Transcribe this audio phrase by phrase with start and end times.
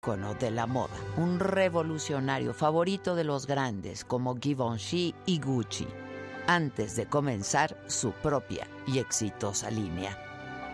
[0.00, 5.88] de la moda, un revolucionario favorito de los grandes como Givenchy y Gucci,
[6.46, 10.16] antes de comenzar su propia y exitosa línea.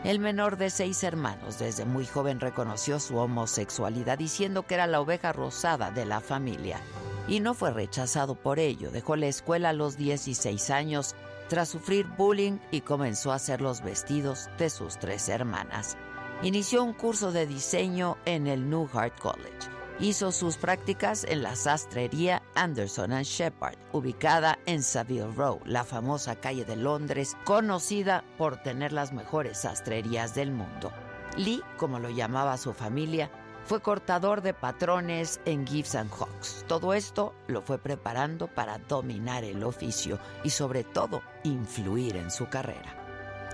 [0.04, 5.00] El menor de seis hermanos desde muy joven reconoció su homosexualidad diciendo que era la
[5.00, 6.78] oveja rosada de la familia
[7.26, 8.90] y no fue rechazado por ello.
[8.90, 11.16] Dejó la escuela a los 16 años
[11.48, 15.96] tras sufrir bullying y comenzó a hacer los vestidos de sus tres hermanas.
[16.42, 19.70] Inició un curso de diseño en el Newhart College.
[20.00, 26.34] Hizo sus prácticas en la sastrería Anderson and Shepard, ubicada en Savile Row, la famosa
[26.36, 30.92] calle de Londres, conocida por tener las mejores sastrerías del mundo.
[31.36, 33.30] Lee, como lo llamaba su familia,
[33.64, 36.64] fue cortador de patrones en Gibbs and Hawks.
[36.68, 42.48] Todo esto lo fue preparando para dominar el oficio y sobre todo influir en su
[42.48, 43.03] carrera.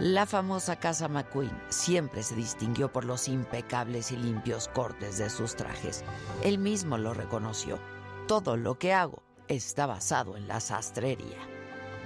[0.00, 5.54] La famosa Casa McQueen siempre se distinguió por los impecables y limpios cortes de sus
[5.56, 6.04] trajes.
[6.42, 7.78] Él mismo lo reconoció.
[8.26, 11.36] Todo lo que hago está basado en la sastrería.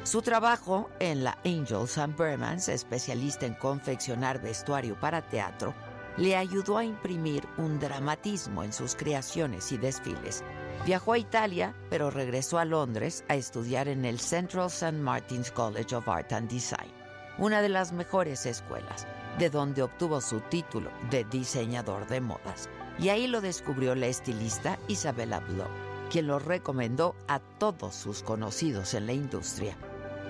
[0.03, 5.73] Su trabajo en la Angels and Bermans, especialista en confeccionar vestuario para teatro,
[6.17, 10.43] le ayudó a imprimir un dramatismo en sus creaciones y desfiles.
[10.85, 14.99] Viajó a Italia, pero regresó a Londres a estudiar en el Central St.
[14.99, 16.94] Martin's College of Art and Design
[17.39, 19.07] una de las mejores escuelas,
[19.39, 22.69] de donde obtuvo su título de diseñador de modas.
[22.99, 25.67] Y ahí lo descubrió la estilista Isabella Blow,
[26.11, 29.77] quien lo recomendó a todos sus conocidos en la industria.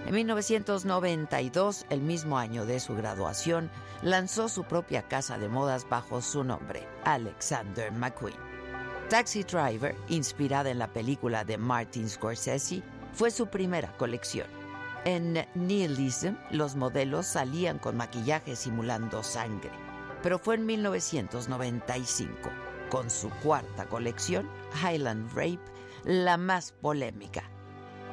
[0.06, 3.70] En 1992, el mismo año de su graduación,
[4.02, 8.36] lanzó su propia casa de modas bajo su nombre, Alexander McQueen.
[9.08, 12.82] Taxi Driver, inspirada en la película de Martin Scorsese,
[13.12, 14.63] fue su primera colección
[15.04, 19.70] en Nihilism, los modelos salían con maquillaje simulando sangre,
[20.22, 22.50] pero fue en 1995,
[22.90, 24.48] con su cuarta colección,
[24.82, 25.60] Highland Rape,
[26.04, 27.44] la más polémica.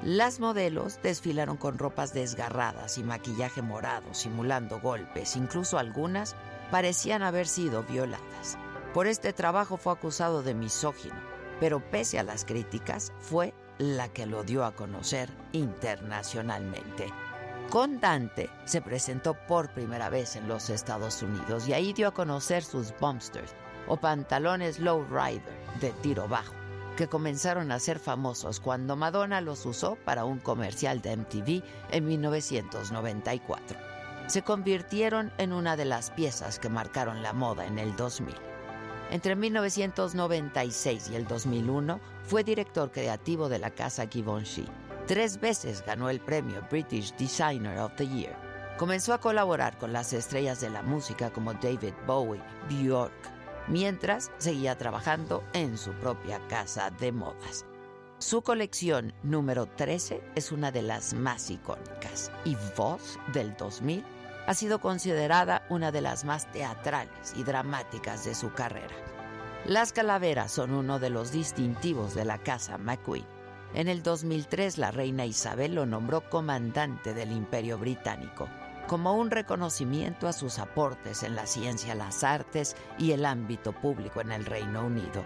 [0.04, 6.36] Las modelos desfilaron con ropas desgarradas y maquillaje morado, simulando golpes, incluso algunas
[6.72, 8.58] parecían haber sido violadas.
[8.94, 11.16] Por este trabajo fue acusado de misógino,
[11.60, 17.12] pero pese a las críticas, fue la que lo dio a conocer internacionalmente.
[17.70, 22.14] Con Dante se presentó por primera vez en los Estados Unidos y ahí dio a
[22.14, 23.54] conocer sus bumpsters
[23.88, 25.42] o pantalones low rider
[25.80, 26.54] de tiro bajo,
[26.96, 32.06] que comenzaron a ser famosos cuando Madonna los usó para un comercial de MTV en
[32.06, 33.80] 1994.
[34.28, 38.36] Se convirtieron en una de las piezas que marcaron la moda en el 2000.
[39.12, 44.66] Entre 1996 y el 2001 fue director creativo de la casa Givenchy.
[45.08, 48.36] Tres veces ganó el premio British Designer of the Year.
[48.78, 53.14] Comenzó a colaborar con las estrellas de la música como David Bowie, Bjork,
[53.68, 57.66] mientras seguía trabajando en su propia casa de modas.
[58.18, 64.04] Su colección número 13 es una de las más icónicas y Voz del 2000
[64.48, 68.94] ha sido considerada una de las más teatrales y dramáticas de su carrera.
[69.66, 73.26] Las calaveras son uno de los distintivos de la casa McQueen.
[73.74, 78.50] En el 2003 la reina Isabel lo nombró comandante del Imperio Británico
[78.92, 84.20] como un reconocimiento a sus aportes en la ciencia, las artes y el ámbito público
[84.20, 85.24] en el Reino Unido.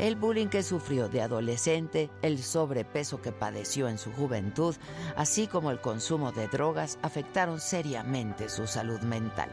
[0.00, 4.74] El bullying que sufrió de adolescente, el sobrepeso que padeció en su juventud,
[5.16, 9.50] así como el consumo de drogas afectaron seriamente su salud mental.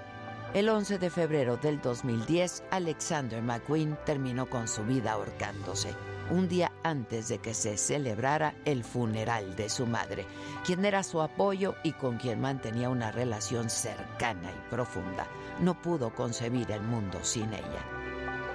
[0.53, 5.95] El 11 de febrero del 2010, Alexander McQueen terminó con su vida ahorcándose
[6.29, 10.25] un día antes de que se celebrara el funeral de su madre,
[10.65, 15.27] quien era su apoyo y con quien mantenía una relación cercana y profunda.
[15.59, 17.85] No pudo concebir el mundo sin ella.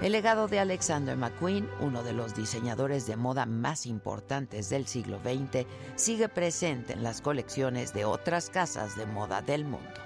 [0.03, 5.19] El legado de Alexander McQueen, uno de los diseñadores de moda más importantes del siglo
[5.23, 10.06] XX, sigue presente en las colecciones de otras casas de moda del mundo.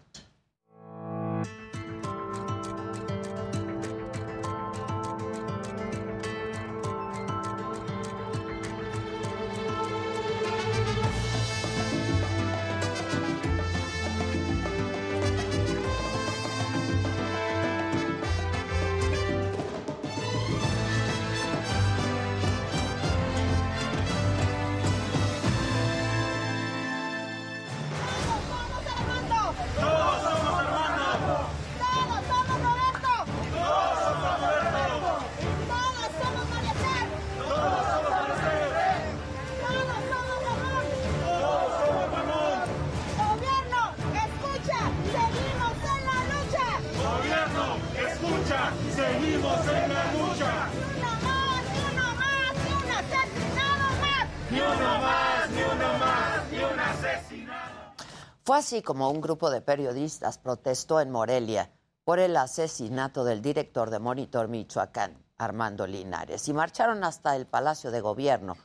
[58.53, 61.71] Así como un grupo de periodistas protestó en Morelia
[62.03, 67.91] por el asesinato del director de Monitor Michoacán, Armando Linares, y marcharon hasta el Palacio
[67.91, 68.57] de Gobierno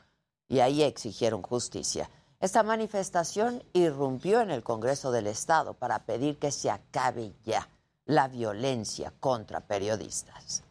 [0.47, 2.09] y ahí exigieron justicia.
[2.39, 7.67] Esta manifestación irrumpió en el Congreso del Estado para pedir que se acabe ya
[8.05, 10.63] la violencia contra periodistas.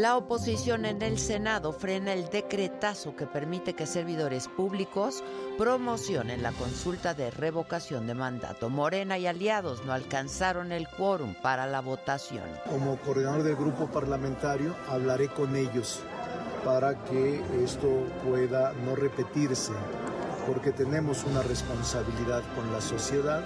[0.00, 5.22] La oposición en el Senado frena el decretazo que permite que servidores públicos
[5.58, 8.70] promocionen la consulta de revocación de mandato.
[8.70, 12.44] Morena y aliados no alcanzaron el quórum para la votación.
[12.70, 16.00] Como coordinador del grupo parlamentario hablaré con ellos
[16.64, 19.74] para que esto pueda no repetirse,
[20.46, 23.44] porque tenemos una responsabilidad con la sociedad.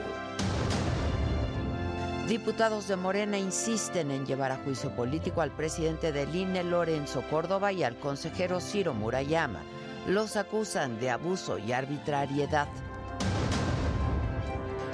[2.29, 7.71] Diputados de Morena insisten en llevar a juicio político al presidente del INE, Lorenzo Córdoba,
[7.71, 9.61] y al consejero Ciro Murayama.
[10.07, 12.69] Los acusan de abuso y arbitrariedad.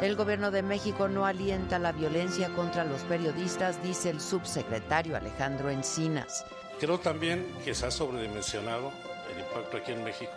[0.03, 5.71] El gobierno de México no alienta la violencia contra los periodistas, dice el subsecretario Alejandro
[5.71, 6.44] Encinas.
[6.81, 8.91] Creo también que se ha sobredimensionado
[9.33, 10.33] el impacto aquí en México,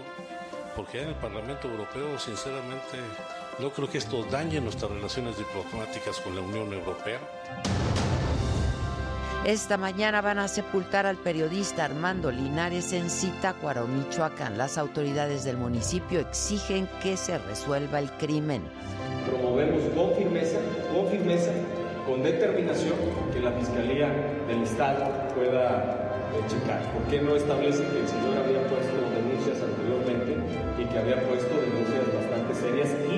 [0.76, 3.00] porque en el Parlamento Europeo, sinceramente,
[3.60, 7.20] no creo que esto dañe nuestras relaciones diplomáticas con la Unión Europea.
[9.46, 14.58] Esta mañana van a sepultar al periodista Armando Linares en Zitácuaro, Michoacán.
[14.58, 18.62] Las autoridades del municipio exigen que se resuelva el crimen.
[19.30, 20.60] Promovemos con firmeza,
[20.96, 21.52] con firmeza,
[22.08, 22.96] con determinación
[23.34, 24.08] que la Fiscalía
[24.48, 26.82] del Estado pueda eh, checar.
[26.94, 30.38] ¿Por qué no establece que el señor había puesto denuncias anteriormente
[30.80, 33.13] y que había puesto denuncias bastante serias y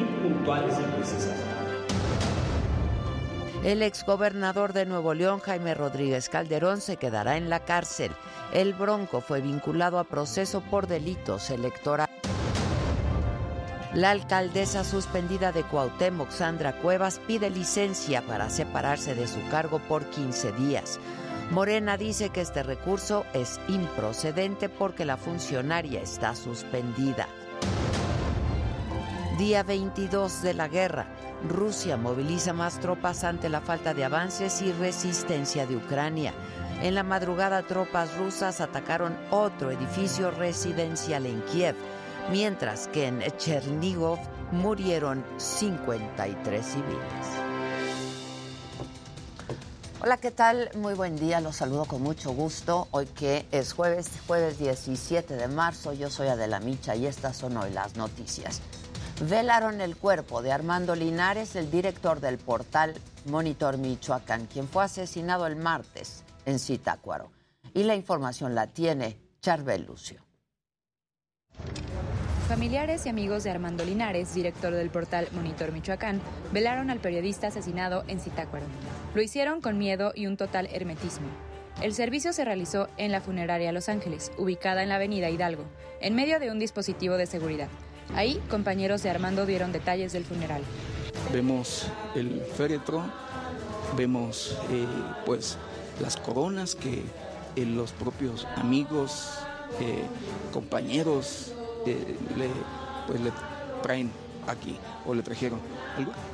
[3.63, 8.11] El exgobernador de Nuevo León, Jaime Rodríguez Calderón, se quedará en la cárcel.
[8.53, 12.15] El Bronco fue vinculado a proceso por delitos electorales.
[13.95, 20.05] La alcaldesa suspendida de Cuauhtémoc, Sandra Cuevas, pide licencia para separarse de su cargo por
[20.05, 20.99] 15 días.
[21.49, 27.27] Morena dice que este recurso es improcedente porque la funcionaria está suspendida.
[29.37, 31.07] Día 22 de la guerra.
[31.49, 36.33] Rusia moviliza más tropas ante la falta de avances y resistencia de Ucrania.
[36.81, 41.75] En la madrugada tropas rusas atacaron otro edificio residencial en Kiev,
[42.31, 44.19] mientras que en Chernigov
[44.53, 47.27] murieron 53 civiles.
[50.01, 50.69] Hola, ¿qué tal?
[50.75, 52.87] Muy buen día, los saludo con mucho gusto.
[52.91, 57.57] Hoy que es jueves, jueves 17 de marzo, yo soy Adela Micha y estas son
[57.57, 58.61] hoy las noticias.
[59.21, 62.93] Velaron el cuerpo de Armando Linares, el director del portal
[63.25, 67.31] Monitor Michoacán, quien fue asesinado el martes en Zitácuaro.
[67.73, 70.21] Y la información la tiene Charbel Lucio.
[72.49, 78.03] Familiares y amigos de Armando Linares, director del portal Monitor Michoacán, velaron al periodista asesinado
[78.09, 78.65] en Zitácuaro.
[79.15, 81.27] Lo hicieron con miedo y un total hermetismo.
[81.81, 85.63] El servicio se realizó en la funeraria Los Ángeles, ubicada en la avenida Hidalgo,
[86.01, 87.69] en medio de un dispositivo de seguridad.
[88.13, 90.61] Ahí, compañeros de Armando dieron detalles del funeral.
[91.33, 93.03] Vemos el féretro,
[93.97, 94.85] vemos eh,
[95.25, 95.57] pues
[96.01, 97.03] las coronas que
[97.55, 99.39] eh, los propios amigos,
[99.79, 100.03] eh,
[100.53, 101.53] compañeros
[101.85, 102.49] le,
[103.07, 103.31] pues, le
[103.81, 104.11] traen
[104.47, 105.59] aquí o le trajeron.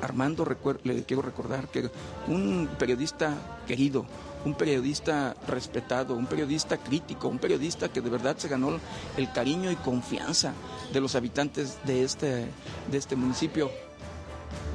[0.02, 0.46] Armando,
[0.84, 1.90] le quiero recordar que
[2.28, 3.34] un periodista
[3.68, 4.06] querido,
[4.46, 8.80] un periodista respetado, un periodista crítico, un periodista que de verdad se ganó
[9.18, 10.54] el cariño y confianza
[10.94, 12.46] de los habitantes de este,
[12.92, 13.72] de este municipio.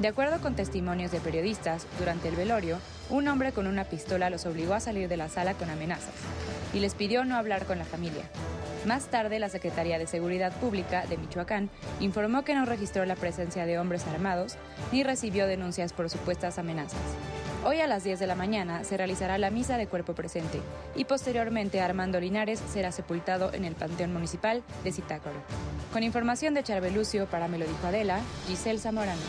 [0.01, 2.77] De acuerdo con testimonios de periodistas, durante el velorio,
[3.09, 6.13] un hombre con una pistola los obligó a salir de la sala con amenazas
[6.73, 8.29] y les pidió no hablar con la familia.
[8.85, 11.69] Más tarde, la Secretaría de Seguridad Pública de Michoacán
[11.99, 14.55] informó que no registró la presencia de hombres armados
[14.91, 17.01] ni recibió denuncias por supuestas amenazas.
[17.65, 20.61] Hoy a las 10 de la mañana se realizará la misa de cuerpo presente
[20.95, 25.39] y posteriormente Armando Linares será sepultado en el Panteón Municipal de Zitácuaro.
[25.91, 29.21] Con información de Charbelucio para Me lo dijo Adela, Giselle Zamorano.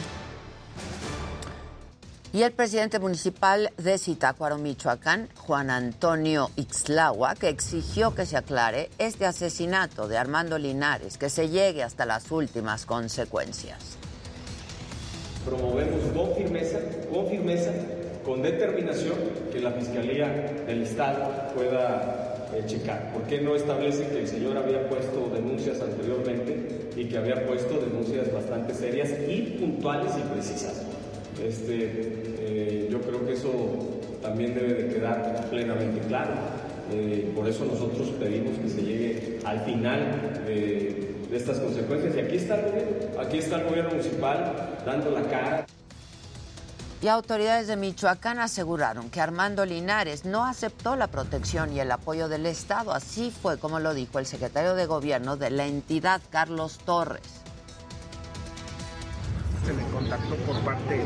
[2.31, 8.91] Y el presidente municipal de Zitácuaro, Michoacán, Juan Antonio Ixlagua, que exigió que se aclare
[8.99, 13.97] este asesinato de Armando Linares, que se llegue hasta las últimas consecuencias.
[15.47, 16.79] Promovemos con firmeza,
[17.11, 17.73] con firmeza,
[18.29, 19.17] con determinación,
[19.51, 20.29] que la Fiscalía
[20.67, 23.11] del Estado pueda eh, checar.
[23.11, 27.81] ¿Por qué no establece que el señor había puesto denuncias anteriormente y que había puesto
[27.81, 30.85] denuncias bastante serias y puntuales y precisas?
[31.43, 33.51] Este, eh, yo creo que eso
[34.21, 36.35] también debe de quedar plenamente claro.
[36.93, 42.15] Eh, por eso nosotros pedimos que se llegue al final de, de estas consecuencias.
[42.15, 44.53] Y aquí está el gobierno, aquí está el gobierno municipal
[44.85, 45.67] dando la cara.
[47.01, 52.29] Y autoridades de Michoacán aseguraron que Armando Linares no aceptó la protección y el apoyo
[52.29, 52.93] del Estado.
[52.93, 57.23] Así fue como lo dijo el secretario de Gobierno de la entidad, Carlos Torres
[59.69, 61.05] se le contactó por parte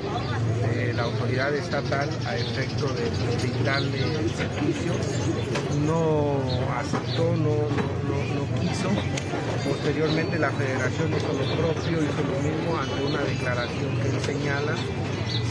[0.73, 4.93] de la autoridad estatal a efecto de brindarle el servicio.
[5.85, 6.37] No
[6.79, 7.57] aceptó, no,
[8.07, 8.89] no, quiso.
[9.69, 14.75] Posteriormente la federación hizo lo propio, hizo lo mismo ante una declaración que señala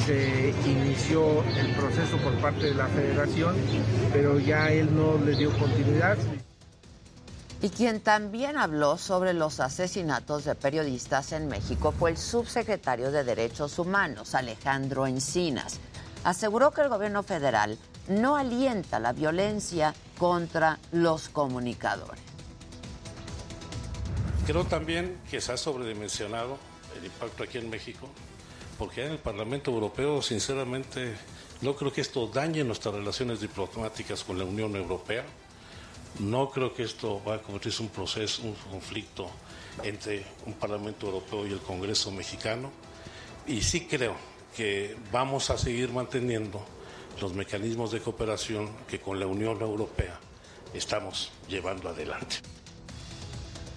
[0.05, 3.55] se inició el proceso por parte de la federación,
[4.11, 6.17] pero ya él no le dio continuidad
[7.63, 13.23] y quien también habló sobre los asesinatos de periodistas en México fue el subsecretario de
[13.23, 15.79] Derechos Humanos, Alejandro Encinas.
[16.23, 17.77] Aseguró que el gobierno federal
[18.07, 22.19] no alienta la violencia contra los comunicadores.
[24.47, 26.57] Creo también que se ha sobredimensionado
[26.97, 28.09] el impacto aquí en México,
[28.81, 31.13] porque en el Parlamento Europeo, sinceramente,
[31.61, 35.23] no creo que esto dañe nuestras relaciones diplomáticas con la Unión Europea
[36.19, 39.29] no creo que esto va a convertirse en un proceso, un conflicto
[39.83, 42.71] entre un Parlamento Europeo y el Congreso mexicano.
[43.47, 44.15] Y sí creo
[44.55, 46.65] que vamos a seguir manteniendo
[47.21, 50.19] los mecanismos de cooperación que con la Unión Europea
[50.73, 52.37] estamos llevando adelante.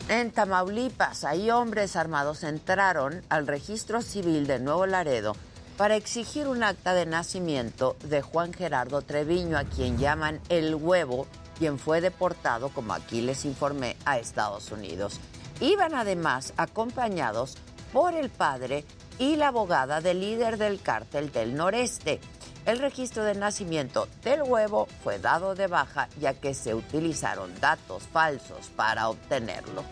[0.09, 5.35] En Tamaulipas, ahí hombres armados entraron al registro civil de Nuevo Laredo
[5.79, 11.27] para exigir un acta de nacimiento de Juan Gerardo Treviño, a quien llaman el huevo
[11.59, 15.21] quien fue deportado, como aquí les informé, a Estados Unidos.
[15.61, 17.57] Iban además acompañados
[17.91, 18.85] por el padre
[19.19, 22.21] y la abogada del líder del cártel del noreste.
[22.66, 28.04] El registro de nacimiento del huevo fue dado de baja ya que se utilizaron datos
[28.04, 29.85] falsos para obtenerlo.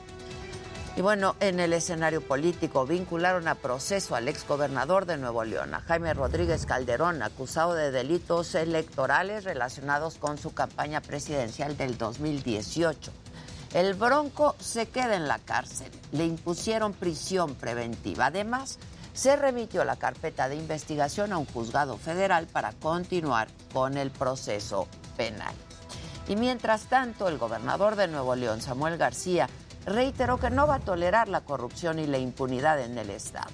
[0.96, 5.80] Y bueno, en el escenario político vincularon a proceso al exgobernador de Nuevo León, a
[5.80, 13.12] Jaime Rodríguez Calderón, acusado de delitos electorales relacionados con su campaña presidencial del 2018.
[13.74, 15.90] El Bronco se queda en la cárcel.
[16.12, 18.26] Le impusieron prisión preventiva.
[18.26, 18.78] Además,
[19.12, 24.88] se remitió la carpeta de investigación a un juzgado federal para continuar con el proceso
[25.16, 25.54] penal.
[26.28, 29.48] Y mientras tanto, el gobernador de Nuevo León, Samuel García,
[29.84, 33.50] reiteró que no va a tolerar la corrupción y la impunidad en el Estado.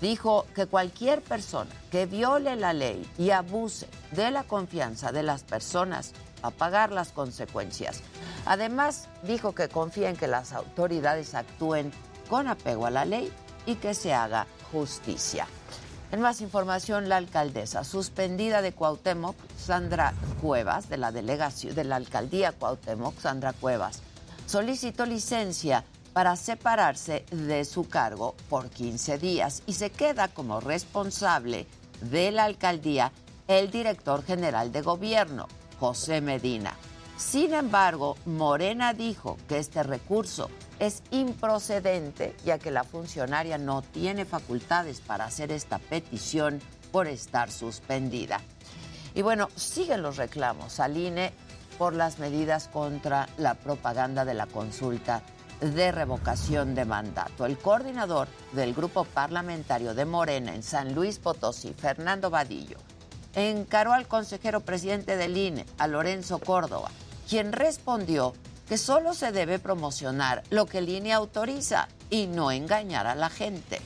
[0.00, 5.44] Dijo que cualquier persona que viole la ley y abuse de la confianza de las
[5.44, 6.12] personas
[6.44, 8.00] va a pagar las consecuencias.
[8.46, 11.92] Además, dijo que confía en que las autoridades actúen
[12.28, 13.32] con apego a la ley
[13.66, 15.46] y que se haga justicia.
[16.10, 21.96] En más información, la alcaldesa suspendida de Cuauhtémoc, Sandra Cuevas, de la delegación de la
[21.96, 24.02] alcaldía Cuauhtémoc, Sandra Cuevas,
[24.46, 31.66] solicitó licencia para separarse de su cargo por 15 días y se queda como responsable
[32.02, 33.12] de la alcaldía
[33.48, 35.48] el director general de gobierno,
[35.80, 36.74] José Medina.
[37.16, 40.50] Sin embargo, Morena dijo que este recurso
[40.82, 46.60] es improcedente ya que la funcionaria no tiene facultades para hacer esta petición
[46.90, 48.40] por estar suspendida.
[49.14, 51.32] Y bueno, siguen los reclamos al INE
[51.78, 55.22] por las medidas contra la propaganda de la consulta
[55.60, 57.46] de revocación de mandato.
[57.46, 62.78] El coordinador del grupo parlamentario de Morena en San Luis Potosí, Fernando Vadillo,
[63.36, 66.90] encaró al consejero presidente del INE, a Lorenzo Córdoba,
[67.28, 68.34] quien respondió
[68.68, 73.80] que solo se debe promocionar lo que INE autoriza y no engañar a la gente.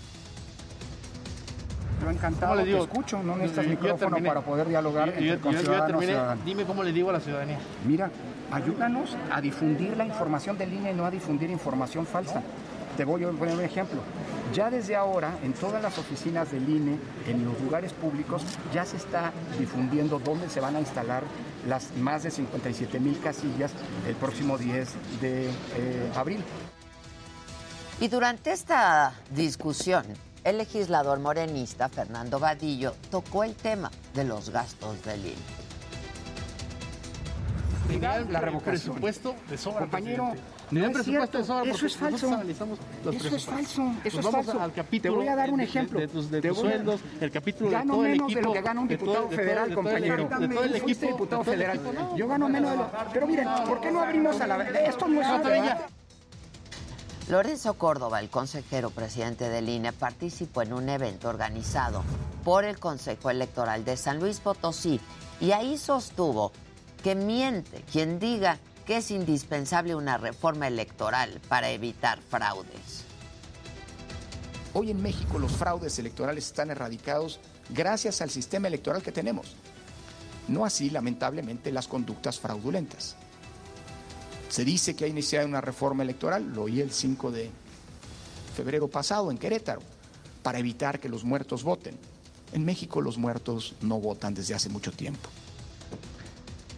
[2.02, 2.78] Yo encantado le digo?
[2.78, 7.14] te escucho, no necesitas micrófono para poder dialogar entre ciudadanos Dime cómo le digo a
[7.14, 7.58] la ciudadanía.
[7.86, 8.10] Mira,
[8.52, 12.42] ayúdanos a difundir la información del INE, no a difundir información falsa.
[12.96, 14.00] Te voy a poner un ejemplo.
[14.54, 18.96] Ya desde ahora, en todas las oficinas del INE, en los lugares públicos, ya se
[18.96, 21.24] está difundiendo dónde se van a instalar
[21.68, 23.72] las más de 57 mil casillas
[24.06, 24.88] el próximo 10
[25.20, 25.50] de eh,
[26.14, 26.42] abril.
[28.00, 30.04] Y durante esta discusión,
[30.44, 35.66] el legislador morenista Fernando Vadillo tocó el tema de los gastos del INE.
[38.30, 38.96] La revocación.
[38.96, 40.32] Presupuesto de sobra, Compañero,
[40.70, 41.38] no es cierto.
[41.38, 42.26] Eso es falso.
[42.26, 43.92] Eso es falso.
[44.04, 44.60] Eso es falso.
[44.60, 46.00] Al capítulo Te voy a dar un ejemplo.
[46.00, 48.52] De, tus, de tus sueldos, el capítulo gano de todo menos el equipo, de lo
[48.52, 50.16] que gana un diputado federal, compañero.
[50.16, 51.06] De todo el equipo.
[51.06, 51.80] diputado federal.
[52.16, 52.90] Yo gano menos de lo...
[53.12, 54.62] Pero miren, ¿por qué no abrimos a la...
[54.62, 55.88] Esto no es otra
[57.28, 62.04] Lorenzo Córdoba, el consejero presidente del INE, participó en un evento organizado
[62.44, 65.00] por el Consejo Electoral de San Luis Potosí
[65.40, 66.52] y ahí sostuvo
[67.02, 73.04] que miente quien diga que es indispensable una reforma electoral para evitar fraudes.
[74.74, 77.40] Hoy en México los fraudes electorales están erradicados
[77.70, 79.56] gracias al sistema electoral que tenemos.
[80.46, 83.16] No así, lamentablemente, las conductas fraudulentas.
[84.48, 87.50] Se dice que ha iniciado una reforma electoral, lo oí el 5 de
[88.54, 89.82] febrero pasado en Querétaro,
[90.44, 91.98] para evitar que los muertos voten.
[92.52, 95.28] En México los muertos no votan desde hace mucho tiempo.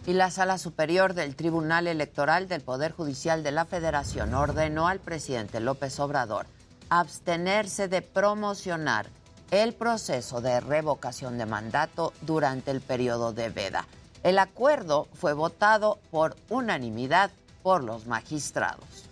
[0.09, 4.99] Y la Sala Superior del Tribunal Electoral del Poder Judicial de la Federación ordenó al
[4.99, 6.47] presidente López Obrador
[6.89, 9.05] abstenerse de promocionar
[9.51, 13.85] el proceso de revocación de mandato durante el periodo de veda.
[14.23, 17.29] El acuerdo fue votado por unanimidad
[17.61, 19.05] por los magistrados.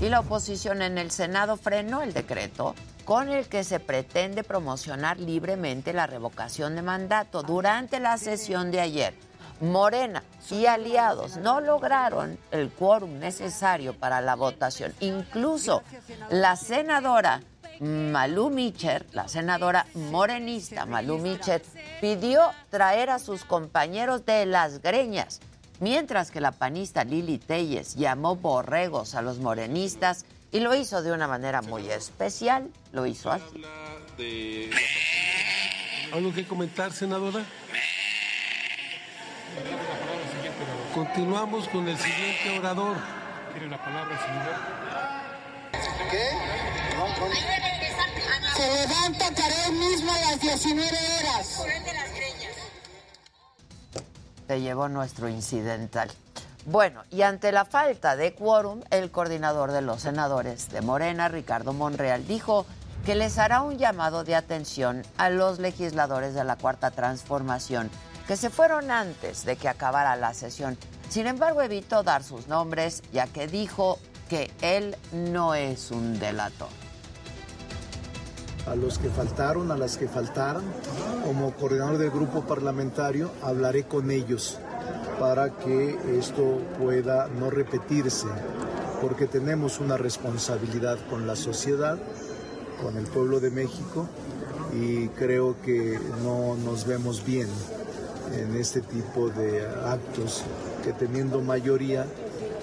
[0.00, 5.20] Y la oposición en el Senado frenó el decreto con el que se pretende promocionar
[5.20, 9.29] libremente la revocación de mandato durante la sesión de ayer.
[9.60, 14.94] Morena y aliados no lograron el quórum necesario para la votación.
[15.00, 15.82] Incluso
[16.30, 17.42] la senadora
[17.80, 21.62] Malú Micher, la senadora morenista Malú Micher,
[22.00, 25.40] pidió traer a sus compañeros de las greñas
[25.80, 31.12] mientras que la panista Lili Telles llamó borregos a los morenistas y lo hizo de
[31.12, 33.62] una manera muy especial, lo hizo así.
[36.12, 37.44] ¿Algo que comentar, senadora?
[40.94, 42.96] Continuamos con el siguiente orador.
[43.52, 44.54] ¿Quiere la palabra, senador?
[46.10, 46.30] ¿Qué?
[48.56, 51.60] Se levanta Karen mismo a las 19 horas
[54.50, 56.10] se llevó nuestro incidental.
[56.66, 61.72] Bueno, y ante la falta de quórum, el coordinador de los senadores de Morena, Ricardo
[61.72, 62.66] Monreal, dijo
[63.06, 67.90] que les hará un llamado de atención a los legisladores de la Cuarta Transformación
[68.30, 70.78] que se fueron antes de que acabara la sesión.
[71.08, 76.68] Sin embargo, evitó dar sus nombres, ya que dijo que él no es un delator
[78.68, 80.62] a los que faltaron, a las que faltaron.
[81.24, 84.60] Como coordinador del grupo parlamentario hablaré con ellos
[85.18, 88.28] para que esto pueda no repetirse,
[89.02, 91.98] porque tenemos una responsabilidad con la sociedad,
[92.80, 94.08] con el pueblo de México
[94.72, 97.48] y creo que no nos vemos bien
[98.32, 100.42] en este tipo de actos,
[100.84, 102.06] que teniendo mayoría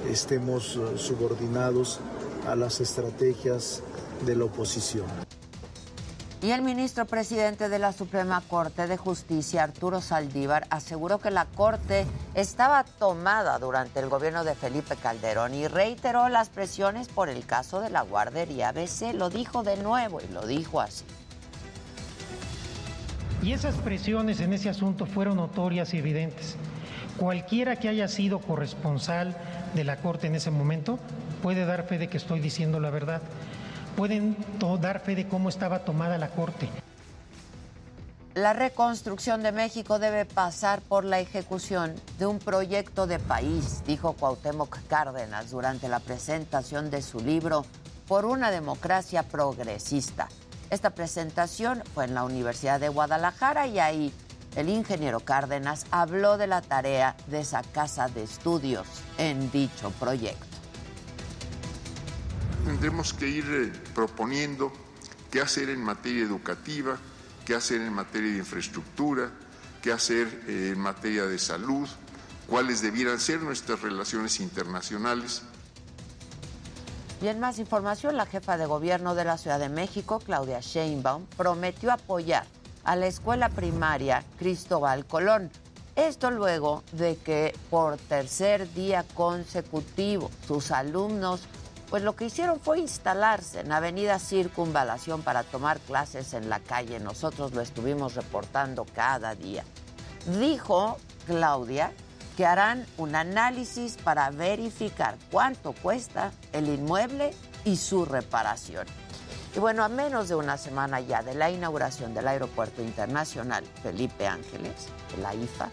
[0.09, 1.99] estemos subordinados
[2.47, 3.81] a las estrategias
[4.25, 5.05] de la oposición.
[6.39, 11.45] Y el ministro presidente de la Suprema Corte de Justicia, Arturo Saldívar, aseguró que la
[11.45, 17.43] Corte estaba tomada durante el gobierno de Felipe Calderón y reiteró las presiones por el
[17.47, 19.13] caso de la guardería ABC.
[19.15, 21.05] Lo dijo de nuevo y lo dijo así.
[23.43, 26.55] Y esas presiones en ese asunto fueron notorias y evidentes.
[27.17, 29.35] Cualquiera que haya sido corresponsal
[29.73, 30.99] de la Corte en ese momento
[31.41, 33.21] puede dar fe de que estoy diciendo la verdad.
[33.95, 34.37] Pueden
[34.81, 36.69] dar fe de cómo estaba tomada la corte.
[38.35, 44.13] La reconstrucción de México debe pasar por la ejecución de un proyecto de país, dijo
[44.13, 47.65] Cuauhtémoc Cárdenas durante la presentación de su libro
[48.07, 50.27] Por una democracia progresista.
[50.69, 54.13] Esta presentación fue en la Universidad de Guadalajara y ahí
[54.57, 58.85] el ingeniero Cárdenas habló de la tarea de esa casa de estudios
[59.17, 60.45] en dicho proyecto.
[62.65, 64.73] Tendremos que ir eh, proponiendo
[65.31, 66.97] qué hacer en materia educativa,
[67.45, 69.31] qué hacer en materia de infraestructura,
[69.81, 71.87] qué hacer eh, en materia de salud,
[72.45, 75.43] cuáles debieran ser nuestras relaciones internacionales.
[77.19, 81.25] Y en más información, la jefa de gobierno de la Ciudad de México, Claudia Sheinbaum,
[81.35, 82.45] prometió apoyar
[82.83, 85.49] a la escuela primaria Cristóbal Colón.
[85.95, 91.41] Esto luego de que por tercer día consecutivo sus alumnos,
[91.89, 96.99] pues lo que hicieron fue instalarse en Avenida Circunvalación para tomar clases en la calle.
[96.99, 99.63] Nosotros lo estuvimos reportando cada día.
[100.39, 101.91] Dijo Claudia
[102.37, 107.33] que harán un análisis para verificar cuánto cuesta el inmueble
[107.65, 108.85] y su reparación.
[109.55, 114.27] Y bueno, a menos de una semana ya de la inauguración del Aeropuerto Internacional Felipe
[114.27, 114.87] Ángeles,
[115.19, 115.71] la IFA,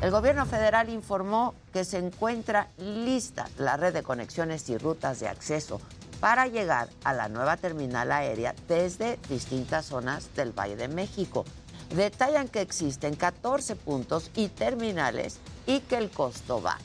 [0.00, 5.26] el gobierno federal informó que se encuentra lista la red de conexiones y rutas de
[5.26, 5.80] acceso
[6.20, 11.44] para llegar a la nueva terminal aérea desde distintas zonas del Valle de México.
[11.94, 16.78] Detallan que existen 14 puntos y terminales y que el costo va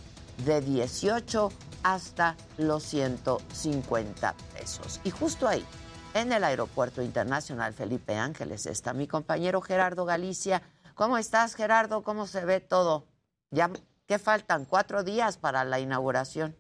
[0.46, 1.50] de 18
[1.84, 5.00] hasta los 150 pesos.
[5.04, 5.66] Y justo ahí,
[6.14, 10.62] en el Aeropuerto Internacional Felipe Ángeles, está mi compañero Gerardo Galicia.
[10.96, 12.04] ¿Cómo estás, Gerardo?
[12.04, 13.06] ¿Cómo se ve todo?
[13.50, 13.70] Ya,
[14.12, 14.66] ¿Qué faltan?
[14.66, 16.54] Cuatro días para la inauguración.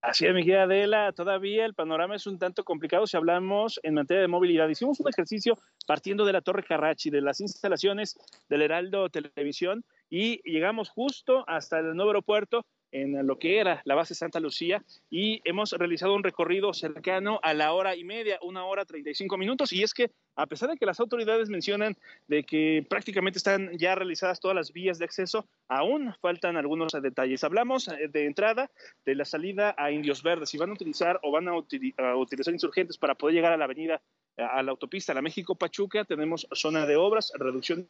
[0.00, 3.94] Así es, mi querida Adela, todavía el panorama es un tanto complicado si hablamos en
[3.94, 4.68] materia de movilidad.
[4.68, 5.56] Hicimos un ejercicio
[5.86, 11.78] partiendo de la Torre Carrachi, de las instalaciones del Heraldo Televisión, y llegamos justo hasta
[11.78, 16.22] el nuevo aeropuerto en lo que era la base Santa Lucía y hemos realizado un
[16.22, 20.46] recorrido cercano a la hora y media, una hora 35 minutos y es que a
[20.46, 21.96] pesar de que las autoridades mencionan
[22.28, 27.42] de que prácticamente están ya realizadas todas las vías de acceso, aún faltan algunos detalles.
[27.42, 28.70] Hablamos eh, de entrada
[29.04, 32.52] de la salida a Indios Verdes, si van a utilizar o van a, a utilizar
[32.52, 34.02] insurgentes para poder llegar a la avenida,
[34.36, 37.88] a la autopista, a la México-Pachuca, tenemos zona de obras, reducción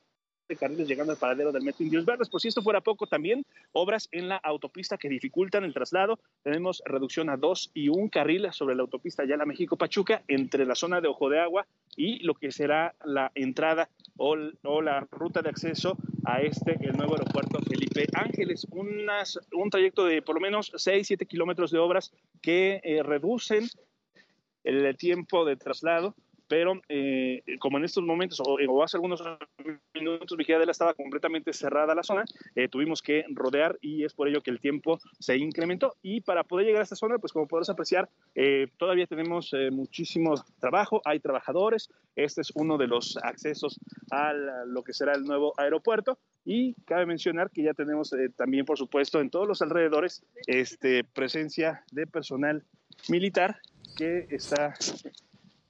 [0.48, 2.28] de carriles llegando al paradero del metro Indios Verdes.
[2.28, 6.18] Por si esto fuera poco, también obras en la autopista que dificultan el traslado.
[6.42, 10.74] Tenemos reducción a dos y un carril sobre la autopista Yala México Pachuca entre la
[10.74, 15.42] zona de Ojo de Agua y lo que será la entrada o, o la ruta
[15.42, 18.66] de acceso a este, el nuevo aeropuerto Felipe Ángeles.
[18.70, 23.66] Unas, un trayecto de por lo menos 6, 7 kilómetros de obras que eh, reducen
[24.64, 26.14] el tiempo de traslado
[26.48, 29.22] pero eh, como en estos momentos o, o, hace algunos
[29.94, 34.42] minutos Vigíadela estaba completamente cerrada la zona, eh, tuvimos que rodear y es por ello
[34.42, 35.94] que el tiempo se incrementó.
[36.02, 40.34] Y para poder llegar a esta zona, pues como podrás apreciar, eh, todavía tenemos muchísimo
[40.60, 43.78] trabajo, hay trabajadores, este es uno de los accesos
[44.10, 46.18] a lo que será el nuevo aeropuerto.
[46.44, 51.84] Y cabe mencionar que ya tenemos también, por supuesto, en todos los alrededores este, presencia
[51.90, 52.62] de personal
[53.08, 53.60] militar
[53.96, 54.74] que está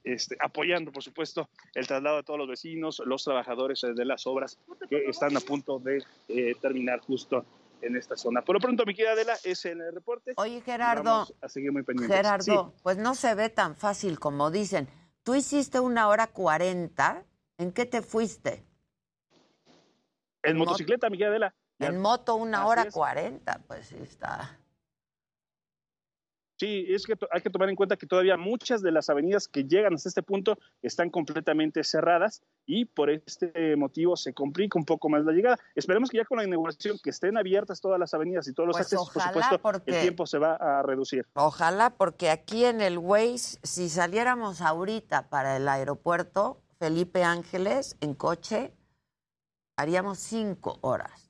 [0.06, 4.58] este, apoyando, por supuesto, el traslado de todos los vecinos, los trabajadores de las obras
[4.88, 7.44] que están a punto de eh, terminar justo
[7.82, 8.42] en esta zona.
[8.42, 10.32] Por lo pronto, mi querida Adela, es el reporte.
[10.36, 12.16] Oye, Gerardo, Vamos a seguir muy pendientes.
[12.16, 12.80] Gerardo, Sí.
[12.84, 14.88] pues no se ve tan fácil como dicen.
[15.24, 17.24] Tú hiciste una hora cuarenta,
[17.58, 18.64] ¿en qué te fuiste?
[20.44, 21.54] En motocicleta, mi querida Adela.
[21.80, 24.56] En moto una Así hora cuarenta, pues sí está.
[26.58, 29.46] Sí, es que to- hay que tomar en cuenta que todavía muchas de las avenidas
[29.46, 34.86] que llegan hasta este punto están completamente cerradas y por este motivo se complica un
[34.86, 35.58] poco más la llegada.
[35.74, 38.76] Esperemos que ya con la inauguración que estén abiertas todas las avenidas y todos los
[38.76, 41.26] Pues accesos, por supuesto, porque- el tiempo se va a reducir.
[41.34, 48.14] Ojalá, porque aquí en el Waze, si saliéramos ahorita para el aeropuerto Felipe Ángeles en
[48.14, 48.72] coche,
[49.76, 51.25] haríamos cinco horas.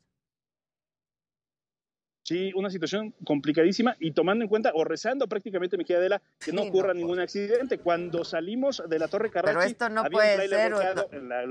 [2.27, 6.53] Sí, una situación complicadísima y tomando en cuenta o rezando prácticamente, mi querida Adela, que
[6.53, 7.79] no Sí, ocurra no, ningún accidente.
[7.79, 10.73] Cuando salimos de la Torre Carrachi, Pero esto no puede ser,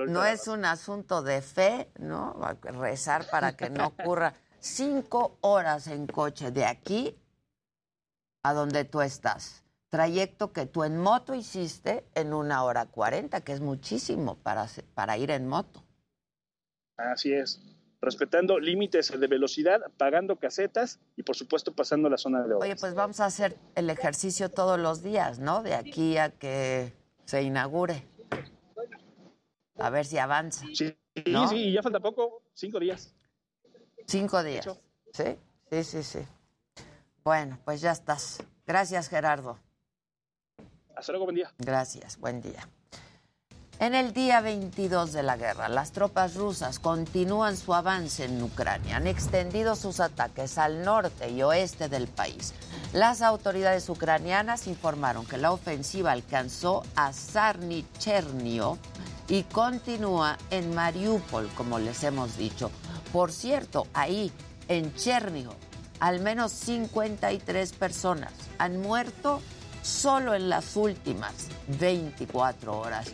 [0.10, 2.38] no, es un asunto de fe, ¿no?
[2.62, 4.34] Rezar para que no ocurra.
[4.60, 7.16] Cinco horas en coche de aquí
[8.44, 9.64] a donde tú estás.
[9.88, 15.18] Trayecto que tú en moto hiciste en una hora cuarenta, que es muchísimo para, para
[15.18, 15.86] ir en moto.
[16.98, 17.62] Así es.
[18.06, 22.70] Respetando límites de velocidad, pagando casetas y por supuesto pasando la zona de obras.
[22.70, 25.64] Oye, pues vamos a hacer el ejercicio todos los días, ¿no?
[25.64, 26.94] De aquí a que
[27.26, 28.08] se inaugure.
[29.78, 30.66] A ver si avanza.
[30.74, 30.96] Sí,
[31.28, 31.48] ¿no?
[31.50, 33.14] sí, ya falta poco, cinco días.
[34.08, 34.70] Cinco días.
[35.12, 35.38] ¿Sí?
[35.70, 36.20] Sí, sí, sí.
[37.24, 38.44] Bueno, pues ya estás.
[38.68, 39.60] Gracias, Gerardo.
[40.96, 41.52] Hasta luego, buen día.
[41.58, 42.70] Gracias, buen día.
[43.78, 48.96] En el día 22 de la guerra, las tropas rusas continúan su avance en Ucrania.
[48.96, 52.54] Han extendido sus ataques al norte y oeste del país.
[52.94, 58.78] Las autoridades ucranianas informaron que la ofensiva alcanzó a Sarnichernio
[59.28, 62.72] y continúa en Mariupol, como les hemos dicho.
[63.12, 64.32] Por cierto, ahí,
[64.70, 65.56] en Chernigov,
[66.00, 69.42] al menos 53 personas han muerto
[69.82, 71.34] solo en las últimas
[71.68, 73.12] 24 horas.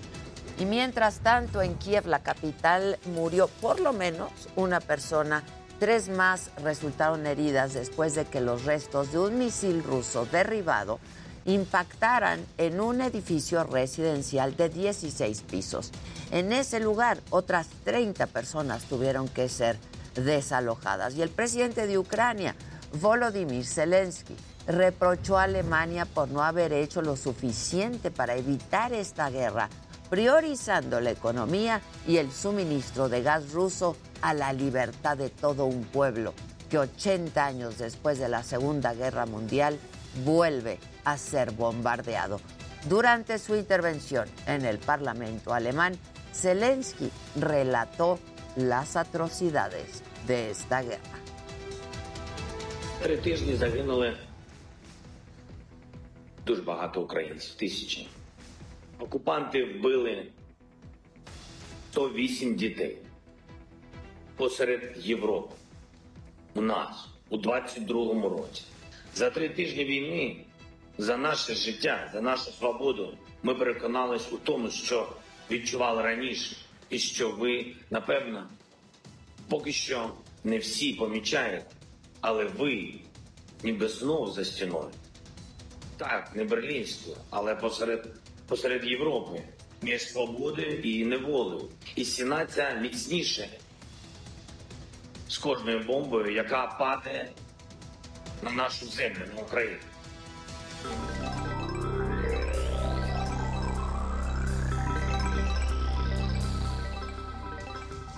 [0.59, 5.43] Y mientras tanto, en Kiev, la capital, murió por lo menos una persona.
[5.79, 10.99] Tres más resultaron heridas después de que los restos de un misil ruso derribado
[11.45, 15.91] impactaran en un edificio residencial de 16 pisos.
[16.29, 19.77] En ese lugar, otras 30 personas tuvieron que ser
[20.15, 21.15] desalojadas.
[21.15, 22.55] Y el presidente de Ucrania,
[22.99, 24.35] Volodymyr Zelensky,
[24.67, 29.69] reprochó a Alemania por no haber hecho lo suficiente para evitar esta guerra,
[30.11, 35.85] priorizando la economía y el suministro de gas ruso a la libertad de todo un
[35.85, 36.33] pueblo
[36.69, 39.79] que 80 años después de la Segunda Guerra Mundial
[40.25, 42.41] vuelve a ser bombardeado.
[42.89, 45.97] Durante su intervención en el Parlamento alemán,
[46.33, 48.19] Zelensky relató
[48.57, 50.99] las atrocidades de esta guerra.
[59.01, 60.25] Окупанти вбили
[61.91, 62.97] 108 дітей
[64.35, 65.55] посеред Європи.
[66.55, 68.63] У нас у 22-му році.
[69.15, 70.45] За три тижні війни
[70.97, 75.09] за наше життя, за нашу свободу ми переконались у тому, що
[75.51, 76.55] відчували раніше,
[76.89, 78.49] і що ви, напевно,
[79.49, 80.11] поки що
[80.43, 81.65] не всі помічаєте,
[82.21, 82.93] але ви
[83.63, 84.89] ніби знов за стіною.
[85.97, 88.07] Так, не берлінською, але посеред,
[88.48, 89.42] посеред Європи,
[89.82, 91.68] між свободою і неволею.
[91.96, 93.48] І стіна ця міцніше
[95.28, 97.30] з кожною бомбою, яка падає
[98.42, 99.78] на нашу землю, на Україну.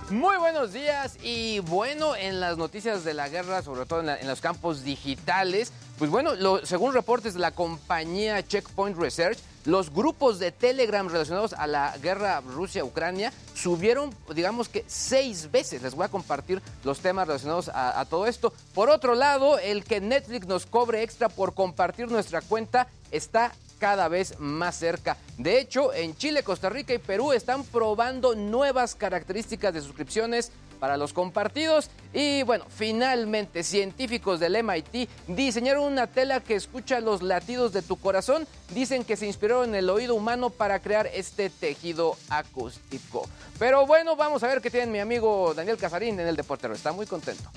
[0.09, 4.17] Muy buenos días y bueno, en las noticias de la guerra, sobre todo en, la-
[4.17, 9.92] en los campos digitales, pues bueno, lo- según reportes de la compañía Checkpoint Research, los
[9.92, 15.82] grupos de Telegram relacionados a la guerra Rusia-Ucrania subieron, digamos que seis veces.
[15.82, 18.52] Les voy a compartir los temas relacionados a, a todo esto.
[18.74, 24.08] Por otro lado, el que Netflix nos cobre extra por compartir nuestra cuenta está cada
[24.08, 25.16] vez más cerca.
[25.36, 30.96] De hecho, en Chile, Costa Rica y Perú están probando nuevas características de suscripciones para
[30.96, 31.90] los compartidos.
[32.12, 37.96] Y bueno, finalmente, científicos del MIT diseñaron una tela que escucha los latidos de tu
[37.96, 38.46] corazón.
[38.74, 43.28] Dicen que se inspiró en el oído humano para crear este tejido acústico.
[43.58, 46.74] Pero bueno, vamos a ver qué tiene mi amigo Daniel Casarín en el Deportero.
[46.74, 47.50] Está muy contento.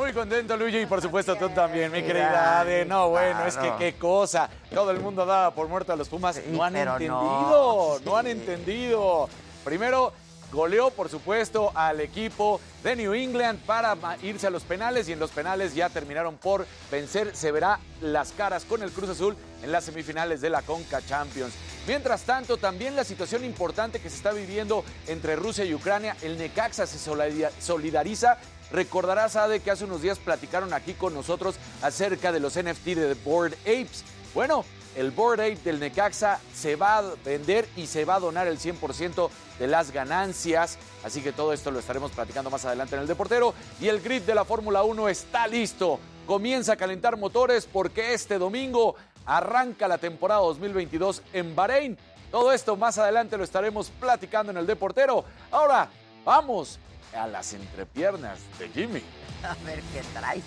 [0.00, 2.86] Muy contento, Luigi, y por supuesto tú también, mi querida Ade.
[2.86, 4.48] No, bueno, es que qué cosa.
[4.72, 6.40] Todo el mundo daba por muerto a los Pumas.
[6.46, 9.28] no han pero no, entendido, no, han entendido.
[9.62, 10.14] Primero,
[10.52, 15.20] goleó, por supuesto, al equipo de New England para irse a los penales y en
[15.20, 17.36] los penales ya terminaron por vencer.
[17.36, 21.52] Se verá las caras con el Cruz Azul en las semifinales de la Conca Champions.
[21.86, 26.38] Mientras tanto, también la situación importante que se está viviendo entre Rusia y Ucrania, el
[26.38, 28.38] Necaxa se solidariza
[28.72, 33.14] Recordarás, Ade, que hace unos días platicaron aquí con nosotros acerca de los NFT de
[33.14, 34.04] Board Apes.
[34.34, 34.64] Bueno,
[34.96, 38.58] el Board Ape del Necaxa se va a vender y se va a donar el
[38.58, 40.78] 100% de las ganancias.
[41.04, 43.54] Así que todo esto lo estaremos platicando más adelante en el Deportero.
[43.80, 45.98] Y el grid de la Fórmula 1 está listo.
[46.26, 48.94] Comienza a calentar motores porque este domingo
[49.26, 51.98] arranca la temporada 2022 en Bahrein.
[52.30, 55.24] Todo esto más adelante lo estaremos platicando en el Deportero.
[55.50, 55.88] Ahora,
[56.24, 56.78] vamos
[57.14, 59.02] a las entrepiernas de Jimmy.
[59.42, 60.42] A ver qué trae.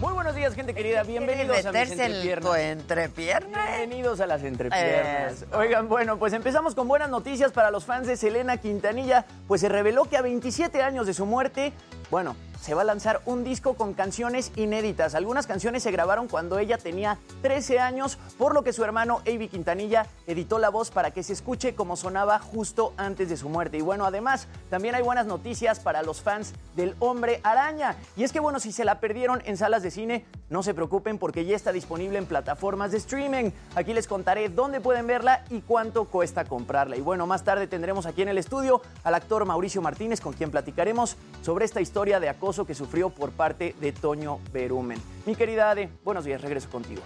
[0.00, 1.04] Muy buenos días, gente querida.
[1.04, 3.78] Bienvenidos a en entrepiernas.
[3.78, 5.32] Bienvenidos a las entrepiernas.
[5.32, 5.46] Eso.
[5.56, 9.70] Oigan, bueno, pues empezamos con buenas noticias para los fans de Selena Quintanilla, pues se
[9.70, 11.72] reveló que a 27 años de su muerte,
[12.10, 15.14] bueno, se va a lanzar un disco con canciones inéditas.
[15.14, 19.48] Algunas canciones se grabaron cuando ella tenía 13 años, por lo que su hermano Avi
[19.48, 23.78] Quintanilla editó la voz para que se escuche como sonaba justo antes de su muerte.
[23.78, 27.96] Y bueno, además, también hay buenas noticias para los fans del Hombre Araña.
[28.16, 30.17] Y es que bueno, si se la perdieron en salas de cine,
[30.50, 33.50] no se preocupen porque ya está disponible en plataformas de streaming.
[33.74, 36.96] Aquí les contaré dónde pueden verla y cuánto cuesta comprarla.
[36.96, 40.50] Y bueno, más tarde tendremos aquí en el estudio al actor Mauricio Martínez, con quien
[40.50, 45.00] platicaremos sobre esta historia de acoso que sufrió por parte de Toño Berumen.
[45.26, 47.02] Mi querida Ade, buenos días, regreso contigo.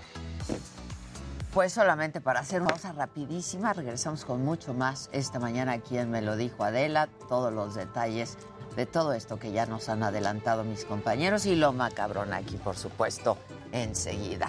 [1.53, 6.23] Pues solamente para hacer una pausa rapidísima, regresamos con mucho más esta mañana aquí Me
[6.23, 8.39] lo dijo Adela, todos los detalles
[8.77, 12.77] de todo esto que ya nos han adelantado mis compañeros y lo macabrón aquí, por
[12.77, 13.37] supuesto,
[13.73, 14.49] enseguida.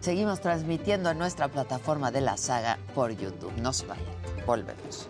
[0.00, 3.52] Seguimos transmitiendo en nuestra plataforma de la saga por YouTube.
[3.58, 4.06] No se vayan,
[4.46, 5.08] volvemos.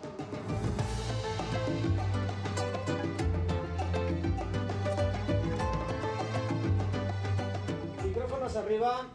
[8.04, 9.06] Micrófonos arriba.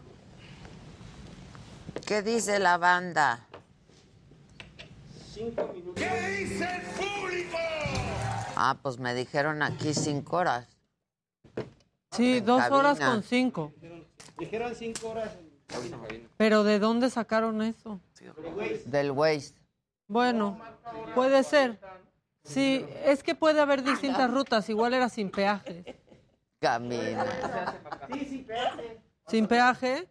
[2.06, 3.46] ¿Qué dice la banda?
[5.34, 5.96] Cinco minutos.
[5.96, 7.58] ¿Qué dice el público?
[8.56, 10.68] Ah, pues me dijeron aquí cinco horas.
[12.12, 12.78] Sí, En dos cabina.
[12.78, 13.74] horas con cinco.
[14.38, 15.32] Dijeron cinco horas.
[16.38, 18.00] Pero ¿de dónde sacaron eso?
[18.86, 19.54] Del Waze.
[20.08, 20.60] Bueno,
[21.14, 21.80] puede ser.
[22.44, 24.70] Sí, es que puede haber distintas rutas.
[24.70, 25.98] Igual era sin peaje.
[26.60, 27.26] Camina.
[28.14, 29.00] Sí, sí, peaje.
[29.28, 30.08] ¿Sin peaje?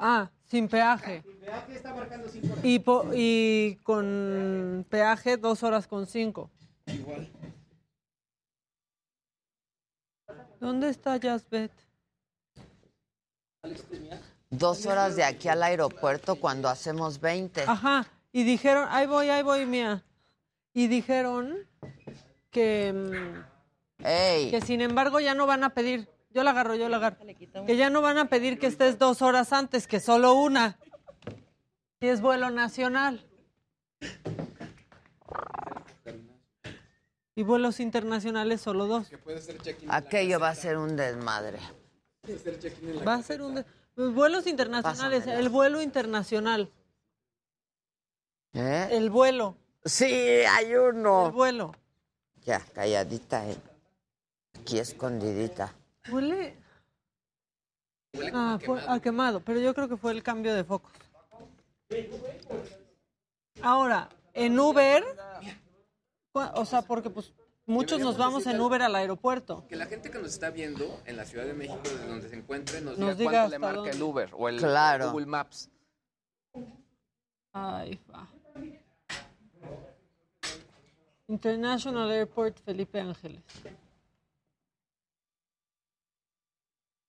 [0.00, 1.22] Ah, sin peaje.
[1.40, 2.64] Peaje está marcando cinco horas.
[2.64, 6.50] Y, po- y con peaje dos horas con cinco.
[6.86, 7.30] Igual.
[10.60, 11.72] ¿Dónde está Jasbet?
[14.50, 17.62] Dos horas de aquí al aeropuerto cuando hacemos 20.
[17.66, 20.04] Ajá, y dijeron, ahí voy, ahí voy, mía.
[20.74, 21.56] Y dijeron
[22.50, 26.88] que, mm, Ey, que sin embargo ya no van a pedir, yo la agarro, yo
[26.90, 27.16] la agarro,
[27.66, 30.78] que ya no van a pedir que estés dos horas antes, que solo una.
[32.00, 33.26] Y es vuelo nacional.
[37.40, 39.10] Y vuelos internacionales solo dos.
[39.88, 41.58] aquello va a ser un desmadre.
[43.08, 43.54] Va a ser un...
[43.54, 43.64] de-
[43.96, 45.40] Los vuelos internacionales, Pásamela.
[45.40, 46.70] el vuelo internacional,
[48.52, 48.88] ¿Eh?
[48.92, 51.32] el vuelo, Sí, hay el uno.
[51.32, 51.74] vuelo.
[52.44, 53.56] Ya, calladita, eh.
[54.60, 55.72] Aquí escondidita.
[56.12, 56.58] Huele.
[58.34, 60.92] Ah, fue a quemado, pero yo creo que fue el cambio de focos.
[63.62, 65.02] Ahora, en Uber,
[66.32, 67.32] o sea, porque pues
[67.66, 69.64] muchos nos vamos en Uber al aeropuerto.
[69.68, 72.36] Que la gente que nos está viendo en la Ciudad de México, desde donde se
[72.36, 73.90] encuentre, nos, Nos diga diga cuánto le marca dónde.
[73.92, 75.10] el Uber o el Claro.
[75.12, 75.70] Google Maps.
[77.52, 78.28] Ay, fa.
[81.28, 83.42] International Airport Felipe Ángeles.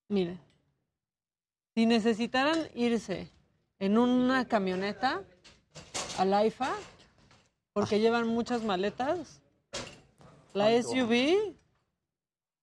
[0.09, 0.37] Mire,
[1.73, 3.31] si necesitaran irse
[3.79, 5.23] en una camioneta
[6.17, 6.71] al AIFA,
[7.73, 9.41] porque llevan muchas maletas,
[10.53, 11.09] la SUV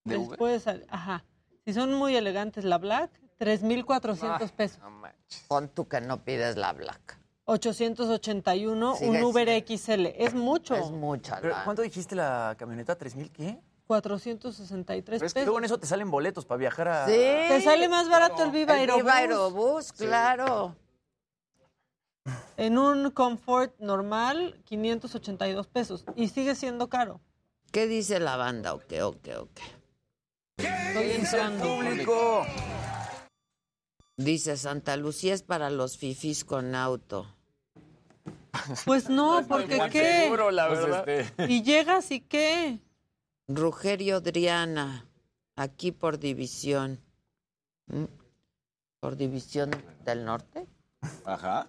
[0.05, 0.39] ¿De les Uber?
[0.39, 1.25] puede salir, ajá.
[1.65, 4.79] Si son muy elegantes, la Black, 3,400 pesos.
[4.81, 5.45] No manches.
[5.49, 7.19] Pon tú que no pides la black.
[7.45, 10.07] 881, un Sigue Uber siendo- XL.
[10.23, 10.75] Es mucho.
[10.75, 11.65] Es mucha Pero, lana.
[11.65, 12.97] ¿Cuánto dijiste la camioneta?
[12.97, 13.59] ¿Tres mil qué?
[13.87, 15.47] 463 Pero es que pesos.
[15.47, 17.07] luego en eso te salen boletos para viajar a...
[17.07, 17.13] Sí.
[17.13, 19.03] Te sale más barato el Viva El Aerobús.
[19.03, 20.77] Viva Aerobús, claro.
[22.57, 26.05] En un Comfort normal, 582 pesos.
[26.17, 27.21] Y sigue siendo caro.
[27.73, 28.75] ¿Qué dice la banda?
[28.75, 29.61] Ok, ok, ok.
[30.59, 31.65] Estoy entrando.
[31.65, 32.47] ¡Público!
[34.17, 37.27] Dice Santa Lucía es para los fifís con auto.
[38.85, 40.23] Pues no, porque ¿qué?
[40.23, 41.09] Seguro, la Pues, verdad.
[41.09, 42.81] este, Y llegas y qué.
[43.47, 45.07] Rugerio Adriana,
[45.55, 47.01] aquí por división.
[47.87, 48.05] ¿Mm?
[49.01, 49.71] ¿Por división
[50.05, 50.67] del norte?
[51.25, 51.69] Ajá.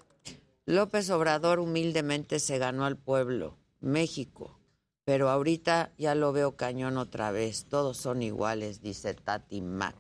[0.70, 4.60] López Obrador humildemente se ganó al pueblo, México.
[5.04, 7.66] Pero ahorita ya lo veo cañón otra vez.
[7.66, 9.96] Todos son iguales, dice Tati Mac.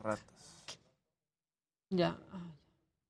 [1.89, 2.17] Ya.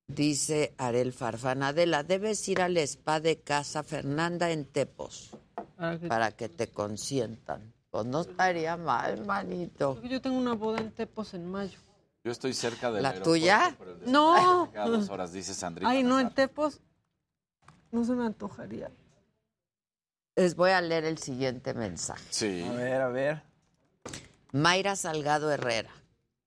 [0.07, 5.31] Dice Arel Farfanadela, debes ir al spa de Casa Fernanda en Tepos
[5.75, 7.73] Para que- para que te consientan.
[7.91, 10.01] Pues no estaría mal, manito.
[10.03, 11.77] Yo tengo una boda en Tepos en mayo.
[12.23, 13.75] Yo estoy cerca del ¿La tuya?
[13.77, 14.69] pero de- No.
[14.73, 15.89] Cada dos horas, dice Sandrita.
[15.89, 16.29] Ay, no, en.
[16.33, 16.79] Tepos
[17.91, 18.91] no se me antojaría.
[20.35, 22.23] Les voy a leer el siguiente mensaje.
[22.29, 22.63] Sí.
[22.63, 23.43] A ver, a ver.
[24.51, 25.91] Mayra Salgado Herrera.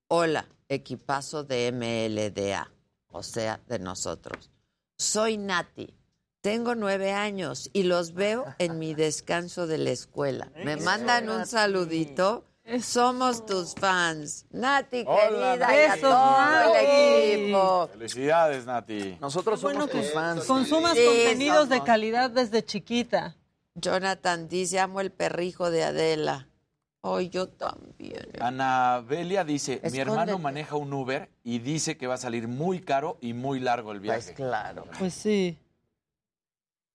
[0.09, 2.71] Hola, equipazo de MLDA,
[3.09, 4.51] o sea, de nosotros.
[4.97, 5.95] Soy Nati.
[6.41, 10.51] Tengo nueve años y los veo en mi descanso de la escuela.
[10.65, 12.45] Me mandan un saludito
[12.81, 14.47] Somos tus fans.
[14.51, 15.19] Nati, Hola,
[15.57, 16.79] querida, y a Besos, todo Nati.
[16.79, 17.89] el equipo.
[17.93, 19.19] Felicidades, Nati.
[19.21, 20.45] Nosotros Bueno, somos tus fans.
[20.45, 23.37] consumas Sí, contenidos de calidad desde chiquita.
[23.75, 26.49] Jonathan dice, amo el perrijo de Adela.
[27.01, 28.29] Hoy yo también.
[28.41, 32.81] Ana Belia dice, mi hermano maneja un Uber y dice que va a salir muy
[32.81, 34.21] caro y muy largo el viaje.
[34.23, 34.85] Pues claro.
[35.01, 35.59] Pues sí.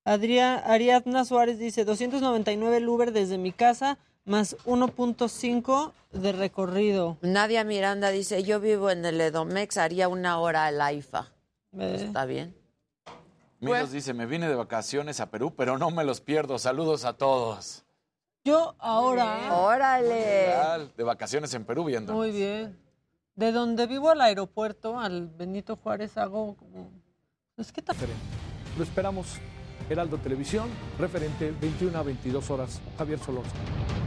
[0.06, 3.98] Adrián, Ariadna Suárez dice 299 el Uber desde mi casa
[4.28, 7.18] más 1.5 de recorrido.
[7.22, 11.32] Nadia Miranda dice, yo vivo en el Edomex, haría una hora al AIFA.
[11.80, 12.56] Eh, Está bien.
[13.60, 16.60] Milos dice, me vine de vacaciones a Perú, pero no me los pierdo.
[16.60, 17.84] Saludos a todos.
[18.44, 20.90] Yo ahora, Órale.
[20.96, 22.14] De vacaciones en Perú viendo.
[22.14, 22.78] muy bien.
[23.36, 26.90] De donde vivo al aeropuerto, al Benito Juárez, hago como...
[27.58, 27.94] Es que ta-
[28.78, 29.38] Lo esperamos.
[29.90, 30.70] Heraldo Televisión,
[31.00, 32.82] referente 21 a 22 horas.
[32.98, 34.07] Javier Solórzano.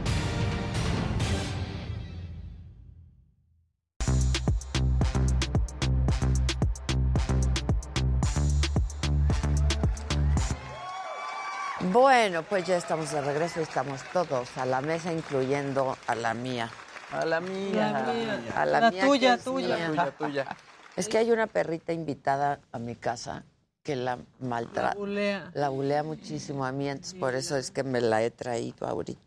[11.91, 16.69] Bueno, pues ya estamos de regreso, estamos todos a la mesa, incluyendo a la mía.
[17.11, 17.91] A la mía.
[17.91, 18.39] La mía.
[18.55, 19.75] A la, La mía tuya, tuya.
[19.75, 19.87] mía.
[19.89, 20.57] Tuya, tuya.
[20.95, 23.43] Es que hay una perrita invitada a mi casa
[23.83, 24.95] que la la maltrata.
[24.97, 25.51] bulea.
[25.53, 29.21] La bulea muchísimo a mí, entonces por eso es que me la he traído ahorita.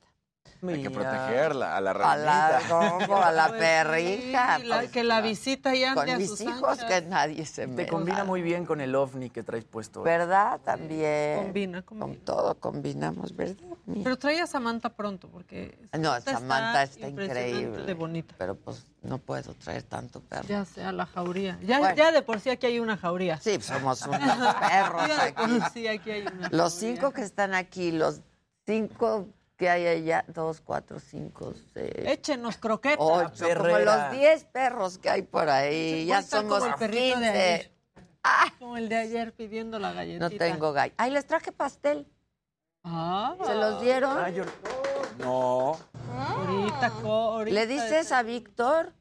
[0.67, 2.47] Hay que protegerla, a la A la,
[3.27, 4.57] a la Pues perrija.
[4.59, 6.85] sí, la- pues, que la visita y ande con a mis sus hijos anchas.
[6.91, 10.01] que nadie se Te me combina muy bien con el ovni que traes puesto.
[10.01, 10.05] hoy.
[10.07, 10.61] ¿Verdad?
[10.65, 11.43] También.
[11.45, 12.07] Combina, combina.
[12.07, 13.57] Con todo combinamos, ¿verdad?
[14.03, 17.83] Pero trae a Samantha pronto, porque No, Samantha Samantha está impresionante increíble.
[17.85, 18.35] de bonita.
[18.39, 20.49] Pero pues no puedo traer tanto perro.
[20.49, 21.59] Ya sea la jauría.
[21.63, 21.95] Ya, Bueno.
[21.95, 23.39] ya de por sí aquí hay una jauría.
[23.39, 24.21] Sí, somos unos
[24.55, 25.35] perros Ya de aquí.
[25.59, 26.95] por sí aquí hay una Los jauría.
[26.97, 28.23] cinco que están aquí, los
[28.65, 29.27] cinco
[29.57, 32.99] que hay allá, dos, cuatro, cinco, seis, Échenos croquetas.
[33.01, 36.07] ocho, como los diez perros que hay por ahí.
[36.07, 37.29] Ya somos como el perrito de 15.
[37.39, 37.71] ayer.
[38.59, 40.29] Como el de ayer pidiendo la galletita.
[40.29, 40.95] No tengo gallo.
[40.97, 42.09] Ay, les traje pastel.
[42.83, 44.19] Ah, ¿Se los dieron?
[44.19, 44.45] Ah, yo-
[45.19, 45.77] No.
[46.19, 47.55] ahorita, ahorita.
[47.55, 48.93] ¿Le dices a Víctor?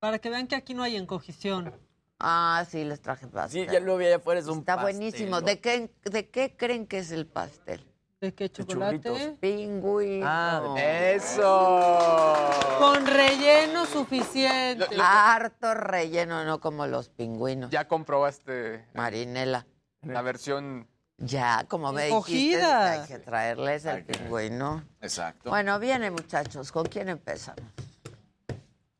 [0.00, 1.72] Para que vean que aquí no hay encogición.
[2.18, 3.66] Ah, sí, les traje pastel.
[3.66, 5.40] Sí, ya lo vi allá afuera, es un Está pastel, buenísimo.
[5.40, 5.46] ¿no?
[5.46, 7.84] ¿De qué, ¿De qué creen que es el pastel?
[8.22, 9.36] ¿De qué chocolate?
[9.40, 10.24] Pingüino.
[10.24, 12.50] Ah, ¡Eso!
[12.78, 14.86] Con relleno suficiente.
[15.02, 17.70] Harto relleno, no como los pingüinos.
[17.70, 19.66] Ya comprobaste Marinela.
[20.02, 20.86] la versión.
[21.18, 24.84] Ya, como me dijiste, hay que traerles el pingüino.
[25.00, 25.50] Exacto.
[25.50, 26.70] Bueno, viene, muchachos.
[26.70, 27.64] ¿Con quién empezamos?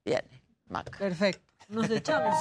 [0.04, 0.98] Viene, Maca.
[0.98, 1.48] Perfecto.
[1.68, 2.34] Nos echamos.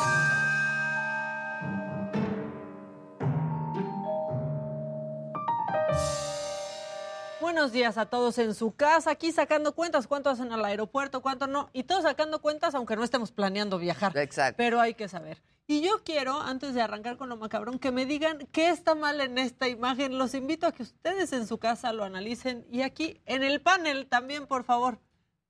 [7.54, 11.48] Buenos días a todos en su casa, aquí sacando cuentas, cuánto hacen al aeropuerto, cuánto
[11.48, 14.18] no, y todos sacando cuentas aunque no estemos planeando viajar.
[14.18, 14.56] Exacto.
[14.56, 15.44] Pero hay que saber.
[15.68, 19.20] Y yo quiero, antes de arrancar con lo macabrón, que me digan qué está mal
[19.20, 20.18] en esta imagen.
[20.18, 24.08] Los invito a que ustedes en su casa lo analicen y aquí en el panel
[24.08, 25.00] también, por favor.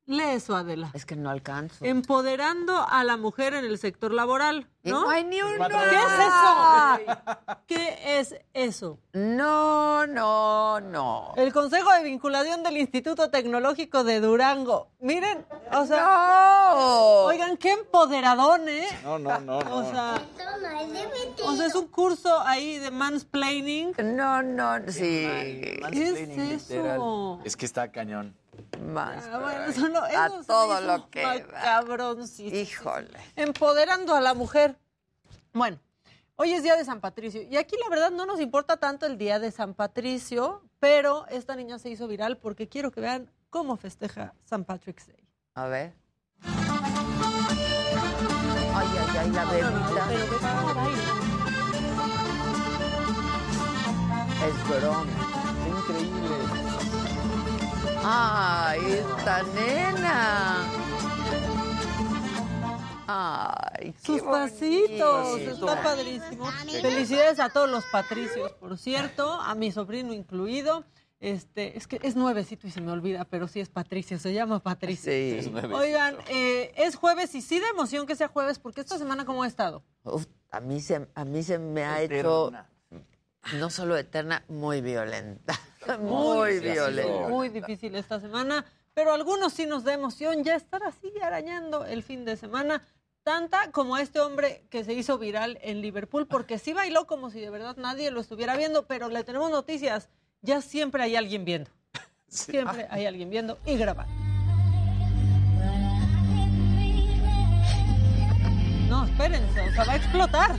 [0.07, 0.89] Lee eso, Adela.
[0.95, 1.85] Es que no alcanzo.
[1.85, 5.09] Empoderando a la mujer en el sector laboral, ¿no?
[5.09, 5.67] hay ni uno.
[5.67, 7.57] ¿Qué es eso?
[7.67, 8.99] ¿Qué es eso?
[9.13, 11.33] No, no, no.
[11.35, 14.89] El Consejo de Vinculación del Instituto Tecnológico de Durango.
[14.99, 17.25] Miren, o sea, No.
[17.25, 18.87] oigan, qué empoderadón, ¿eh?
[19.03, 19.75] No, no, no, no.
[19.75, 20.15] O sea,
[21.45, 23.93] o sea, es un curso ahí de mansplaining.
[24.03, 25.27] No, no, sí.
[25.91, 26.09] ¿Qué
[26.51, 27.39] es eso?
[27.43, 28.35] Es que está cañón.
[28.81, 29.25] Más.
[29.31, 32.55] Ah, bueno, eso no, a eso se me todo lo que macabroncísimo.
[32.55, 33.19] Híjole.
[33.35, 34.70] Empoderando a la mujer.
[35.53, 35.79] Bueno,
[36.37, 39.17] hoy es día de San Patricio y aquí la verdad no nos importa tanto el
[39.17, 43.75] día de San Patricio, pero esta niña se hizo viral porque quiero que vean cómo
[43.75, 45.27] festeja San Patrick's Day.
[45.55, 45.93] A ver.
[48.73, 50.07] Ay, ay, ay, la baila.
[54.47, 55.05] Es broma.
[55.67, 56.35] Increíble.
[58.05, 60.65] Ay, esta nena.
[63.07, 66.45] Ay, qué Sus pasitos, está padrísimo.
[66.81, 70.85] Felicidades a todos los patricios, por cierto, a mi sobrino incluido.
[71.19, 74.59] Este, es que es nuevecito y se me olvida, pero sí es Patricio, se llama
[74.59, 75.11] Patricio.
[75.11, 75.53] Sí.
[75.71, 79.43] Oigan, eh, es jueves y sí de emoción que sea jueves, porque esta semana cómo
[79.43, 79.83] ha estado.
[80.03, 82.19] Uf, a mí se, a mí se me ha Eterna.
[82.19, 82.51] hecho
[83.57, 85.59] no solo eterna, muy violenta.
[85.99, 87.27] Muy, difícil, violenta.
[87.27, 88.63] Muy difícil esta semana,
[88.93, 92.83] pero a algunos sí nos da emoción ya estar así arañando el fin de semana
[93.23, 97.39] tanta como este hombre que se hizo viral en Liverpool, porque sí bailó como si
[97.39, 100.09] de verdad nadie lo estuviera viendo, pero le tenemos noticias,
[100.41, 101.69] ya siempre hay alguien viendo.
[102.27, 104.13] Siempre hay alguien viendo y grabando.
[108.87, 110.55] No, espérense, o sea, va a explotar.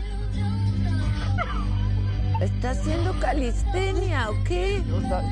[2.42, 4.82] ¿Está haciendo calistenia o qué?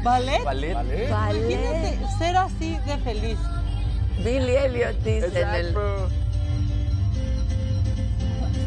[0.02, 0.44] ¿Ballet?
[0.44, 0.72] ¿Ballet?
[1.08, 3.38] Imagínate ser así de feliz.
[4.24, 5.74] Billy Elliot dice el...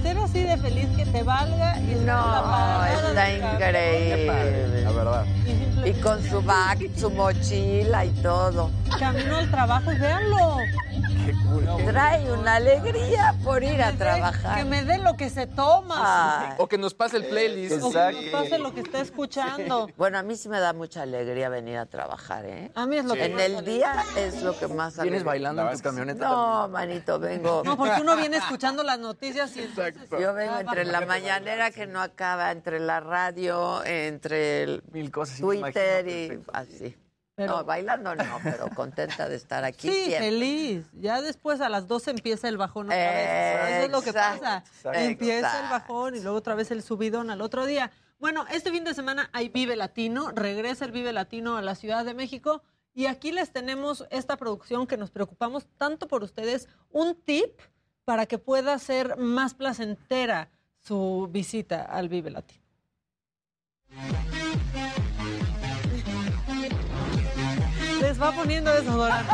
[0.03, 4.81] Ser así de feliz que te valga y No, está increíble.
[4.83, 5.25] La verdad.
[5.85, 8.69] Y con su bag, su mochila y todo.
[8.99, 10.57] Camino al trabajo y véanlo.
[11.25, 11.63] Qué cool.
[11.85, 14.65] Trae una alegría por ir a Que trabajar.
[14.65, 16.49] me dé lo que se toma.
[16.49, 16.55] Ay.
[16.57, 17.81] O que nos pase el playlist.
[17.83, 19.89] O que nos pase lo que está escuchando.
[19.97, 22.71] Bueno, a mí sí me da mucha alegría venir a trabajar, ¿eh?
[22.75, 25.23] A mí es lo que En más el día es lo que más ¿Vienes alegría.
[25.23, 26.27] bailando en tu camioneta?
[26.29, 27.61] No, manito, vengo.
[27.63, 31.87] No, porque uno viene escuchando las noticias y entonces- Yo vengo entre la mañanera que
[31.87, 35.39] no acaba, entre la radio, entre el Mil cosas.
[35.39, 36.97] Twitter y así.
[37.35, 40.29] Pero- No, bailando no, pero contenta de estar aquí Sí, siempre.
[40.29, 40.85] feliz.
[40.93, 43.69] Ya después a las 12 empieza el bajón otra vez.
[43.71, 44.57] Eso es lo que pasa.
[44.57, 44.99] exacto.
[44.99, 47.91] Empieza el bajón y luego otra vez el subidón al otro día.
[48.19, 52.05] Bueno, este fin de semana hay Vive Latino, regresa el Vive Latino a la Ciudad
[52.05, 52.61] de México
[52.93, 57.59] y aquí les tenemos esta producción que nos preocupamos tanto por ustedes, un tip
[58.05, 62.61] para que pueda ser más placentera su visita al Vive Latino.
[68.13, 69.31] Les va poniendo desodorante.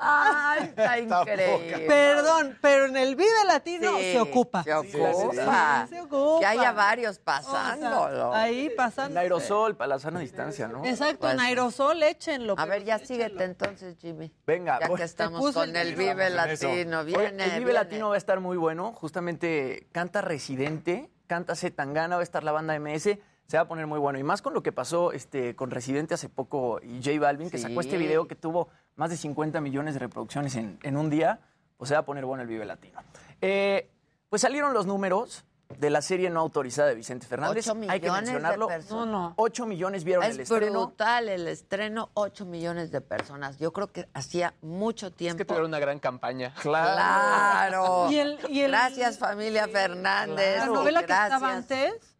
[0.00, 1.86] Ay, está increíble.
[1.88, 4.62] Perdón, pero en el Vive Latino Sí, se ocupa.
[4.62, 5.86] Se ocupa.
[5.88, 6.40] Sí, se ocupa.
[6.40, 8.34] Que haya varios O sea, pasándolo.
[8.34, 9.12] ahí pasando.
[9.12, 10.84] En aerosol para la sana distancia, ¿no?
[10.84, 12.54] Exacto, en Pues- aerosol échenlo.
[12.58, 13.06] A ver, ya échenlo.
[13.24, 14.30] síguete entonces, Jimmy.
[14.46, 15.94] Venga, Ya voy- que estamos con el.
[15.94, 16.36] Vive en.
[16.36, 17.00] Latino.
[17.00, 17.72] Oye, Viene, el Vive viene.
[17.72, 18.92] Latino va a estar muy bueno.
[18.92, 23.18] Justamente canta Residente, canta Zetangana, va a estar la banda MS.
[23.52, 24.18] Se va a poner muy bueno.
[24.18, 27.58] Y más con lo que pasó este, con Residente hace poco y J Balvin, que
[27.58, 31.38] sacó este video que tuvo más de 50 millones de reproducciones en, en un día.
[31.76, 32.98] Pues se va a poner bueno el Vive Latino.
[33.42, 33.90] Eh,
[34.30, 35.44] pues salieron los números
[35.78, 37.68] de la serie no autorizada de Vicente Fernández.
[37.68, 38.68] Ocho Hay que millones de mencionarlo.
[38.68, 39.06] personas.
[39.06, 39.34] No, no.
[39.36, 40.86] 8 millones vieron el Es estreno.
[40.86, 43.58] brutal el estreno, 8 millones de personas.
[43.58, 45.36] Yo creo que hacía mucho Es tiempo.
[45.36, 46.54] que tuvieron una gran campaña.
[46.62, 48.10] Claro.
[48.10, 50.56] Y el- y el- Gracias, familia Fernández.
[50.60, 52.11] La novela que estaba antes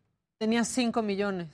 [0.42, 1.46] tenía 5 millones.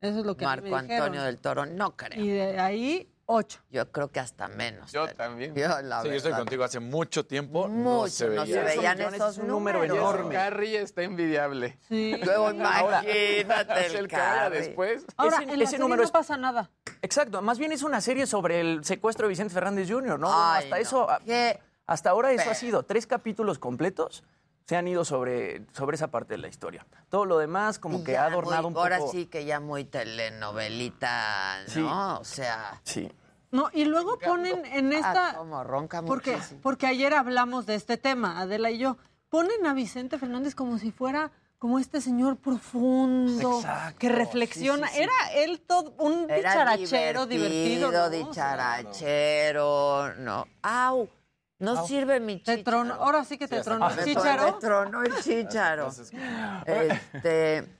[0.00, 0.92] Eso es lo que me Marco dijeron.
[0.92, 1.66] Antonio del Toro.
[1.66, 2.22] No creo.
[2.24, 3.58] Y de ahí, 8.
[3.70, 4.92] Yo creo que hasta menos.
[4.92, 5.56] Yo también.
[5.56, 6.62] Yo, la Sí, yo estoy contigo.
[6.62, 8.54] Hace mucho tiempo no se no veía.
[8.54, 9.96] se veían esos es un número números.
[9.98, 10.34] enorme.
[10.36, 11.78] Carrie está envidiable.
[11.88, 12.14] Sí.
[12.24, 14.60] Luego imagínate Es el el Carrie.
[14.60, 15.04] después.
[15.16, 16.70] Ahora, Ese- en la ese serie número no es- pasa nada.
[17.02, 20.28] Exacto, más bien es una serie sobre el secuestro de Vicente Fernández Jr., ¿no?
[20.30, 20.82] Ay, hasta no.
[20.82, 24.22] eso, a- Qué hasta ahora eso pe- ha sido tres capítulos completos
[24.68, 26.86] se han ido sobre, sobre esa parte de la historia.
[27.08, 28.82] Todo lo demás como Y que ya ha adornado muy- un poco.
[28.82, 31.72] Ahora sí que ya muy telenovelita, ¿no?
[31.72, 31.80] Sí.
[32.20, 33.10] O sea, Sí.
[33.50, 35.34] No, y luego ponen en ah, esta...
[35.38, 36.60] como ronca Porque, muchísimo.
[36.62, 38.98] porque ayer hablamos de este tema, Adela y yo.
[39.30, 44.86] Ponen a Vicente Fernández como si fuera como este señor profundo, Exacto, que reflexiona.
[44.88, 45.02] sí, sí, sí.
[45.04, 47.90] Era él todo un Era dicharachero divertido.
[47.90, 48.10] ¿no?
[48.10, 50.46] dicharachero, no.
[50.62, 51.08] ¡Au!
[51.58, 52.78] No sirve mi Te chícharo.
[52.84, 54.44] tronó- ahora sí que te tronó Me el chícharo.
[54.44, 55.90] Me tronó el chícharo.
[56.66, 57.74] Este...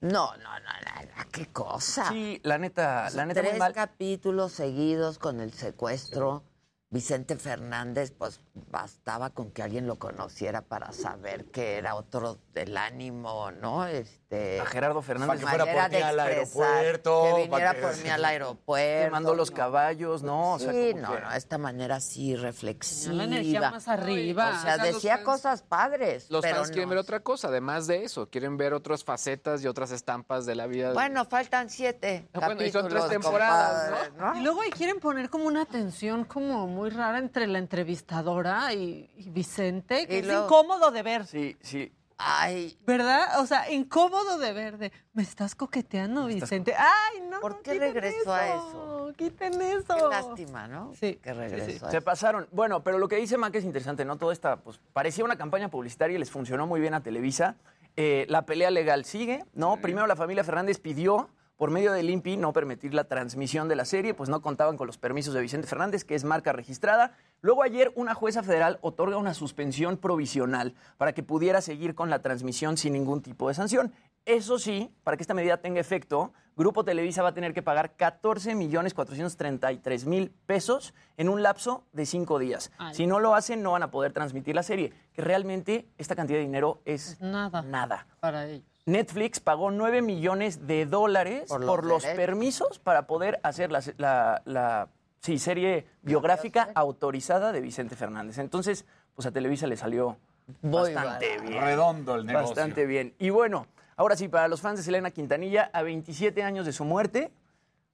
[0.00, 2.08] No, no, no, no, no, qué cosa.
[2.08, 3.72] Sí, la neta, la neta muy Tres mal.
[3.72, 6.42] capítulos seguidos con el secuestro.
[6.90, 8.40] Vicente Fernández, pues
[8.70, 13.86] bastaba con que alguien lo conociera para saber que era otro del ánimo, ¿no?
[13.86, 17.22] Este, A Gerardo Para Fernández que fuera por mí de al expresar, aeropuerto.
[17.22, 19.04] que viniera para que- por mí al aeropuerto.
[19.04, 20.54] que mandó los caballos, ¿no?
[20.54, 23.12] O sea, sí, no, que- no, esta manera así reflexiva.
[23.14, 24.48] La energía más arriba.
[24.48, 26.90] O sea, O sea, los decía fans- cosas padres, Los pero fans quieren no.
[26.90, 28.28] ver otra cosa, además de eso.
[28.30, 30.92] Quieren ver otras facetas y otras estampas de la vida.
[30.92, 34.38] Bueno, faltan siete Bueno, y son tres temporadas, compadre, ¿no?
[34.38, 39.10] Y luego ahí quieren poner como una tensión como muy rara entre la entrevistadora y,
[39.16, 41.26] y Vicente, que Y es luego- incómodo de ver.
[41.26, 41.92] Sí, sí.
[42.18, 43.40] Ay, ¿Verdad?
[43.40, 44.78] O sea, incómodo de ver.
[44.78, 46.74] De, me estás coqueteando, Vicente.
[46.76, 47.40] Ay, no.
[47.40, 49.12] ¿Por qué regresó a eso?
[49.16, 49.94] Quiten eso.
[49.96, 50.92] Qué lástima, ¿no?
[50.94, 51.16] Sí.
[51.16, 51.86] Que regresó.
[51.86, 52.04] a Se eso.
[52.04, 52.48] pasaron.
[52.52, 54.16] Bueno, pero lo que dice Mac es interesante, ¿no?
[54.16, 57.56] Todo esta, pues, parecía una campaña publicitaria y les funcionó muy bien a Televisa.
[57.96, 59.76] Eh, la pelea legal sigue, ¿no?
[59.76, 63.84] Primero la familia Fernández pidió, por medio del INPI, no permitir la transmisión de la
[63.84, 67.16] serie, pues no contaban con los permisos de Vicente Fernández, que es marca registrada.
[67.40, 72.20] Luego ayer una jueza federal otorga una suspensión provisional para que pudiera seguir con la
[72.20, 73.92] transmisión sin ningún tipo de sanción.
[74.24, 77.96] Eso sí, para que esta medida tenga efecto, Grupo Televisa va a tener que pagar
[77.96, 82.70] 14 millones 433 mil pesos en un lapso de cinco días.
[82.78, 82.94] Ay.
[82.94, 84.92] Si no lo hacen, no van a poder transmitir la serie.
[85.12, 87.62] Que realmente esta cantidad de dinero es Nada.
[87.62, 88.06] nada.
[88.20, 88.66] Para ellos.
[88.86, 94.42] Netflix pagó 9 millones de dólares Por por los permisos para poder hacer la, la-
[94.44, 94.88] la
[95.20, 98.38] sí, serie biográfica autorizada de Vicente Fernández.
[98.38, 100.16] Entonces, pues a Televisa le salió
[100.62, 100.94] bastante
[101.36, 101.48] barato.
[101.48, 101.62] bien.
[101.62, 102.48] Redondo el negocio.
[102.48, 103.14] Bastante bien.
[103.20, 103.66] Y bueno,
[103.96, 107.30] ahora sí, para los fans de Selena Quintanilla, a 27 años de su muerte,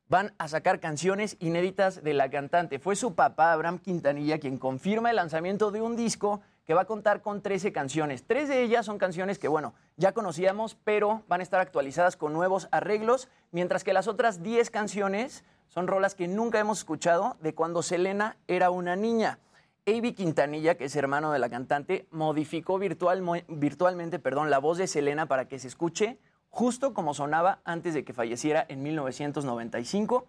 [0.09, 2.79] van a sacar canciones inéditas de la cantante.
[2.79, 6.85] Fue su papá, Abraham Quintanilla, quien confirma el lanzamiento de un disco que va a
[6.85, 8.25] contar con 13 canciones.
[8.27, 12.35] Tres de ellas son canciones que, bueno, ya conocíamos, pero van a estar actualizadas con
[12.35, 17.55] nuevos arreglos, mientras que las otras 10 canciones son rolas que nunca hemos escuchado de
[17.55, 19.39] cuando Selena era una niña.
[19.87, 24.89] Avi Quintanilla, que es hermano de la cantante, modificó virtual, virtualmente perdón, la voz de
[24.89, 26.19] Selena para que se escuche
[26.51, 30.27] justo como sonaba antes de que falleciera en 1995.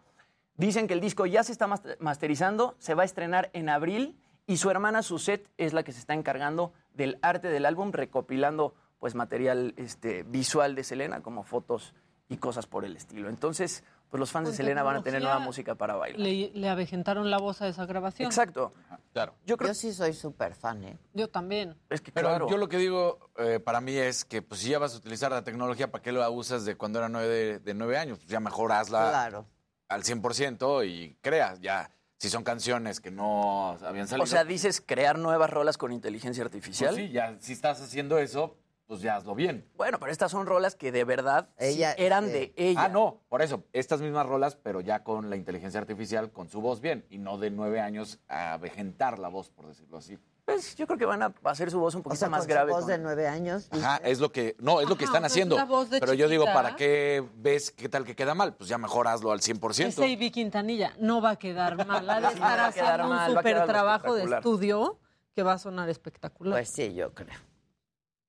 [0.55, 4.17] Dicen que el disco ya se está mas- masterizando, se va a estrenar en abril
[4.49, 8.73] y su hermana Suzette es la que se está encargando del arte del álbum, recopilando
[8.99, 11.93] pues material este, visual de Selena como fotos
[12.29, 13.29] y cosas por el estilo.
[13.29, 16.19] Entonces, pues los fans de Selena van a tener nueva música para bailar.
[16.19, 18.25] Le, le avejentaron la voz a esa grabación.
[18.25, 18.73] Exacto.
[19.13, 19.35] Claro.
[19.45, 20.97] Yo creo Yo sí soy súper fan, ¿eh?
[21.13, 21.77] Yo también.
[21.89, 22.49] Es que Pero claro.
[22.49, 25.31] yo lo que digo eh, para mí es que pues, si ya vas a utilizar
[25.31, 28.17] la tecnología, ¿para qué la usas de cuando era nueve, de, de nueve años?
[28.17, 29.45] Pues ya mejor hazla Claro.
[29.87, 31.59] al 100% y creas.
[31.61, 34.23] Ya, si son canciones que no habían salido.
[34.23, 36.95] O sea, dices crear nuevas rolas con inteligencia pues artificial.
[36.95, 38.57] sí, ya, si estás haciendo eso,
[38.87, 39.65] pues ya hazlo bien.
[39.77, 42.31] Bueno, pero estas son rolas que de verdad sí eran sí.
[42.31, 42.83] de ella.
[42.83, 46.59] Ah, no, por eso, estas mismas rolas, pero ya con la inteligencia artificial, con su
[46.59, 50.17] voz bien, y no de nueve años a vejentar la voz, por decirlo así.
[50.53, 52.47] Pues yo creo que van a hacer su voz un O poquito sea, más con
[52.47, 52.71] su grave.
[52.71, 53.67] voz con- de nueve años.
[53.71, 55.55] Ajá, es lo que, no, es lo que Ajá, están o es haciendo.
[55.57, 56.61] la voz de Pero yo digo, chiquita.
[56.63, 58.55] ¿para qué ves qué tal que queda mal?
[58.55, 59.87] Pues ya mejor hazlo al 100%.
[60.03, 62.09] Ese Ivy Quintanilla no va a quedar mal.
[62.09, 64.13] Ha de no estar va a quedar haciendo mal, un va a quedar super trabajo
[64.15, 64.99] de estudio
[65.35, 66.53] que va a sonar espectacular.
[66.59, 67.37] Pues sí, yo creo.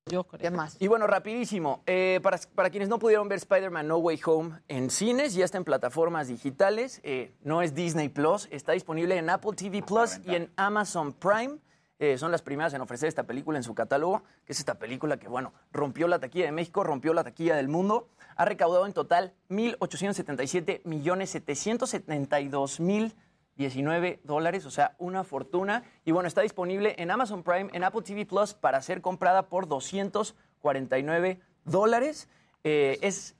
[0.07, 0.41] Yo creo.
[0.41, 0.77] ¿Qué más?
[0.81, 1.83] Y bueno, rapidísimo.
[1.87, 5.57] eh, para, para quienes no pudieron ver Spider-Man No Way Home en cines, ya está
[5.59, 7.01] en plataformas digitales.
[7.05, 11.59] eh, no es Disney Plus, está disponible en Apple TV Plus y en Amazon Prime.
[12.03, 15.19] Eh, son las primeras en ofrecer esta película en su catálogo, que es esta película
[15.19, 18.09] que, bueno, rompió la taquilla de México, rompió la taquilla del mundo.
[18.37, 23.15] Ha recaudado en total 1.877 millones 772 mil
[23.57, 25.85] 19 dólares, o sea, una fortuna.
[26.07, 29.69] Y bueno, está disponible en Amazon Prime, en Apple TV Plus, para ser comprada por
[29.69, 32.31] 249 dólares.
[32.65, 33.37] Eh, es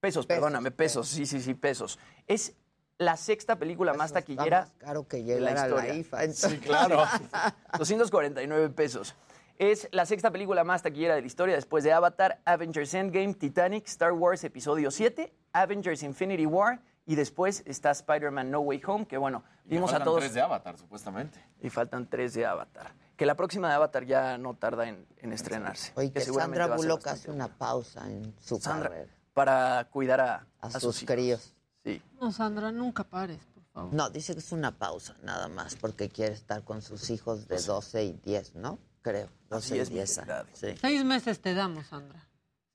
[0.00, 1.98] pesos, perdóname, pesos, sí, sí, sí, pesos.
[2.26, 2.54] Es
[2.98, 5.94] la sexta película más taquillera más caro que de la llegar a la historia.
[5.94, 6.24] IFA.
[6.24, 7.04] entonces- Sí, claro.
[7.78, 9.14] 249 pesos.
[9.58, 13.86] Es la sexta película más taquillera de la historia después de Avatar, Avengers Endgame, Titanic,
[13.88, 19.16] Star Wars Episodio 7, Avengers Infinity War y después está Spider-Man No Way Home, que
[19.16, 20.20] bueno, Y vimos a faltan todos.
[20.20, 21.44] tres de Avatar, supuestamente.
[21.60, 22.92] Y faltan tres de Avatar.
[23.16, 25.90] Que la próxima de Avatar ya no tarda en, en estrenarse.
[25.96, 29.10] Oye, que Sandra a Bullock hace una pausa en su Sandra, carrera.
[29.34, 31.14] para cuidar a, A a sus hijos.
[31.14, 31.54] críos.
[31.92, 32.02] Sí.
[32.20, 33.94] No, Sandra, nunca pares, por favor.
[33.94, 37.60] No, dice que es una pausa, nada más, porque quiere estar con sus hijos de
[37.60, 38.78] 12 y 10, ¿no?
[39.02, 39.28] Creo.
[39.48, 40.48] 12 y es, mi 10 querida años.
[40.62, 40.72] Ade.
[40.74, 40.78] Sí.
[40.80, 42.24] Seis meses te damos, Sandra.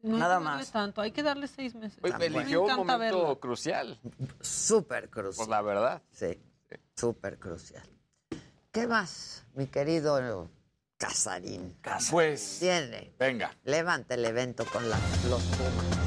[0.01, 0.72] No hay Nada que más.
[0.72, 1.97] tanto, hay que darle seis meses.
[2.03, 3.99] Mí me eligió un momento crucial.
[4.41, 5.36] Súper crucial.
[5.38, 6.01] Pues la verdad.
[6.11, 6.41] Sí,
[6.97, 7.84] súper crucial.
[8.72, 10.49] ¿Qué más, mi querido
[10.97, 11.78] Casarín?
[12.11, 13.14] Pues, Tiene.
[13.20, 13.55] venga.
[13.64, 14.97] Levanta el evento con la-
[15.30, 16.02] los Pumas.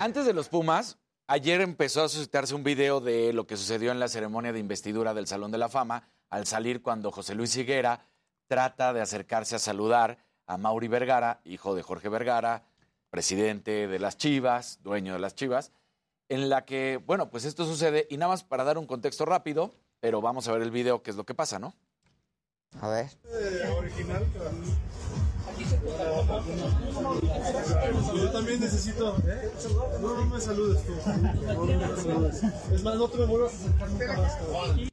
[0.00, 0.96] Antes de los Pumas,
[1.26, 5.12] ayer empezó a suscitarse un video de lo que sucedió en la ceremonia de investidura
[5.12, 8.06] del Salón de la Fama, al salir cuando José Luis Higuera
[8.46, 12.62] trata de acercarse a saludar a Mauri Vergara, hijo de Jorge Vergara,
[13.10, 15.72] presidente de las Chivas, dueño de las Chivas,
[16.28, 19.72] en la que, bueno, pues esto sucede, y nada más para dar un contexto rápido,
[19.98, 21.74] pero vamos a ver el video, qué es lo que pasa, ¿no?
[22.80, 23.10] A ver.
[23.76, 24.24] original.
[28.14, 29.16] Yo también necesito.
[29.26, 29.50] ¿eh?
[30.00, 30.94] No, no me saludes tú.
[31.46, 32.42] No, no me saludes.
[32.72, 34.32] Es más, no te me vuelvas a acercar nunca más.
[34.36, 34.88] cabrón.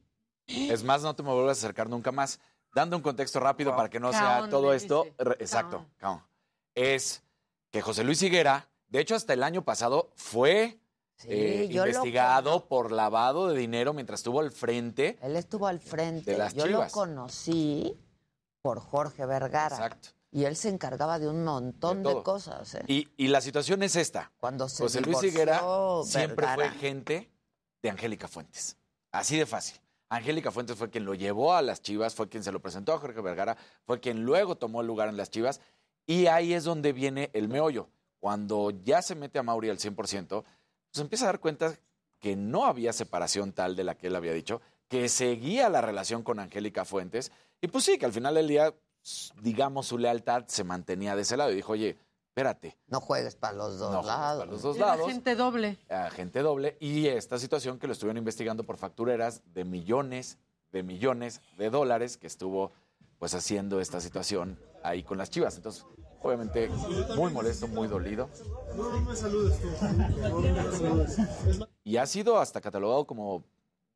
[0.48, 2.38] Es más, no te me vuelvas a acercar nunca más.
[2.74, 5.06] Dando un contexto rápido para que no sea todo esto.
[5.18, 6.22] re- Exacto, caón.
[6.74, 7.22] Es
[7.70, 10.78] que José Luis Higuera, de hecho, hasta el año pasado fue
[11.18, 15.18] Sí, eh, lo investigado por lavado de dinero mientras estuvo al frente.
[15.22, 16.32] Él estuvo al frente.
[16.32, 16.92] De las Yo Chivas.
[16.92, 17.96] lo conocí
[18.60, 19.74] por Jorge Vergara.
[19.76, 20.10] Exacto.
[20.36, 22.74] Y él se encargaba de un montón De cosas.
[22.74, 22.84] ¿eh?
[22.88, 24.32] Y, y la situación es esta.
[24.36, 25.62] Cuando se José Luis Higuera
[26.04, 27.30] siempre fue gente
[27.80, 28.76] de Angélica Fuentes.
[29.12, 29.80] Así de fácil.
[30.10, 32.98] Angélica Fuentes fue quien lo llevó a las Chivas, fue quien se lo presentó a
[32.98, 33.56] Jorge Vergara,
[33.86, 35.62] fue quien luego tomó el lugar en las Chivas.
[36.04, 37.88] Y ahí es donde viene el meollo.
[38.20, 39.94] Cuando ya se mete a Mauri al 100%,
[40.28, 41.78] pues empieza a dar cuenta
[42.20, 46.22] que no había separación tal de la que él había dicho, que seguía la relación
[46.22, 47.32] con Angélica Fuentes.
[47.62, 48.74] Y pues sí, que al final del día,
[49.42, 51.52] digamos, su lealtad se mantenía de ese lado.
[51.52, 51.96] Y dijo, oye,
[52.28, 52.76] espérate.
[52.88, 54.40] No juegues para los dos No lados.
[54.40, 55.06] para los dos Era lados.
[55.06, 55.78] gente doble.
[55.88, 60.38] agente doble y esta situación que lo estuvieron investigando por factureras de millones
[60.72, 62.72] de millones de dólares que estuvo
[63.18, 65.56] pues haciendo esta situación ahí con las Chivas.
[65.56, 65.86] Entonces,
[66.20, 66.68] obviamente
[67.16, 68.28] muy molesto, muy dolido
[68.76, 69.68] No, no me saludes tú.
[69.80, 71.18] No, no me saludes.
[71.18, 73.44] Es más, y ha sido hasta catalogado como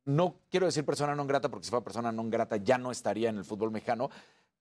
[0.05, 3.29] no quiero decir persona no grata porque si fuera persona no grata ya no estaría
[3.29, 4.09] en el fútbol mexicano,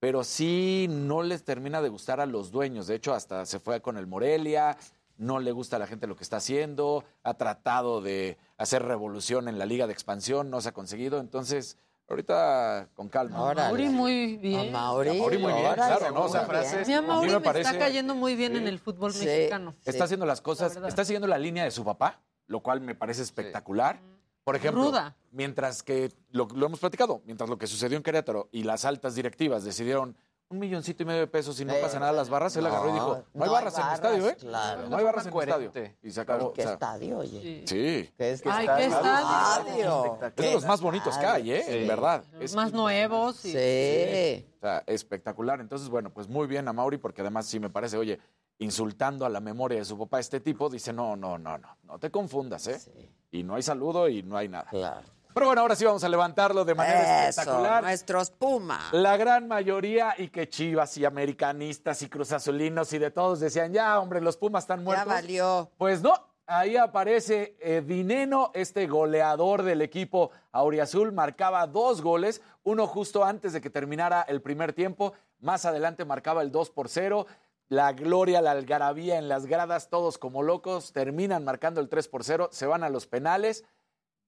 [0.00, 2.86] pero sí no les termina de gustar a los dueños.
[2.86, 4.76] De hecho, hasta se fue con el Morelia,
[5.18, 9.46] no le gusta a la gente lo que está haciendo, ha tratado de hacer revolución
[9.48, 11.20] en la liga de expansión, no se ha conseguido.
[11.20, 11.76] Entonces,
[12.08, 13.52] ahorita con calma.
[13.54, 14.72] Mauri muy bien.
[14.72, 16.24] Mauri, Mauri muy bien, órale, claro, ¿no?
[16.24, 19.12] O sea, frases- Mi Mauri me me, parece- está cayendo muy bien en el fútbol
[19.12, 19.26] Sí.
[19.26, 19.74] mexicano.
[19.84, 23.20] Está haciendo las cosas, está siguiendo la línea de su papá, lo cual me parece
[23.22, 24.00] espectacular.
[24.44, 25.16] Por ejemplo, Ruda.
[25.32, 29.14] mientras que lo, lo hemos platicado, mientras lo que sucedió en Querétaro y las altas
[29.14, 30.16] directivas decidieron
[30.48, 32.64] un milloncito y medio de pesos y no Eh, pasa nada a las barras, él
[32.64, 34.36] no, agarró y dijo, no hay no hay barras en el estadio, ¿eh?
[34.40, 34.88] claro.
[34.88, 35.72] No hay barras en el estadio.
[36.02, 36.52] Y se acabó.
[36.52, 37.62] ¿Qué o sea, estadio, oye?
[37.68, 38.10] Sí.
[38.18, 40.18] ¿Qué es Ay, qué estadio.
[40.26, 41.82] Es de los más bonitos que hay, ¿eh?
[41.82, 42.24] En verdad.
[42.32, 43.44] Los Es más nuevos.
[43.44, 44.46] y- Sí.
[44.56, 45.60] O sea, espectacular.
[45.60, 48.18] Entonces, bueno, pues muy bien a Mauri, porque además sí me parece, oye,
[48.60, 51.98] insultando a la memoria de su papá, este tipo dice, no, no, no, no, no
[51.98, 53.10] te confundas, ¿eh?
[53.32, 54.68] Y no hay saludo y no hay nada.
[54.70, 55.02] Claro.
[55.32, 57.82] Pero bueno, ahora sí vamos a levantarlo de manera Eso, espectacular.
[57.84, 58.92] nuestros Pumas.
[58.92, 63.98] La gran mayoría, y que chivas y americanistas y cruzazulinos y de todos decían, ya,
[64.00, 65.06] hombre, los Pumas están Ya muertos.
[65.06, 65.70] valió.
[65.78, 66.12] Pues no,
[66.48, 73.52] ahí aparece eh, Dineno, este goleador del equipo Auriazul, marcaba dos goles, uno justo antes
[73.52, 77.26] de que terminara el primer tiempo, más adelante marcaba el 2 por 0.
[77.70, 82.24] La gloria, la algarabía en las gradas, todos como locos, terminan marcando el 3 por
[82.24, 83.64] 0, se van a los penales.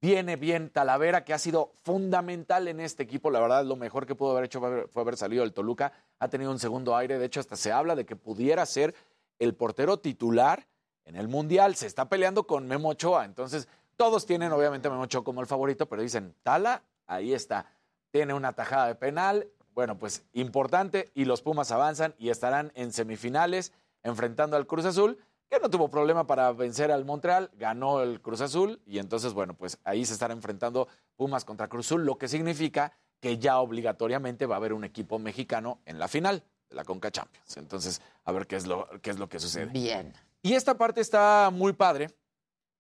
[0.01, 3.33] Viene bien Talavera, que ha sido fundamental en este equipo.
[3.33, 5.93] La verdad, lo mejor que pudo haber hecho fue haber, salido del Toluca.
[6.21, 7.19] Ha tenido un segundo aire.
[7.19, 8.95] De hecho, hasta se habla de que pudiera ser
[9.41, 10.69] el portero titular
[11.05, 11.75] en el Mundial.
[11.75, 13.25] Se está peleando con Memo Ochoa.
[13.25, 13.67] Entonces,
[13.97, 17.67] todos tienen obviamente Memo Ochoa como el favorito, pero dicen, Tala, ahí está.
[18.13, 19.49] Tiene una tajada de penal.
[19.75, 21.11] Bueno, pues importante.
[21.15, 25.19] Y los Pumas avanzan y estarán en semifinales enfrentando al Cruz Azul
[25.53, 29.53] que no tuvo problema para vencer al Montreal, ganó el Cruz Azul y entonces, bueno,
[29.53, 34.47] pues ahí se estará enfrentando Pumas contra Cruz Azul, lo que significa que ya obligatoriamente
[34.47, 37.59] va a haber un equipo mexicano en la final de la Conca Champions.
[37.59, 39.67] Entonces, a ver qué es lo, qué es lo que sucede.
[39.67, 40.15] Bien.
[40.41, 42.09] Y esta parte está muy padre,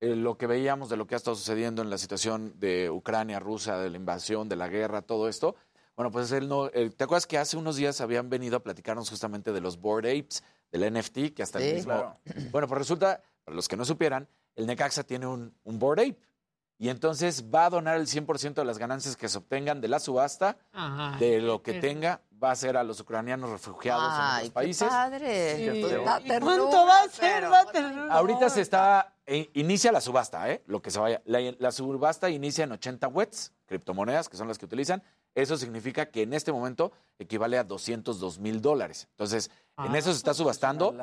[0.00, 3.38] eh, lo que veíamos de lo que ha estado sucediendo en la situación de Ucrania,
[3.38, 5.56] Rusia, de la invasión, de la guerra, todo esto.
[5.96, 6.66] Bueno, pues él no.
[6.68, 10.06] eh, ¿Te acuerdas que hace unos días habían venido a platicarnos justamente de los Board
[10.06, 11.66] Apes, del NFT, que hasta Sí.
[11.68, 11.92] el mismo.
[11.92, 12.18] Claro.
[12.50, 14.26] Bueno, pues resulta, para los que no supieran,
[14.56, 16.18] el Necaxa tiene un, un Board Ape.
[16.78, 20.00] Y entonces va a donar el 100% de las ganancias que se obtengan de la
[20.00, 21.16] subasta, Ajá.
[21.18, 24.54] de lo que tenga, va a ser a los ucranianos refugiados en Ay, otros qué
[24.54, 24.88] países.
[24.88, 25.56] padre.
[25.74, 25.82] Sí.
[26.04, 27.34] Da ¿Y ternura, ¿Cuánto va a ser?
[27.34, 28.12] pero- Da ternura.
[28.14, 30.64] Ahorita se está, eh, inicia la subasta, ¿eh?
[30.66, 31.22] Lo que se vaya.
[31.26, 35.04] La, la subasta inicia en 80 wets, criptomonedas, que son las que utilizan.
[35.34, 39.08] Eso significa que en este momento equivale a 202 mil dólares.
[39.12, 40.94] Entonces, en Ah, eso se está subastando.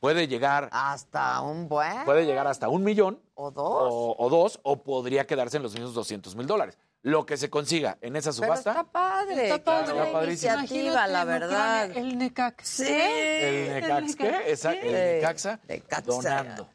[0.00, 2.04] Puede llegar, Hasta un buen.
[2.04, 3.64] puede llegar hasta un millón O dos.
[3.92, 6.76] o, o dos, o podría quedarse en los mismos 200 mil dólares.
[7.02, 8.70] Lo que se consiga en esa Pero subasta.
[8.72, 9.44] está padre.
[9.50, 9.92] Está padre.
[9.92, 10.54] buena Está padrísimo.
[10.58, 11.90] iniciativa, Imagínate la verdad.
[11.96, 12.68] El Necax.
[12.68, 12.84] Sí.
[12.88, 14.28] El Necax, ¿qué?
[14.50, 14.92] Exacto, el.
[14.92, 16.02] Necaxa Necaxa.
[16.02, 16.68] donando.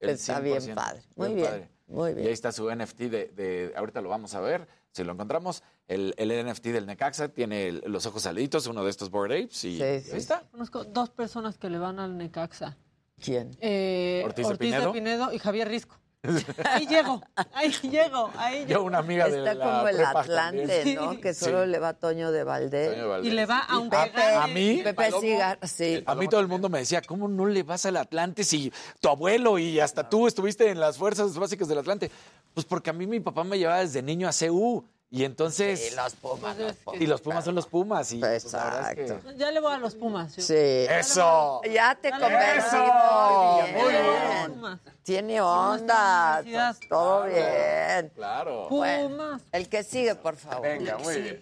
[0.00, 0.74] el Está bien 100%.
[0.74, 1.02] padre.
[1.16, 1.48] Muy Bien bien.
[1.50, 1.68] padre.
[1.86, 2.32] Muy Y ahí bien.
[2.32, 5.62] está su NFT de, de- ahorita lo vamos a ver, si lo encontramos.
[5.86, 9.64] El, el NFT del Necaxa tiene el- los ojos saliditos, uno de estos Board Apes,
[9.64, 10.16] y Sí, ahí sí.
[10.16, 10.42] está.
[10.50, 12.76] Conozco dos personas que le van al Necaxa.
[13.22, 13.50] ¿Quién?
[13.60, 14.92] Eh, Ortiz Ortiz, de de, Pinedo.
[14.92, 15.32] Pinedo.
[15.32, 15.96] y Javier Risco.
[16.64, 17.20] Ahí llego,
[17.52, 18.84] ahí llego, ahí Yo, llego.
[18.84, 20.94] una amiga de Está la como el Atlante, también.
[20.96, 21.20] ¿no?
[21.20, 21.44] Que Sí.
[21.44, 22.92] solo le va a Toño de Valdés.
[22.94, 23.30] Toño Valdés.
[23.30, 24.36] Y le va aunque Pepe, gane.
[24.36, 25.20] A mí, Pepe Palomo.
[25.20, 26.02] Sigar, sí.
[26.06, 29.10] A mí todo el mundo me decía, ¿cómo no le vas al Atlante si tu
[29.10, 32.10] abuelo y hasta tú estuviste en las fuerzas básicas del Atlante?
[32.54, 34.82] Pues porque a mí mi papá me llevaba desde niño a CU
[35.14, 35.92] y entonces...
[35.92, 36.56] Y los Pumas.
[36.58, 37.00] los Pumas.
[37.00, 38.10] y los Pumas son los Pumas.
[38.12, 39.32] Y, pues, es que- Exacto.
[39.36, 40.34] Ya le voy a los Pumas.
[40.34, 40.42] yo.
[40.42, 40.54] Sí.
[40.54, 41.60] ¡Eso!
[41.72, 42.76] Ya te convencí.
[42.76, 43.62] ¡Eso!
[43.74, 44.80] Muy bien.
[45.04, 46.42] Tiene onda.
[46.88, 48.10] Todo bien.
[48.14, 48.68] Claro.
[48.68, 49.42] Bueno, Pumas.
[49.52, 50.62] el que sigue, por favor.
[50.62, 51.38] Venga, muy bien.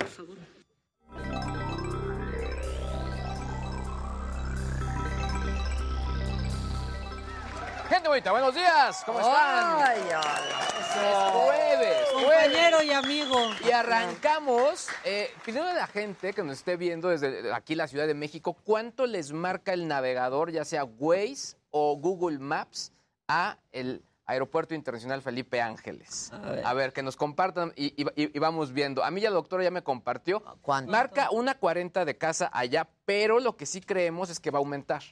[7.92, 9.02] Gente bonita, buenos días.
[9.04, 9.82] ¿Cómo están?
[9.82, 10.48] Ay, ay,
[10.80, 10.86] Es
[11.30, 12.12] jueves, jueves.
[12.14, 13.36] Compañero y amigo.
[13.66, 18.06] Y arrancamos eh, pidiendo a la gente que nos esté viendo desde aquí la Ciudad
[18.06, 22.92] de México cuánto les marca el navegador, ya sea Waze o Google Maps,
[23.28, 26.32] a el Aeropuerto Internacional Felipe Ángeles.
[26.64, 26.94] A ver.
[26.94, 29.04] que nos compartan y, y- y vamos viendo.
[29.04, 30.42] A mí ya la doctora ya me compartió.
[30.62, 30.90] ¿Cuánto?
[30.90, 34.60] Marca una 40 de casa allá, pero lo que sí creemos es que va a
[34.60, 35.02] aumentar.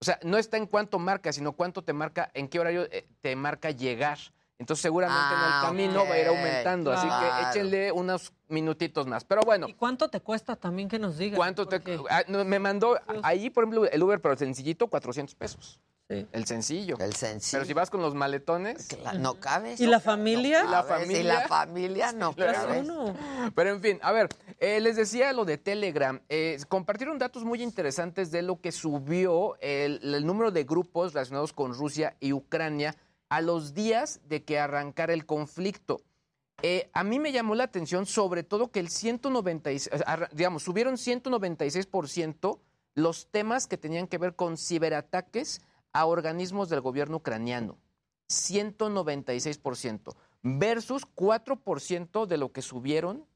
[0.00, 3.06] O sea, no está en cuánto marca, sino cuánto te marca, en qué horario eh,
[3.20, 4.18] te marca llegar.
[4.58, 9.06] Entonces seguramente en Ah, el camino va a ir aumentando, así que échenle unos minutitos
[9.06, 9.24] más.
[9.24, 11.36] Pero bueno, ¿Y cuánto te cuesta también que nos digas?
[11.36, 15.34] ¿cuánto te ah, no, me mandó ahí por ejemplo el Uber pero el sencillito 400
[15.34, 15.80] pesos?
[16.08, 16.96] El sencillo.
[17.00, 17.58] El sencillo.
[17.58, 18.88] Pero si vas con los maletones,
[19.18, 19.80] no cabes.
[19.80, 20.64] ¿Y la familia?
[20.64, 21.16] Y la familia.
[21.16, 22.86] Si la familia no cabes.
[23.54, 24.28] Pero en fin, a ver,
[24.60, 26.20] eh, les decía lo de Telegram.
[26.28, 31.52] Eh, compartieron datos muy interesantes de lo que subió el, el número de grupos relacionados
[31.52, 32.94] con Rusia y Ucrania
[33.28, 36.02] a los días de que arrancara el conflicto.
[36.62, 40.62] Eh, a mí me llamó la atención sobre todo que el 196, eh, arra- digamos,
[40.62, 42.60] subieron 196%
[42.94, 45.60] los temas que tenían que ver con ciberataques
[45.92, 47.78] a organismos del gobierno ucraniano.
[48.28, 53.26] 196% versus 4% de lo que subieron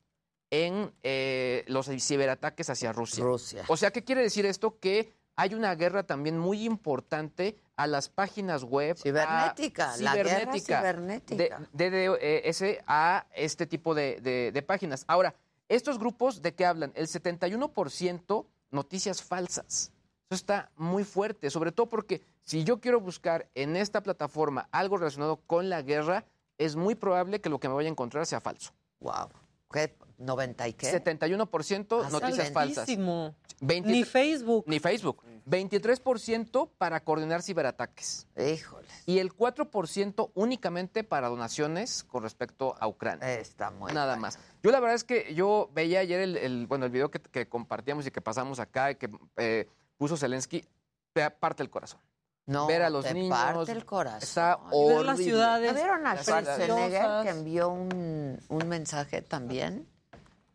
[0.50, 3.22] en eh, los ciberataques hacia Rusia.
[3.24, 3.64] Rusia.
[3.68, 4.78] O sea, ¿qué quiere decir esto?
[4.78, 8.96] Que hay una guerra también muy importante a las páginas web.
[8.96, 11.60] a- Cibernética, la guerra cibernética.
[11.72, 15.04] De, DDoS a este tipo de, de- de páginas.
[15.06, 15.34] Ahora,
[15.68, 16.92] estos grupos, ¿de qué hablan?
[16.96, 19.92] El 71% noticias falsas.
[20.30, 24.96] Eso está muy fuerte, sobre todo porque si yo quiero buscar en esta plataforma algo
[24.96, 26.24] relacionado con la guerra,
[26.56, 28.70] es muy probable que lo que me vaya a encontrar sea falso.
[29.00, 29.28] Wow.
[29.72, 29.92] ¿Qué?
[30.20, 31.02] ¿90 y qué?
[31.04, 32.78] 71% Ah, noticias falsas.
[32.88, 33.34] Altísimo.
[33.60, 34.64] 23 Ni Facebook.
[34.68, 35.24] Ni Facebook.
[35.46, 38.28] 23% para coordinar ciberataques.
[38.36, 38.86] Híjole.
[39.06, 43.34] Y el 4% únicamente para donaciones con respecto a Ucrania.
[43.40, 44.38] Está muy Nada más.
[44.62, 47.48] Yo la verdad es que yo veía ayer el, el- bueno, el video que, que
[47.48, 49.66] compartíamos y que pasamos acá, que eh,
[50.00, 50.64] puso Zelensky,
[51.12, 52.00] te parte el corazón.
[52.46, 53.38] No, Ver a los te niños.
[53.38, 54.22] parte el corazón.
[54.22, 55.04] Está Ver horrible.
[55.04, 55.72] las ciudades.
[55.72, 56.16] ¿No vieron a.
[56.22, 59.86] Schwarzenegger que envió un, un mensaje también?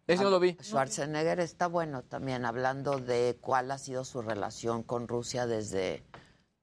[0.08, 0.58] Ese no lo vi.
[0.62, 6.04] Schwarzenegger está bueno también, hablando de cuál ha sido su relación con Rusia desde,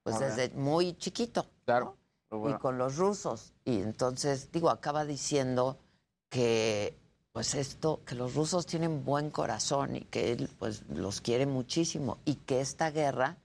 [0.03, 0.35] pues ver.
[0.35, 1.47] desde muy chiquito.
[1.65, 1.97] Claro.
[2.33, 3.53] Y con los rusos.
[3.65, 5.79] Y entonces, digo, acaba diciendo
[6.31, 6.99] que
[7.33, 12.19] pues esto, que los rusos tienen buen corazón y que él pues los quiere muchísimo
[12.25, 13.39] y que esta guerra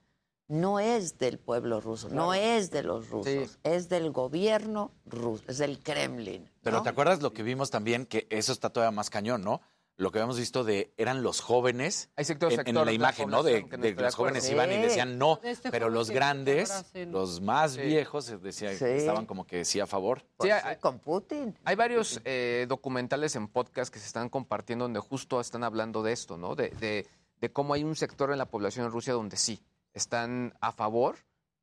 [0.49, 5.57] no es del pueblo ruso, no es de los rusos, es del gobierno ruso, es
[5.57, 6.49] del Kremlin.
[6.61, 6.83] Pero.
[6.83, 8.05] ¿te acuerdas lo que vimos también?
[8.05, 9.61] Que eso está todavía más cañón, ¿no?
[10.00, 13.30] Lo que habíamos visto de eran los jóvenes Hay cierto en, en sector la imagen,
[13.32, 13.41] ¿no?
[13.41, 17.41] De, que no de los jóvenes iban y decían no, este pero los grandes, los
[17.41, 17.82] más Sí.
[17.82, 18.86] viejos, decía, Sí.
[18.86, 20.24] estaban como que sí a favor.
[20.39, 21.58] Sí, hay- con Putin.
[21.66, 26.14] Hay varios eh, documentales en podcast que se están compartiendo donde justo están hablando de
[26.14, 26.54] esto, ¿no?
[26.56, 27.08] De, de-
[27.41, 29.62] de cómo hay un sector en la población en Rusia donde sí
[29.93, 31.18] están a favor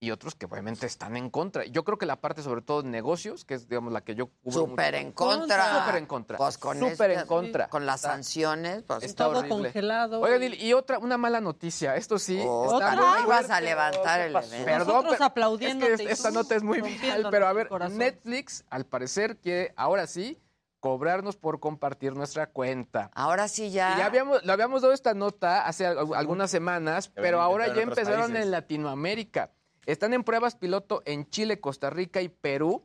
[0.04, 1.64] y otros que obviamente están en contra.
[1.64, 4.28] Yo creo que la parte sobre todo de negocios, que es digamos la que yo
[4.42, 5.80] cubro Súper mucho- en contra.
[5.80, 6.36] Súper en contra.
[6.38, 7.68] Pues con Súper este- en contra.
[7.68, 9.72] Con las sanciones, pues está horrible.
[10.20, 11.96] Oigan, y, y otra, una mala noticia.
[11.96, 12.42] Esto sí.
[12.46, 12.90] Otra.
[12.90, 13.52] está fuerte.
[13.52, 14.64] a levantar el evento.
[14.64, 17.68] Perdón, Nosotros pero aplaudiéndote es que y esta nota es muy viral, pero a ver.
[17.90, 20.40] Netflix al parecer quiere ahora sí
[20.80, 23.10] cobrarnos por compartir nuestra cuenta.
[23.14, 23.94] Ahora sí ya.
[23.94, 27.80] Y ya habíamos, le habíamos dado esta nota hace al- algunas semanas, pero ahora ya
[27.80, 28.44] empezaron países.
[28.44, 29.50] en Latinoamérica.
[29.86, 32.82] Están en pruebas piloto en Chile, Costa Rica y Perú.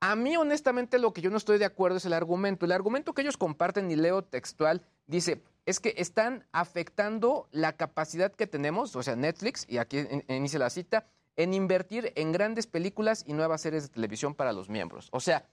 [0.00, 2.64] A mí, honestamente, lo que yo no estoy de acuerdo es el argumento.
[2.66, 8.32] El argumento que ellos comparten, y leo textual, dice, es que están afectando la capacidad
[8.32, 12.66] que tenemos, o sea, Netflix, y aquí in- inicia la cita, en invertir en grandes
[12.66, 15.08] películas y nuevas series de televisión para los miembros.
[15.12, 15.44] O sea,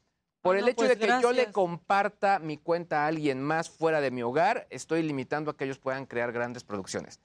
[0.41, 3.41] por Ah, el no, hecho pues de que yo le comparta mi cuenta a alguien
[3.41, 7.20] más fuera de mi hogar, estoy limitando a que ellos puedan crear grandes producciones.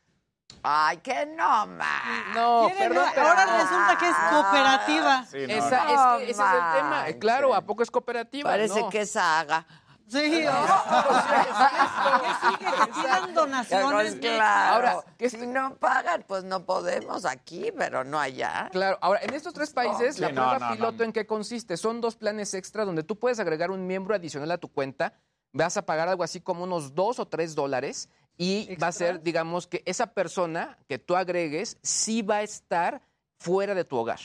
[0.62, 2.02] Ay, que no, ma.
[2.34, 5.24] No, pero- ahora resulta que es cooperativa.
[5.32, 6.16] Esa- no.
[6.18, 7.08] es que ese es el No tema.
[7.08, 8.50] Eh, Claro, ¿a poco es cooperativa?
[8.50, 8.88] Parece No.
[8.90, 9.64] que es haga.
[10.08, 10.18] Sí,
[12.58, 13.92] que pidan donaciones.
[13.92, 14.74] Pues claro.
[14.88, 18.68] Ahora, si no pagan, pues no podemos aquí, pero no allá.
[18.72, 20.72] Claro, ahora, en estos tres países, Sí, la no, prueba no, no.
[20.74, 21.76] piloto en qué consiste?
[21.76, 25.12] Son dos planes extra donde tú puedes agregar un miembro adicional a tu cuenta,
[25.52, 29.22] vas a pagar algo así como unos dos o tres dólares y va a ser,
[29.22, 33.02] digamos, que esa persona que tú agregues sí va a estar
[33.38, 34.20] fuera de tu hogar.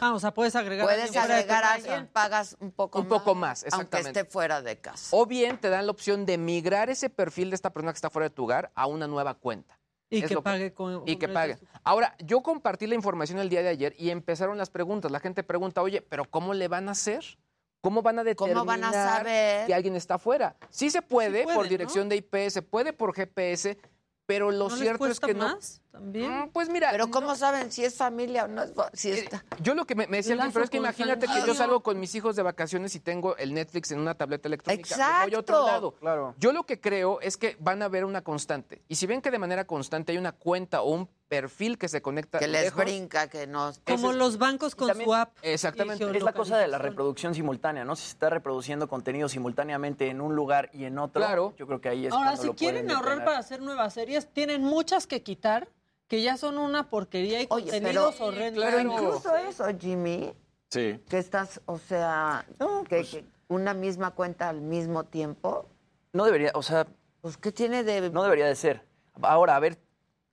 [0.00, 2.98] Ah, o sea, puedes agregar Puedes alguien de tu agregar a alguien, pagas un poco
[2.98, 4.20] Un poco más, aunque exactamente.
[4.20, 5.08] esté fuera de casa.
[5.16, 8.10] O bien te dan la opción de migrar ese perfil de esta persona que está
[8.10, 9.78] fuera de tu hogar a una nueva cuenta.
[10.08, 11.02] Y Es que pague con.
[11.06, 11.58] y que pague.
[11.82, 15.10] Ahora, yo compartí la información el día de ayer y empezaron las preguntas.
[15.10, 17.38] La gente pregunta, oye, ¿pero cómo le van a hacer?
[17.80, 19.66] ¿Cómo van a determinar ¿Cómo van a saber?
[19.66, 20.56] que alguien está afuera?
[20.70, 21.70] Sí se puede puede, por ¿no?
[21.70, 23.78] dirección de IP, se puede por GPS,
[24.26, 25.58] pero lo ¿No les cierto es que no.
[25.96, 26.30] También?
[26.30, 28.72] Mm, Pues mira, Pero ¿cómo saben si es familia o no es?
[28.92, 29.44] Si Eh, está...
[29.60, 31.82] yo lo que me, me decía El alguien, pero es que imagínate que yo salgo
[31.82, 34.96] con mis hijos de vacaciones y tengo el Netflix en una tableta electrónica.
[34.96, 35.66] me voy a otro Exacto.
[35.66, 35.90] lado.
[35.92, 36.34] Claro.
[36.38, 38.82] Yo lo que creo es que van a haber una constante.
[38.88, 42.00] Y si ven que de manera constante hay una cuenta o un perfil que se
[42.02, 42.84] conecta Que les lejos.
[42.84, 43.72] brinca, que no...
[43.84, 45.36] Como los bancos con su app.
[45.42, 46.04] Exactamente.
[46.16, 47.96] Es la cosa de la reproducción simultánea, ¿no?
[47.96, 51.52] Si se está reproduciendo contenido simultáneamente en un lugar y en otro, Claro.
[51.58, 53.24] yo creo que ahí es Ahora, si lo quieren ahorrar detener.
[53.24, 55.68] para hacer nuevas series, tienen muchas que quitar,
[56.08, 58.64] que ya son una porquería y Oye, pero, contenidos horrendos.
[58.64, 60.32] pero incluso eso, Jimmy,
[60.70, 61.00] Sí.
[61.08, 62.44] que estás, o sea,
[62.88, 65.68] que, que una misma cuenta al mismo tiempo.
[66.12, 66.86] No debería, o sea...
[67.20, 68.10] Pues, ¿qué tiene de...?
[68.10, 68.82] No debería de ser.
[69.22, 69.78] Ahora, a ver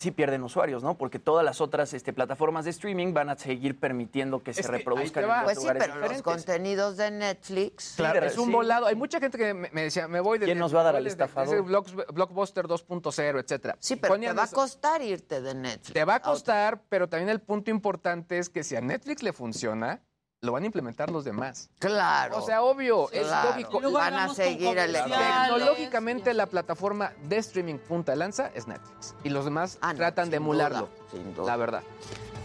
[0.04, 0.98] si pierden usuarios, ¿no?
[0.98, 4.68] Porque todas las otras este, plataformas de streaming van a seguir permitiendo que se que
[4.68, 7.94] reproduzcan en Pues los sí, pero los contenidos de Netflix...
[7.96, 8.52] Claro, es un sí.
[8.52, 8.86] volado.
[8.86, 10.96] Hay mucha gente que me, me decía, me voy de ¿Quién nos va a dar
[10.98, 11.86] al Netflix, de- de estafador?
[11.96, 13.76] ese Blockbuster 2.0, etcétera.
[13.80, 15.94] Sí, pero te va a costar irte de Netflix.
[15.94, 19.34] Te va a costar, pero también el punto importante es que si a Netflix le
[19.34, 20.02] funciona,
[20.44, 21.70] lo van a implementar los demás.
[21.80, 22.38] Claro.
[22.38, 23.80] O sea, obvio, es lógico.
[23.80, 24.94] Luego Van a seguir el.
[24.94, 29.16] Tecnológicamente, la plataforma de streaming punta de lanza es Netflix.
[29.24, 30.80] Y los demás tratan de emularlo.
[30.80, 31.46] duda, sin duda.
[31.48, 31.84] La verdad.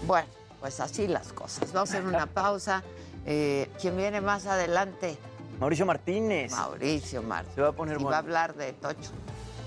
[0.07, 0.29] Bueno,
[0.61, 1.73] pues así las cosas.
[1.73, 2.85] Vamos a hacer una pausa.
[3.27, 5.19] Eh, ¿Quién viene más adelante?
[5.59, 6.53] Mauricio Martínez.
[6.53, 7.55] Mauricio Martínez.
[7.57, 9.11] Se va a poner Y va a hablar de Tocho.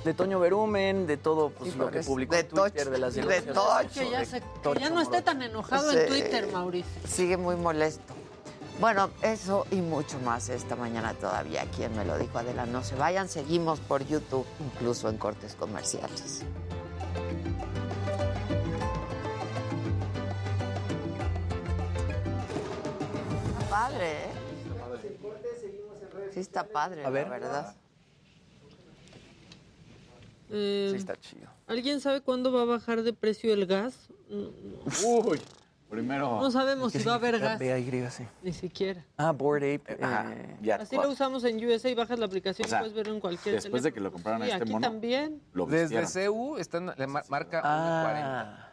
[0.05, 2.97] De Toño Berumen, de todo pues, Sí, lo que publicó de en Twitter, Tocho, de
[2.97, 3.21] las de.
[3.53, 3.87] Tocho.
[3.93, 5.97] Que ya, se- que ya no esté tan enojado Sí.
[5.97, 6.89] en Twitter, Mauricio.
[7.07, 8.13] Sigue muy molesto.
[8.81, 11.65] Bueno, eso y mucho más esta mañana todavía.
[11.75, 12.39] ¿Quién me lo dijo?
[12.39, 13.29] Adela, no se vayan.
[13.29, 16.43] Seguimos por YouTube, incluso en cortes comerciales.
[23.51, 24.29] Está padre, ¿eh?
[26.33, 27.27] Sí está padre, A ver.
[27.27, 27.75] la verdad.
[30.49, 31.47] Eh, Sí, está chido.
[31.67, 34.09] ¿Alguien sabe cuándo va a bajar de precio el gas?
[34.29, 35.39] Uy,
[35.91, 36.39] primero.
[36.41, 37.59] no sabemos ¿Qué si va a haber gas.
[37.59, 38.25] BAY, sí.
[38.41, 39.05] Ni siquiera.
[39.17, 39.97] Ah, Board Ape.
[40.01, 40.75] Ajá, eh, ya.
[40.77, 43.19] Así lo usamos en USA y bajas la aplicación O sea, y puedes verlo en
[43.19, 43.93] cualquier después de teléfono.
[43.93, 45.41] que lo compraron a Sí, este aquí mono, también.
[45.53, 46.27] Lo Desde.
[46.27, 48.67] CU está en la ma- marca Ah.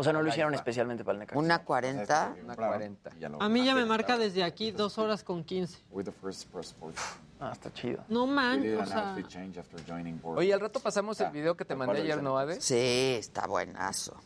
[0.00, 1.38] O sea, no lo hicieron especialmente para el Necaxa.
[1.40, 2.34] Una 40.
[2.44, 3.10] una 40.
[3.18, 5.78] Ya lo- A mí ya me marca desde aquí dos horas con 15.
[5.90, 7.00] With the first Pro Sports.
[7.40, 8.04] Ah, está chido.
[8.08, 10.38] No We man, did o an sea, outfit change after joining board.
[10.38, 12.22] Oye, al rato pasamos el Ah, video que te mandé ayer.
[12.22, 12.60] ¿no, Ade?
[12.60, 14.16] Sí, está buenazo.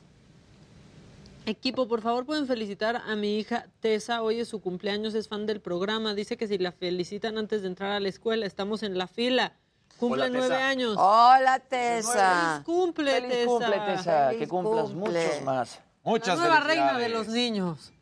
[1.46, 4.22] Equipo, por favor pueden felicitar a mi hija Tessa.
[4.22, 6.14] Hoy es su cumpleaños, es fan del programa.
[6.14, 9.56] Dice que si la felicitan antes de entrar a la escuela, estamos en la fila.
[9.98, 10.68] Cumple Hola, nueve Tessa.
[10.68, 10.96] años.
[10.98, 12.52] Hola, Tessa.
[12.54, 13.46] ¡Feliz cumple, Feliz Tessa!
[13.46, 14.26] cumple, Tessa.
[14.28, 15.24] Feliz Que cumplas cumple.
[15.26, 15.76] muchos más.
[16.04, 17.92] La Muchas nueva reina de los niños.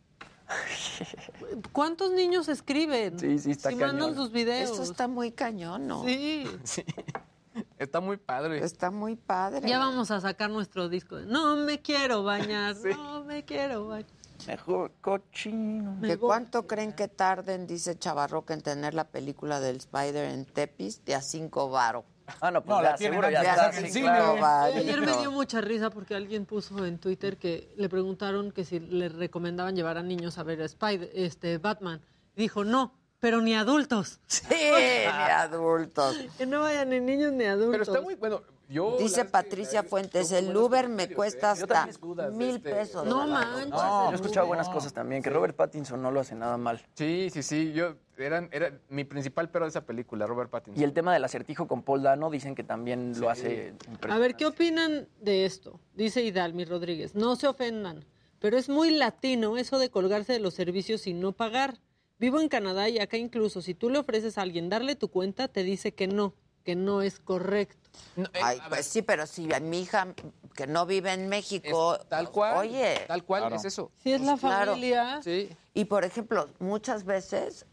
[1.73, 3.19] ¿Cuántos niños escriben?
[3.19, 3.97] Sí, sí, está Si cañón.
[3.99, 4.71] mandan sus videos.
[4.71, 6.05] Eso está muy cañón, ¿no?
[6.05, 6.47] Sí.
[6.65, 6.85] Sí.
[7.79, 8.65] Está muy padre.
[8.65, 9.69] Está muy padre.
[9.69, 11.17] Ya vamos a sacar nuestro disco.
[11.17, 14.11] de, No me quiero bañar, no me quiero bañar.
[14.47, 15.97] Mejor cochino.
[15.97, 16.29] Me ¿Que voy.
[16.29, 21.05] cuánto creen que tarden, dice Chavarroca, en tener la película del Spider en Tepis?
[21.05, 22.05] De a cinco varo.
[22.41, 23.71] Ah, no, pues No, la seguro ya está.
[23.71, 24.09] de cine.
[24.09, 28.79] Ayer me dio mucha risa porque alguien puso en Twitter que le preguntaron que si
[28.81, 32.01] le recomendaban llevar a niños a ver a Spider, este Batman.
[32.37, 34.19] Dijo, no, pero ni adultos.
[34.27, 36.17] Sí, ni adultos.
[36.37, 37.73] Que no vayan ni niños ni adultos.
[37.73, 38.43] Pero está muy bueno.
[38.69, 41.51] Yo, Dice que Patricia Fuentes, el Uber me cuesta ¿eh?
[41.51, 43.05] hasta dudas mil este- pesos.
[43.05, 43.69] No manches.
[43.69, 44.49] No, yo he escuchado no.
[44.49, 46.81] buenas cosas también, que Robert Pattinson no lo hace nada mal.
[46.95, 47.73] Sí, sí, sí.
[47.73, 50.81] Yo, eran, era mi principal pero de esa película, Robert Pattinson.
[50.81, 53.75] Y el tema del acertijo con Paul Dano dicen que también lo hace
[54.09, 55.81] A ver, ¿qué opinan de esto?
[55.95, 57.17] Dice Hidalmi Rodríguez.
[57.17, 58.05] No se ofendan,
[58.39, 61.81] pero es muy latino eso de colgarse de los servicios sin no pagar.
[62.21, 65.49] Vivo en Canadá y acá incluso si tú le ofreces a alguien darle tu cuenta,
[65.49, 67.79] te dice que no, que no es correcto.
[68.15, 70.09] No, eh, Ay, pues sí, pero si a mi hija
[70.55, 72.59] que no vive en México, es tal cual.
[72.59, 73.57] oye, Tal cual, Claro.
[73.57, 73.91] es eso.
[74.03, 74.73] Si es la claro.
[74.73, 75.49] familia, Sí.
[75.73, 77.65] y por ejemplo, muchas veces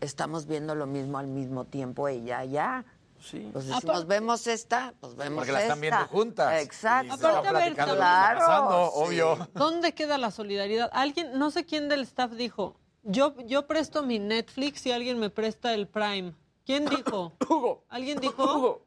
[0.00, 2.84] estamos viendo lo mismo al mismo tiempo ella ya.
[3.18, 3.48] Sí.
[3.52, 5.96] Pues decimos, Aparte- vemos esta, pues vemos Porque la están esta.
[5.96, 6.62] viendo juntas.
[6.62, 7.14] Exacto.
[7.14, 8.92] Aparte, a ver, claro, pasando, sí.
[9.02, 9.48] obvio.
[9.54, 10.90] ¿dónde queda la solidaridad?
[10.92, 12.76] Alguien, no sé quién del staff dijo,
[13.06, 16.34] yo, yo presto mi Netflix y alguien me presta el Prime.
[16.64, 17.32] ¿Quién dijo?
[17.48, 17.84] Hugo.
[17.88, 18.82] ¿Alguien dijo?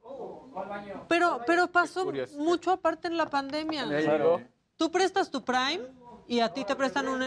[1.07, 2.38] Pero, pero pasó curioso.
[2.38, 3.86] mucho aparte en la pandemia.
[3.88, 4.41] Claro.
[4.76, 5.82] Tú prestas tu Prime
[6.28, 7.24] y a ti te prestan un...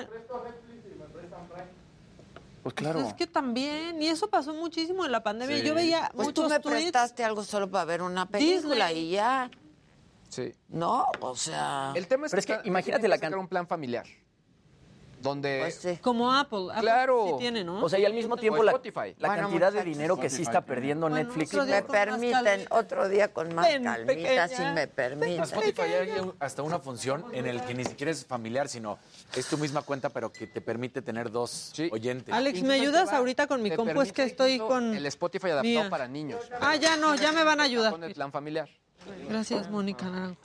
[2.62, 3.01] Pues claro.
[3.01, 5.59] Es que también, y eso pasó muchísimo en la pandemia.
[5.59, 5.66] Sí.
[5.66, 6.80] Yo veía Pues tú muchos me tweets.
[6.82, 9.09] prestaste algo solo para ver una película Disney.
[9.09, 9.51] y ya.
[10.28, 10.53] Sí.
[10.68, 11.93] No, o sea.
[11.97, 14.07] El tema es Pero es que imagínate la que sacar can- un plan familiar.
[15.23, 15.99] Donde Pues sí.
[16.03, 16.66] Como Apple.
[16.70, 17.27] Apple Claro.
[17.29, 17.83] Sí tiene, ¿no?
[17.85, 19.14] O sea, y al mismo tiempo la, Spotify.
[19.18, 21.51] la Bueno, cantidad de dinero que sí está perdiendo Bueno, Netflix.
[21.51, 22.75] Si me permiten, calmita.
[22.77, 24.49] otro día con más Ven, calmita, pequeña.
[24.49, 25.43] si me En permiten.
[25.43, 26.11] Spotify hay
[26.41, 28.99] hasta una función en el que ni siquiera es familiar, sino
[29.37, 31.89] es tu misma cuenta, pero que te permite tener dos Sí.
[31.93, 32.35] oyentes.
[32.35, 34.03] Alex, ¿me ayudas ahorita con mi compu?
[34.03, 34.95] Es que estoy con...
[34.95, 35.91] El Spotify adaptado Mía.
[35.91, 36.41] para niños.
[36.61, 37.93] Ah, ya no, ya me van a ayudar.
[37.93, 38.68] Con el plan familiar.
[39.29, 40.41] Gracias, Mónica Naranjo.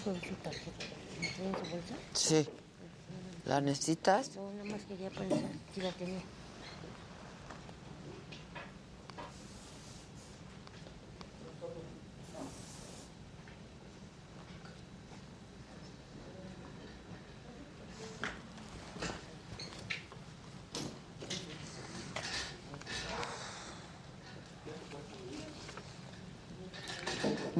[0.00, 0.86] Con su tarjeta.
[1.20, 1.94] ¿Me su bolsa?
[2.14, 2.48] Sí.
[3.44, 4.34] ¿La necesitas?
[4.36, 6.22] No, nada más quería pensar si la tenía.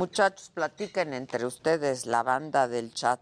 [0.02, 3.20] Muchachos, platiquen entre ustedes la banda del chat.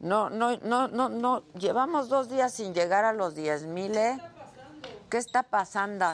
[0.00, 1.44] No, no, no, no, no.
[1.54, 4.18] Llevamos dos días sin llegar a los 10 mil, ¿eh?
[5.08, 6.06] ¿Qué está pasando?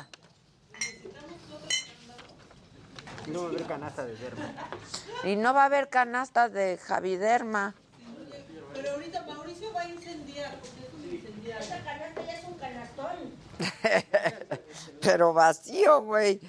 [3.28, 4.52] No va a haber canasta de derma.
[5.24, 7.74] Y no va a haber canastas de Javiderma.
[8.74, 11.64] Pero ahorita Mauricio va a incendiar, porque es un incendiario.
[11.64, 13.16] Esa canasta ya es un canastón.
[15.00, 16.42] Pero vacío, güey.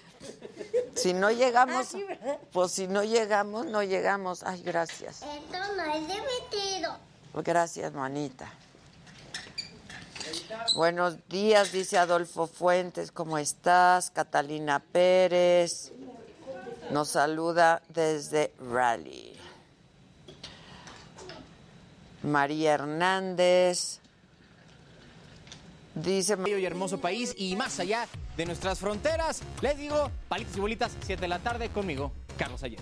[0.95, 4.43] Si no llegamos, Ah, pues si no llegamos, no llegamos.
[4.43, 5.21] Ay, gracias.
[5.21, 6.97] Esto no es divertido.
[7.36, 8.51] Gracias, manita.
[10.76, 14.09] Buenos días, dice Adolfo Fuentes, ¿cómo estás?
[14.09, 15.91] Catalina Pérez
[16.91, 19.38] nos saluda desde Raleigh.
[22.23, 23.99] María Hernández
[25.93, 26.36] dice...
[26.36, 28.07] bello y hermoso país y más allá
[28.38, 29.42] de nuestras fronteras.
[29.62, 32.80] Les digo, palitos y bolitas, 7 de la tarde conmigo, Carlos Ayer.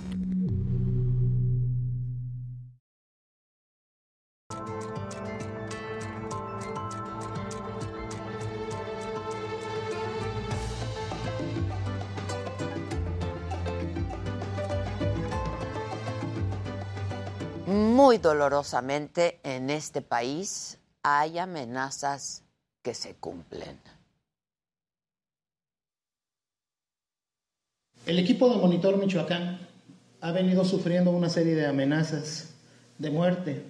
[17.66, 22.44] Muy dolorosamente en este país hay amenazas
[22.82, 23.80] que se cumplen.
[28.06, 29.60] El equipo de Monitor Michoacán
[30.20, 32.54] ha venido sufriendo una serie de amenazas
[32.98, 33.64] de muerte.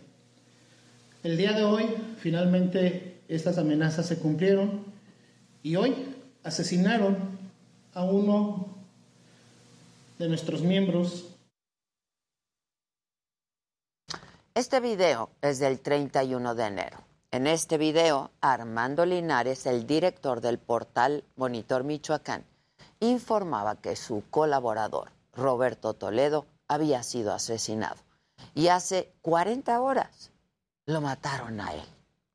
[1.23, 1.85] El día de hoy,
[2.17, 4.85] finalmente, estas amenazas se cumplieron
[5.61, 5.93] y hoy
[6.43, 7.17] asesinaron
[7.93, 8.75] a uno
[10.17, 11.33] de nuestros miembros
[14.55, 16.99] Este video es del 31 de enero.
[17.31, 22.45] En este video, Armando Linares, el director del portal Monitor Michoacán,
[23.09, 27.97] informaba que su colaborador, Roberto Toledo, había sido asesinado.
[28.53, 30.31] Y hace 40 horas
[30.85, 31.85] lo mataron a él,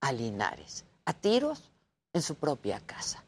[0.00, 1.70] a Linares, a tiros
[2.12, 3.24] en su propia casa.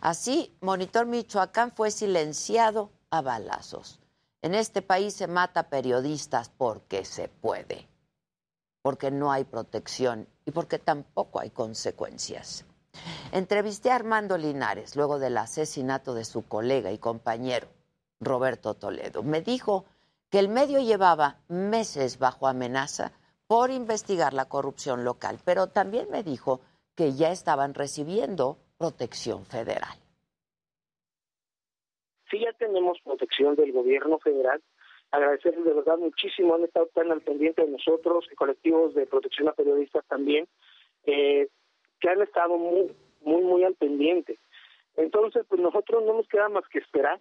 [0.00, 4.00] Así, Monitor Michoacán fue silenciado a balazos.
[4.40, 7.88] En este país se mata periodistas porque se puede
[8.82, 12.64] porque no hay protección y porque tampoco hay consecuencias.
[13.32, 17.68] Entrevisté a Armando Linares luego del asesinato de su colega y compañero,
[18.20, 19.22] Roberto Toledo.
[19.22, 19.86] Me dijo
[20.30, 23.12] que el medio llevaba meses bajo amenaza
[23.46, 26.60] por investigar la corrupción local, pero también me dijo
[26.94, 29.96] que ya estaban recibiendo protección federal.
[32.30, 34.62] Sí, ya tenemos protección del gobierno federal.
[35.10, 39.48] Agradecerles de verdad muchísimo, han estado tan al pendiente de nosotros, y colectivos de protección
[39.48, 40.48] a periodistas también,
[41.04, 41.48] eh,
[42.02, 42.92] que han estado muy,
[43.22, 44.38] muy, muy al pendiente.
[44.96, 47.20] Entonces, pues nosotros no nos queda más que esperar,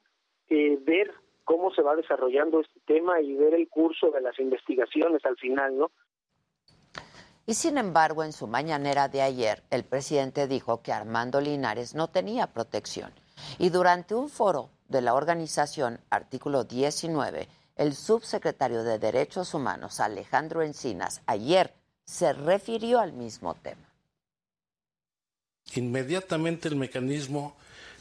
[0.49, 1.13] eh, ver
[1.45, 5.77] cómo se va desarrollando este tema y ver el curso de las investigaciones al final,
[5.77, 5.91] ¿no?
[7.45, 12.09] Y sin embargo, en su mañanera de ayer, el presidente dijo que Armando Linares no
[12.09, 13.11] tenía protección.
[13.57, 20.61] Y durante un foro de la organización Artículo 19, el subsecretario de Derechos Humanos, Alejandro
[20.61, 23.90] Encinas, ayer se refirió al mismo tema.
[25.75, 27.55] Inmediatamente el mecanismo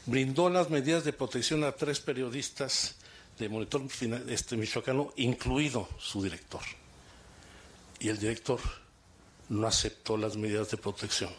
[0.05, 2.95] brindó las medidas de protección a tres periodistas
[3.39, 3.83] de Monitor
[4.27, 6.61] este, Michoacano, incluido su director.
[7.99, 8.59] Y el director
[9.49, 11.31] no aceptó las medidas de protección.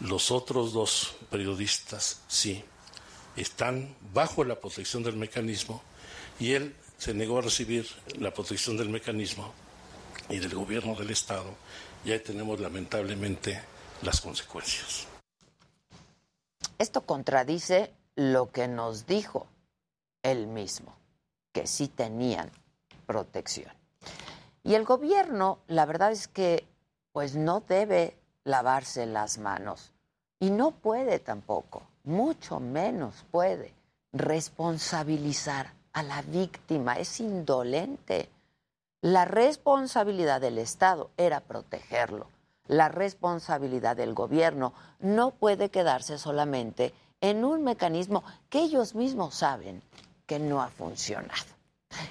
[0.00, 2.64] Los otros dos periodistas sí
[3.36, 5.82] están bajo la protección del mecanismo
[6.38, 7.86] y él se negó a recibir
[8.18, 9.52] la protección del mecanismo
[10.28, 11.54] y del gobierno del Estado.
[12.04, 13.60] Y ahí tenemos lamentablemente
[14.02, 15.09] las consecuencias.
[16.80, 19.46] Esto contradice lo que nos dijo
[20.22, 20.96] él mismo,
[21.52, 22.50] que sí tenían
[23.04, 23.70] protección.
[24.62, 26.66] Y el gobierno, la verdad es que
[27.12, 29.92] pues no debe lavarse las manos
[30.38, 33.74] y no puede tampoco, mucho menos puede
[34.14, 38.30] responsabilizar a la víctima, es indolente.
[39.02, 42.26] La responsabilidad del Estado era protegerlo.
[42.70, 49.82] La responsabilidad del gobierno no puede quedarse solamente en un mecanismo que ellos mismos saben
[50.24, 51.50] que no ha funcionado.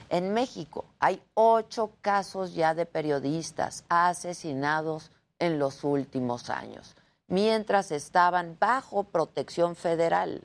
[0.10, 6.94] En México hay ocho casos ya de periodistas asesinados en los últimos años,
[7.28, 10.44] mientras estaban bajo protección federal.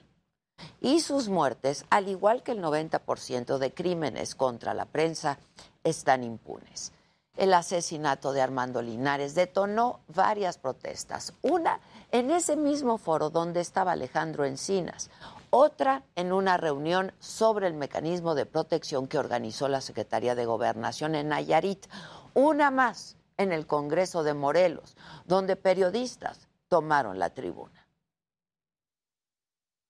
[0.81, 5.41] Y sus muertes, al igual que el 90% de crímenes contra la prensa,
[5.83, 6.93] están impunes.
[7.37, 11.33] El asesinato de Armando Linares detonó varias protestas.
[11.43, 11.81] Una
[12.13, 15.11] en ese mismo foro donde estaba Alejandro Encinas,
[15.51, 21.15] otra en una reunión sobre el mecanismo de protección que organizó la Secretaría de Gobernación
[21.17, 21.87] en Nayarit,
[22.35, 24.97] una más en el Congreso de Morelos,
[25.27, 27.87] donde periodistas tomaron la tribuna.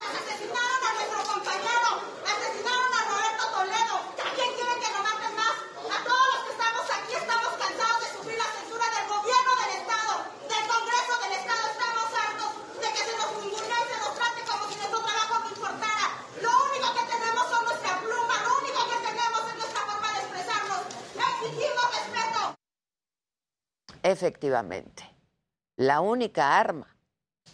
[0.01, 1.89] Asesinaron a nuestro compañero,
[2.25, 3.95] asesinaron a Roberto Toledo.
[4.33, 5.55] ¿Quién quiere que lo maten más?
[5.93, 9.71] A todos los que estamos aquí estamos cansados de sufrir la censura del gobierno del
[9.81, 10.13] Estado,
[10.45, 11.63] del Congreso del Estado.
[11.73, 12.51] Estamos hartos
[12.81, 16.05] de que se nos ningunee y se nos trate como si nuestro trabajo no importara.
[16.41, 20.19] Lo único que tenemos son nuestra pluma, lo único que tenemos es nuestra forma de
[20.21, 20.81] expresarnos.
[21.13, 22.41] Exigimos respeto.
[24.05, 25.03] Efectivamente,
[25.77, 26.95] la única arma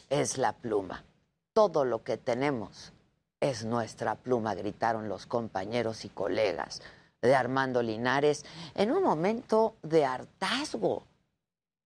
[0.10, 1.06] es la pluma.
[1.54, 2.92] Todo lo que tenemos
[3.40, 6.82] es nuestra pluma, gritaron los compañeros y colegas
[7.22, 8.44] de Armando Linares
[8.76, 11.08] en un momento de hartazgo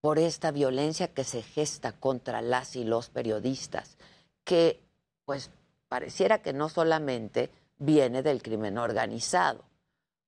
[0.01, 3.99] por esta violencia que se gesta contra las y los periodistas,
[4.43, 4.81] que
[5.25, 5.51] pues
[5.89, 9.63] pareciera que no solamente viene del crimen organizado,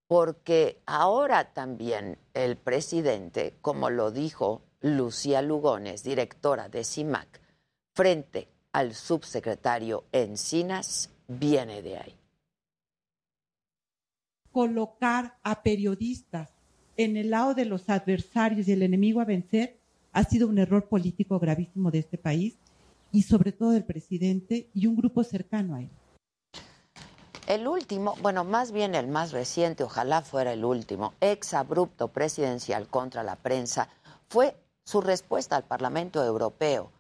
[0.08, 7.42] porque ahora también el presidente, como lo dijo Lucía Lugones, directora de CIMAC,
[7.94, 12.16] frente al subsecretario Encinas, viene de ahí.
[14.52, 16.50] colocar a periodistas
[16.96, 19.78] en el lado de los adversarios y el enemigo a vencer
[20.14, 22.58] ha sido un error político gravísimo de este país
[23.12, 25.90] y sobre todo del presidente y un grupo cercano a él.
[27.48, 32.90] El último, bueno, más bien el más reciente, ojalá fuera el último, ex abrupto presidencial
[32.90, 33.88] contra la prensa,
[34.28, 34.54] fue
[34.84, 36.92] su respuesta al Parlamento Europeo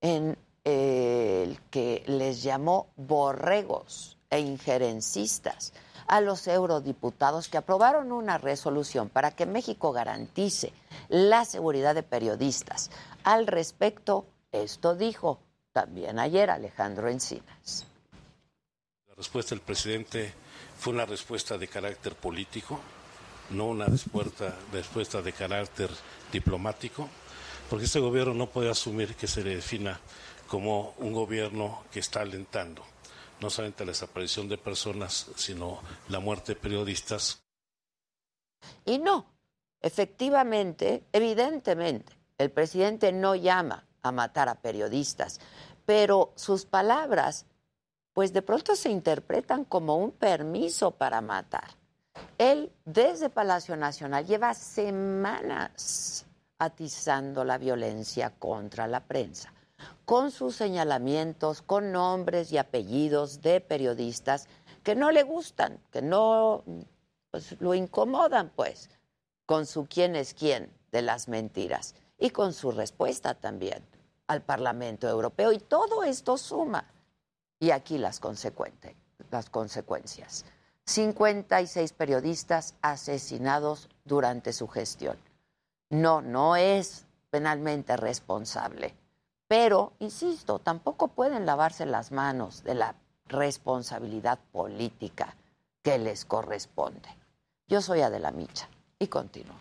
[0.00, 5.72] en eh, el que les llamó borregos e injerencistas
[6.08, 10.72] a los eurodiputados que aprobaron una resolución para que México garantice
[11.08, 12.90] la seguridad de periodistas.
[13.22, 15.38] Al respecto, esto dijo
[15.72, 17.86] también ayer Alejandro Encinas.
[19.12, 20.32] La respuesta del presidente
[20.78, 22.80] fue una respuesta de carácter político,
[23.50, 25.90] no una respuesta, de carácter
[26.32, 27.08] diplomático,
[27.68, 30.00] porque este gobierno no puede asumir que se le defina
[30.48, 32.82] como un gobierno que está alentando
[33.42, 37.42] no solamente la desaparición de personas, sino la muerte de periodistas.
[38.84, 39.26] Y no,
[39.80, 45.40] efectivamente, evidentemente, el presidente no llama a matar a periodistas,
[45.84, 47.46] pero sus palabras,
[48.12, 51.70] pues de pronto se interpretan como un permiso para matar.
[52.38, 56.26] Él, desde Palacio Nacional, lleva semanas
[56.58, 59.52] atizando la violencia contra la prensa
[60.04, 64.48] con sus señalamientos, con nombres y apellidos de periodistas
[64.82, 66.64] que no le gustan, que no
[67.30, 68.90] pues, lo incomodan, pues,
[69.46, 73.84] con su quién es quién de las mentiras y con su respuesta también
[74.26, 75.52] al Parlamento Europeo.
[75.52, 76.91] Y todo esto suma.
[77.62, 78.20] Y aquí las,
[79.30, 80.44] las consecuencias.
[80.84, 85.16] 56 periodistas asesinados durante su gestión.
[85.88, 88.94] No, no es penalmente responsable
[89.52, 92.94] pero, insisto, tampoco pueden lavarse las manos de la
[93.26, 95.36] responsabilidad política
[95.82, 97.10] que les corresponde.
[97.68, 98.66] Yo soy Adela Micha
[98.98, 99.60] y continuamos.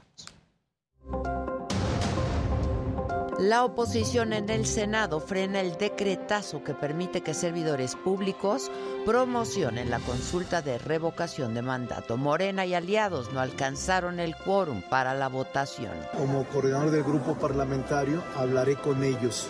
[3.42, 8.70] La oposición en el Senado frena el decretazo que permite que servidores públicos
[9.04, 12.18] promocionen la consulta de revocación de mandato.
[12.18, 15.94] Morena y aliados no alcanzaron el quórum para la votación.
[16.16, 19.48] Como coordinador del grupo parlamentario hablaré con ellos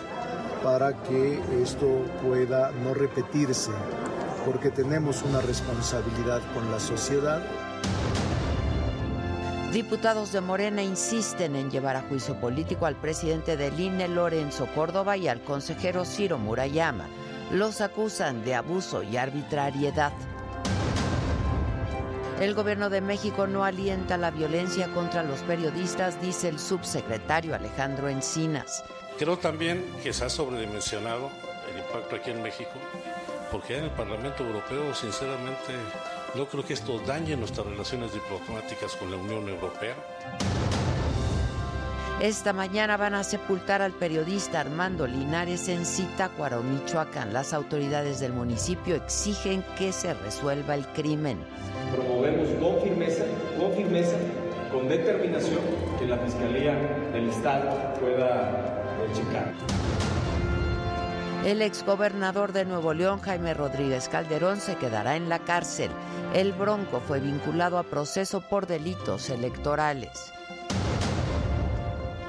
[0.64, 1.86] para que esto
[2.22, 3.72] pueda no repetirse,
[4.46, 7.42] porque tenemos una responsabilidad con la sociedad.
[9.72, 15.16] Diputados de Morena insisten en llevar a juicio político al presidente del INE, Lorenzo Córdoba,
[15.16, 17.08] y al consejero Ciro Murayama.
[17.50, 20.12] Los acusan de abuso y arbitrariedad.
[22.38, 28.10] El gobierno de México no alienta la violencia contra los periodistas, dice el subsecretario Alejandro
[28.10, 28.84] Encinas.
[29.18, 31.30] Creo también que se ha sobredimensionado
[31.72, 32.72] el impacto aquí en México,
[33.50, 35.72] porque en el Parlamento Europeo, sinceramente,
[36.34, 39.94] no creo que esto dañe nuestras relaciones diplomáticas con la Unión Europea.
[42.20, 47.32] Esta mañana van a sepultar al periodista Armando Linares en Zitácuaro, Michoacán.
[47.32, 51.38] Las autoridades del municipio exigen que se resuelva el crimen.
[51.92, 53.24] Promover vemos con firmeza,
[53.58, 54.16] con firmeza,
[54.70, 55.60] con determinación
[55.98, 56.74] que la Fiscalía
[57.12, 59.52] del Estado pueda checar.
[61.44, 65.90] El exgobernador de Nuevo León, Jaime Rodríguez Calderón, se quedará en la cárcel.
[66.34, 70.32] El Bronco fue vinculado a proceso por delitos electorales.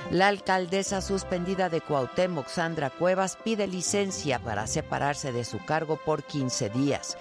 [0.09, 6.23] La alcaldesa suspendida de Cuauhtémoc, Sandra Cuevas, pide licencia para separarse de su cargo por
[6.23, 7.15] 15 días.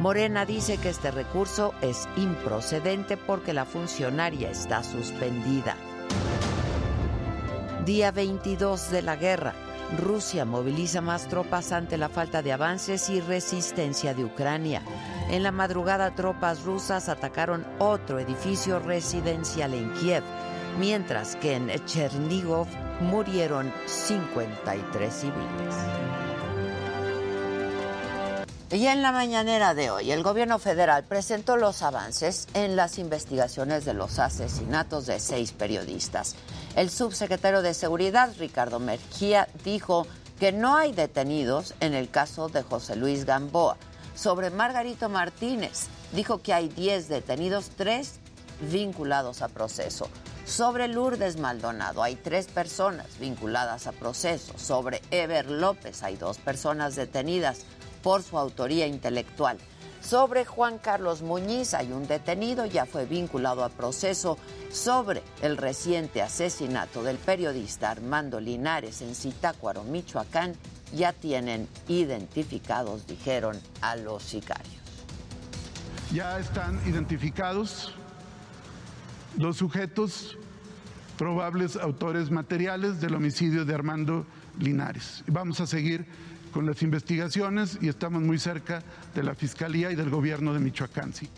[0.00, 5.76] Morena dice que este recurso es improcedente porque la funcionaria está suspendida.
[7.84, 9.54] Día 22 de la guerra.
[9.98, 14.82] Rusia moviliza más tropas ante la falta de avances y resistencia de Ucrania.
[15.30, 20.24] En la madrugada tropas rusas atacaron otro edificio residencial en Kiev,
[20.78, 22.66] mientras que en Chernigov
[23.00, 26.23] murieron 53 civiles.
[28.74, 33.84] Y en la mañanera de hoy, el gobierno federal presentó los avances en las investigaciones
[33.84, 36.34] de los asesinatos de seis periodistas.
[36.74, 40.08] El subsecretario de Seguridad, Ricardo Mejía, dijo
[40.40, 43.76] que no hay detenidos en el caso de José Luis Gamboa.
[44.16, 48.18] Sobre Margarito Martínez, dijo que hay 10 detenidos, tres
[48.72, 50.08] vinculados a proceso.
[50.46, 54.58] Sobre Lourdes Maldonado hay tres personas vinculadas a proceso.
[54.58, 57.64] Sobre Ever López hay dos personas detenidas
[58.04, 59.58] por su autoría intelectual.
[60.00, 64.36] Sobre Juan Carlos Muñiz hay un detenido, ya fue vinculado a proceso.
[64.70, 70.52] Sobre el reciente asesinato del periodista Armando Linares en Zitácuaro, Michoacán,
[70.94, 74.74] ya tienen identificados, dijeron, a los sicarios.
[76.12, 77.94] Ya están identificados
[79.38, 80.36] los sujetos
[81.16, 84.26] probables autores materiales del homicidio de Armando
[84.58, 85.24] Linares.
[85.26, 86.06] Vamos a seguir
[86.54, 88.80] con las investigaciones y estamos muy cerca
[89.12, 91.12] de la Fiscalía y del gobierno de Michoacán.
[91.12, 91.28] Sí.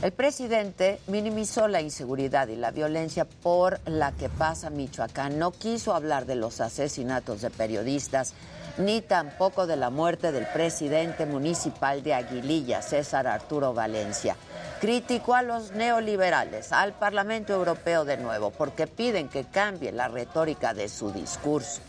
[0.00, 5.38] El presidente minimizó la inseguridad y la violencia por la que pasa Michoacán.
[5.38, 8.32] No quiso hablar de los asesinatos de periodistas
[8.78, 14.34] ni tampoco de la muerte del presidente municipal de Aguililla, César Arturo Valencia.
[14.80, 20.72] Criticó a los neoliberales, al Parlamento Europeo de nuevo, porque piden que cambie la retórica
[20.72, 21.82] de su discurso.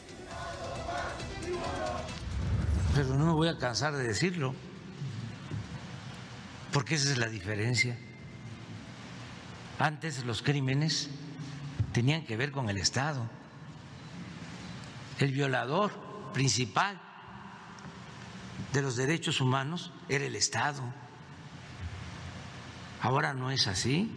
[2.98, 4.56] Pero no me voy a cansar de decirlo,
[6.74, 7.96] porque esa es la diferencia.
[9.78, 11.08] Antes los crímenes
[11.94, 13.30] tenían que ver con el Estado.
[15.20, 15.92] El violador
[16.34, 17.00] principal
[18.74, 20.82] de los derechos humanos era el Estado.
[23.04, 24.12] Ahora no es así.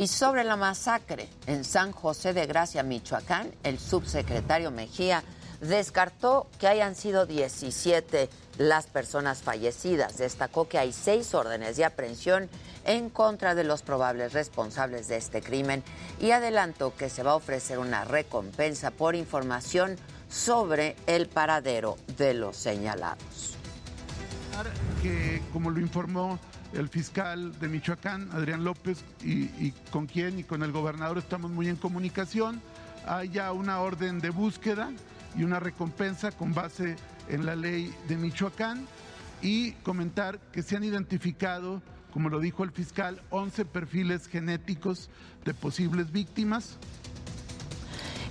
[0.00, 5.22] Y sobre la masacre en San José de Gracia, Michoacán, el subsecretario Mejía
[5.60, 8.28] descartó que hayan sido 17
[8.58, 10.18] las personas fallecidas.
[10.18, 12.48] Destacó que hay seis órdenes de aprehensión
[12.84, 15.82] en contra de los probables responsables de este crimen
[16.20, 19.96] y adelantó que se va a ofrecer una recompensa por información
[20.28, 23.56] sobre el paradero de los señalados.
[25.02, 26.38] Que, como lo informó
[26.72, 31.68] el fiscal de Michoacán, Adrián López, y, con quien y con el gobernador estamos muy
[31.68, 32.60] en comunicación,
[33.06, 34.90] haya una orden de búsqueda
[35.36, 36.96] y una recompensa con base
[37.28, 38.86] en la ley de Michoacán
[39.42, 41.82] y comentar que se han identificado,
[42.12, 45.10] como lo dijo el fiscal, 11 perfiles genéticos
[45.44, 46.76] de posibles víctimas.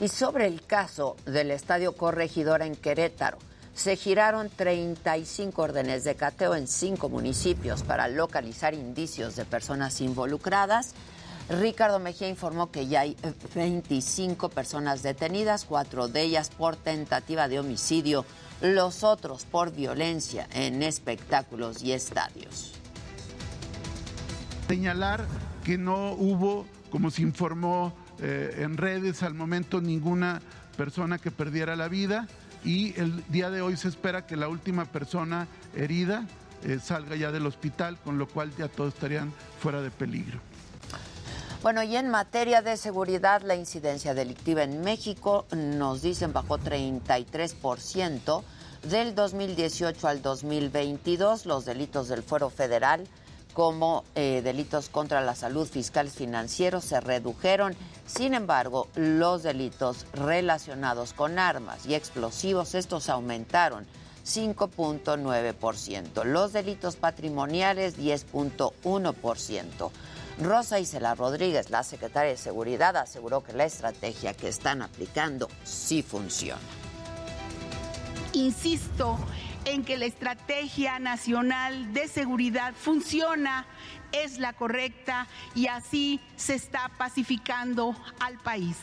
[0.01, 3.37] Y sobre el caso del Estadio Corregidora en Querétaro,
[3.73, 10.93] se giraron 35 órdenes de cateo en cinco municipios para localizar indicios de personas involucradas.
[11.49, 13.15] Ricardo Mejía informó que ya hay
[13.53, 18.25] 25 personas detenidas, cuatro de ellas por tentativa de homicidio,
[18.61, 22.73] los otros por violencia en espectáculos y estadios.
[24.67, 25.25] Señalar
[25.63, 30.41] que no hubo, como se informó eh, en redes al momento, ninguna
[30.75, 32.27] persona que perdiera la vida
[32.63, 36.25] y el día de hoy se espera que la última persona herida
[36.63, 40.39] eh, salga ya del hospital, con lo cual ya todos estarían fuera de peligro.
[41.65, 48.43] Bueno, y en materia de seguridad, la incidencia delictiva en México nos dicen bajó 33%
[48.83, 51.47] del 2018 al 2022.
[51.47, 53.07] Los delitos del fuero federal,
[53.53, 57.75] como eh, delitos contra la salud fiscal financiero, se redujeron.
[58.05, 63.87] Sin embargo, los delitos relacionados con armas y explosivos, estos aumentaron
[64.23, 66.25] 5.9%.
[66.25, 69.91] Los delitos patrimoniales, 10.1%.
[70.39, 76.03] Rosa Isela Rodríguez, la secretaria de Seguridad, aseguró que la estrategia que están aplicando sí
[76.03, 76.59] funciona.
[78.33, 79.17] Insisto
[79.63, 83.65] en que la estrategia nacional de seguridad funciona,
[84.11, 88.75] es la correcta y así se está pacificando al país.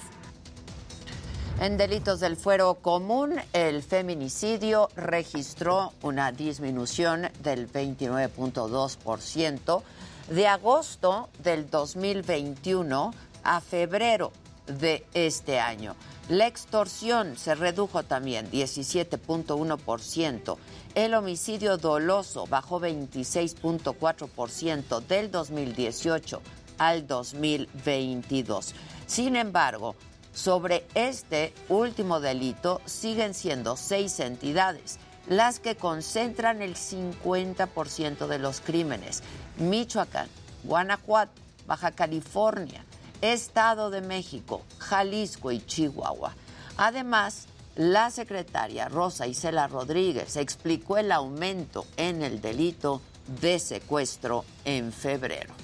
[1.60, 9.82] En delitos del fuero común, el feminicidio registró una disminución del 29.2%
[10.32, 13.12] de agosto del 2021
[13.44, 14.32] a febrero
[14.66, 15.94] de este año.
[16.30, 20.56] La extorsión se redujo también 17.1%.
[20.94, 26.40] El homicidio doloso bajó 26.4% del 2018
[26.78, 28.74] al 2022.
[29.06, 29.96] Sin embargo,
[30.32, 34.98] sobre este último delito siguen siendo seis entidades
[35.28, 39.22] las que concentran el 50% de los crímenes.
[39.58, 40.28] Michoacán,
[40.64, 41.32] Guanajuato,
[41.66, 42.84] Baja California,
[43.20, 46.34] Estado de México, Jalisco y Chihuahua.
[46.76, 47.46] Además,
[47.76, 53.00] la secretaria Rosa Isela Rodríguez explicó el aumento en el delito
[53.40, 55.54] de secuestro en febrero.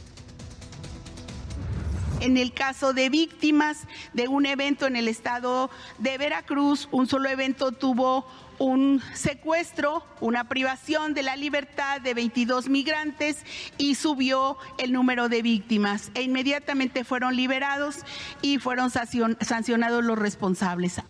[2.21, 7.29] En el caso de víctimas de un evento en el estado de Veracruz, un solo
[7.29, 8.27] evento tuvo
[8.59, 13.45] un secuestro, una privación de la libertad de 22 migrantes
[13.79, 16.11] y subió el número de víctimas.
[16.15, 17.99] E inmediatamente fueron liberados
[18.43, 21.01] y fueron sancionados los responsables.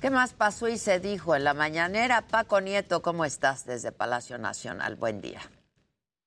[0.00, 2.22] ¿Qué más pasó y se dijo en la mañanera?
[2.22, 4.96] Paco Nieto, ¿cómo estás desde Palacio Nacional?
[4.96, 5.40] Buen día.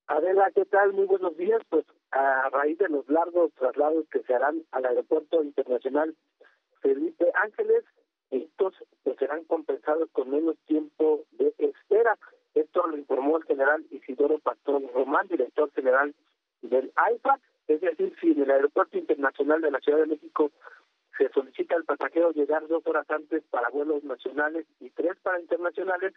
[0.08, 0.94] Adela, ¿qué tal?
[0.94, 1.62] Muy buenos días.
[1.70, 6.16] Pues a raíz de los largos traslados que se harán al Aeropuerto Internacional
[6.82, 7.84] Felipe Ángeles,
[8.32, 8.74] estos
[9.04, 12.18] pues, serán compensados con menos tiempo de espera.
[12.54, 16.16] Esto lo informó el general Isidoro Pastor Román, director general
[16.62, 17.40] del AIFA.
[17.68, 20.52] Es decir, si en el Aeropuerto Internacional de la Ciudad de México
[21.18, 26.14] se solicita al pasajero llegar dos horas antes para vuelos nacionales y tres para internacionales,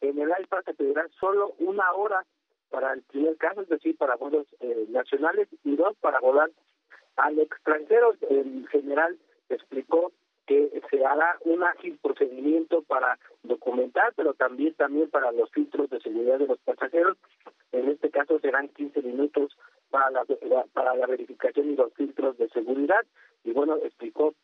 [0.00, 2.24] en el AIFA se pedirá solo una hora
[2.72, 6.50] para el primer caso, es decir, para vuelos eh, nacionales y dos para volar
[7.16, 8.14] al extranjero.
[8.28, 9.18] El general
[9.50, 10.10] explicó
[10.46, 16.00] que se hará un ágil procedimiento para documentar, pero también también para los filtros de
[16.00, 17.18] seguridad de los pasajeros.
[17.72, 19.56] En este caso serán 15 minutos
[19.90, 20.24] para la,
[20.72, 23.04] para la verificación y los filtros de seguridad.
[23.44, 24.34] Y bueno, explicó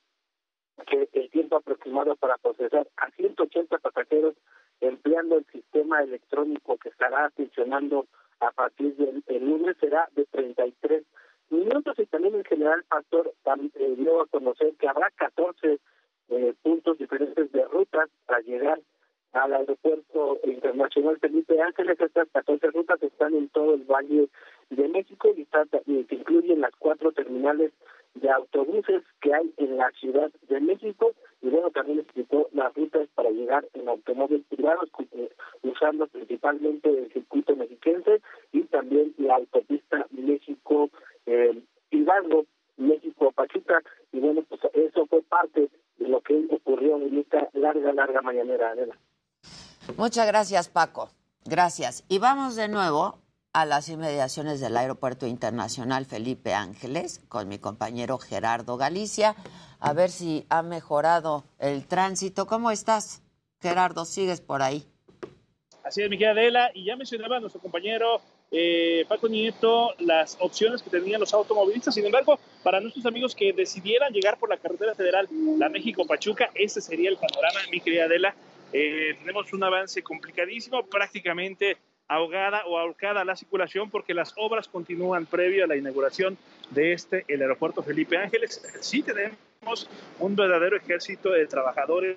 [0.87, 4.35] que el tiempo aproximado para procesar a 180 pasajeros
[4.81, 8.07] empleando el sistema electrónico que estará funcionando
[8.41, 11.05] a partir del lunes será de 33
[11.51, 15.79] minutos y también el general Pastor eh, dio a conocer que habrá 14
[16.31, 18.81] eh, puntos diferentes de rutas para llegar
[19.33, 22.01] al aeropuerto internacional Felipe Ángeles.
[22.01, 24.29] Estas 14 rutas están en todo el Valle
[24.71, 25.47] de México y,
[25.87, 27.73] y que incluyen las cuatro terminales
[28.15, 33.09] de autobuses que hay en la Ciudad de México y bueno, también explicó las rutas
[33.15, 35.31] para llegar en automóviles privados eh,
[35.63, 38.21] usando principalmente el circuito mexiquense
[38.53, 40.91] y también la autopista México
[41.27, 42.47] eh, Hidalgo,
[42.77, 43.83] México Pachuca
[44.13, 48.75] y bueno, pues eso fue parte de lo que ocurrió en esta larga, larga mañanera.
[49.97, 51.11] Muchas gracias, Paco.
[51.45, 52.05] Gracias.
[52.09, 53.19] Y vamos de nuevo
[53.59, 59.35] a las inmediaciones del Aeropuerto Internacional Felipe Ángeles con mi compañero Gerardo Galicia,
[59.81, 62.47] a ver si ha mejorado el tránsito.
[62.47, 63.21] ¿Cómo estás,
[63.61, 64.05] Gerardo?
[64.05, 64.85] ¿Sigues por ahí?
[65.83, 68.21] Así es, mi querida Adela, y ya mencionaba nuestro compañero
[68.53, 71.97] eh, Paco Nieto las opciones que tenían los automovilistas.
[71.97, 75.27] Sin embargo, para nuestros amigos que decidieran llegar por la carretera federal,
[75.59, 78.37] la México-Pachuca, ese sería el panorama, mi querida Adela.
[78.73, 81.77] Eh, tenemos un avance complicadísimo, prácticamente
[82.09, 86.39] ahogada o ahorcada la circulación porque las obras continúan previo a la inauguración
[86.71, 88.63] de este, el aeropuerto Felipe Ángeles.
[88.81, 92.17] Sí tenemos un verdadero ejército de trabajadores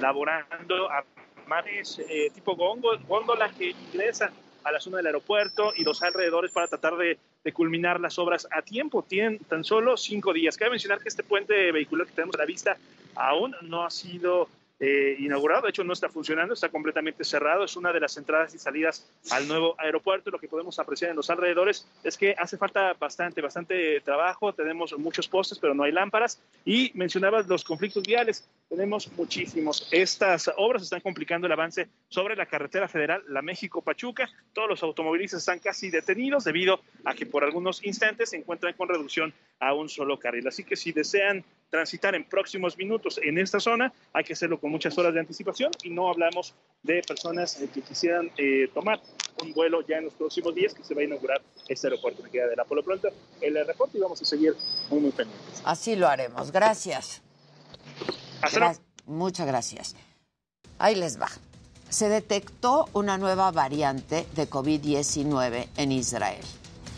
[0.00, 1.04] laborando a
[1.46, 4.30] mares eh, tipo góndola que ingresan
[4.64, 8.48] a la zona del aeropuerto y los alrededores para tratar de, de, culminar las obras
[8.50, 9.04] a tiempo.
[9.04, 10.56] Tienen tan solo cinco días.
[10.56, 12.76] Cabe mencionar que este puente vehicular que tenemos a la vista
[13.14, 14.48] aún no ha sido
[14.78, 18.54] eh, inaugurado, de hecho no está funcionando, está completamente cerrado, es una de las entradas
[18.54, 20.30] y salidas al nuevo aeropuerto.
[20.30, 24.96] Lo que podemos apreciar en los alrededores es que hace falta bastante, bastante trabajo, tenemos
[24.98, 26.42] muchos postes, pero no hay lámparas.
[26.64, 29.88] Y mencionabas los conflictos viales, tenemos muchísimos.
[29.90, 34.28] Estas obras están complicando el avance sobre la carretera federal, la México-Pachuca.
[34.52, 38.88] Todos los automovilistas están casi detenidos debido a que por algunos instantes se encuentran con
[38.88, 40.46] reducción a un solo carril.
[40.48, 44.70] Así que si desean transitar en próximos minutos en esta zona, hay que hacerlo con
[44.70, 49.00] muchas horas de anticipación y no hablamos de personas eh, que quisieran eh, tomar
[49.42, 52.22] un vuelo ya en los próximos días que se va a inaugurar este aeropuerto.
[52.22, 53.08] Me queda de la Polo Pronto
[53.40, 54.54] el aeropuerto y vamos a seguir
[54.90, 55.62] muy, muy pendientes.
[55.64, 56.52] Así lo haremos.
[56.52, 57.22] Gracias.
[58.42, 58.74] Hasta
[59.06, 59.96] muchas gracias.
[60.78, 61.28] Ahí les va.
[61.88, 66.44] Se detectó una nueva variante de COVID-19 en Israel.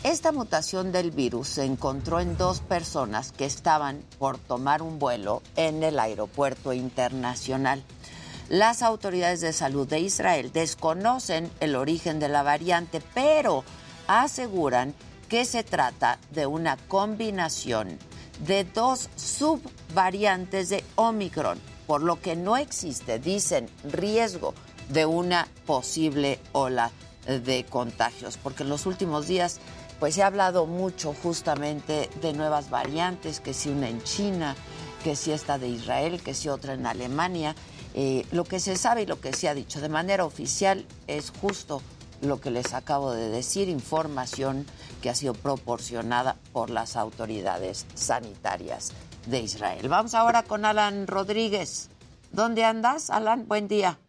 [0.03, 5.41] Esta mutación del virus se encontró en dos personas que estaban por tomar un vuelo
[5.57, 7.83] en el aeropuerto internacional.
[8.47, 13.65] Las autoridades de salud de Israel desconocen el origen de la variante, pero
[14.07, 14.95] aseguran
[15.27, 17.99] que se trata de una combinación
[18.47, 24.53] de dos subvariantes de Omicron, por lo que no existe, dicen, riesgo
[24.87, 26.89] de una posible ola
[27.27, 29.59] de contagios, porque en los últimos días
[29.99, 34.55] pues se ha hablado mucho justamente de nuevas variantes, que si una en China,
[35.03, 37.55] que si esta de Israel, que si otra en Alemania.
[37.93, 41.31] Eh, lo que se sabe y lo que se ha dicho de manera oficial es
[41.31, 41.81] justo
[42.21, 44.65] lo que les acabo de decir, información
[45.01, 48.91] que ha sido proporcionada por las autoridades sanitarias
[49.25, 49.87] de Israel.
[49.87, 51.89] Vamos ahora con Alan Rodríguez.
[52.31, 53.47] ¿Dónde andas, Alan?
[53.47, 53.99] Buen día.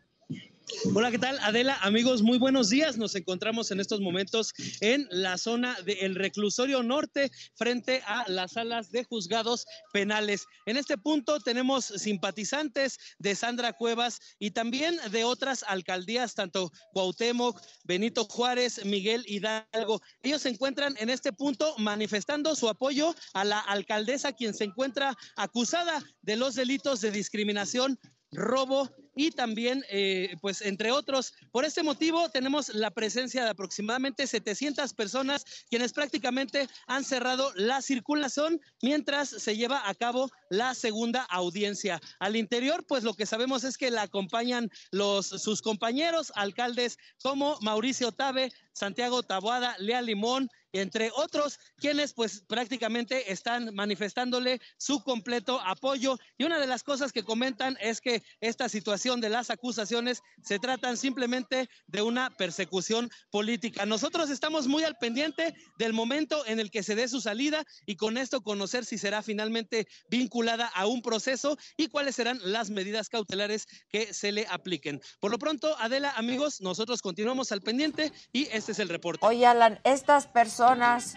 [0.95, 1.39] Hola, ¿qué tal?
[1.41, 2.97] Adela, amigos, muy buenos días.
[2.97, 8.91] Nos encontramos en estos momentos en la zona del reclusorio norte frente a las salas
[8.91, 10.47] de juzgados penales.
[10.67, 17.61] En este punto tenemos simpatizantes de Sandra Cuevas y también de otras alcaldías, tanto Cuauhtémoc,
[17.85, 20.01] Benito Juárez, Miguel Hidalgo.
[20.23, 25.17] Ellos se encuentran en este punto manifestando su apoyo a la alcaldesa, quien se encuentra
[25.37, 27.99] acusada de los delitos de discriminación
[28.33, 28.89] robo
[29.21, 31.35] y también, eh, pues, entre otros.
[31.53, 37.83] Por este motivo, tenemos la presencia de aproximadamente 700 personas quienes prácticamente han cerrado la
[37.83, 42.01] circulación mientras se lleva a cabo la segunda audiencia.
[42.19, 47.59] Al interior, pues, lo que sabemos es que la acompañan los, sus compañeros alcaldes como
[47.61, 55.61] Mauricio Tabe, Santiago Taboada, Lea Limón, entre otros, quienes pues prácticamente están manifestándole su completo
[55.61, 56.17] apoyo.
[56.39, 60.61] Y una de las cosas que comentan es que esta situación de las acusaciones se
[60.61, 63.87] tratan simplemente de una persecución política.
[63.87, 67.97] Nosotros estamos muy al pendiente del momento en el que se dé su salida y
[67.97, 73.09] con esto conocer si será finalmente vinculada a un proceso y cuáles serán las medidas
[73.09, 75.01] cautelares que se le apliquen.
[75.19, 79.27] Por lo pronto, Adela, amigos, nosotros continuamos al pendiente y este es el reporte.
[79.27, 81.15] Oye, Alan, estas personas.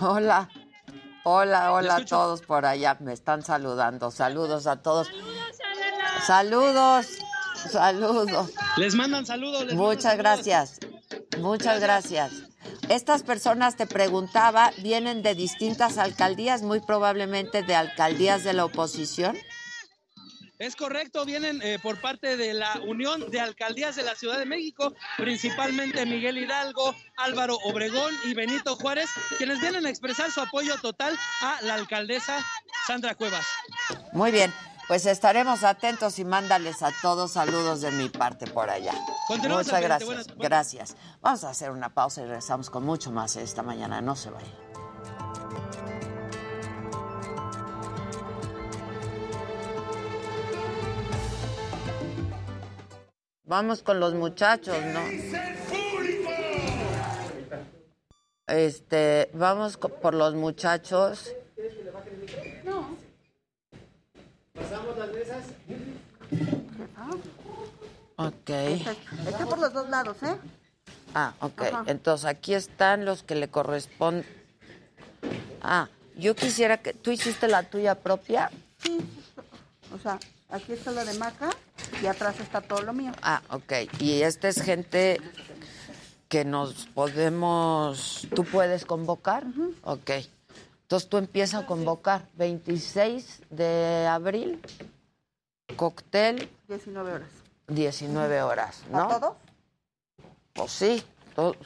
[0.00, 0.50] Hola.
[1.26, 2.98] Hola, hola a todos por allá.
[3.00, 4.10] Me están saludando.
[4.10, 5.08] Saludos a todos.
[6.26, 7.06] Saludos.
[7.70, 8.50] Saludos.
[8.76, 9.64] Les mandan saludos.
[9.66, 10.78] les Muchas mandan gracias.
[11.38, 12.32] Muchas gracias.
[12.88, 19.36] Estas personas, te preguntaba, vienen de distintas alcaldías, muy probablemente de alcaldías de la oposición.
[20.58, 24.46] Es correcto, vienen eh, por parte de la Unión de Alcaldías de la Ciudad de
[24.46, 30.76] México, principalmente Miguel Hidalgo, Álvaro Obregón y Benito Juárez, quienes vienen a expresar su apoyo
[30.80, 32.38] total a la alcaldesa
[32.86, 33.44] Sandra Cuevas.
[34.12, 34.52] Muy bien,
[34.88, 38.92] pues estaremos atentos y mándales a todos saludos de mi parte por allá.
[39.28, 40.06] Continuamos Muchas gracias.
[40.08, 40.96] Buenas- Gracias.
[41.20, 44.00] Vamos a hacer una pausa y regresamos con mucho más esta mañana.
[44.00, 44.52] No se vayan.
[53.44, 55.00] Vamos con los muchachos, ¿no?
[58.46, 61.32] Este, vamos por los muchachos.
[62.64, 62.96] No.
[64.54, 65.44] ¿Pasamos las mesas?
[68.16, 68.50] Ok.
[69.26, 70.36] Está por los dos lados, ¿eh?
[71.14, 71.62] Ah, ok.
[71.62, 71.84] Ajá.
[71.86, 74.24] Entonces aquí están los que le corresponden.
[75.60, 78.50] Ah, yo quisiera que tú hiciste la tuya propia.
[78.78, 78.98] Sí.
[79.92, 80.18] O sea,
[80.50, 81.50] aquí está la de Maca
[82.00, 83.12] y atrás está todo lo mío.
[83.22, 83.72] Ah, ok.
[83.98, 85.20] Y esta es gente
[86.28, 88.28] que nos podemos.
[88.34, 89.44] ¿Tú puedes convocar?
[89.82, 90.10] Ok.
[90.84, 92.26] Entonces tú empiezas a convocar.
[92.34, 94.60] 26 de abril,
[95.76, 97.28] cóctel, 19 horas.
[97.68, 99.10] 19 horas, ¿no?
[99.10, 99.36] ¿A todos?
[100.52, 101.02] Pues sí.
[101.34, 101.56] todos.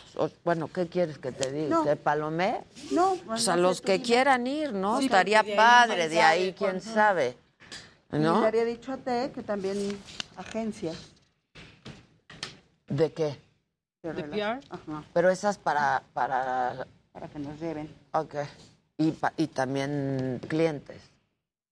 [0.44, 1.68] Bueno, ¿qué quieres que te diga?
[1.68, 1.84] No.
[1.84, 2.62] ¿Te palomé?
[2.92, 4.98] No, Pues a los que quieran ir, ¿no?
[4.98, 6.94] Sí, Estaría de padre, de ahí quién ajá.
[6.94, 7.36] sabe.
[8.12, 8.40] Y ¿No?
[8.40, 9.76] le había dicho a T que también
[10.36, 10.92] agencia.
[12.86, 13.36] ¿De qué?
[14.02, 14.60] De, PR.
[14.70, 15.04] Ajá.
[15.12, 16.02] Pero esas para...
[16.14, 17.92] Para, para que nos lleven.
[18.12, 18.36] Ok.
[18.98, 21.00] Y, pa- y también clientes.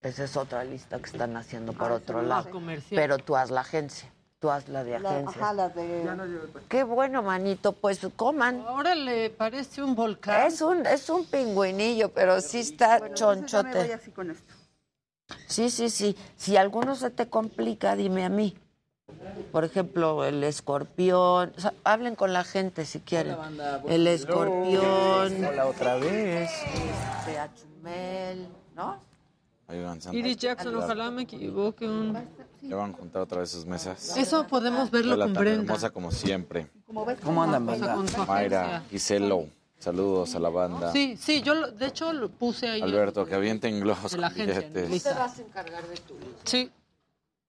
[0.01, 2.49] Esa es otra lista que están haciendo por Ah, otro lado.
[2.49, 2.99] Comercial.
[3.01, 4.09] Pero tú haz la agencia.
[4.39, 5.41] Tú haz la de La- agencia.
[5.41, 6.07] ajá, las de...
[6.69, 7.73] Qué bueno, manito.
[7.73, 8.61] Pues coman.
[8.61, 10.47] Ahora le parece un volcán.
[10.47, 13.93] Es un, es un pingüinillo, pero sí está Bueno, ya me voy chonchote.
[13.93, 14.53] así con esto.
[15.47, 16.15] Sí, sí, sí.
[16.37, 18.55] Si alguno se te complica, dime a mí.
[19.51, 21.53] Por ejemplo, el escorpión.
[21.57, 23.35] O sea, hablen con la gente si quieren.
[23.87, 25.45] El escorpión.
[25.45, 26.51] Hola otra vez.
[26.51, 28.97] Este, Achumel, ¿no?
[29.67, 30.19] Ahí van, Sandra.
[30.19, 31.87] Iris Jackson, ojalá me equivoque.
[31.87, 32.17] Un...
[32.61, 34.15] Ya van a juntar otra vez sus mesas.
[34.17, 35.63] Eso podemos verlo Hola, con tan Brenda.
[35.63, 36.67] hermosa como siempre.
[37.23, 37.95] ¿Cómo andan, Pasa banda?
[37.95, 38.83] con su Mayra.
[38.89, 39.45] Giselo,
[39.77, 40.91] saludos a la banda.
[40.91, 42.81] Sí, sí, yo lo- de hecho lo puse ahí.
[42.81, 44.89] Alberto, que avienten globos De la billetes.
[44.89, 45.13] lista.
[45.13, 46.41] Te vas a encargar de tu lista.
[46.45, 46.71] Sí.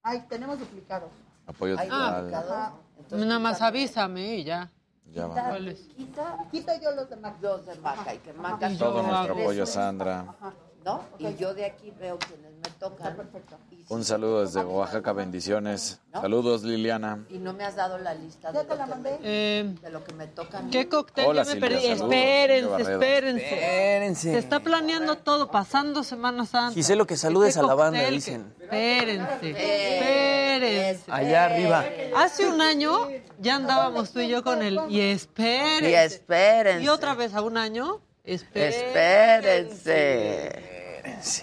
[0.03, 1.11] Ay, tenemos duplicados.
[1.49, 2.31] Apoyo total.
[2.31, 2.73] duplicados.
[3.11, 4.71] Nada más avísame y ya.
[5.07, 5.59] Ya va.
[5.97, 7.39] Quita, quita, yo los de Maca.
[7.41, 8.71] Los de Maca y que Maca.
[8.77, 10.21] Todo nuestro apoyo, Sandra.
[10.39, 10.53] Ajá,
[10.89, 11.05] ¿No?
[11.19, 13.15] Y yo de aquí veo quienes me tocan.
[13.15, 13.59] perfecto.
[13.91, 16.01] Un saludo desde Oaxaca, bendiciones.
[16.13, 17.27] Saludos, Liliana.
[17.29, 20.15] Y no me has dado la lista de, lo, que me, Eh, de lo que
[20.15, 20.71] me toca a mí.
[20.71, 21.27] ¿Qué cóctel?
[21.27, 21.83] Hola, ya me Silvia, perdí.
[21.89, 22.03] saludos.
[22.11, 23.55] Espérense, espérense.
[23.55, 24.33] Espérense.
[24.33, 26.73] Se está planeando todo, pasando Semana Santa.
[26.73, 28.55] Giselo, que ¿Y saludes a la banda, dicen.
[28.59, 31.13] Espérense, espérense.
[31.13, 31.85] Allá arriba.
[32.17, 33.09] Hace un año
[33.39, 35.91] ya andábamos tú y yo con el y espérense.
[35.91, 36.83] Y espérense.
[36.83, 39.89] Y otra vez a un año, Espérense.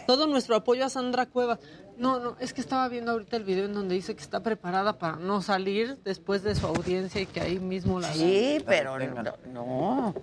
[0.07, 1.60] Todo nuestro apoyo a Sandra Cuevas.
[1.97, 4.97] No, no, es que estaba viendo ahorita el video en donde dice que está preparada
[4.97, 9.23] para no salir después de su audiencia y que ahí mismo la Sí, pero no,
[9.53, 10.14] no.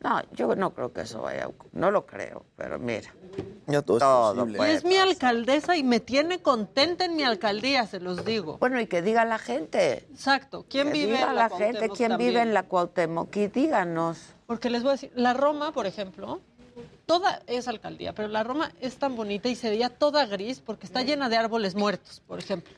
[0.00, 1.72] No, yo no creo que eso vaya a ocurrir.
[1.74, 3.12] No lo creo, pero mira.
[3.66, 8.00] Ya todo, Todo es es mi alcaldesa y me tiene contenta en mi alcaldía, se
[8.00, 8.58] los digo.
[8.58, 10.06] Bueno, y que diga la gente.
[10.10, 10.64] Exacto.
[10.70, 12.30] ¿Quién que vive diga en la, la gente, Cuauhtémoc quién también?
[12.30, 14.20] vive en la Cuauhtémoc y díganos.
[14.46, 16.40] Porque les voy a decir, la Roma, por ejemplo,
[17.08, 20.84] toda es alcaldía, pero la Roma es tan bonita y se veía toda gris porque
[20.84, 22.74] está llena de árboles muertos, por ejemplo.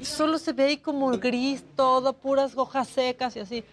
[0.00, 3.64] Solo se ve ahí como gris todo, puras hojas secas y así.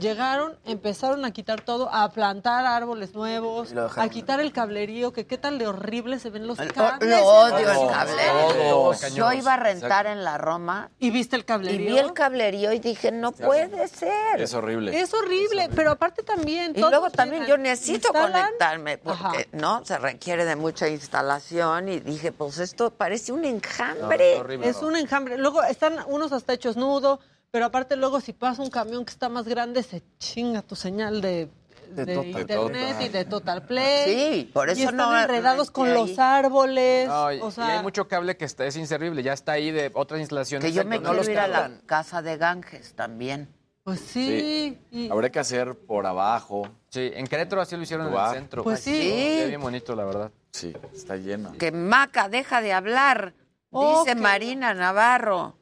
[0.00, 5.26] Llegaron, empezaron a quitar todo, a plantar árboles nuevos, Y a quitar el cablerío, que
[5.26, 7.08] qué tan de horrible se ven los Lo, cables.
[7.10, 8.92] lo odio el cablerío.
[9.14, 11.92] Yo iba a rentar en la Roma ¿Y viste el y cablerío?
[11.92, 14.40] vi el cablerío y dije, no puede ser.
[14.40, 14.98] Es horrible.
[14.98, 16.72] Es horrible, pero aparte también...
[16.74, 19.32] Y luego también yo necesito instalan, conectarme porque Ajá.
[19.52, 24.42] no se requiere de mucha instalación y dije, pues esto parece un enjambre.
[24.68, 25.38] Es un enjambre.
[25.38, 27.20] Luego están unos hasta hechos nudo,
[27.52, 31.20] pero aparte luego si pasa un camión que está más grande, se chinga tu señal
[31.20, 31.48] de,
[31.90, 32.40] De de Total.
[32.40, 33.02] internet Total.
[33.04, 34.04] y de Total Play.
[34.42, 37.06] Sí, por y eso están no enredados con los árboles.
[37.08, 39.90] No, y, o y hay mucho cable que está, es inservible, ya está ahí de
[39.94, 40.64] otras instalaciones.
[40.66, 43.48] Que yo me quiero ir a la casa de Ganges también.
[43.84, 44.78] pues sí.
[44.90, 46.66] y- Habrá que hacer por abajo.
[46.88, 48.62] Sí, en Querétaro así lo hicieron en el centro.
[48.64, 48.92] Pues sí.
[49.38, 50.30] Ve bien bonito, la verdad.
[50.52, 51.52] Sí, está lleno.
[51.58, 53.34] Que Maca deja de hablar,
[53.70, 55.56] dice Marina Navarro.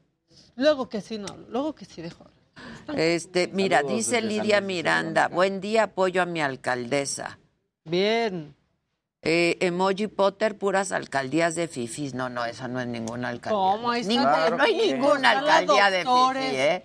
[0.57, 1.27] Luego que sí, no.
[1.49, 2.27] Luego que sí dejo.
[2.95, 7.39] Este, mira, Saludos dice Lidia Miranda, buen día, apoyo a mi alcaldesa.
[7.85, 8.55] Bien.
[9.23, 12.15] Eh, emoji Potter, puras alcaldías de fifis.
[12.15, 13.59] No, no, esa no es ninguna alcaldía.
[13.59, 13.91] ¿Cómo?
[13.91, 16.83] Ahí no hay ninguna alcaldía de fifi, ¿eh?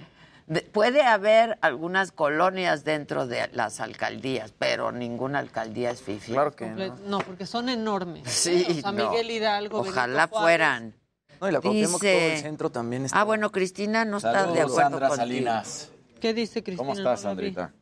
[0.47, 6.33] De- puede haber algunas colonias dentro de las alcaldías, pero ninguna alcaldía es fifi.
[6.33, 6.95] Claro que no.
[7.07, 8.29] No, porque son enormes.
[8.29, 9.09] Sí, O sea, no.
[9.09, 9.79] Miguel Hidalgo.
[9.79, 10.43] Ojalá Benito Juárez.
[10.43, 10.93] fueran.
[11.41, 13.19] No, y la Cuauhtémoc, todo Dice- el centro también está.
[13.19, 15.15] Ah, bueno, Cristina no está de Saludos, acuerdo Sandra contigo.
[15.27, 15.91] Salinas.
[16.19, 16.77] ¿Qué dice Cristina?
[16.77, 17.21] ¿Cómo estás.
[17.21, 17.73] Sandrita?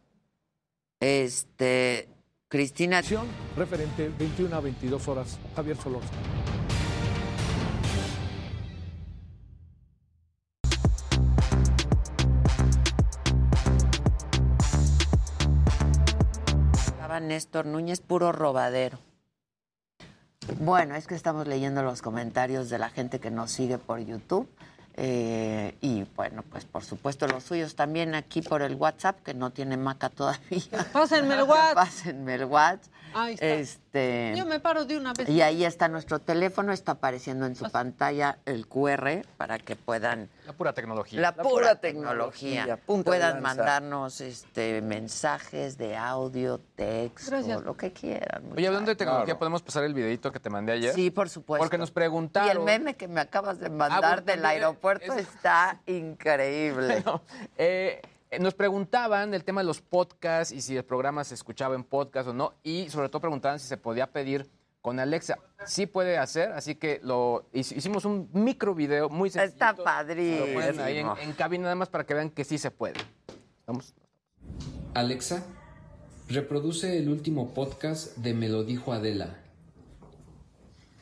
[0.99, 2.09] Este,
[2.47, 3.01] Cristina,
[3.55, 5.37] Referente 21 a 22 horas.
[5.55, 6.17] Javier Solórzano.
[16.87, 18.99] estaba Néstor Núñez, puro robadero.
[20.59, 24.47] Bueno, es que estamos leyendo los comentarios de la gente que nos sigue por YouTube.
[24.95, 29.49] eh, y bueno, pues por supuesto los suyos también aquí por el WhatsApp, que no
[29.51, 30.61] tiene maca todavía.
[30.93, 31.73] Pásenme el WhatsApp.
[31.75, 32.93] Pásenme el WhatsApp.
[33.15, 33.45] Ahí está.
[33.47, 35.29] Este, Yo me paro de una vez.
[35.29, 40.29] y ahí está nuestro teléfono, está apareciendo en su pantalla el QR para que puedan
[40.45, 41.21] La pura tecnología.
[41.21, 42.63] la pura tecnología.
[42.75, 47.61] tecnología, Puedan mandarnos este mensajes de audio, texto, Gracias.
[47.63, 48.51] lo que quieran.
[48.55, 49.39] Oye, hablando de tecnología, Claro.
[49.39, 50.93] ¿podemos pasar el videito que te mandé ayer?
[50.93, 51.63] Sí, por supuesto.
[51.63, 52.49] Porque nos Y preguntaron...
[52.51, 57.03] el meme que me acabas de mandar bueno, del aeropuerto está increíble.
[57.05, 57.21] No,
[57.57, 58.01] eh,
[58.39, 62.29] nos preguntaban del tema de los podcasts y si el programa se escuchaba en podcast
[62.29, 64.49] o no, y sobre todo preguntaban si se podía pedir
[64.83, 65.39] con Alexa.
[65.65, 69.51] Sí puede hacer, así que lo hic- hicimos un micro video muy sencillo.
[69.53, 70.83] Está Lo padrísimo.
[70.83, 72.95] ahí en, en cabina nada más para que vean que sí se puede.
[73.65, 73.95] Vamos.
[74.93, 75.43] Alexa,
[76.27, 79.39] reproduce el último podcast de Me lo dijo Adela.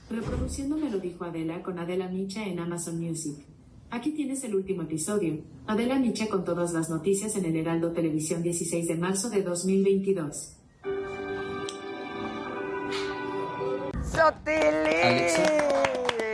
[0.10, 3.38] Reproduciendo Me lo dijo Adela con Adela Micha en Amazon Music.
[3.90, 5.42] Aquí tienes el último episodio.
[5.68, 10.58] Adela Micha con todas las noticias en el Heraldo Televisión 16 de marzo de 2022.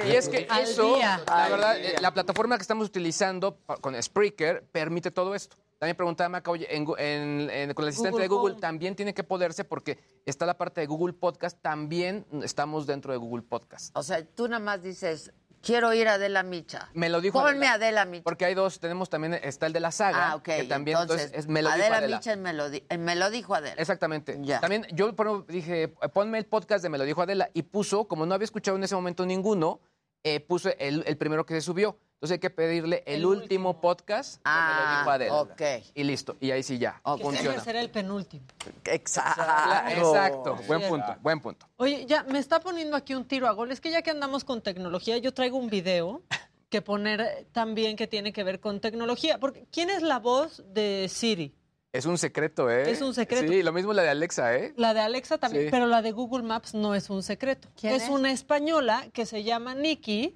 [0.05, 1.22] Y es que Al eso, día.
[1.27, 5.57] la verdad, eh, la plataforma que estamos utilizando con Spreaker permite todo esto.
[5.80, 8.61] También preguntaba Maca, oye, en gu- en- en- con el asistente Google de Google Home.
[8.61, 13.18] también tiene que poderse porque está la parte de Google Podcast, también estamos dentro de
[13.19, 13.95] Google Podcast.
[13.95, 15.31] O sea, tú nada más dices,
[15.68, 16.89] quiero ir a Adela Micha.
[16.94, 17.73] Me lo dijo Ponme Adela.
[17.73, 18.23] Adela Micha.
[18.23, 20.44] Porque hay dos, tenemos también, está el de la saga, Ah, ok.
[20.44, 22.18] que también entonces, entonces, es me lo dijo Adela, Adela.
[22.18, 23.76] Micha me lo, di- eh, me lo dijo Adela.
[23.81, 24.38] Exactamente.
[24.41, 24.60] Ya.
[24.61, 25.11] También yo
[25.48, 28.77] dije, ponme el podcast de Me lo dijo Adela y puso, como no había escuchado
[28.77, 29.81] en ese momento ninguno,
[30.23, 31.99] eh, puso el, el primero que se subió.
[32.18, 35.34] Entonces hay que pedirle el, último podcast de Me lo dijo Ah, Adela.
[35.35, 35.61] ok.
[35.94, 36.35] Y listo.
[36.39, 37.64] Y ahí sí ya, Que siempre funciona.
[37.64, 38.44] será el penúltimo.
[38.85, 39.44] Exacto.
[39.88, 40.56] Exacto.
[40.68, 41.68] Buen punto, buen punto.
[41.77, 43.72] Oye, ya me está poniendo aquí un tiro a gol.
[43.72, 46.23] Es que ya que andamos con tecnología, yo traigo un video
[46.69, 49.38] que poner también que tiene que ver con tecnología.
[49.39, 51.53] Porque ¿quién es la voz de Siri?
[51.94, 52.89] Es un secreto, ¿eh?
[52.91, 53.52] Es un secreto.
[53.52, 54.73] Sí, lo mismo la de Alexa, ¿eh?
[54.76, 55.69] La de Alexa también, Sí.
[55.72, 57.69] pero la de Google Maps no es un secreto.
[57.80, 58.10] ¿Quién es, es?
[58.10, 60.35] una española que se llama Nikki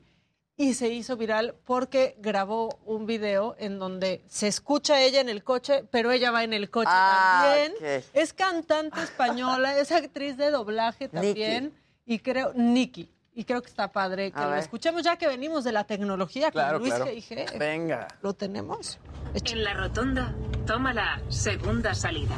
[0.61, 5.43] y se hizo viral porque grabó un video en donde se escucha ella en el
[5.43, 8.03] coche, pero ella va en el coche Ah, también.
[8.13, 11.73] Es cantante española, es actriz de doblaje también
[12.05, 13.11] y creo Nikki.
[13.33, 14.59] Y creo que está padre que A lo ver.
[14.59, 17.09] escuchemos ya que venimos de la tecnología Claro, con Luis claro.
[17.11, 17.57] G.I.G.
[17.57, 18.07] Venga.
[18.21, 18.99] ¿Lo tenemos?
[19.33, 20.35] En la rotonda,
[20.67, 22.35] toma la segunda salida.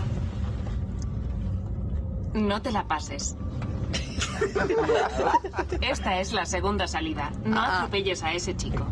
[2.33, 3.35] No te la pases.
[5.81, 7.31] Esta es la segunda salida.
[7.45, 8.85] No atropelles a ese chico.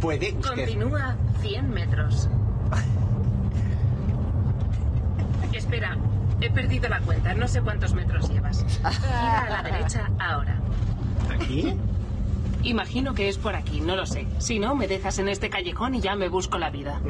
[0.00, 0.48] ¿Puede usted?
[0.48, 2.28] Continúa 100 metros.
[5.52, 5.96] Espera,
[6.40, 7.34] he perdido la cuenta.
[7.34, 8.64] No sé cuántos metros llevas.
[8.64, 10.56] Gira a la derecha ahora.
[11.34, 11.76] ¿Aquí?
[12.66, 14.26] Imagino que es por aquí, no lo sé.
[14.38, 17.00] Si no, me dejas en este callejón y ya me busco la vida.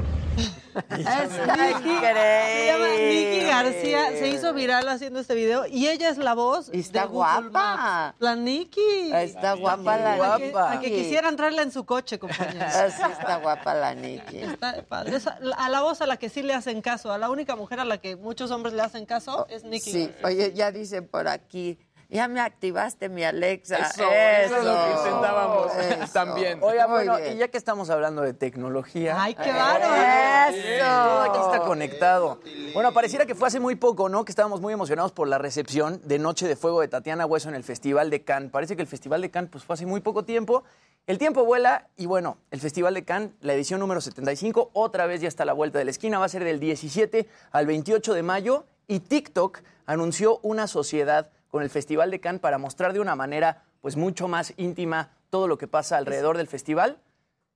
[0.90, 3.46] Está Se llama Nikki.
[3.46, 7.06] García, se hizo viral haciendo este video y ella es la voz Y está de
[7.08, 7.76] guapa.
[7.76, 8.16] Maps.
[8.20, 9.10] La Nikki.
[9.14, 10.72] Está guapa la A que, guapa.
[10.72, 12.62] a que quisiera entrarla en su coche, compañeros.
[12.74, 14.38] Así está guapa la Nikki.
[14.40, 15.16] Está padre.
[15.56, 17.86] A la voz a la que sí le hacen caso, a la única mujer a
[17.86, 19.90] la que muchos hombres le hacen caso es Nikki.
[19.90, 20.26] Oh, Sí, García.
[20.26, 21.78] oye, ya dicen por aquí,
[22.08, 23.76] ya me activaste mi Alexa.
[23.78, 26.12] Eso, eso es lo que intentábamos Eso.
[26.12, 26.58] también.
[26.62, 27.34] Oiga, Muy bueno, bien.
[27.34, 29.16] y ya que estamos hablando de tecnología.
[29.20, 30.54] ¡Ay, qué bárbaro!
[30.80, 32.40] Todo aquí está conectado.
[32.74, 34.24] Bueno, pareciera que fue hace muy poco, ¿no?
[34.24, 37.54] Que estábamos muy emocionados por la recepción de Noche de Fuego de Tatiana Hueso en
[37.54, 38.50] el Festival de Cannes.
[38.50, 40.64] Parece que el Festival de Cannes pues, fue hace muy poco tiempo.
[41.06, 45.20] El tiempo vuela y bueno, el Festival de Cannes, la edición número 75, otra vez
[45.20, 46.18] ya está a la vuelta de la esquina.
[46.18, 51.62] Va a ser del 17 al 28 de mayo y TikTok anunció una sociedad con
[51.62, 55.56] el Festival de Cannes para mostrar de una manera pues mucho más íntima todo lo
[55.56, 56.98] que pasa alrededor del festival.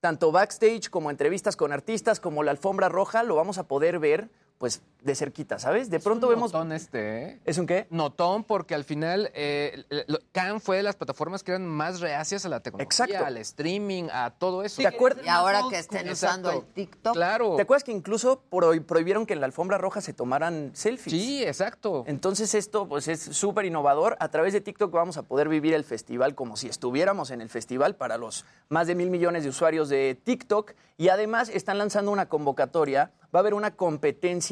[0.01, 4.31] Tanto backstage como entrevistas con artistas, como la alfombra roja, lo vamos a poder ver
[4.61, 5.89] pues de cerquita, ¿sabes?
[5.89, 6.53] De pronto un vemos...
[6.53, 7.41] notón este, ¿eh?
[7.47, 7.87] ¿Es un qué?
[7.89, 9.85] Notón, porque al final eh,
[10.33, 13.25] Cannes fue de las plataformas que eran más reacias a la tecnología, Exacto.
[13.25, 14.83] al streaming, a todo eso.
[14.83, 15.25] ¿Te acuerdas?
[15.25, 16.49] Y ahora que estén Exacto.
[16.49, 17.15] usando el TikTok.
[17.15, 17.57] Claro.
[17.57, 21.11] ¿Te acuerdas que incluso prohi- prohibieron que en la alfombra roja se tomaran selfies?
[21.11, 22.05] Sí, exacto.
[22.07, 24.19] Entonces esto pues es súper innovador.
[24.21, 27.49] A través de TikTok vamos a poder vivir el festival como si estuviéramos en el
[27.49, 30.73] festival para los más de mil millones de usuarios de TikTok.
[30.99, 33.11] Y además están lanzando una convocatoria.
[33.35, 34.50] Va a haber una competencia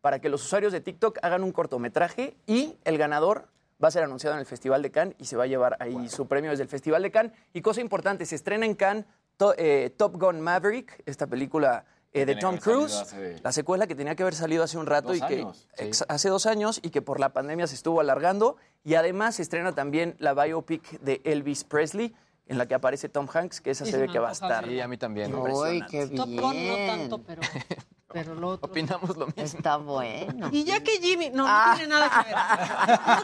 [0.00, 3.48] para que los usuarios de TikTok hagan un cortometraje y el ganador
[3.82, 6.08] va a ser anunciado en el Festival de Cannes y se va a llevar ahí
[6.08, 7.32] su premio desde el Festival de Cannes.
[7.52, 9.04] Y cosa importante, se estrena en Cannes
[9.36, 13.94] To- eh, Top Gun Maverick, esta película eh, de Tom Cruise, hace- la secuela que
[13.94, 15.84] tenía que haber salido hace un rato Dos y que años, sí.
[15.84, 18.56] ex- hace dos años y que por la pandemia se estuvo alargando.
[18.84, 22.14] Y además se estrena también la biopic de Elvis Presley,
[22.46, 24.32] en la que aparece Tom Hanks, que esa Sí, se se ve que va a
[24.32, 24.64] estar.
[24.66, 25.34] Sí, a mí también.
[25.34, 26.16] Uy, qué bien.
[26.16, 27.42] Top Gun no tanto, pero,
[28.12, 28.70] pero lo otro.
[28.70, 29.42] Opinamos lo mismo.
[29.42, 30.48] Está bueno.
[30.52, 31.72] Y ya que Jimmy, no, no Ah.
[31.76, 32.36] tiene nada que ver.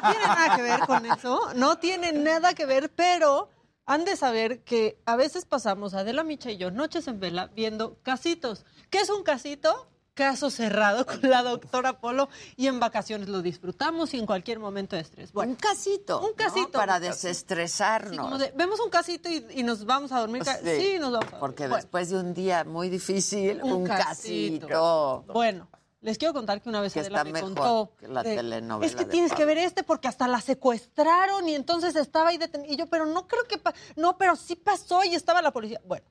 [0.02, 1.40] No tiene nada que ver con eso.
[1.54, 3.48] No tiene nada que ver, pero
[3.86, 7.98] han de saber que a veces pasamos, Adela Micha y yo, noches en vela, viendo
[8.02, 8.64] casitos.
[8.90, 9.88] ¿Qué es un casito?
[10.14, 14.94] Caso cerrado con la doctora Polo y en vacaciones lo disfrutamos y en cualquier momento
[14.96, 15.32] de estrés.
[15.32, 16.20] Bueno, un casito.
[16.20, 16.34] un ¿no?
[16.36, 16.70] casito.
[16.72, 18.12] Para Un desestresarnos.
[18.12, 20.42] Sí, como de, vemos un casito y, y nos vamos a dormir.
[20.44, 21.40] ca- Sí, nos vamos a dormir.
[21.40, 21.76] Porque Bueno.
[21.76, 24.68] después de un día muy difícil, un, Un casito.
[24.68, 25.24] casito.
[25.32, 25.68] Bueno,
[26.00, 27.92] les quiero contar que una vez Que Adela me mejor contó.
[27.98, 29.46] que la de, telenovela Es que tienes que Pablo".
[29.48, 32.72] ver este porque hasta la secuestraron y entonces estaba ahí detenido.
[32.72, 33.60] Y yo, pero no creo que.
[33.96, 35.80] No, pero sí pasó y estaba la policía.
[35.84, 36.04] Bueno.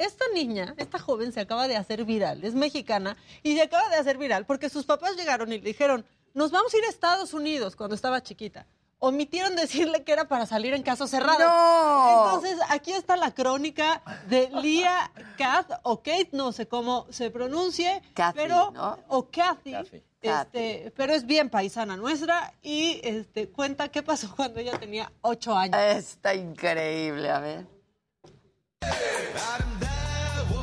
[0.00, 3.96] Esta niña, esta joven se acaba de hacer viral, es mexicana, y se acaba de
[3.96, 7.34] hacer viral porque sus papás llegaron y le dijeron, nos vamos a ir a Estados
[7.34, 8.66] Unidos cuando estaba chiquita.
[8.98, 11.40] Omitieron decirle que era para salir en caso cerrado.
[11.40, 12.24] ¡No!
[12.24, 18.00] Entonces, aquí está la crónica de Lia Kath, o Kate, no sé cómo se pronuncie,
[18.14, 18.98] Kathy, pero, ¿no?
[19.08, 20.02] o Kathy, Kathy.
[20.22, 25.54] Este, pero es bien paisana nuestra y este, cuenta qué pasó cuando ella tenía ocho
[25.54, 25.78] años.
[25.78, 27.79] Está increíble, a ver.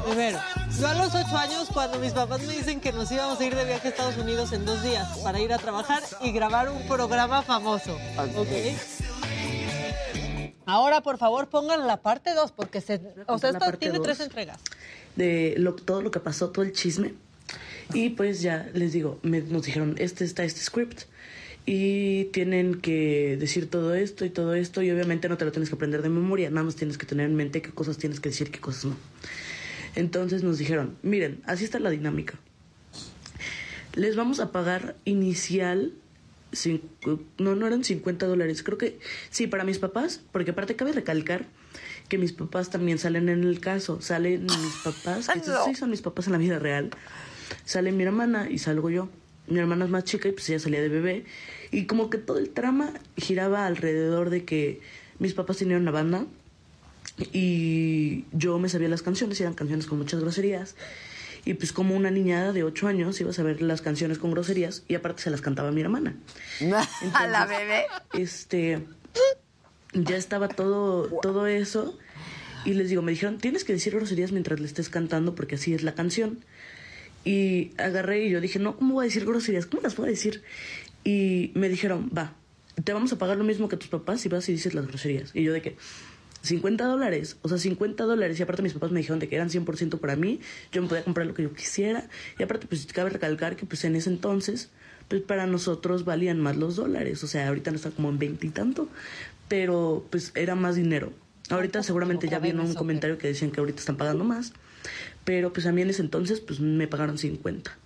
[0.05, 0.39] Primero,
[0.79, 3.55] yo a los ocho años, cuando mis papás me dicen que nos íbamos a ir
[3.55, 6.87] de viaje a Estados Unidos en dos días para ir a trabajar y grabar un
[6.87, 7.97] programa famoso.
[8.35, 8.47] ¿ok?
[10.65, 14.03] Ahora, por favor, pongan la parte 2, porque se, o sea, esto tiene dos.
[14.05, 14.59] tres entregas.
[15.15, 17.13] de lo- todo lo que pasó, todo el chisme.
[17.93, 21.03] Y pues ya les digo, me- nos dijeron, este está este script.
[21.69, 24.81] Y tienen que decir todo esto y todo esto.
[24.81, 27.25] Y obviamente no te lo tienes que aprender de memoria, nada más tienes que tener
[27.29, 28.95] en mente qué cosas tienes que decir, qué cosas no.
[29.95, 32.39] Entonces nos dijeron, miren, así está la dinámica.
[33.95, 35.91] Les vamos a pagar inicial,
[36.53, 38.99] cinco- no, no eran 50 dólares, creo que
[39.29, 41.47] sí, para mis papás, porque aparte cabe recalcar
[42.07, 45.65] que mis papás también salen en el caso, salen mis papás, que No.
[45.65, 46.91] sí son mis papás en la vida real,
[47.65, 49.09] sale mi hermana y salgo yo.
[49.47, 51.25] Mi hermana es más chica y pues ella salía de bebé.
[51.71, 54.81] Y como que todo el trama giraba alrededor de que
[55.19, 56.25] mis papás tenían una banda
[57.33, 60.75] y yo me sabía las canciones, y eran canciones con muchas groserías.
[61.45, 64.83] Y pues como una niñada de 8 años iba a saber las canciones con groserías
[64.87, 66.15] y aparte se las cantaba mi hermana.
[67.13, 67.85] A la bebé.
[68.13, 68.85] Este,
[69.93, 71.97] ya estaba todo, todo eso
[72.65, 75.73] y les digo, me dijeron, tienes que decir groserías mientras le estés cantando porque así
[75.73, 76.43] es la canción.
[77.23, 79.65] Y agarré y yo dije, no, ¿cómo voy a decir groserías?
[79.65, 80.43] ¿Cómo las voy a decir?
[81.07, 82.33] Y me dijeron, va,
[82.83, 85.33] te vamos a pagar lo mismo que tus papás si vas y dices las groserías.
[85.33, 85.77] Y yo de que,
[86.41, 88.37] 50 dólares, o sea, 50 dólares.
[88.37, 90.41] Y aparte mis papás me dijeron de que eran 100% para mí,
[90.73, 92.09] yo me podía comprar lo que yo quisiera.
[92.37, 94.69] Y aparte, pues cabe recalcar que pues en ese entonces,
[95.07, 97.23] pues para nosotros valían más los dólares.
[97.23, 98.89] O sea, ahorita no está como en 20 y tanto,
[99.47, 101.13] pero pues era más dinero.
[101.49, 104.51] Ahorita seguramente ya vino un comentario que decían que ahorita están pagando más,
[105.23, 107.77] pero pues a mí en ese entonces pues me pagaron 50.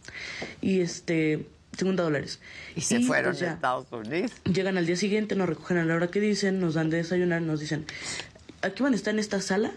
[0.60, 1.46] Y este,
[1.78, 2.40] 50 dólares.
[2.76, 3.54] Y se fueron pues, a ya.
[3.54, 4.32] Estados Unidos.
[4.46, 7.42] Llegan al día siguiente, nos recogen a la hora que dicen, nos dan de desayunar,
[7.42, 7.86] nos dicen,
[8.62, 9.72] aquí van a estar en esta sala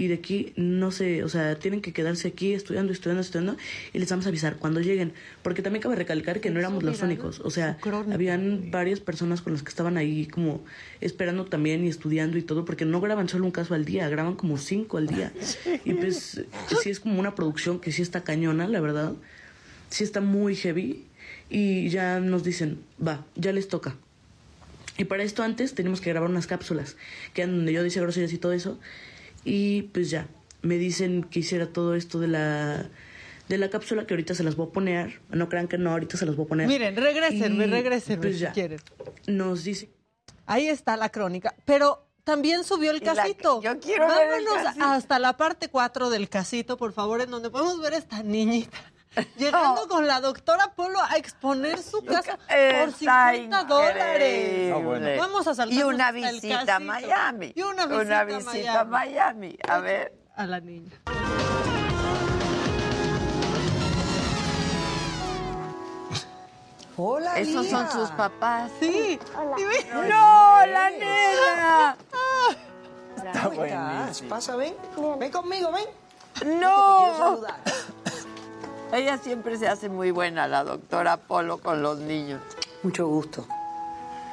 [0.00, 3.56] y de aquí no sé, o sea, tienen que quedarse aquí estudiando, estudiando, estudiando
[3.92, 5.12] y les vamos a avisar cuando lleguen,
[5.42, 7.76] porque también cabe recalcar que no éramos los únicos, o sea,
[8.10, 10.64] habían varias personas con las que estaban ahí como
[11.02, 14.36] esperando también y estudiando y todo, porque no graban solo un caso al día, graban
[14.36, 15.32] como cinco al día.
[15.84, 16.42] Y pues
[16.82, 19.12] sí es como una producción que sí está cañona, la verdad,
[19.90, 21.04] sí está muy heavy
[21.50, 23.94] y ya nos dicen, va, ya les toca.
[24.96, 26.96] Y para esto antes tenemos que grabar unas cápsulas,
[27.34, 28.78] que eran donde yo decía groserías y todo eso.
[29.44, 30.26] Y pues ya,
[30.62, 32.88] me dicen que hiciera todo esto de la,
[33.48, 35.20] de la cápsula, que ahorita se las voy a poner.
[35.30, 36.68] No crean que no, ahorita se las voy a poner.
[36.68, 38.78] Miren, regrésenme, Y, regrésenme pues si ya, quieren.
[39.26, 39.88] Nos dice...
[40.46, 41.54] Ahí está la crónica.
[41.64, 43.62] Pero también subió el Y la- casito.
[43.62, 44.84] yo quiero ver el Vámonos casito.
[44.84, 48.76] hasta la parte 4 del casito, por favor, en donde podemos ver a esta niñita.
[49.36, 54.38] Llegando con la doctora Polo a exponer su casa por Está 50 dólares.
[54.38, 54.72] increíble.
[54.72, 55.08] Ah, bueno.
[55.18, 56.78] Vamos a saltar Y una visita a.
[56.78, 57.52] Miami.
[57.56, 59.58] Y una visita, Una visita a Miami.
[59.68, 60.14] A ver.
[60.36, 60.92] A la niña.
[66.96, 67.70] Hola, Esos Lía.
[67.70, 68.70] son sus papás.
[68.78, 69.18] Sí.
[69.34, 71.96] ¡No, la nena!
[73.16, 74.22] Está ¿Cómo estás?
[74.22, 74.74] Pasa, ven.
[75.18, 75.84] Ven conmigo, ven.
[76.38, 77.16] Te quiero ¡No!
[77.18, 77.56] saludar.
[78.92, 82.40] Ella siempre se hace muy buena, la doctora Polo, con los niños.
[82.82, 83.46] Mucho gusto.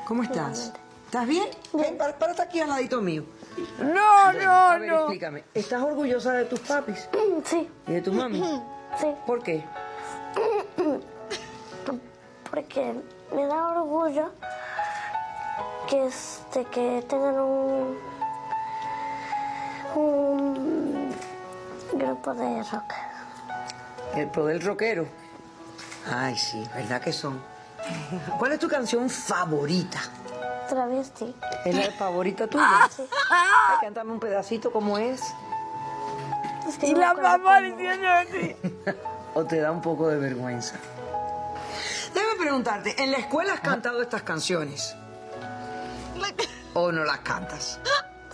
[0.05, 0.73] ¿Cómo estás?
[1.05, 1.47] ¿Estás bien?
[1.73, 3.23] Ven, para, párate aquí al ladito mío.
[3.79, 3.85] No,
[4.25, 4.97] Bueno, no, a ver, no.
[4.99, 5.43] explícame.
[5.53, 7.07] ¿Estás orgullosa de tus papis?
[7.45, 7.69] Sí.
[7.87, 8.41] ¿Y de tu mami?
[8.99, 9.07] Sí.
[9.27, 9.63] ¿Por qué?
[12.49, 12.93] Porque
[13.35, 14.31] me da orgullo
[15.87, 17.97] que, este, que tengan un,
[19.95, 21.13] un
[21.93, 22.93] grupo de rock.
[24.15, 25.07] El pro del rockero.
[26.09, 27.41] Ay, sí, ¿verdad que son?
[28.39, 29.99] ¿Cuál es tu canción favorita?
[30.69, 31.33] Travesti.
[31.65, 32.89] ¿Es la favorita tuya?
[32.95, 33.03] Sí.
[33.29, 35.21] Ay, cántame un pedacito, ¿cómo es?
[36.67, 38.55] Es que Y no la mamá diciendo así.
[39.33, 40.75] ¿O te da un poco de vergüenza?
[42.13, 44.95] Déjame preguntarte, ¿en la escuela has cantado estas canciones?
[46.73, 47.79] ¿O no las cantas?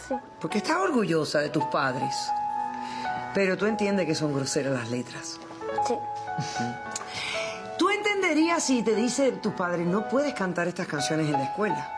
[0.07, 0.15] Sí.
[0.39, 2.15] Porque estás orgullosa de tus padres.
[3.33, 5.39] Pero tú entiendes que son groseras las letras.
[5.87, 5.95] Sí.
[7.77, 11.91] ¿Tú entenderías si te dice tu padre no puedes cantar estas canciones en la escuela?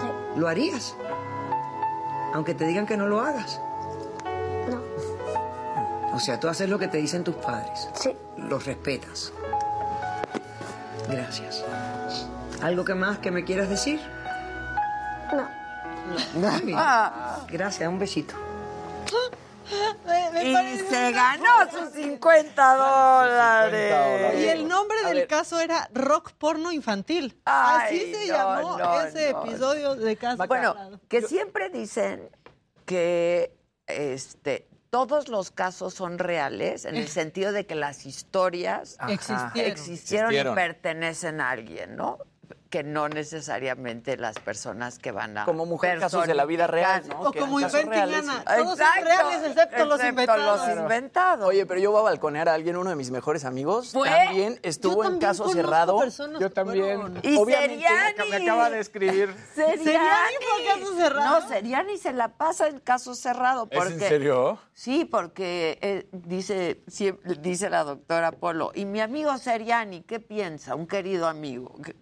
[0.00, 0.40] Sí.
[0.40, 0.94] ¿Lo harías?
[2.32, 3.60] Aunque te digan que no lo hagas.
[4.68, 4.82] No.
[6.14, 7.88] O sea, tú haces lo que te dicen tus padres.
[7.94, 8.16] Sí.
[8.36, 9.32] Los respetas.
[11.08, 11.64] Gracias.
[12.60, 14.00] ¿Algo que más que me quieras decir?
[15.32, 15.48] No.
[16.34, 16.78] Muy bien.
[17.48, 18.34] Gracias, un besito.
[20.06, 24.40] Me- me Y se ganó sus 50 dólares.
[24.40, 25.28] Y el nombre A del ver.
[25.28, 27.40] caso era Rock Porno Infantil.
[27.44, 29.44] Ay, Así se no, llamó no, ese no.
[29.44, 30.74] episodio de Caso Bueno,
[31.08, 32.30] que siempre dicen
[32.86, 33.54] que
[33.86, 39.12] este todos los casos son reales en el sentido de que las historias Ajá.
[39.12, 39.70] Existieron.
[39.70, 40.54] existieron y Existieron.
[40.54, 42.18] pertenecen a alguien, ¿no?
[42.70, 47.02] Que no necesariamente las personas que van a Como mujer, casos de la vida real.
[47.08, 47.20] ¿no?
[47.22, 48.28] O como reales.
[48.28, 48.44] Ana.
[48.44, 50.68] Todos son Exacto, reales excepto los excepto inventados.
[50.68, 51.48] los inventados.
[51.48, 53.92] Oye, pero yo voy a balconear a alguien, uno de mis mejores amigos.
[53.92, 54.10] ¿Fue?
[54.10, 55.98] También estuvo Yo en también caso cerrado.
[56.38, 57.20] Yo también.
[57.22, 58.30] Y Obviamente, Seriani.
[58.30, 59.34] me acaba de escribir.
[59.54, 59.84] Seriani.
[59.84, 61.40] Seriani fue caso cerrado.
[61.40, 63.66] No, Seriani se la pasa en caso cerrado.
[63.70, 64.58] ¿Es Porque, en serio?
[64.74, 70.74] Sí, porque eh, dice, siempre- dice la doctora Polo, y mi amigo Seriani, ¿qué piensa?
[70.74, 71.74] Un querido amigo.
[71.82, 71.96] que-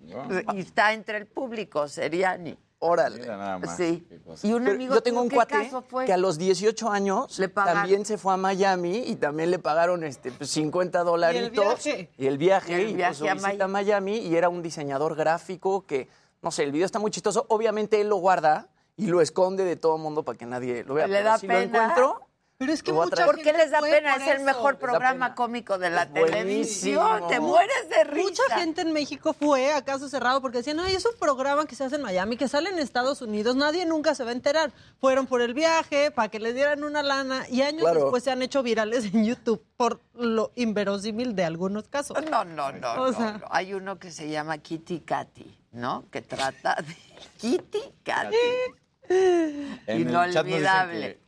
[0.56, 2.56] Y está entre el público, Seriani.
[2.78, 3.20] Órale.
[3.20, 3.76] Mira nada más.
[3.76, 4.06] Sí.
[4.42, 6.04] Y un Pero amigo yo tengo un ¿qué cuate caso fue?
[6.06, 10.04] que a los 18 años Le también se fue a Miami y también le pagaron
[10.04, 11.84] este pues, 50 dolaritos.
[11.84, 12.10] viaje?
[12.18, 14.48] Y el viaje, Y el y, pues, viaje su a visita a Miami y era
[14.48, 16.08] un diseñador gráfico que,
[16.42, 17.44] no sé, el video está muy chistoso.
[17.48, 20.94] Obviamente él lo guarda y lo esconde de todo el mundo para que nadie lo
[20.94, 21.06] vea.
[21.06, 21.60] ¿Le pero da si pena?
[21.60, 22.25] lo encuentro,
[22.58, 23.26] Pero es que mucha.
[23.26, 24.16] ¿Por qué les da pena?
[24.16, 27.28] Es el mejor programa cómico de la Es televisión.
[27.28, 28.28] Te mueres de risa.
[28.28, 31.74] Mucha gente en México fue a caso cerrado porque decían, ay, es un programa que
[31.74, 34.72] se hace en Miami, que sale en Estados Unidos, nadie nunca se va a enterar.
[35.00, 38.00] Fueron por el viaje, para que les dieran una lana, y años Claro.
[38.04, 42.16] después se han hecho virales en YouTube por lo inverosímil de algunos casos.
[42.30, 43.46] No, no, no, O no, sea- no.
[43.50, 46.06] Hay uno que se llama Kitty Katy, ¿no?
[46.10, 46.96] Que trata de
[47.38, 48.36] Kitty Katy.
[49.08, 51.25] En el chat nos dicen Inolvidable.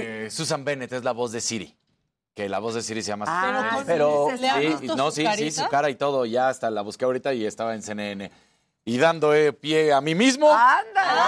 [0.00, 1.74] Que Susan Bennett es la voz de Siri.
[2.34, 3.86] Que la voz de Siri se llama Ah, Susan Bennett.
[3.86, 6.26] pero- ¿Le has Sí, visto no, su sí, sí, su cara y todo.
[6.26, 8.30] Ya hasta la busqué ahorita y estaba en CNN.
[8.86, 10.52] Y dando eh, pie a mí mismo.
[10.52, 11.20] ¡Ándale!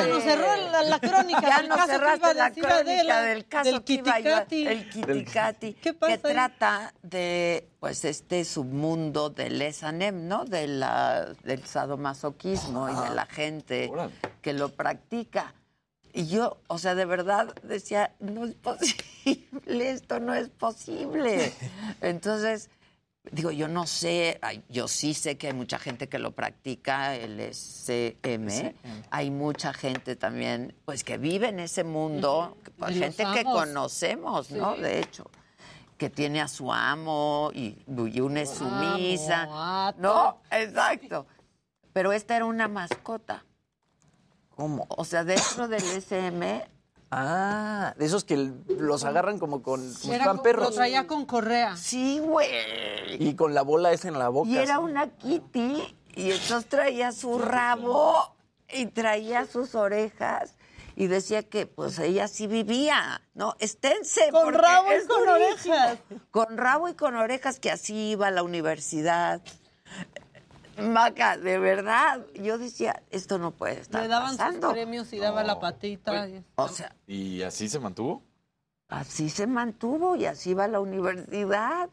[0.00, 2.78] Hasta nos cerró la, la crónica Ya del nos caso que iba la decir crónica
[2.96, 6.26] Adela, del caso del que iba yo a- Kitty el Kitty Katy, ¿Qué pasa que
[6.28, 6.32] ahí?
[6.34, 10.46] trata de pues este submundo del S&M, ¿no?
[10.46, 14.14] De la, del sadomasoquismo y de la gente Órale.
[14.40, 15.52] que lo practica.
[16.16, 21.52] Y yo, o sea, de verdad decía, no es posible, esto no es posible.
[22.00, 22.70] Entonces,
[23.32, 24.38] digo, yo no sé,
[24.68, 28.76] yo sí sé que hay mucha gente que lo practica, el SM,
[29.10, 34.76] hay mucha gente también, pues que vive en ese mundo, pues, gente que conocemos, ¿no?
[34.76, 34.82] Sí.
[34.82, 35.28] De hecho,
[35.98, 39.48] que tiene a su amo y, y una es sumisa,
[39.88, 40.38] Amo, ¿no?
[40.52, 41.26] Exacto.
[41.92, 43.44] Pero esta era una mascota.
[44.56, 44.86] ¿Cómo?
[44.88, 46.64] O sea, dentro del SM,
[47.16, 50.70] Ah, de esos que los agarran como con como Era perros.
[50.70, 51.76] Lo traía con correa.
[51.76, 52.48] sí, güey.
[53.20, 54.48] Y con la bola esa en la boca.
[54.50, 54.84] Y era así.
[54.84, 58.34] una Kitty y entonces traía su rabo
[58.68, 60.56] y traía sus orejas
[60.96, 63.54] y decía que pues ella sí vivía, ¿no?
[63.60, 64.30] Esténse.
[64.32, 65.74] Con rabo y con durísimo.
[65.74, 65.98] orejas.
[66.32, 69.40] Con rabo y con orejas que así iba a la universidad.
[70.78, 74.68] Maca, de verdad, yo decía, esto no puede estar Le daban pasando.
[74.68, 76.28] sus premios y daba la patita.
[76.28, 78.22] y- O sea, ¿Y así se mantuvo?
[78.88, 81.88] así se mantuvo y así iba a la universidad.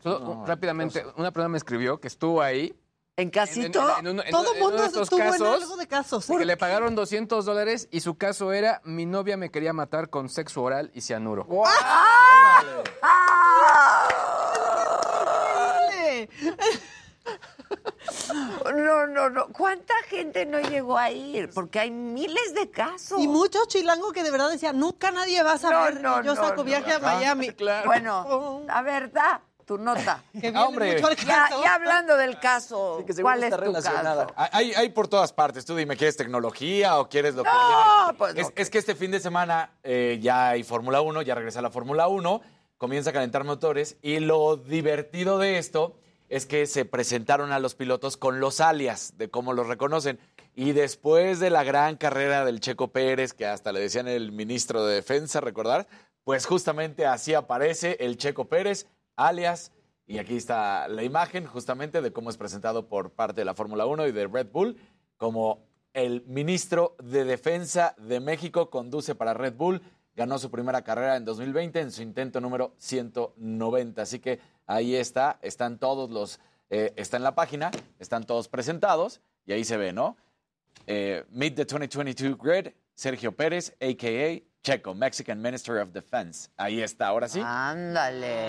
[0.46, 2.76] Rápidamente, una persona me escribió que estuvo ahí.
[3.18, 3.98] En casito.
[4.00, 6.26] en un- en Todo uno mundo estuvo en casos, algo de casos.
[6.26, 10.30] Que le pagaron 200 dólares y su caso era mi novia me quería matar con
[10.30, 11.46] sexo oral y cianuro.
[15.92, 16.30] Dale.
[18.76, 19.48] No, no, no.
[19.48, 21.50] ¿Cuánta gente no llegó a ir?
[21.54, 23.20] Porque hay miles de casos.
[23.20, 26.02] Y muchos chilangos que de verdad decían, nunca nadie va a saber.
[26.02, 26.64] No, no, yo no, saco no.
[26.64, 27.52] viaje a Miami.
[27.86, 30.24] Bueno, la verdad, tu nota.
[30.34, 30.94] Que viene hombre.
[30.96, 31.64] mucho al Ya, caso.
[31.64, 34.28] ya hablando del caso, Sí, que ¿cuál es tu caso?
[34.36, 35.66] Hay, hay por todas partes.
[35.66, 37.50] Tú dime, ¿quieres tecnología o quieres lo que
[38.18, 41.62] pues es, es que este fin de semana eh, ya hay Fórmula 1, ya regresa
[41.62, 42.42] la Fórmula 1,
[42.78, 45.98] comienza a calentar motores y lo divertido de esto
[46.32, 50.18] es que se presentaron a los pilotos con los alias de cómo los reconocen.
[50.56, 54.86] Y después de la gran carrera del Checo Pérez, que hasta le decían el ministro
[54.86, 55.90] de Defensa, recordar,
[56.24, 58.88] pues justamente así aparece el Checo Pérez,
[59.18, 59.74] alias
[60.08, 63.86] y aquí está la imagen justamente de cómo es presentado por parte de la Fórmula
[63.86, 64.78] 1 y de Red Bull,
[65.18, 69.82] como el ministro de Defensa de México conduce para Red Bull,
[70.16, 74.02] ganó su primera carrera en 2020 en su intento número 190.
[74.02, 74.40] Así que
[74.74, 76.40] ahí está, están todos los,
[76.70, 80.16] eh, está en la página, están todos presentados y ahí se ve, ¿no?
[80.88, 84.42] Eh, Meet the 2022 Grid, Sergio Pérez, a.k.a.
[84.64, 86.50] Checo, Mexican Minister of Defense.
[86.56, 87.42] Ahí está, ahora sí.
[87.44, 88.46] Ándale.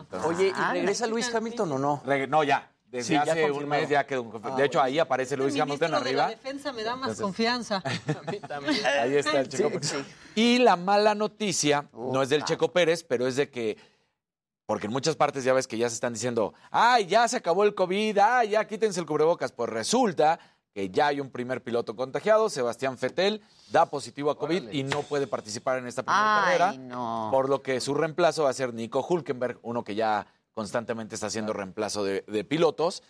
[0.00, 2.02] Entonces- Oye, ¿y Ah, regresa Luis Hamilton o no?
[2.04, 2.70] Reg- no, ya.
[2.86, 4.22] Desde Sí, ya hace un mes ya quedó.
[4.22, 6.28] un Ah, de hecho, ahí aparece Luis El Hamilton de la arriba.
[6.28, 7.82] defensa me da más Entonces- confianza.
[9.02, 10.06] Ahí está el Checo Sí, Pérez.
[10.34, 13.76] Y la mala noticia no es del Checo Pérez, pero es de que,
[14.68, 17.64] porque en muchas partes ya ves que ya se están diciendo, ay, ya se acabó
[17.64, 19.50] el COVID, ay, ya quítense el cubrebocas.
[19.50, 20.38] Pues resulta
[20.74, 23.40] que ya hay un primer piloto contagiado, Sebastián Fettel,
[23.70, 26.72] da positivo a COVID y no puede participar en esta primera Ay, carrera.
[26.84, 27.30] no.
[27.32, 31.28] Por lo que su reemplazo va a ser Nico Hulkenberg, uno que ya constantemente está
[31.28, 33.02] haciendo reemplazo de, de pilotos.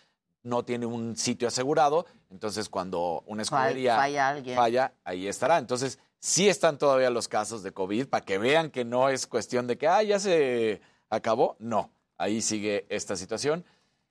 [0.43, 5.57] No tiene un sitio asegurado, entonces cuando una escudería falla, ahí estará.
[5.57, 9.67] Entonces, sí están todavía los casos de COVID para que vean que no es cuestión
[9.67, 10.79] de que, ah, ya se
[11.09, 11.55] acabó.
[11.59, 13.65] No, ahí sigue esta situación.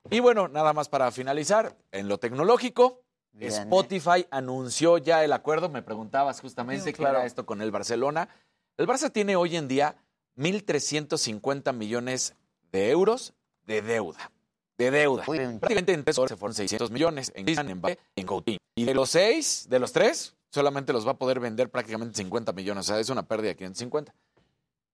[0.09, 3.01] Y bueno, nada más para finalizar, en lo tecnológico,
[3.31, 5.69] Bien, Spotify anunció ya el acuerdo.
[5.69, 8.29] Me preguntabas justamente qué era esto con el Barcelona.
[8.77, 9.97] El Barça tiene hoy en día
[10.37, 12.33] 1.350 millones
[12.71, 13.33] de euros
[13.65, 14.31] de deuda.
[14.77, 15.25] De deuda.
[15.25, 18.59] Prácticamente en tres horas se fueron 600 millones en Griezmann, en en Coutinho.
[18.75, 22.53] Y de los seis, de los tres, solamente los va a poder vender prácticamente 50
[22.53, 22.85] millones.
[22.85, 24.13] O sea, es una pérdida de 550.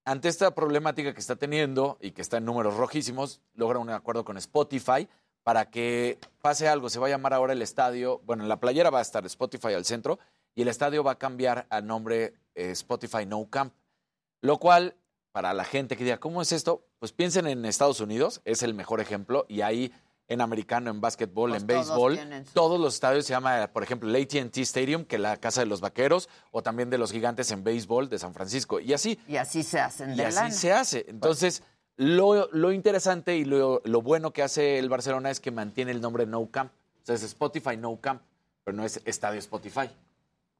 [0.07, 4.23] Ante esta problemática que está teniendo y que está en números rojísimos, logra un acuerdo
[4.23, 5.09] con Spotify
[5.41, 6.91] para que pase algo.
[6.91, 9.73] Se va a llamar ahora el estadio, bueno, en la playera va a estar Spotify
[9.73, 10.19] al centro
[10.53, 13.73] y el estadio va a cambiar al nombre eh, Spotify No Camp.
[14.41, 14.95] Lo cual,
[15.31, 16.85] para la gente que diga, ¿cómo es esto?
[16.99, 19.91] Pues piensen en Estados Unidos, es el mejor ejemplo, y ahí
[20.27, 23.83] en americano, en básquetbol, Pues en todos béisbol, su- todos los estadios se llama, por
[23.83, 27.11] ejemplo, el AT&T Stadium, que es la casa de los vaqueros, o también de los
[27.11, 29.19] gigantes en béisbol de San Francisco, y así.
[29.27, 31.05] Y así se hacen Y de así se hace.
[31.09, 31.61] Entonces,
[31.97, 36.01] lo, lo interesante y lo, lo bueno que hace el Barcelona es que mantiene el
[36.01, 36.71] nombre No Camp.
[37.03, 38.21] O sea, es Spotify No Camp,
[38.63, 39.89] pero no es Estadio Spotify.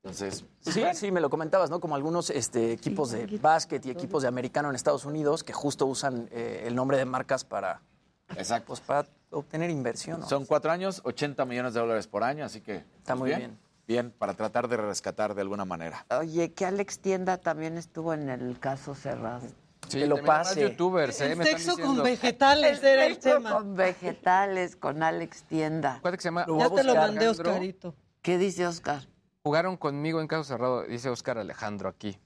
[0.04, 1.80] Entonces, Sí, sí, me lo comentabas, ¿no?
[1.80, 5.88] Como algunos este, equipos de básquet y equipos de americano en Estados Unidos que justo
[5.88, 7.82] usan eh, el nombre de marcas para,
[8.30, 8.68] Exacto.
[8.68, 10.22] pues, para obtener inversión.
[10.22, 10.28] ¿no?
[10.28, 12.78] son cuatro años, 80 millones de dólares por año, así que...
[12.78, 13.58] Está pues, muy bien.
[13.88, 16.06] Bien, para tratar de rescatar de alguna manera.
[16.10, 19.42] Oye, que Alex Tienda también estuvo en el caso cerrado.
[19.88, 20.62] Sí, Que lo pase.
[20.62, 21.32] youtubers, ¿eh?
[21.34, 23.54] El Me están sexo con vegetales era el Sexo tema.
[23.54, 26.00] con vegetales, con Alex Tienda.
[26.02, 26.48] ¿Cuál que se llama?
[26.58, 27.28] Ya te lo mandé.
[27.28, 27.94] Oscarito.
[28.24, 29.04] ¿Qué dice Oscar?
[29.44, 32.18] Jugaron conmigo en caso cerrado, dice Oscar Alejandro aquí.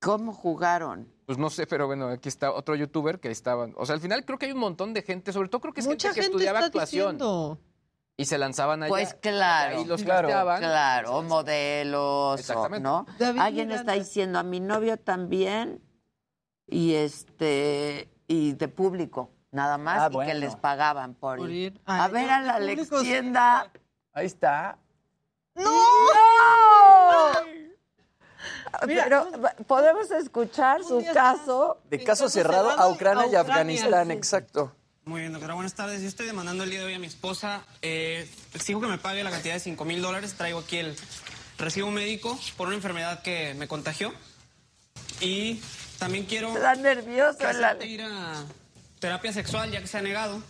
[0.00, 1.12] ¿Cómo jugaron?
[1.26, 3.74] Pues no sé, pero bueno, aquí está otro youtuber que estaban.
[3.76, 5.80] O sea, al final creo que hay un montón de gente, sobre todo creo que
[5.80, 7.58] es Mucha gente que gente estudiaba está actuación diciendo.
[8.16, 8.88] y se lanzaban allá.
[8.90, 9.80] Pues claro.
[9.82, 10.60] Y los Claro, casteaban.
[10.60, 12.82] Claro, modelos, o- Exactamente.
[12.82, 13.06] ¿no?
[13.18, 13.92] David Alguien Miranda.
[13.92, 15.82] está diciendo a mi novio también
[16.66, 21.80] y este y de público, nada más, Ah, y que les pagaban por, Por ir.
[21.86, 22.88] A ver no, a la Alex.
[23.02, 23.72] Tienda.
[24.12, 24.78] Ahí está.
[28.86, 29.30] Mira, Pero
[29.66, 31.78] podemos escuchar su caso.
[31.90, 34.12] De caso caso cerrado cerrado a Ucrania y a Ucrania, Afganistán, sí.
[34.12, 34.72] exacto.
[35.04, 36.02] Muy bien, doctora, buenas tardes.
[36.02, 37.62] Yo estoy demandando el día de hoy a mi esposa.
[37.80, 40.34] Eh, exijo que me pague la cantidad de 5 mil dólares.
[40.34, 40.94] Traigo aquí el
[41.56, 44.12] recibo médico por una enfermedad que me contagió.
[45.20, 45.62] Y
[45.98, 48.44] también quiero Está acepte Ale- ir a
[49.00, 50.42] terapia sexual, ya que se ha negado.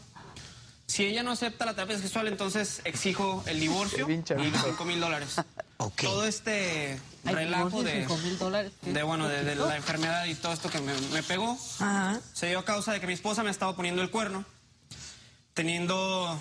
[0.87, 5.37] Si ella no acepta la terapia sexual, entonces exijo el divorcio y 5 mil dólares.
[5.79, 8.05] Todo este Ay, relajo de,
[8.83, 12.19] de, bueno, de, de la enfermedad y todo esto que me, me pegó, Ajá.
[12.33, 14.45] se dio a causa de que mi esposa me ha estado poniendo el cuerno,
[15.55, 16.37] teniendo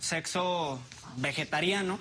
[0.00, 0.78] sexo
[1.16, 1.98] vegetariano.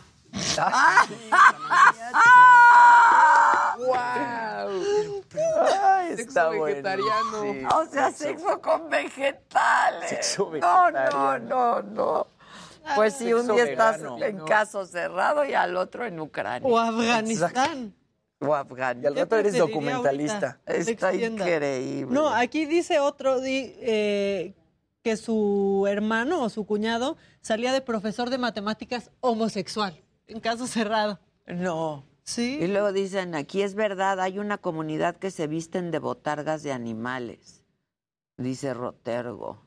[5.16, 6.64] Ay, está Sexo bueno.
[6.66, 7.42] vegetariano.
[7.54, 7.66] Sí.
[7.74, 10.10] O sea, sexo con vegetales.
[10.10, 11.40] Sexo No, no, vegetariano.
[11.40, 12.28] no, no.
[12.96, 16.68] Pues sí, un día estás en caso cerrado y al otro en Ucrania.
[16.68, 17.94] O Afganistán.
[18.40, 19.16] O Y al Afganistán.
[19.16, 20.60] rato eres documentalista.
[20.68, 20.92] ahorita?
[20.92, 22.14] Está increíble.
[22.14, 24.54] No, aquí dice otro di- eh,
[25.02, 31.20] que su hermano o su cuñado salía de profesor de matemáticas homosexual, en caso cerrado.
[31.48, 32.06] No.
[32.26, 32.58] Sí.
[32.62, 36.72] Y luego dicen, aquí es verdad, hay una comunidad que se visten de botargas de
[36.72, 37.66] animales,
[38.38, 39.63] dice Rotergo.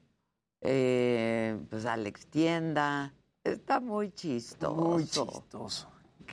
[0.66, 3.14] Eh, pues Alex Tienda,
[3.44, 4.74] está muy chistoso.
[4.74, 5.88] Muy chistoso.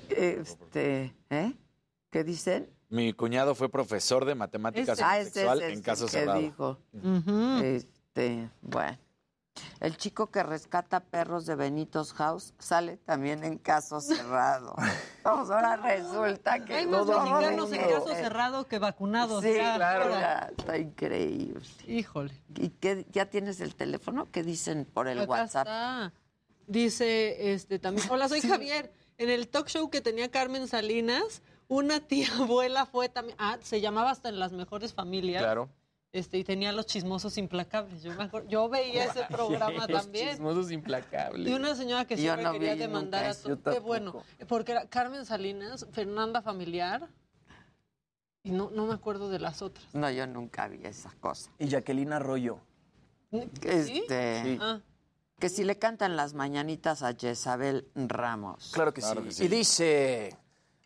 [0.09, 1.53] Este, ¿eh?
[2.09, 2.69] ¿Qué dicen?
[2.89, 6.39] Mi cuñado fue profesor de matemáticas Ah, sexual en que cerrado.
[6.39, 6.77] dijo.
[6.93, 7.63] Ujú.
[7.63, 8.97] Este, bueno.
[9.79, 14.75] El chico que rescata perros de Benitos House sale también en caso cerrado.
[15.23, 19.43] Vamos, ahora resulta que Hay más mexicanos en caso cerrado que vacunados.
[19.43, 20.09] Sí, ya, claro.
[20.09, 21.61] ya, está increíble.
[21.85, 22.33] Híjole.
[22.55, 24.31] ¿Y qué, ya tienes el teléfono?
[24.31, 25.67] ¿Qué dicen por el Acá WhatsApp?
[25.67, 26.13] está.
[26.65, 28.07] Dice este también.
[28.09, 28.91] Hola, soy Javier.
[29.17, 33.35] En el talk show que tenía Carmen Salinas, una tía abuela fue también.
[33.39, 35.43] Ah, se llamaba hasta en las mejores familias.
[35.43, 35.69] Claro.
[36.13, 38.03] Este, y tenía los chismosos implacables.
[38.03, 40.29] Yo, me acuerdo- yo veía ese programa Los también.
[40.29, 41.49] chismosos implacables.
[41.49, 44.23] Y una señora que siempre no quería demandar a yo Qué bueno.
[44.47, 47.09] Porque era Carmen Salinas, Fernanda Familiar.
[48.43, 49.85] Y no, no me acuerdo de las otras.
[49.95, 51.49] No, yo nunca vi esa cosa.
[51.57, 52.59] Y Jacqueline Arroyo.
[53.63, 54.81] Este, Ah,
[55.39, 58.71] Que si le cantan las mañanitas a Jezabel Ramos.
[58.73, 59.45] Claro que, sí.
[59.45, 60.37] Y dice...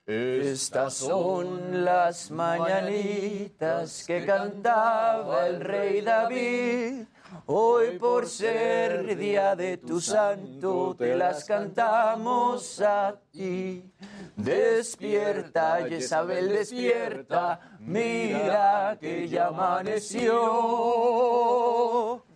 [0.08, 7.04] Estas son las mañanitas que cantaba el rey David.
[7.48, 13.92] Hoy por ser día de tu santo te las cantamos a ti.
[14.38, 20.32] Despierta, Jezabel, despierta, mira que ya amaneció.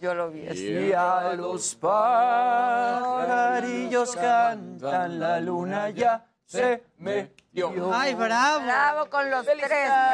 [0.02, 0.74] Yo lo vi así.
[0.74, 3.34] Y a los pajarillos
[4.18, 7.94] cantan, la luna ya se metió.
[7.94, 8.64] Ay, bravo.
[8.66, 9.56] Bravo con los tres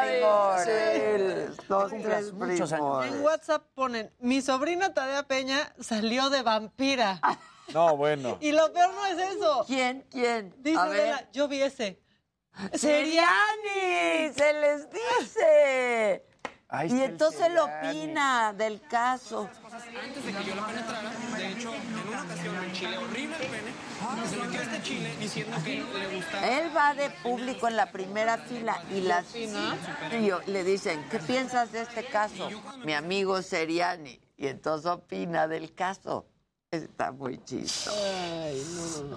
[0.05, 1.57] primores.
[1.67, 3.05] Los tres muchos años.
[3.07, 7.19] En WhatsApp ponen, mi sobrina Tadea Peña salió de vampira.
[7.73, 8.37] No, bueno.
[8.39, 9.65] Y lo peor no es eso.
[9.67, 10.05] ¿Quién?
[10.09, 10.55] ¿Quién?
[10.59, 11.01] Dice A ver.
[11.01, 12.01] Adela, yo vi ese.
[12.73, 16.25] Seriani, se les dice.
[16.69, 17.89] Ahí y entonces él Seriani.
[17.99, 19.49] opina del caso.
[19.69, 23.47] Antes de que yo la penetrara, de hecho, en una ocasión en Chile, horrible el
[23.47, 23.71] pene,
[24.29, 26.47] se metió este chile diciendo que le gustaba.
[26.47, 31.19] Él va de público en la primera fila y las y yo- le dicen, ¿qué
[31.19, 32.49] piensas de este caso?
[32.85, 34.19] Mi amigo Seriani.
[34.37, 36.27] Y entonces opina del caso.
[36.69, 37.97] Está muy chistoso.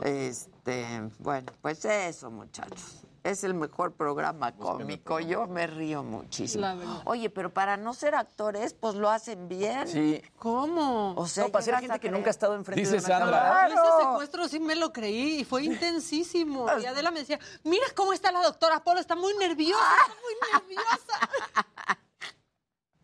[0.04, 3.02] Este, bueno, pues eso, muchachos.
[3.22, 5.20] Es el mejor programa cómico.
[5.20, 6.66] Yo me río muchísimo.
[7.04, 9.86] Oye, pero para no ser actores, pues lo hacen bien.
[9.86, 10.22] Sí.
[10.38, 11.14] ¿Cómo?
[11.16, 13.18] O sea, No, para ser gente que creer- nunca ha estado enfrente Dice de una
[13.18, 13.42] Sandra.
[13.42, 13.68] cámara.
[13.68, 16.66] Ese secuestro sí me lo creí y fue intensísimo.
[16.80, 20.60] Y Adela me decía, mira cómo está la doctora Polo, está muy nerviosa, está muy
[20.74, 21.98] nerviosa.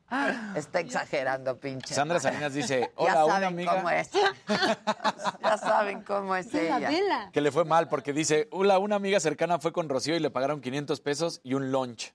[0.54, 1.94] Está exagerando, pinche.
[1.94, 2.20] Sandra.
[2.20, 4.10] Salinas dice, Ya hola, una saben amiga cómo es.
[5.42, 7.30] ya saben cómo es ella.
[7.32, 10.30] Que le fue mal porque dice, hola, una amiga cercana fue con Rocío y le
[10.30, 12.14] pagaron 500 pesos y un lunch.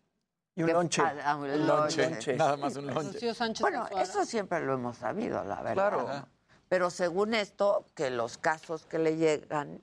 [0.55, 1.01] Y un lonche.
[1.01, 2.09] ah, ah, un Un lonche.
[2.09, 2.33] lonche.
[2.37, 5.73] Nada más un Sánchez Bueno, eso siempre lo hemos sabido, la verdad.
[5.73, 6.07] Claro.
[6.09, 6.27] Ajá.
[6.67, 9.81] Pero según esto, que los casos que le llegan,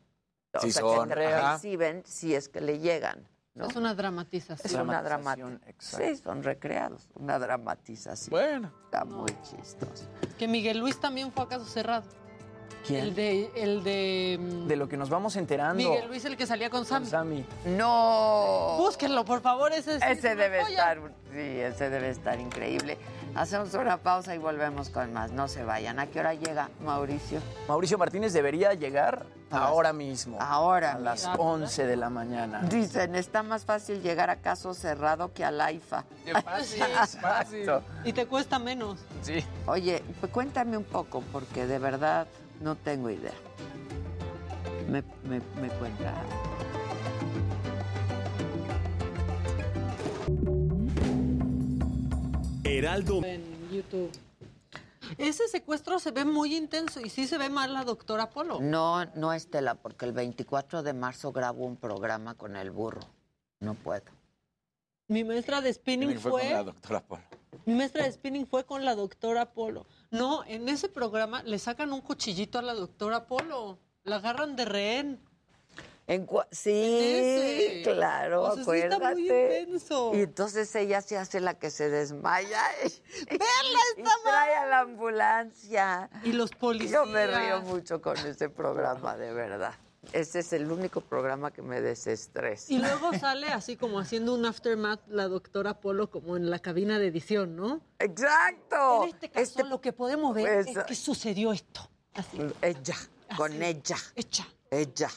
[0.55, 3.27] o Sí sea, son, que reciben, si es que le llegan.
[3.59, 3.67] ¿No?
[3.67, 4.59] Es una dramatización.
[4.65, 6.07] Es una Dramatización, exacto.
[6.07, 7.09] Sí, son recreados.
[7.15, 8.31] Una dramatización.
[8.31, 8.73] Bueno.
[8.85, 10.05] Está muy chistoso.
[10.39, 12.05] Que Miguel Luis también fue a caso cerrado.
[12.87, 13.01] ¿Quién?
[13.01, 15.75] El de, el de mm, De lo que nos vamos enterando.
[15.83, 17.03] Miguel Luis, el que salía con Sam.
[17.03, 17.45] Con Sammy.
[17.67, 18.77] No.
[18.79, 20.93] Búsquenlo, por favor, ese es Ese debe joya.
[20.93, 20.99] estar,
[21.33, 22.97] sí, ese debe estar increíble.
[23.35, 25.33] Hacemos una pausa y volvemos con más.
[25.33, 25.99] No se vayan.
[25.99, 27.41] ¿A qué hora llega Mauricio?
[27.67, 30.39] Mauricio Martínez debería llegar ahora mismo.
[30.41, 31.53] Ahora A las mismo.
[31.53, 32.63] 11 de la mañana.
[32.63, 36.05] Dicen, está más fácil llegar a caso cerrado que al AIFA.
[36.45, 36.83] Fácil,
[37.21, 37.71] fácil.
[38.05, 38.99] Y te cuesta menos.
[39.23, 39.45] Sí.
[39.67, 42.27] Oye, pues cuéntame un poco, porque de verdad
[42.61, 43.33] no tengo idea.
[44.89, 46.15] Me, me, me cuenta.
[52.65, 53.25] Heraldo.
[53.25, 54.11] En YouTube.
[55.17, 58.61] Ese secuestro se ve muy intenso y sí se ve mal la doctora Polo.
[58.61, 63.01] No, no, Estela, porque el 24 de marzo grabo un programa con el burro.
[63.61, 64.05] No puedo.
[65.09, 67.23] Mi maestra de spinning fue fue, con la doctora Polo.
[67.65, 69.87] mi maestra de spinning fue con la doctora Polo.
[70.11, 73.79] No, en ese programa le sacan un cuchillito a la doctora Polo.
[74.05, 75.28] La agarran de rehén.
[76.09, 79.13] En sí, claro, O sea, sí está acuérdate.
[79.15, 80.13] muy intenso.
[80.15, 82.63] Y entonces ella se hace la que se desmaya.
[83.29, 83.45] ¡Verla,
[83.99, 86.09] y trae a la ambulancia.
[86.25, 86.93] Y los policías.
[86.93, 89.75] Yo me río mucho con ese programa, de verdad.
[90.15, 92.73] Ese es el único programa que me desestresa.
[92.73, 96.99] Y luego sale así como haciendo un aftermath la doctora Polo como en la cabina
[96.99, 97.83] de edición, ¿no?
[97.99, 99.03] ¡Exacto!
[99.03, 101.91] En este caso lo que podemos ver pues, es que sucedió esto.
[102.15, 102.39] Así.
[102.63, 102.97] Ella,
[103.37, 103.97] con ella.
[104.17, 104.49] Hecha.
[104.71, 105.11] Ella.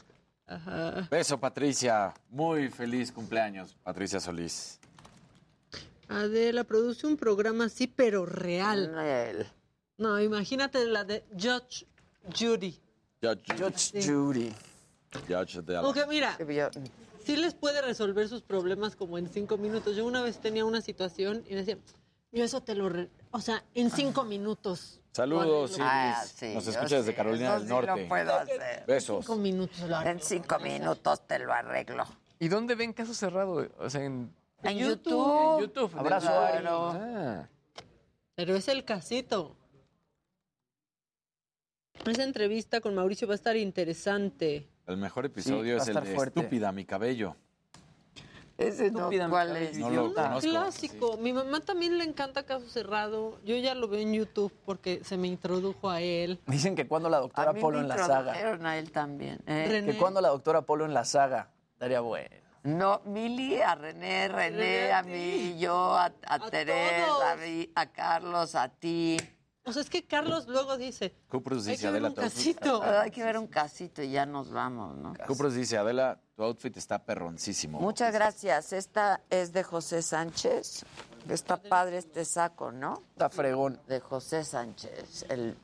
[1.09, 2.13] Beso, Patricia.
[2.29, 4.79] Muy feliz cumpleaños, Patricia Solís.
[6.09, 8.93] Adela produce un programa así, pero real.
[8.99, 9.47] Él.
[9.97, 11.85] No, imagínate la de Judge
[12.37, 12.77] Judy.
[13.21, 14.05] Judge.
[14.05, 14.51] Judy.
[15.27, 16.37] Judge de Porque mira,
[17.25, 19.95] sí les puede resolver sus problemas como en cinco minutos.
[19.95, 21.77] Yo una vez tenía una situación y me decía,
[22.31, 22.89] yo eso te lo...
[22.89, 25.00] re- o sea, en cinco minutos.
[25.11, 25.81] Saludos, Iris.
[25.85, 28.01] Ah, sí, Nos yo escucha desde Carolina eso del sí Norte.
[28.03, 28.83] lo puedo hacer.
[28.87, 29.25] Besos.
[29.25, 30.11] Cinco minutos lo arreglo.
[30.11, 32.05] En cinco minutos te lo arreglo.
[32.39, 33.67] ¿Y dónde ven caso cerrado?
[33.77, 34.33] O sea, en,
[34.63, 35.59] En YouTube.
[35.59, 35.59] YouTube.
[35.59, 35.59] en
[35.89, 35.99] YouTube.
[35.99, 36.89] Abrazo, Claro.
[36.91, 36.99] Ari.
[37.03, 37.47] Ah.
[38.35, 39.57] Pero es el casito.
[42.05, 44.67] Esa entrevista con Mauricio va a estar interesante.
[44.87, 46.39] El mejor episodio es el de fuerte.
[46.39, 47.35] Estúpida, mi cabello.
[48.67, 49.77] Ese no, ¿cuál es?
[49.77, 50.49] No lo Un conozco.
[50.49, 51.17] clásico.
[51.17, 53.39] Mi mamá también le encanta Caso Cerrado.
[53.43, 56.39] Yo ya lo veo en YouTube porque se me introdujo a él.
[56.47, 58.19] Dicen que cuando la A doctora mí Polo me en la saga.
[58.31, 59.39] introdujeron a él también.
[59.47, 59.65] ¿eh?
[59.69, 59.91] René.
[59.93, 61.49] Que cuando la doctora Polo en la saga.
[61.73, 62.29] Estaría bueno.
[62.63, 67.35] No, Mili, a René, René, René, a a mí, yo, a, a, A Teresa,
[67.73, 69.17] a Carlos, a ti.
[69.63, 72.21] O sea, es que Carlos luego dice, Cuprus hay dice, que ver Adela, un tu
[72.21, 72.81] outfit casito.
[72.83, 75.13] Ah, Hay que ver un casito y ya nos vamos, ¿no?
[75.27, 77.79] Cuprus dice, Adela, tu outfit está perroncísimo.
[77.79, 78.73] Muchas gracias.
[78.73, 80.83] Esta es de José Sánchez.
[81.29, 83.03] Está padre este saco, ¿no?
[83.11, 83.79] Está fregón.
[83.87, 85.55] De José Sánchez, el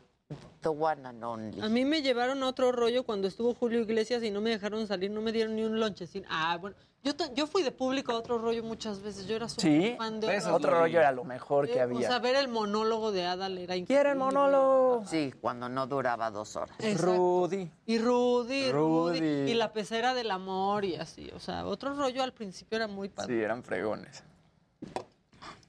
[0.62, 1.62] the one and only.
[1.62, 4.86] A mí me llevaron a otro rollo cuando estuvo Julio Iglesias y no me dejaron
[4.86, 6.26] salir, no me dieron ni un lonchecín.
[6.30, 9.64] Ah, bueno, yo, yo fui de público a otro rollo muchas veces, yo era súper
[9.64, 11.98] Sí, fan de Eso otro rollo era lo mejor que Eh, había.
[12.00, 13.86] O sea, ver el monólogo de Adal era increíble.
[13.86, 15.04] ¿Quiere el monólogo?
[15.08, 16.76] Sí, cuando no duraba dos horas.
[16.80, 17.16] Exacto.
[17.16, 17.72] Rudy.
[17.86, 19.52] Y Rudy, Rudy, Rudy.
[19.52, 21.30] y la pecera del amor y así.
[21.36, 23.36] O sea, otro rollo al principio era muy padre.
[23.36, 24.24] Sí, eran fregones.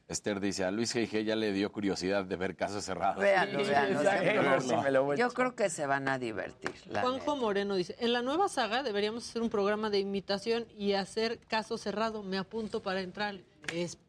[0.08, 1.22] Esther dice, a Luis G.G.
[1.22, 3.22] ya le dio curiosidad de ver casos cerrados.
[3.22, 4.00] Véanlo, véanlo.
[4.00, 6.72] Exacto, sí me lo voy a Yo creo que se van a divertir.
[6.90, 11.38] Juanjo Moreno dice, en la nueva saga deberíamos hacer un programa de imitación y hacer
[11.40, 12.22] caso cerrado.
[12.22, 13.38] Me apunto para entrar.
[13.70, 14.08] Espérate.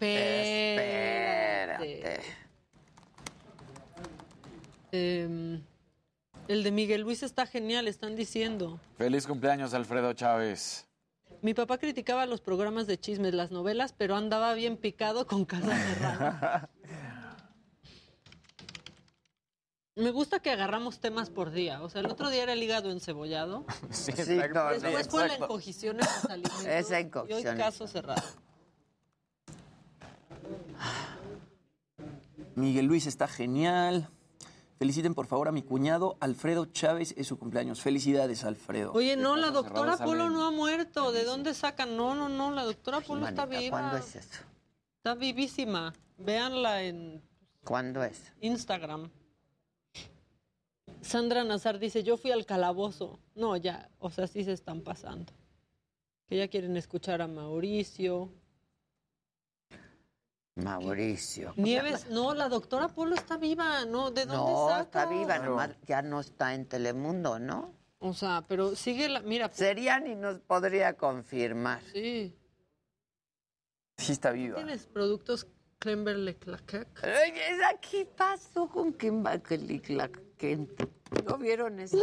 [4.93, 5.61] Em,
[6.47, 8.80] el de Miguel Luis está genial, están diciendo.
[8.97, 10.89] Feliz cumpleaños, Alfredo Chávez.
[11.41, 15.76] Mi papá criticaba los programas de chismes, las novelas, pero andaba bien picado con casa
[15.78, 16.70] cerrada.
[19.95, 21.82] Me gusta que agarramos temas por día.
[21.82, 23.66] O sea, el otro día era el hígado encebollado.
[23.91, 24.53] Sí, exacto.
[24.53, 26.66] no, no, Después fue la encogición en los alimentos.
[26.66, 28.24] Esa Y hoy caso cerrado.
[32.56, 34.10] Miguel Luis está genial.
[34.80, 37.81] Feliciten por favor a mi cuñado Alfredo Chávez, es su cumpleaños.
[37.81, 38.93] Felicidades, Alfredo.
[38.93, 41.11] Oye, no, la doctora Polo no ha muerto.
[41.11, 41.97] ¿De dónde sacan?
[41.97, 43.77] No, no, no, la doctora Polo está viva.
[43.77, 44.39] ¿Cuándo es eso?
[44.95, 45.93] Está vivísima.
[46.18, 47.22] Véanla en
[47.65, 48.31] ¿Cuándo es?
[48.39, 49.11] Instagram.
[51.01, 53.19] Sandra Nazar dice, yo fui al calabozo.
[53.35, 55.34] No, ya, o sea, sí se están pasando.
[56.30, 58.30] Que ya quieren escuchar a Mauricio.
[60.60, 61.53] Mauricio.
[61.56, 64.11] Nieves, no, la doctora Polo está viva, ¿no?
[64.11, 64.81] ¿De dónde No, saca?
[64.81, 67.73] está viva, nomás ya no está en Telemundo, ¿no?
[67.99, 69.49] O sea, pero sigue la, mira.
[69.52, 71.81] Serían y nos podría confirmar.
[71.94, 72.36] Sí.
[73.98, 74.56] Sí está viva.
[74.56, 75.48] ¿Tienes productos?
[77.03, 80.22] Ay, es aquí pasó con Kimberly Clark
[81.26, 81.98] ¿No vieron eso?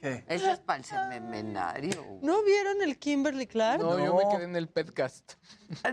[0.00, 0.24] ¿Qué?
[0.28, 2.18] Eso es para el semenario.
[2.22, 3.82] ¿No vieron el Kimberly Clark?
[3.82, 5.32] No, yo me quedé en el podcast.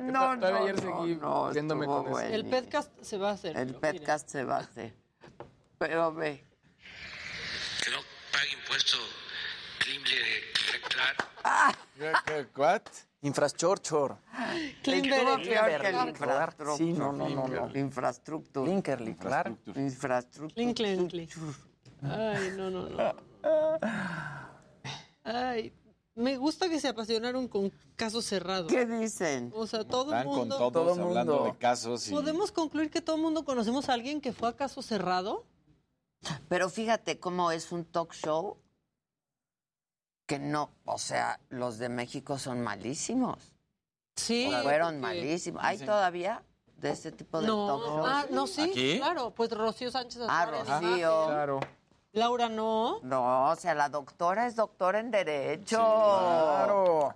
[0.02, 2.20] No, Todavía no, ayer no, seguí no, viéndome con eso.
[2.20, 3.58] El podcast se va a hacer.
[3.58, 4.96] El podcast se va a hacer.
[5.80, 6.46] Pero ve.
[7.84, 7.98] que no
[8.32, 8.98] pague impuesto
[9.80, 10.12] Klimble
[10.88, 11.28] Clark.
[11.98, 12.82] ¿Qué, qué, what?
[13.24, 14.16] Infrastructure.
[14.86, 16.78] Infraestructura.
[16.78, 17.72] Sí, no, no, no, no.
[17.76, 18.70] Infrastructura.
[18.70, 19.58] Linkerly, claro.
[19.76, 20.64] Infrastructura.
[20.64, 21.28] Linkly.
[22.04, 23.16] Ay, no, no, no.
[25.24, 25.74] Ay,
[26.16, 28.72] me gusta que se apasionaron con casos cerrados.
[28.72, 29.52] ¿Qué dicen?
[29.56, 30.58] O sea, todo el Están con mundo.
[30.58, 31.52] todos Todo hablando mundo.
[31.52, 32.12] de casos y...
[32.12, 35.46] ¿Podemos concluir que todo el mundo conocemos a alguien que fue a caso cerrado?
[36.48, 38.58] Pero fíjate cómo es un talk show
[40.28, 43.52] que no, o sea, los de México son malísimos.
[44.16, 44.48] Sí.
[44.54, 45.62] O fueron porque- malísimos.
[45.64, 46.44] ¿Hay Dicen- todavía
[46.78, 48.08] de este tipo de talk No, shows?
[48.10, 48.98] ah, no, sí, ¿Aquí?
[48.98, 49.32] claro.
[49.36, 51.26] Pues Rocío Sánchez Ah, Rocío.
[51.28, 51.60] Claro.
[52.16, 53.00] Laura no.
[53.04, 55.78] No, o sea, la doctora es doctora en Derecho.
[55.78, 57.14] Claro.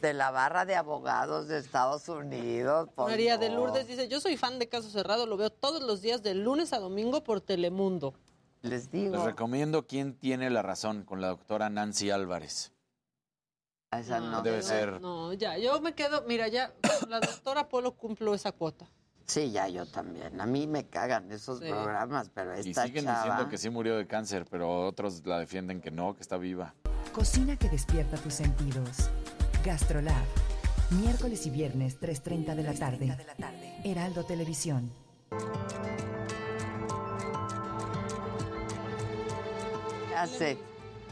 [0.00, 2.88] De la barra de abogados de Estados Unidos.
[2.94, 3.56] pues María de no.
[3.56, 6.72] Lourdes dice, yo soy fan de Caso Cerrado, lo veo todos los días de lunes
[6.72, 8.14] a domingo por Telemundo.
[8.60, 9.24] Les Les digo.
[9.24, 12.72] recomiendo quién tiene la razón con la doctora Nancy Álvarez.
[13.92, 14.42] Esa no.
[14.42, 15.00] Debe ser.
[15.00, 16.72] No, ya, yo me quedo, mira, ya,
[17.08, 18.86] la doctora Polo cumplo esa cuota.
[19.26, 20.38] Sí, ya yo también.
[20.40, 21.64] A mí me cagan esos Sí.
[21.68, 23.22] programas, pero Y esta siguen chava...
[23.24, 26.74] diciendo que sí murió de cáncer, pero otros la defienden que no, que está viva.
[27.12, 29.08] Cocina que despierta tus sentidos.
[29.64, 30.24] Gastrolab.
[30.90, 33.16] Miércoles y viernes, 3.30 de la tarde.
[33.84, 34.90] Heraldo Televisión.
[40.10, 40.58] Ya sé.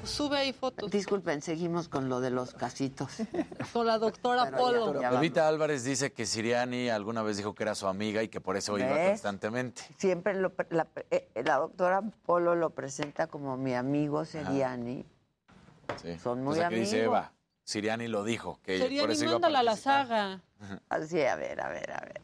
[0.05, 3.13] Sube ahí fotos Disculpen, seguimos con lo de los casitos.
[3.73, 4.95] con la doctora Pero Polo.
[5.01, 8.29] ya- ya Evita Álvarez dice que Siriani alguna vez dijo que era su amiga y
[8.29, 9.11] que por eso iba ¿Ves?
[9.11, 9.83] constantemente.
[9.99, 15.05] Siempre lo la, eh, la doctora Polo lo presenta como mi amigo Seriani.
[16.03, 16.19] Sí.
[16.19, 17.17] Son muy Cosa que dice amigos.
[17.19, 17.33] Eva.
[17.65, 20.41] Siriani lo dijo, que Sería por eso iba a mándala a la saga.
[20.89, 22.21] Así, a ver, a ver, a ver.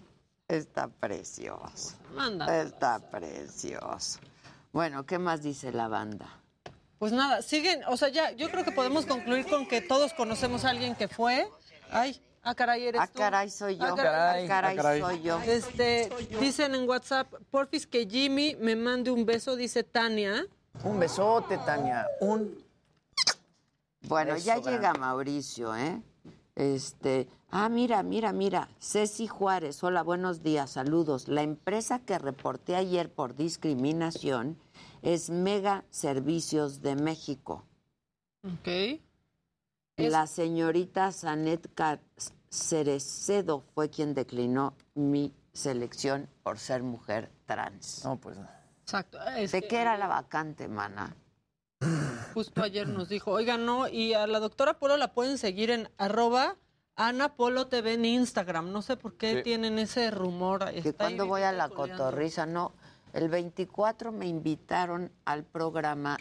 [0.48, 1.94] Está precioso.
[2.14, 2.62] Mándala.
[2.62, 4.18] Está precioso.
[4.72, 6.28] Bueno, ¿qué más dice la banda?
[6.98, 10.64] Pues nada, siguen, o sea, ya, yo creo que podemos concluir con que todos conocemos
[10.64, 11.48] a alguien que fue.
[11.90, 13.18] Ay, ah, caray, eres Ah, tú.
[13.18, 13.84] caray, soy yo.
[13.84, 14.44] Ah, caray.
[14.44, 15.00] Ah, caray, Ah, caray.
[15.00, 15.40] soy yo.
[15.42, 16.10] Este,
[16.40, 20.44] dicen en WhatsApp, porfis que Jimmy me mande un beso, dice Tania.
[20.82, 22.06] Un besote, Tania.
[22.20, 22.64] Un.
[24.02, 24.70] Bueno, Beso ya grande.
[24.72, 26.02] llega Mauricio, ¿eh?
[26.56, 31.28] Este, ah, mira, mira, mira, Ceci Juárez, hola, buenos días, saludos.
[31.28, 34.58] La empresa que reporté ayer por discriminación
[35.08, 37.64] es Mega Servicios de México.
[38.44, 39.00] Ok.
[39.96, 42.00] La señorita Sanet Car-
[42.50, 48.04] Cerecedo fue quien declinó mi selección por ser mujer trans.
[48.04, 48.38] No, pues.
[48.82, 49.18] Exacto.
[49.36, 51.16] Es ¿De que qué era la vacante, mana?
[52.34, 55.88] Justo ayer nos dijo, oigan, no, y a la doctora Polo la pueden seguir en
[55.96, 56.56] arroba
[56.96, 58.72] Ana Polo TV en Instagram.
[58.72, 59.42] No sé por qué Sí.
[59.42, 60.70] tienen ese rumor.
[60.82, 62.72] Que cuando voy a la cotorriza, no.
[63.12, 66.16] El 24 me invitaron al programa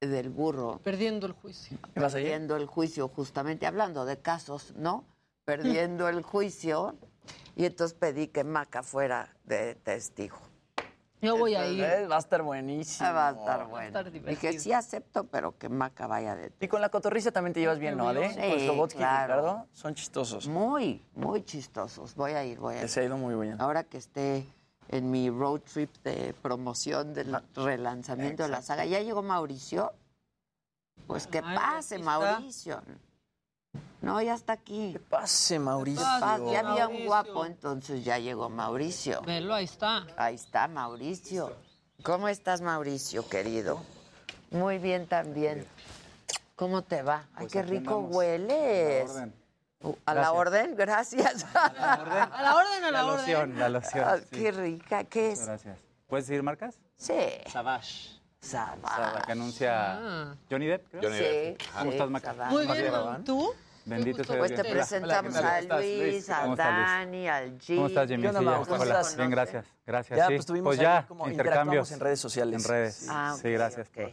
[0.00, 0.80] del burro.
[0.82, 1.78] Perdiendo el juicio.
[1.94, 5.04] Perdiendo el juicio, justamente hablando de casos, ¿no?
[5.44, 6.96] Perdiendo el juicio.
[7.54, 10.38] Y entonces pedí que Maca fuera de testigo.
[11.20, 11.84] Yo voy a ir.
[11.84, 13.08] Eh, Va a estar buenísimo.
[13.08, 13.86] Ah, Va a estar bueno.
[13.86, 14.60] estar Dije, divertido.
[14.60, 17.96] sí acepto, pero que Maca vaya de Y con la cotorriza también te llevas bien,
[17.96, 18.30] ¿no, Ale?
[18.30, 19.34] Sí, con Slobotsky y claro.
[19.36, 20.48] Ricardo son chistosos.
[20.48, 22.16] Muy, muy chistosos.
[22.16, 22.88] Voy a ir, voy a ir.
[22.88, 23.60] Se ha ido muy bien.
[23.60, 24.44] Ahora que esté
[24.92, 28.84] en mi road trip de promoción del relanzamiento de la saga.
[28.84, 29.92] ¿Ya llegó Mauricio?
[31.06, 31.98] Pues que pase.
[31.98, 32.80] Mauricio.
[34.02, 34.98] No, ya está aquí.
[35.08, 36.04] Pase, Mauricio.
[36.20, 39.22] Pase, Ya había un guapo, entonces ya llegó Mauricio.
[39.22, 40.06] Velo, ahí está.
[40.16, 41.56] Ahí está Mauricio.
[42.02, 43.80] ¿Cómo estás, Mauricio, querido?
[44.50, 45.66] Muy bien también.
[46.56, 47.28] ¿Cómo te va?
[47.34, 48.16] Ay, Pues qué rico andamos.
[48.16, 49.10] hueles.
[50.06, 50.70] A la orden.
[50.70, 51.14] Uh, ¿A la Gracias.
[51.16, 51.34] orden?
[51.34, 51.44] Gracias.
[51.54, 53.16] A la orden, a la, La orden.
[53.18, 54.04] loción, la loción.
[54.06, 54.24] Ah, sí.
[54.38, 55.04] Qué rica.
[55.04, 55.44] ¿Qué es?
[55.46, 55.78] Gracias.
[56.06, 56.78] ¿Puedes decir marcas?
[56.96, 57.14] Sí.
[57.50, 58.20] Savage.
[58.40, 59.14] Savage.
[59.14, 60.34] La que anuncia Ah.
[60.50, 61.02] Johnny Depp, creo.
[61.02, 61.60] Johnny Depp.
[61.62, 62.32] Sí, ¿Cómo sí, estás, Maca?
[62.50, 63.24] Muy ¿Más bien, bien?
[63.24, 63.52] ¿tú?
[63.84, 66.54] Bendito sea Pues te presentamos a ¿Cómo estás, Luis, a.
[66.54, 67.74] Dani, al G.
[67.74, 68.22] ¿Cómo estás, Jimmy?
[68.22, 68.50] ¿Qué onda, Sí, ya.
[68.52, 68.64] Mau?
[68.66, 69.00] ¿Cómo Hola.
[69.00, 69.16] estás?
[69.16, 69.66] Bien, gracias.
[69.86, 70.16] Gracias.
[70.16, 70.34] Ya, sí.
[70.34, 71.32] pues tuvimos ya, ahí como intercambios.
[71.90, 72.64] interactuamos en redes sociales.
[72.64, 73.06] En redes.
[73.10, 73.88] Ah, sí, gracias.
[73.88, 74.12] ok.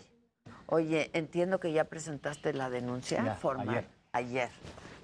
[0.68, 3.70] Oye, entiendo que ya presentaste la denuncia Ya, formal.
[3.70, 3.88] ayer.
[4.12, 4.50] Ayer.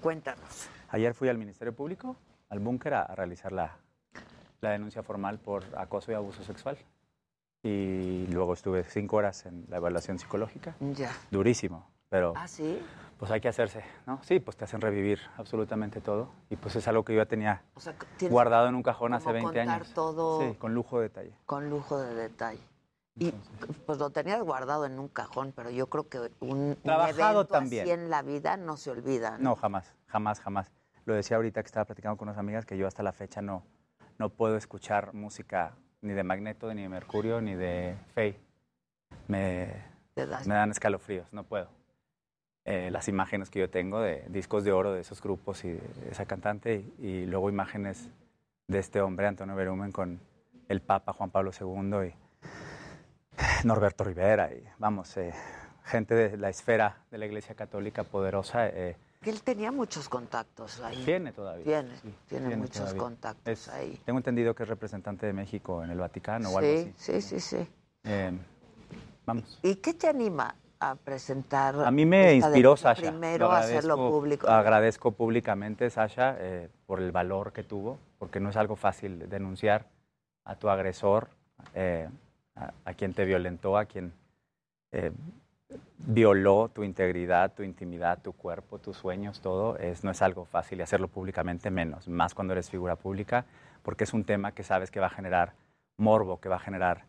[0.06, 0.68] Cuéntanos.
[0.90, 2.14] Ayer fui al Ministerio Público,
[2.48, 3.76] al búnker, a, a realizar la,
[4.60, 6.78] la denuncia formal por acoso y abuso sexual.
[7.64, 10.76] Y luego estuve cinco horas en la evaluación psicológica.
[10.78, 11.10] Ya.
[11.32, 12.80] Durísimo, pero ¿Ah, sí?
[13.18, 14.20] pues hay que hacerse, ¿no?
[14.22, 16.30] Sí, pues te hacen revivir absolutamente todo.
[16.50, 17.96] Y pues es algo que yo ya tenía O sea,
[18.30, 19.92] guardado en un cajón hace como 20 contar años.
[19.92, 21.34] todo Sí, con lujo de detalle.
[21.46, 22.60] con lujo de detalle.
[23.18, 23.32] Y
[23.86, 27.46] pues lo tenías guardado en un cajón, pero yo creo que un, un Trabajado evento
[27.46, 27.82] también.
[27.84, 29.38] así en la vida no se olvida.
[29.38, 30.70] No, jamás, jamás, jamás.
[31.06, 33.62] Lo decía ahorita que estaba platicando con unas amigas que yo hasta la fecha no,
[34.18, 38.38] no puedo escuchar música ni de Magneto, ni de Mercurio, ni de Faye.
[39.28, 39.72] Me,
[40.16, 41.68] me dan escalofríos, no puedo.
[42.64, 45.80] Eh, las imágenes que yo tengo de discos de oro de esos grupos y de
[46.10, 48.10] esa cantante, y, y luego imágenes
[48.66, 50.20] de este hombre, Antonio Berumen, con
[50.68, 52.14] el Papa Juan Pablo II y
[53.64, 55.32] Norberto Rivera, y vamos, eh,
[55.84, 58.68] gente de la esfera de la Iglesia Católica poderosa.
[58.68, 61.02] eh, Que él tenía muchos contactos ahí.
[61.04, 61.64] tiene todavía.
[61.64, 62.98] Tiene, sí, tiene muchos todavía.
[63.02, 64.00] contactos Es- ahí.
[64.04, 67.20] Tengo entendido que es representante de México en el Vaticano o algo Sí, así.
[67.20, 67.68] sí, sí, sí.
[68.04, 68.32] Eh,
[69.24, 69.58] vamos.
[69.62, 71.74] ¿Y qué te anima a presentar?
[71.84, 73.00] A mí me inspiró Sasha.
[73.10, 74.46] Primero a hacerlo público.
[74.48, 79.86] Agradezco públicamente, Sasha, eh, por el valor que tuvo, porque no es algo fácil denunciar
[80.44, 81.28] a tu agresor,
[81.74, 82.08] eh,
[82.56, 84.12] a, quien te violentó, a quien
[84.92, 85.12] eh,
[85.98, 89.76] violó tu integridad, tu intimidad, tu cuerpo, tus sueños, todo.
[89.78, 93.44] Es, no es algo fácil y hacerlo públicamente menos, más cuando eres figura pública,
[93.82, 95.52] porque es un tema que sabes que va a generar
[95.98, 97.04] morbo, que va a generar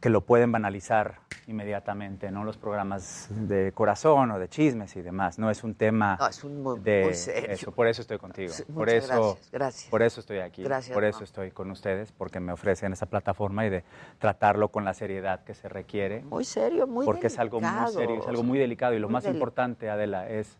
[0.00, 2.44] que lo pueden banalizar inmediatamente, ¿no?
[2.44, 5.38] Los programas de corazón o de chismes y demás.
[5.38, 7.50] No es un tema No, es un muy, de muy serio.
[7.50, 7.72] eso.
[7.72, 8.52] Por eso estoy contigo.
[8.74, 9.90] Por eso, gracias, gracias.
[9.90, 10.62] por eso estoy aquí.
[10.62, 13.84] Gracias, por eso estoy con ustedes, porque me ofrecen esa plataforma y de
[14.18, 16.20] tratarlo con la seriedad que se requiere.
[16.22, 19.14] Muy serio, muy porque es algo muy serio, es algo muy delicado y lo Muy
[19.14, 20.58] más importante, Adela, es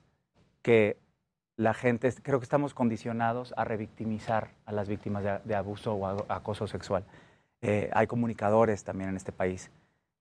[0.62, 0.96] que
[1.56, 6.06] la gente, creo que estamos condicionados a revictimizar a las víctimas de, de abuso o
[6.06, 7.04] a- acoso sexual.
[7.60, 9.70] Eh, hay comunicadores también en este país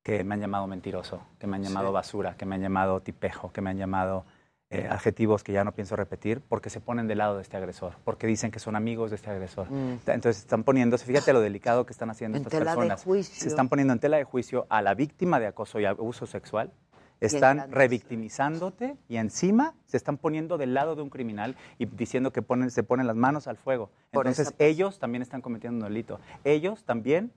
[0.08, 1.94] que me han llamado mentiroso, que me han llamado Sí.
[1.94, 4.24] basura, que me han llamado tipejo, que me han llamado
[4.70, 7.96] eh, adjetivos que ya no pienso repetir porque se ponen del lado de este agresor,
[8.06, 9.70] porque dicen que son amigos de este agresor.
[9.70, 10.00] Mm.
[10.08, 13.04] Entonces están poniéndose, fíjate lo delicado que están haciendo En estas tela de personas.
[13.04, 13.36] juicio.
[13.42, 16.72] Se están poniendo en tela de juicio a la víctima de acoso y abuso sexual.
[17.20, 22.42] Están revictimizándote y encima se están poniendo del lado de un criminal y diciendo que
[22.42, 23.90] ponen, se ponen las manos al fuego.
[24.14, 26.20] Entonces ellos también están cometiendo un delito.
[26.46, 27.32] Ellos también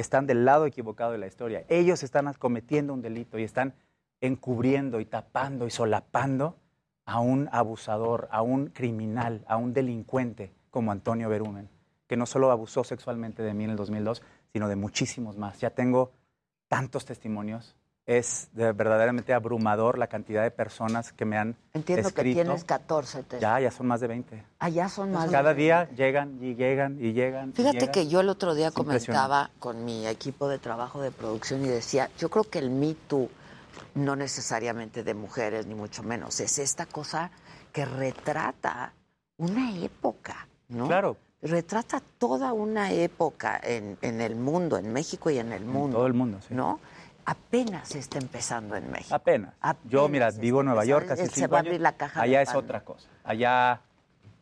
[0.00, 1.64] están del lado equivocado de la historia.
[1.68, 3.74] Ellos están cometiendo un delito y están
[4.20, 6.58] encubriendo y tapando y solapando
[7.06, 11.70] a un abusador, a un criminal, a un delincuente como Antonio Berumen,
[12.06, 15.60] que no solo abusó sexualmente de mí en el 2002, sino de muchísimos más.
[15.60, 16.12] Ya tengo
[16.68, 17.74] tantos testimonios
[18.06, 22.42] es de- verdaderamente abrumador la cantidad de personas que me han Entiendo que escrito.
[22.42, 23.24] tienes 14.
[23.24, 23.40] Te...
[23.40, 24.44] Ya, ya son más de 20.
[24.60, 25.28] Allá son más.
[25.30, 27.50] Cada de- día llegan y llegan y llegan.
[27.50, 27.92] y Fíjate llegan.
[27.92, 31.68] que yo el otro día Es comentaba con mi equipo de trabajo de producción y
[31.68, 33.28] decía, yo creo que el Me Too,
[33.96, 37.30] no necesariamente de mujeres, ni mucho menos, es esta cosa
[37.72, 38.92] que retrata
[39.38, 40.86] una época, ¿no?
[40.86, 41.16] Claro.
[41.42, 45.98] Retrata toda una época en, en el mundo, en México y en el mundo.
[45.98, 46.54] todo el mundo, sí.
[46.54, 46.80] ¿No?
[47.26, 49.14] Apenas está empezando en México.
[49.14, 49.54] Apenas.
[49.84, 51.68] Yo, mira, vivo en Nueva York casi Se cinco va a años.
[51.70, 53.08] abrir la caja de Allá es otra cosa.
[53.24, 53.80] Allá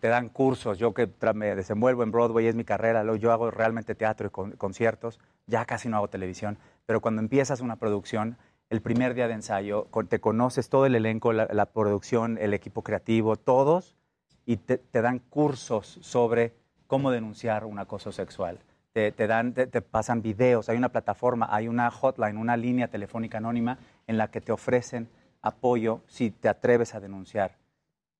[0.00, 0.78] te dan cursos.
[0.78, 3.02] Yo que me desenvuelvo en Broadway, es mi carrera.
[3.16, 5.18] Yo hago realmente teatro y con- conciertos.
[5.46, 6.58] Ya casi no hago televisión.
[6.84, 8.36] Pero cuando empiezas una producción,
[8.68, 12.82] el primer día de ensayo, te conoces todo el elenco, la, la producción, el equipo
[12.82, 13.96] creativo, todos,
[14.44, 16.52] y te, te dan cursos sobre
[16.86, 18.58] cómo denunciar un acoso sexual.
[18.94, 22.88] Te, te dan, te, te pasan videos, hay una plataforma, hay una hotline, una línea
[22.88, 23.76] telefónica anónima
[24.06, 25.08] en la que te ofrecen
[25.42, 27.56] apoyo si te atreves a denunciar.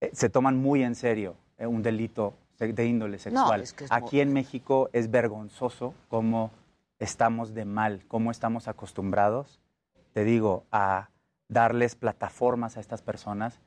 [0.01, 3.63] Eh, se toman muy en serio eh, un delito de, índole sexual.
[3.63, 6.51] es que es Aquí en México es vergonzoso cómo
[6.99, 9.61] estamos de mal, cómo estamos acostumbrados,
[10.13, 11.09] te digo, a
[11.49, 13.61] darles plataformas a estas personas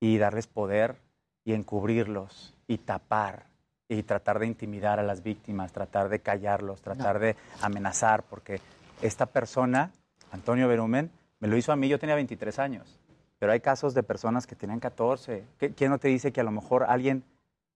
[0.00, 0.96] y darles poder
[1.44, 3.49] y encubrirlos y tapar
[3.90, 8.60] y tratar de intimidar a las víctimas, tratar de callarlos, tratar de amenazar, porque
[9.02, 9.90] esta persona,
[10.30, 11.10] Antonio Berumen,
[11.40, 12.98] me lo hizo a mí, yo tenía 23 años,
[13.38, 15.44] pero hay casos de personas que tenían 14.
[15.58, 17.24] ¿Qué- ¿Quién no te dice que a lo mejor alguien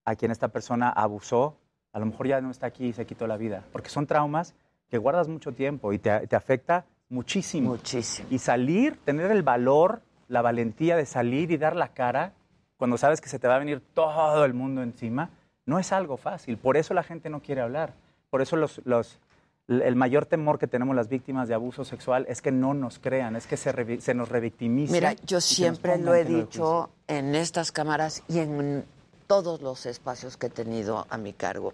[0.05, 1.57] a quien esta persona abusó,
[1.93, 3.65] a lo mejor ya no está aquí y se quitó la vida?
[3.73, 4.55] Porque son traumas
[4.91, 7.71] que guardas mucho tiempo y te, te afecta muchísimo.
[7.71, 8.29] Muchísimo.
[8.31, 12.35] Y salir, tener el valor, la valentía de salir y dar la cara
[12.77, 15.31] cuando sabes que se te va a venir todo el mundo encima,
[15.67, 16.57] no es algo fácil.
[16.59, 17.93] Por eso la gente no quiere hablar.
[18.31, 19.19] Por eso los, los-
[19.69, 23.35] el mayor temor que tenemos las víctimas de abuso sexual es que no nos crean,
[23.37, 24.93] es que se, revi- se nos revictimicen.
[24.93, 28.85] Mira, yo siempre lo he dicho en estas cámaras y en
[29.27, 31.73] todos los espacios que he tenido a mi cargo.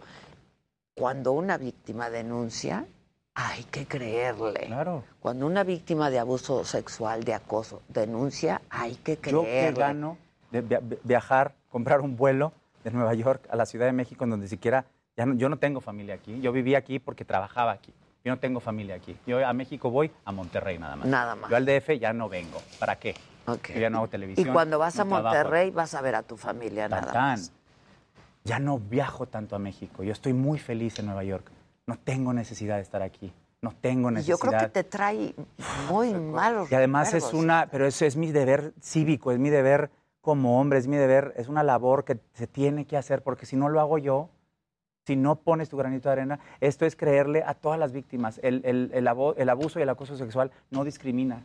[0.95, 2.87] Cuando una víctima denuncia,
[3.35, 4.67] hay que creerle.
[4.67, 5.03] Claro.
[5.21, 9.75] Cuando una víctima de abuso sexual, de acoso, denuncia, hay que Yo creerle.
[9.75, 10.19] que gano
[10.53, 12.53] de via- viajar, comprar un vuelo
[12.85, 14.85] de Nueva York a la Ciudad de México, en donde siquiera,
[15.17, 16.41] ya no- yo no tengo familia aquí.
[16.41, 17.93] Yo vivía aquí porque trabajaba aquí.
[18.25, 19.17] Yo no tengo familia aquí.
[19.27, 21.07] Yo a México voy a Monterrey nada más.
[21.07, 21.51] Nada más.
[21.51, 22.61] Yo al DF ya no vengo.
[22.79, 23.15] ¿Para qué?
[23.47, 24.53] Yo ya no hago Y televisión.
[24.53, 25.23] cuando vas a trabajo.
[25.25, 27.53] Monterrey, vas a ver a tu familia nada más.
[28.45, 30.03] Ya no viajo tanto a México.
[30.03, 31.51] Yo estoy muy feliz en Nueva York.
[31.87, 33.33] No tengo necesidad de estar aquí.
[33.63, 34.37] No tengo Y necesidad.
[34.37, 35.35] yo creo que te trae
[35.91, 39.91] muy malos Y además es una, pero eso es mi deber cívico, es mi deber
[40.21, 43.57] como hombre, es mi deber, es una labor que se tiene que hacer, porque si
[43.57, 44.29] no lo hago yo,
[45.07, 48.39] si no pones tu granito de arena, esto es creerle a todas las víctimas.
[48.43, 51.43] El, el- el el abuso y el acoso sexual no discrimina.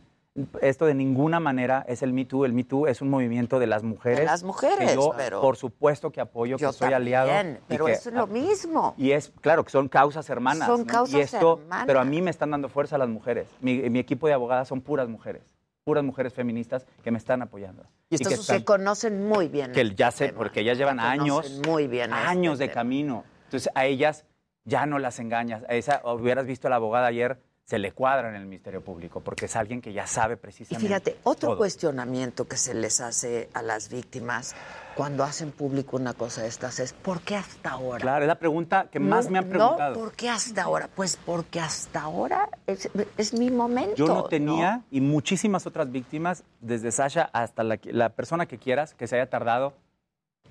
[0.60, 2.44] Esto de ninguna manera es el Me Too.
[2.44, 4.18] El Me Too es un movimiento de las mujeres.
[4.18, 7.28] De las mujeres, que yo, pero- por supuesto que apoyo, Yo que soy aliado.
[7.30, 8.92] también, pero que- es lo mismo.
[8.98, 10.66] y es, claro, que son causas hermanas.
[10.68, 10.86] Son ¿no?
[10.86, 11.86] causas y esto, hermanas.
[11.86, 13.48] Pero a mí me están dando fuerza las mujeres.
[13.62, 15.55] Mi, mi equipo de abogadas son puras mujeres.
[15.86, 17.84] Puras mujeres feministas que me están apoyando.
[18.10, 19.70] Y que estos se conocen muy bien.
[19.70, 20.38] que ya sé, tema.
[20.38, 23.22] porque ellas llevan años, muy bien este años de camino.
[23.44, 24.24] Entonces a ellas
[24.64, 25.62] ya no las engañas.
[25.68, 29.18] A esa, hubieras visto a la abogada ayer, se le cuadra en el Ministerio Público,
[29.20, 30.86] porque es alguien que ya sabe Y precisamente.
[30.86, 31.58] fíjate, otro todo.
[31.58, 34.54] cuestionamiento que se les hace a las víctimas
[34.94, 37.98] cuando hacen público una cosa de estas es ¿por qué hasta ahora?
[37.98, 39.94] Claro, es la pregunta que más No, me han preguntado.
[39.94, 40.88] No, ¿por qué hasta ahora?
[40.94, 43.96] Pues porque hasta ahora es, es mi momento.
[43.96, 49.08] Yo no tenía, y muchísimas otras víctimas, desde Sasha hasta la persona que quieras, que
[49.08, 49.74] se haya tardado,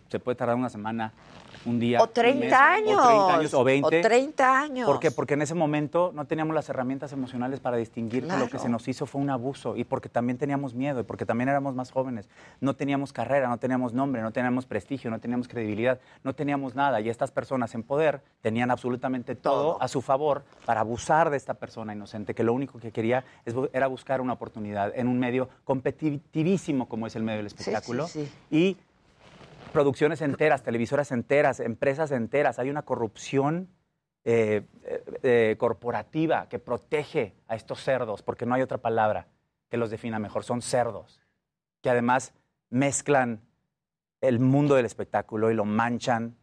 [0.09, 1.13] se puede tardar una semana,
[1.65, 1.99] un día.
[2.01, 2.99] O un 30 mes, años.
[2.99, 3.99] O 30 años, o 20.
[3.99, 4.87] O 30 años.
[4.87, 5.11] ¿Por qué?
[5.11, 8.69] Porque en ese momento no teníamos las herramientas emocionales para distinguir que lo que se
[8.69, 11.91] nos hizo fue un abuso y porque también teníamos miedo y porque también éramos más
[11.91, 12.29] jóvenes.
[12.61, 17.01] No teníamos carrera, no teníamos nombre, no teníamos prestigio, no teníamos credibilidad, no teníamos nada.
[17.01, 21.53] Y estas personas en poder tenían absolutamente todo, a su favor para abusar de esta
[21.53, 25.49] persona inocente que lo único que quería es era buscar una oportunidad en un medio
[25.63, 28.07] competitivísimo como es el medio del sí, espectáculo.
[28.07, 28.29] sí.
[28.51, 28.77] Y
[29.75, 32.59] producciones enteras, televisoras enteras, empresas enteras.
[32.59, 33.67] Hay una corrupción
[34.23, 39.27] eh, eh, eh, corporativa que protege a estos cerdos, porque no hay otra palabra
[39.69, 40.45] que los defina mejor.
[40.45, 41.19] Son cerdos,
[41.81, 42.33] que además
[42.69, 43.41] mezclan
[44.21, 46.37] el mundo del espectáculo y lo manchan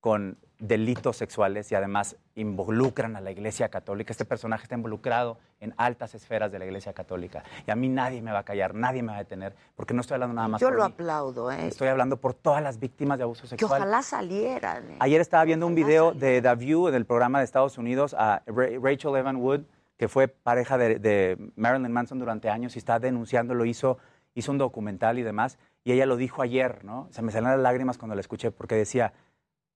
[0.00, 4.12] con delitos sexuales y además involucran a la Iglesia Católica.
[4.12, 7.44] Este personaje está involucrado en altas esferas de la Iglesia Católica.
[7.66, 10.00] Y a mí nadie me va a callar, nadie me va a detener, porque no
[10.00, 10.92] estoy hablando nada más Yo por lo mí.
[10.92, 11.68] aplaudo, ¿eh?
[11.68, 13.80] Estoy hablando por todas las víctimas de abuso Que sexual.
[13.82, 14.90] ojalá salieran.
[14.92, 14.96] ¿eh?
[15.00, 18.42] Ayer estaba viendo un video de The View en el programa de Estados Unidos a
[18.46, 19.60] Ra- Rachel Evan Wood
[19.96, 23.98] que fue pareja de, de Marilyn Manson durante años y está denunciándolo, hizo,
[24.34, 27.08] hizo un documental y demás, y ella lo dijo ayer, ¿no?
[27.10, 29.12] Se me salieron las lágrimas cuando la escuché porque decía,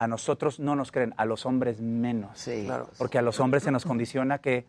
[0.03, 2.37] a nosotros no nos creen, a los hombres menos.
[2.37, 2.69] Sí.
[2.99, 4.67] Porque a los hombres se nos condiciona que,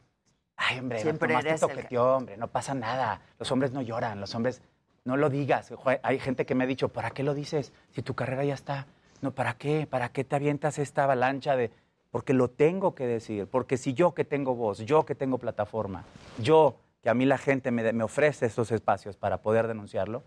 [0.57, 3.19] ay, hombre, Siempre nomás te eres el hombre, no pasa nada.
[3.39, 4.61] Los hombres no lloran, los hombres,
[5.05, 5.73] no lo digas.
[6.03, 7.73] Hay gente que me ha dicho, ¿para qué lo dices?
[7.89, 8.85] Si tu carrera ya está.
[9.21, 9.87] No, ¿para qué?
[9.87, 11.71] ¿Para qué te avientas esta avalancha de...?
[12.11, 16.03] Porque lo tengo que decir, porque si yo que tengo voz, yo que tengo plataforma,
[16.37, 20.21] yo que a mí la gente me, me ofrece estos espacios para poder denunciarlo,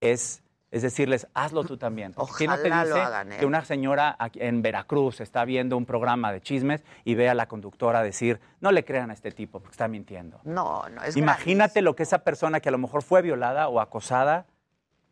[0.00, 2.12] es, es decirles, hazlo tú también.
[2.36, 3.36] ¿Quién no te Ojalá lo dice hagan, ¿eh?
[3.38, 7.34] que una señora aquí en Veracruz está viendo un programa de chismes y ve a
[7.34, 10.40] la conductora decir, no le crean a este tipo porque está mintiendo?
[10.44, 13.80] No, no es Imagínate lo que esa persona que a lo mejor fue violada o
[13.80, 14.46] acosada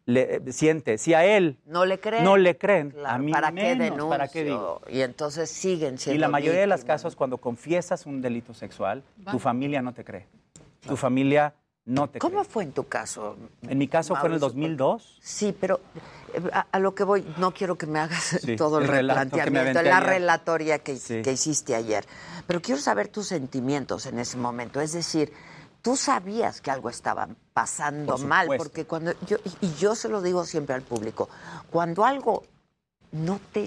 [0.05, 0.97] le, eh, siente.
[0.97, 2.25] Si a él No le creen.
[2.25, 4.09] no le creen, Claro, a mí ¿para qué denuncio?
[4.09, 4.81] ¿para qué digo?
[4.89, 9.03] Y entonces siguen siendo Y la mayoría de los casos, cuando confiesas un delito sexual,
[9.27, 9.33] Va.
[9.33, 10.27] tu familia no te cree.
[10.87, 11.53] Tu familia
[11.89, 13.37] no te ¿Cómo fue en tu caso?
[13.63, 14.61] En mi caso fue en el Mauricio?
[14.63, 15.19] 2002.
[15.23, 15.81] Sí, pero
[16.35, 18.91] eh, a, a lo que voy, no quiero que me hagas Sí, todo el, el
[18.91, 20.09] replanteamiento, la ayer.
[20.09, 21.23] relatoria que, Sí.
[21.23, 22.05] que hiciste ayer.
[22.47, 24.81] Pero quiero saber tus sentimientos en ese momento.
[24.81, 25.33] Es decir,
[25.81, 30.21] tú sabías que algo estaba pasando Por mal, porque cuando yo, y- yo se lo
[30.21, 31.29] digo siempre al público,
[31.71, 32.45] cuando algo
[33.13, 33.67] no te,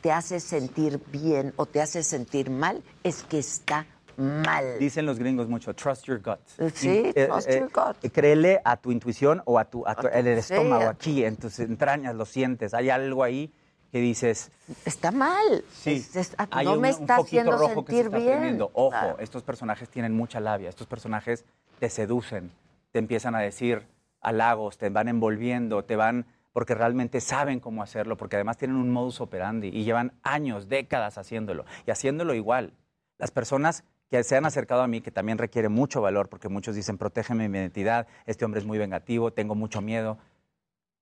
[0.00, 3.86] te hace sentir bien o te hace sentir mal, es que está
[4.16, 4.78] mal.
[4.78, 6.38] Dicen los gringos mucho, trust your gut.
[6.74, 7.96] Sí, Y, eh, trust eh, your gut.
[8.04, 11.58] eh, Créele a tu intuición o a tu, a tu- el estómago, aquí, en tus
[11.60, 12.74] entrañas, lo sientes.
[12.74, 13.52] Hay algo ahí
[13.90, 14.50] que dices...
[14.86, 15.64] Está mal.
[15.70, 18.30] Sí, Es- es- hay no un, me está haciendo rojo que se sentir está bien.
[18.30, 18.70] prendiendo.
[18.74, 19.16] Ojo, Claro.
[19.18, 20.68] estos personajes tienen mucha labia.
[20.68, 21.44] Estos personajes
[21.78, 22.50] te seducen,
[22.90, 23.86] te empiezan a decir
[24.20, 28.90] halagos, te van envolviendo, te van porque realmente saben cómo hacerlo, porque además tienen un
[28.90, 32.74] modus operandi y llevan años, décadas haciéndolo y haciéndolo igual.
[33.18, 36.74] Las personas que se han acercado a mí, que también requiere mucho valor, porque muchos
[36.74, 40.18] dicen, protégeme mi identidad, este hombre es muy vengativo, tengo mucho miedo.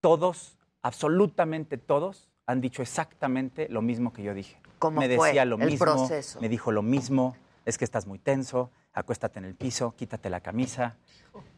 [0.01, 4.57] Todos, absolutamente todos, han dicho exactamente lo mismo que yo dije.
[4.79, 6.41] ¿Cómo me fue decía lo el mismo, proceso?
[6.41, 10.41] me dijo lo mismo, es que estás muy tenso, acuéstate en el piso, quítate la
[10.41, 10.97] camisa.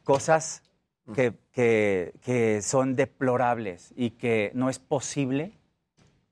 [0.05, 0.63] Cosas
[1.15, 5.53] que, que- que son deplorables y que no es posible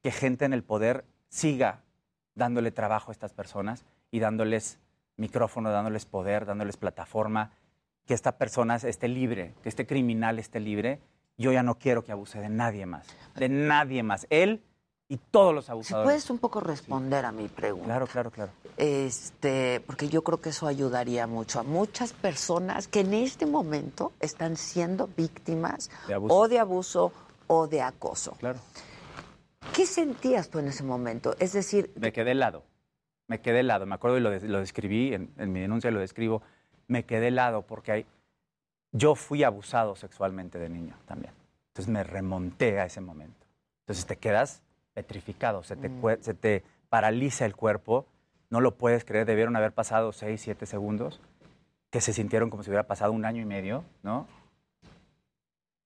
[0.03, 1.83] que gente en el poder siga
[2.35, 4.79] dándole trabajo a estas personas y dándoles
[5.21, 7.53] micrófono, dándoles poder, dándoles plataforma,
[8.07, 11.01] que esta persona esté libre, que este criminal esté libre.
[11.37, 13.07] Yo ya no quiero que abuse de nadie más,
[13.37, 14.27] de nadie más.
[14.31, 14.63] Él
[15.09, 16.07] y todos los Si abusadores.
[16.07, 17.87] puedes un poco responder a mi pregunta.
[17.87, 18.53] Claro, claro, claro.
[18.77, 24.13] Este, porque yo creo que eso ayudaría mucho a muchas personas que en este momento
[24.21, 27.13] están siendo víctimas De o de abuso
[27.47, 28.33] o de acoso.
[28.39, 28.59] Claro.
[29.75, 31.35] ¿Qué sentías tú en ese momento?
[31.39, 32.65] Es decir, Me quedé helado.
[33.31, 33.87] Me quedé helado.
[33.87, 36.43] Me acuerdo y lo, lo describí, en, en mi denuncia lo describo.
[36.89, 38.07] Me quedé helado porque hay,
[38.91, 41.33] yo fui abusado sexualmente de niño también.
[41.69, 43.47] Entonces me remonté a ese momento.
[43.83, 44.63] Entonces te quedas
[44.95, 46.03] petrificado, se te, Mm.
[46.21, 48.05] se te paraliza el cuerpo.
[48.51, 51.21] No lo puedes creer, debieron haber pasado seis, siete segundos,
[51.91, 54.27] que se sintieron como si hubiera pasado un año y medio, ¿no?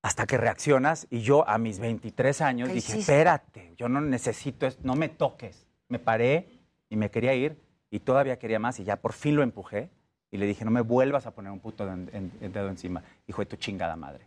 [0.03, 3.13] Hasta que reaccionas y yo a mis 23 años ¿Qué dije, hiciste?
[3.13, 5.67] espérate, yo no necesito, no me toques.
[5.89, 6.49] Me paré
[6.89, 7.57] y me quería ir
[7.91, 9.91] y todavía quería más y ya por fin lo empujé
[10.31, 13.03] y le dije, no me vuelvas a poner un puto den- en- en dedo encima.
[13.27, 14.27] Hijo de tu chingada madre.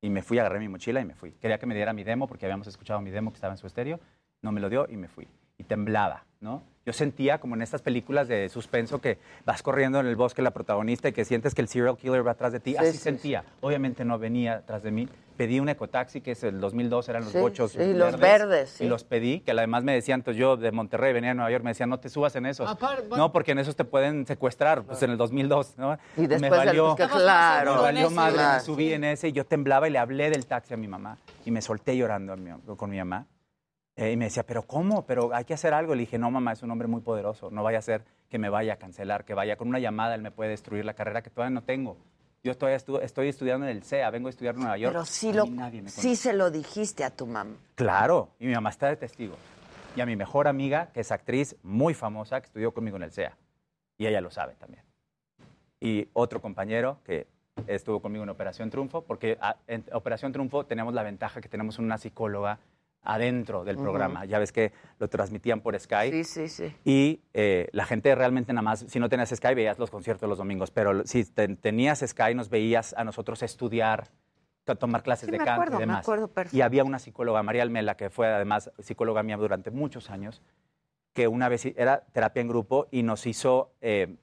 [0.00, 1.32] Y me fui, agarré mi mochila y me fui.
[1.32, 3.66] Quería que me diera mi demo porque habíamos escuchado mi demo que estaba en su
[3.66, 4.00] estéreo.
[4.42, 5.26] No me lo dio y me fui.
[5.58, 6.62] Y temblaba, ¿no?
[6.86, 10.52] Yo sentía como en estas películas de suspenso que vas corriendo en el bosque la
[10.52, 12.70] protagonista y que sientes que el serial killer va atrás de ti.
[12.74, 13.44] Sí, Así sí, sentía.
[13.60, 15.08] Obviamente no venía atrás de mí.
[15.36, 18.84] Pedí un ecotaxi, que es el 2002, eran los Sí, bochos sí, los verdes, sí.
[18.84, 21.64] Y los pedí, que además me decían, entonces yo de Monterrey venía a Nueva York,
[21.64, 22.70] me decían, no te subas en esos.
[22.70, 25.98] Apar- no, porque en esos te pueden secuestrar, pues en el 2002, ¿no?
[26.16, 27.74] Y me después del- valió, que claro.
[27.74, 28.54] me valió madre, claro.
[28.54, 31.18] me subí en ese y yo temblaba y le hablé del taxi a mi mamá
[31.44, 33.26] y me solté llorando a mi- con mi mamá.
[33.96, 35.06] Eh, y me decía, ¿pero cómo?
[35.06, 35.94] Pero hay que hacer algo.
[35.94, 37.50] Le dije, no, mamá, es un hombre muy poderoso.
[37.50, 40.22] No vaya a ser que me vaya a cancelar, que vaya con una llamada, él
[40.22, 41.96] me puede destruir la carrera que todavía no tengo.
[42.44, 44.92] Yo estoy, estu- estoy estudiando en el CEA, vengo a estudiar en Nueva York.
[44.92, 45.46] pero sí, lo,
[45.88, 47.56] sí se lo dijiste a tu mamá.
[47.74, 49.34] Claro, y mi mamá está de testigo.
[49.96, 53.12] Y a mi mejor amiga, que es actriz muy famosa, que estudió conmigo en el
[53.12, 53.36] CEA.
[53.96, 54.84] Y ella lo sabe también.
[55.80, 57.26] Y otro compañero que
[57.66, 61.78] estuvo conmigo en Operación Triunfo, porque a- en Operación Triunfo tenemos la ventaja que tenemos
[61.78, 62.58] una psicóloga
[63.06, 63.84] adentro del Ujú.
[63.84, 64.24] programa.
[64.24, 66.10] Ya ves que lo transmitían por Sky.
[66.10, 66.74] Sí, sí, sí.
[66.84, 70.38] Y eh, la gente realmente nada más, si no tenías Sky, veías los conciertos los
[70.38, 74.08] domingos, pero si te- tenías Sky, nos veías a nosotros estudiar,
[74.64, 76.00] to- tomar clases Sí, de me canto acuerdo, y me demás.
[76.04, 76.56] acuerdo perfecto.
[76.56, 80.42] Y había una psicóloga, María Almela, que fue además psicóloga mía durante muchos años,
[81.12, 84.16] que una vez era terapia en grupo y nos hizo eh,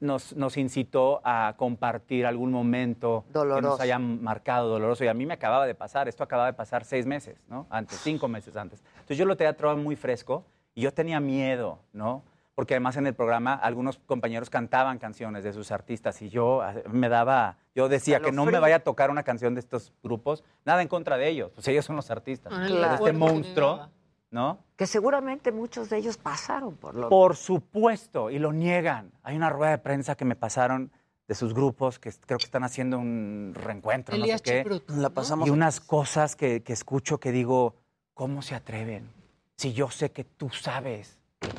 [0.00, 3.68] nos, nos incitó a compartir algún momento que Doloroso.
[3.68, 5.04] nos haya marcado doloroso.
[5.04, 7.66] Y a mí me acababa de pasar, esto acababa de pasar seis meses, ¿no?
[7.70, 8.82] Antes, cinco meses antes.
[8.94, 12.22] Entonces yo lo tenía todo muy fresco y yo tenía miedo, ¿no?
[12.54, 16.74] Porque además en el programa algunos compañeros cantaban canciones de sus artistas y yo ah,
[16.90, 18.60] me daba, yo decía que no me Escalofrío.
[18.60, 21.84] vaya a tocar una canción de estos grupos, nada en contra de ellos, pues ellos
[21.86, 22.52] son los artistas.
[22.54, 22.94] Ah, Pero claro.
[22.96, 23.88] este monstruo,
[24.30, 24.58] ¿no?
[24.76, 29.10] Que seguramente muchos de ellos pasaron por lo Por supuesto, y lo niegan.
[29.22, 30.90] Hay una rueda de prensa que me pasaron
[31.28, 34.58] de sus grupos que creo que están haciendo un reencuentro, no sé qué.
[34.58, 37.74] Chipruto, La pasamos Y unas cosas que, que escucho que digo,
[38.14, 39.08] ¿cómo se atreven?
[39.56, 41.18] Si yo sé que tú sabes,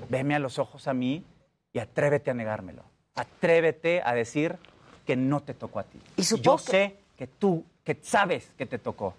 [0.10, 1.24] veme a los ojos a mí
[1.72, 2.84] y atrévete a negármelo.
[3.16, 4.58] Atrévete a decir
[5.06, 6.00] que no te tocó a ti.
[6.18, 9.14] Y yo supongo que- sé que tú, que sabes que te tocó.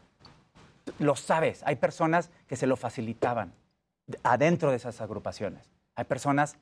[0.98, 1.62] Lo sabes.
[1.64, 3.52] Hay personas que se lo facilitaban
[4.06, 5.70] de- adentro de esas agrupaciones.
[5.94, 6.56] Hay personas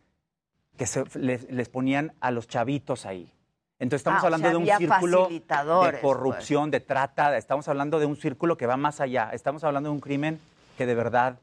[0.77, 3.33] que se- les, les ponían a los chavitos ahí.
[3.79, 7.99] Entonces estamos Ah, o hablando sea, de un círculo de corrupción, de trata, estamos hablando
[7.99, 10.39] de un círculo que va más allá, estamos hablando de un crimen
[10.77, 11.39] que de verdad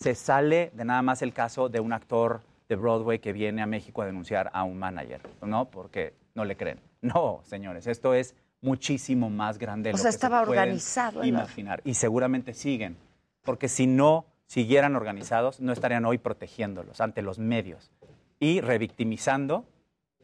[0.00, 3.66] se sale de nada más el caso de un actor de Broadway que viene a
[3.66, 5.66] México a denunciar a un manager, ¿no?
[5.66, 6.80] Porque no le creen.
[7.02, 9.90] No, señores, esto es muchísimo más grande.
[9.90, 11.82] de O lo sea, que se estaba pueden organizado Imaginar.
[11.84, 12.96] Y seguramente siguen,
[13.42, 17.90] porque si no siguieran organizados, no estarían hoy protegiéndolos ante los medios
[18.38, 19.66] y revictimizando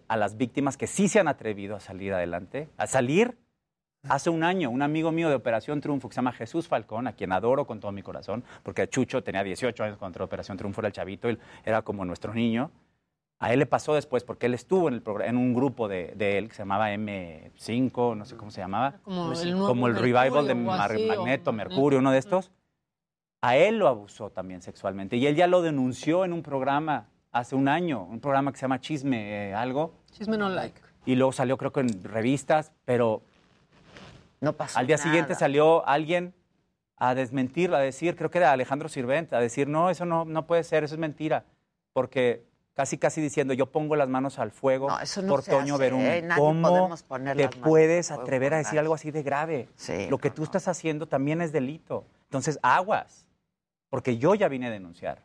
[0.07, 3.37] a las víctimas que sí se han atrevido a salir adelante, a salir.
[4.09, 7.13] Hace un año, un amigo mío de Operación Triunfo, que se llama Jesús Falcón, a
[7.15, 10.89] quien adoro con todo mi corazón, porque Chucho tenía 18 años cuando Operación Triunfo, era
[10.89, 12.71] el chavito, él era como nuestro niño.
[13.41, 16.13] A él le pasó después, porque él estuvo en, el programa, en un grupo de,
[16.17, 18.95] de él que se llamaba M5, no sé cómo se llamaba.
[19.05, 21.53] Como el nuevo Como el revival de Mar- así, Magneto, Magneto.
[21.53, 22.51] Mercurio, uno de estos.
[23.41, 25.17] A él lo abusó también sexualmente.
[25.17, 28.63] Y él ya lo denunció en un programa hace un año, un programa que se
[28.63, 29.95] llama Chisme eh, algo.
[30.11, 30.81] Chisme no like.
[31.07, 33.23] Y luego salió creo que en revistas, pero
[34.41, 35.05] no pasó al día nada.
[35.09, 36.35] siguiente salió alguien
[36.97, 40.47] a desmentirlo, a decir, creo que era Alejandro Sirvent, a decir, no, eso no, no
[40.49, 41.45] puede ser, eso es mentira.
[41.93, 42.48] Porque
[42.79, 46.03] casi, casi diciendo, yo pongo las manos al fuego eso no por Toño hace, Verún.
[46.03, 46.29] ¿eh?
[46.37, 46.95] ¿Cómo
[47.35, 49.69] te puedes atrever a decir algo así de grave?
[49.75, 52.05] Sí, Lo que tú estás haciendo también es delito.
[52.27, 53.27] Entonces, aguas,
[53.91, 55.25] porque yo ya vine a denunciar.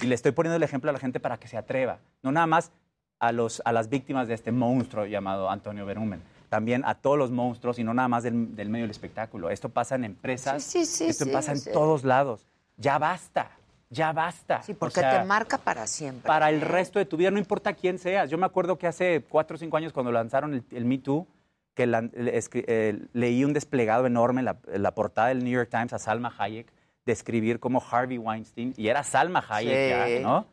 [0.00, 1.98] Y le estoy poniendo el ejemplo a la gente para que se atreva.
[2.22, 2.72] No nada más
[3.18, 6.22] a, los, a las víctimas de este monstruo llamado Antonio Berumen.
[6.48, 9.50] También a todos los monstruos y no nada más del, del medio del espectáculo.
[9.50, 10.62] Esto pasa en empresas.
[10.62, 12.46] Sí, sí, esto pasa en todos lados.
[12.78, 13.50] Ya basta.
[13.92, 14.62] Ya basta.
[14.62, 16.26] Sí, O porque sea, te marca para siempre.
[16.26, 18.30] para el resto de tu vida, no importa quién seas.
[18.30, 21.26] Yo me acuerdo que hace cuatro o cinco años cuando lanzaron el, el Me Too,
[21.74, 25.68] que la- le- escri- eh, leí un desplegado enorme en la, portada del New York
[25.70, 26.72] Times a Salma Hayek,
[27.04, 29.74] describir como Harvey Weinstein, y era Salma Hayek
[30.08, 30.20] Sí.
[30.20, 30.46] ya, ¿no?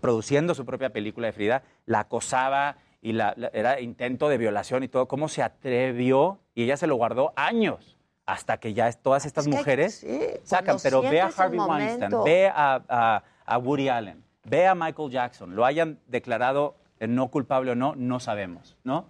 [0.00, 4.88] Produciendo su propia película de Frida, la acosaba y la- era intento de violación y
[4.88, 7.96] todo, cómo se atrevió, y ella se lo guardó años,
[8.26, 11.58] hasta que ya todas estas Es que hay- mujeres sí, sacan, pero ve a Harvey
[11.58, 17.28] Weinstein, ve a, a- a Woody Allen, ve a Michael Jackson, lo hayan declarado no
[17.28, 19.06] culpable o no, no sabemos, ¿no?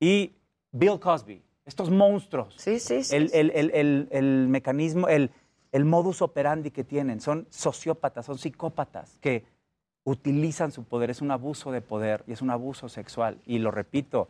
[0.00, 0.32] Y
[0.72, 2.54] Bill Cosby, estos monstruos.
[2.56, 5.30] Sí, sí, sí, El, el- el- el- el mecanismo, el,
[5.72, 9.44] el modus operandi que tienen, son sociópatas, son psicópatas que
[10.04, 13.36] utilizan su poder, es un abuso de poder y es un abuso sexual.
[13.44, 14.28] Y lo repito,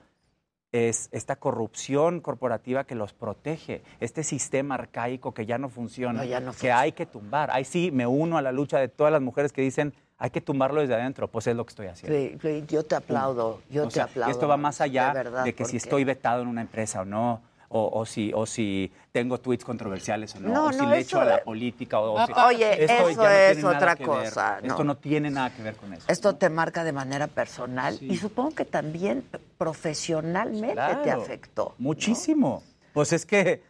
[0.72, 6.24] es esta corrupción corporativa que los protege, este sistema arcaico que ya no funciona, No,
[6.24, 7.50] ya no que hay que tumbar.
[7.52, 10.40] Ahí sí me uno a la lucha de todas las mujeres que dicen hay que
[10.40, 12.66] tumbarlo desde adentro, pues es lo que estoy haciendo.
[12.66, 14.32] Yo te aplaudo, yo O te sea, aplaudo.
[14.32, 17.04] Esto va más allá de, verdad, de que si estoy vetado en una empresa o
[17.04, 17.40] no,
[17.70, 20.98] o, o si, o si tengo tweets controversiales o no, No, o si no, le
[21.00, 22.00] echo a la política.
[22.00, 24.96] O, o si- Oye, esto eso no es otra cosa, Esto no.
[24.96, 26.04] tiene nada que ver con eso.
[26.08, 29.24] Esto te marca de manera personal y supongo que también
[29.58, 30.74] profesionalmente
[31.04, 31.74] te afectó.
[31.78, 32.62] Muchísimo.
[32.92, 33.62] Pues es que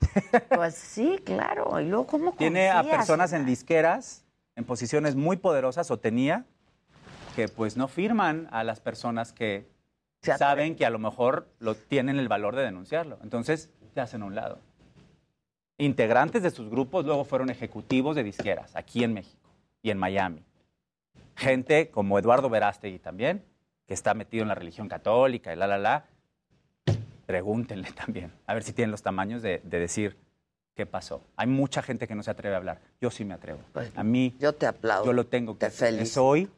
[0.54, 1.80] Pues sí, claro.
[1.80, 6.44] Y luego, ¿cómo tiene a personas en disqueras, en posiciones muy poderosas, o tenía,
[7.34, 9.66] que pues no firman a las personas que
[10.36, 13.18] saben que a lo mejor lo, tienen el valor de denunciarlo.
[13.22, 14.58] Entonces, te hacen a un lado.
[15.78, 19.50] Integrantes de sus grupos luego fueron ejecutivos de disqueras, aquí en México
[19.82, 20.42] y en Miami.
[21.34, 23.44] Gente como Eduardo Verástegui también,
[23.86, 26.06] que está metido en la religión católica y la, la, la.
[27.26, 30.16] Pregúntenle también, a ver si tienen los tamaños de, de decir
[30.74, 31.22] qué pasó.
[31.36, 32.80] Hay mucha gente que no se atreve a hablar.
[33.00, 33.58] Yo sí me atrevo.
[33.94, 35.06] a mí, Pues, yo te aplaudo.
[35.06, 36.02] yo lo tengo que Te felicito.
[36.04, 36.48] Es hoy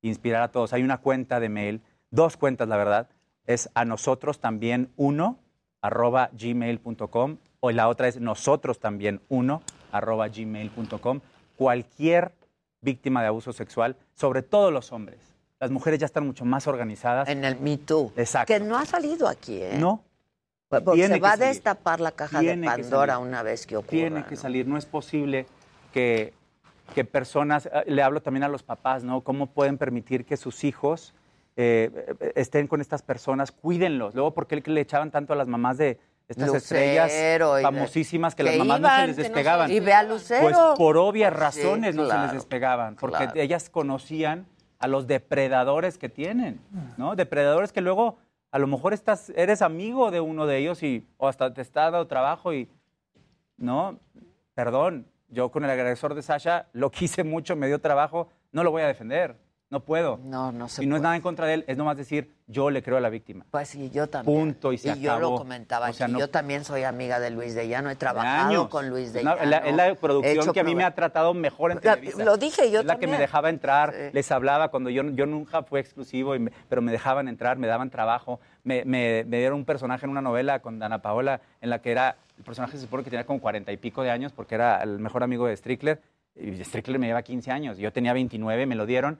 [0.00, 0.72] inspirar a todos.
[0.72, 1.80] Hay una cuenta de mail,
[2.12, 3.08] dos cuentas, la verdad.
[3.46, 5.38] Es a nosotros también uno,
[5.80, 11.20] arroba gmail.com, o la otra es nosotros también uno, arroba gmail.com.
[11.56, 12.32] Cualquier
[12.80, 15.18] víctima de abuso sexual, sobre todo los hombres.
[15.58, 17.28] las mujeres ya están mucho más organizadas.
[17.28, 18.12] En el Me Too.
[18.16, 18.52] Exacto.
[18.52, 19.76] Que no ha salido aquí, ¿eh?
[19.78, 20.02] No.
[20.68, 23.90] Porque Tiene se va a destapar la caja de Tiene Pandora una vez que ocurra.
[23.90, 24.66] Tiene que salir.
[24.66, 25.46] No es posible
[25.92, 26.32] que,
[26.94, 29.20] que personas, eh, le hablo también a los papás, ¿no?
[29.20, 31.14] ¿Cómo pueden permitir que sus hijos
[31.56, 33.52] eh, eh, estén con estas personas?
[33.52, 34.14] Cuídenlos.
[34.14, 35.98] Luego, ¿por qué le echaban tanto a las mamás de
[36.28, 39.70] estas Lucero estrellas famosísimas que, que las mamás no se les que no se- despegaban?
[39.70, 40.42] Y ve a Lucero.
[40.42, 43.40] Pues por obvias Sí, razones no se les despegaban, porque claro.
[43.40, 44.46] ellas conocían
[44.78, 46.60] a los depredadores que tienen,
[46.96, 47.14] ¿no?
[47.16, 48.16] Depredadores que luego
[48.50, 51.82] a lo mejor estás, eres amigo de uno de ellos y o hasta te está
[51.90, 52.68] dando trabajo y
[53.56, 53.98] no,
[54.54, 58.70] perdón, yo con el agresor de Sasha lo quise mucho, me dio trabajo, no lo
[58.70, 59.36] voy a defender,
[59.72, 60.20] no puedo.
[60.22, 61.02] No, no se Y no es puede.
[61.04, 63.46] nada en contra de él, es nomás decir, yo le creo a la víctima.
[63.50, 64.38] Pues sí, yo también.
[64.38, 65.30] Punto y se y yo acabó.
[65.32, 66.12] lo comentaba O sea, aquí.
[66.12, 67.88] no- Yo también soy amiga de Luis de Llano.
[67.88, 68.68] He trabajado años.
[68.68, 69.44] con Luis de Es la- Llano.
[69.44, 71.78] es la, es la he producción hecho que a mí me ha tratado mejor en
[71.80, 72.22] Televisa.
[72.22, 73.20] lo dije yo Es la que me también.
[73.22, 77.26] dejaba entrar, les hablaba cuando yo, yo nunca fui exclusivo, y me- pero me dejaban
[77.26, 78.40] entrar, me daban trabajo.
[78.64, 81.90] Me, me- me dieron un personaje en una novela con Dana Paola en la que
[81.92, 84.82] era, el personaje se supone que tenía como cuarenta y pico de años porque era
[84.82, 86.02] el mejor amigo de Strickler.
[86.34, 89.18] Y Strickler me lleva 15 años, yo tenía 29, me lo dieron,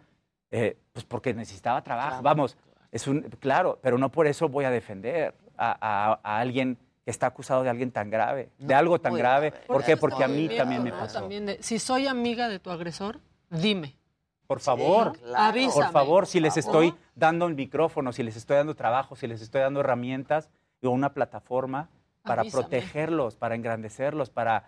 [0.52, 2.22] eh, pues porque necesitaba trabajo.
[2.22, 2.56] Vamos,
[2.92, 7.10] es un, claro, pero no por eso voy a defender a, a- a alguien que
[7.10, 9.50] está acusado de alguien tan grave, de algo tan grave.
[9.50, 9.66] grave.
[9.66, 9.96] ¿Por qué?
[9.96, 11.20] Porque a mí también me pasó.
[11.20, 13.18] También de- si soy amiga de tu agresor,
[13.50, 13.96] dime.
[14.46, 15.72] Por favor, Avísame.
[15.72, 19.40] por favor, si les estoy dando un micrófono, si les estoy dando trabajo, si les
[19.40, 20.50] estoy dando herramientas
[20.82, 21.88] o una plataforma
[22.22, 22.62] para Avísame.
[22.64, 24.64] protegerlos, para engrandecerlos, para,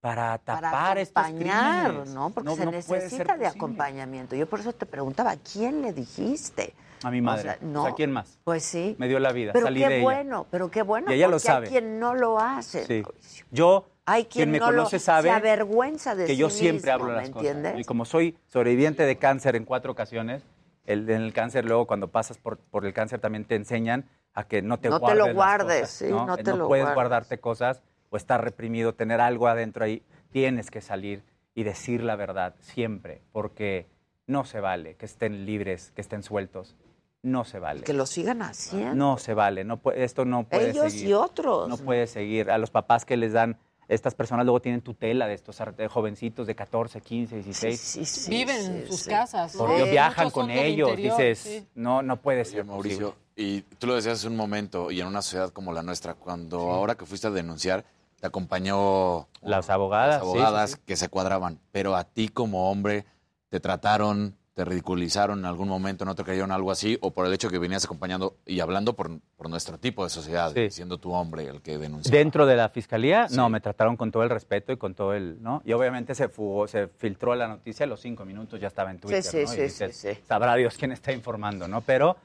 [0.00, 2.14] para tapar para estos acompañar, crímenes.
[2.14, 2.30] ¿no?
[2.30, 4.34] Porque se necesita de acompañamiento.
[4.36, 6.72] Yo por eso te preguntaba, ¿a quién le dijiste?
[7.02, 7.58] A mi O madre.
[7.62, 7.84] O no.
[7.84, 8.38] sea, ¿quién más?
[8.44, 8.94] Pues sí.
[8.98, 10.02] Me dio la vida, Pero salí qué de ella.
[10.04, 11.10] bueno, pero qué bueno.
[11.10, 11.66] Y ella lo porque sabe.
[11.66, 12.84] Hay quien no lo hace.
[12.86, 13.02] Sí.
[13.50, 16.50] Yo, Hay quien, quien me no conoce lo, sabe se avergüenza de que sí yo
[16.50, 17.46] siempre mismo, hablo ¿me las cosas.
[17.50, 17.80] entiendes?
[17.80, 20.42] Y como soy sobreviviente de cáncer en cuatro ocasiones,
[20.84, 24.44] el, en el cáncer luego cuando pasas por, por el cáncer también te enseñan a
[24.44, 26.68] que no te No te guardes lo las guardes, cosas, sí, no Que te lo
[26.68, 26.94] puedes guardes.
[26.94, 30.02] guardarte cosas o estar reprimido, tener algo adentro ahí.
[30.30, 31.22] Tienes que salir
[31.54, 33.86] y decir la verdad siempre, porque
[34.26, 36.76] no se vale que estén libres, que estén sueltos.
[37.22, 37.82] No se vale.
[37.82, 38.94] Que lo sigan haciendo.
[38.94, 41.08] No se vale, no esto no puede Ellos seguir.
[41.08, 41.68] y otros.
[41.68, 42.50] No puede seguir.
[42.50, 43.58] A los papás que les dan,
[43.88, 45.58] estas personas luego tienen tutela de estos
[45.90, 48.28] jovencitos de 14, 15, 16.
[48.30, 49.54] Viven en sus casas.
[49.54, 49.76] Por ¿no?
[49.76, 50.90] Dios, viajan con ellos.
[50.90, 51.66] interior, dices, sí.
[51.74, 52.64] no, no puede ser.
[52.64, 56.14] Mauricio, y tú lo decías hace un momento, y en una sociedad como la nuestra,
[56.14, 57.84] cuando ahora que fuiste a denunciar,
[58.20, 60.16] te acompañó Las abogadas.
[60.16, 60.82] las abogadas sí, sí.
[60.86, 63.06] que se cuadraban, pero a ti como hombre
[63.48, 67.32] te trataron, te ridiculizaron en algún momento, no te creyeron algo así, o por el
[67.32, 71.48] hecho que venías acompañando y hablando por, por nuestro tipo de sociedad, siendo tu hombre
[71.48, 72.12] el que denunció.
[72.12, 75.42] Dentro de la fiscalía, no, me trataron con todo el respeto y con todo el,
[75.42, 75.62] ¿no?
[75.64, 78.98] Y obviamente se fugó, se filtró la noticia a los cinco minutos, ya estaba en
[78.98, 79.48] Twitter, sí, ¿no?
[79.48, 80.20] sí, y dices, sí, sí.
[80.28, 81.80] sabrá Dios quién está informando, ¿no?
[81.80, 82.16] Pero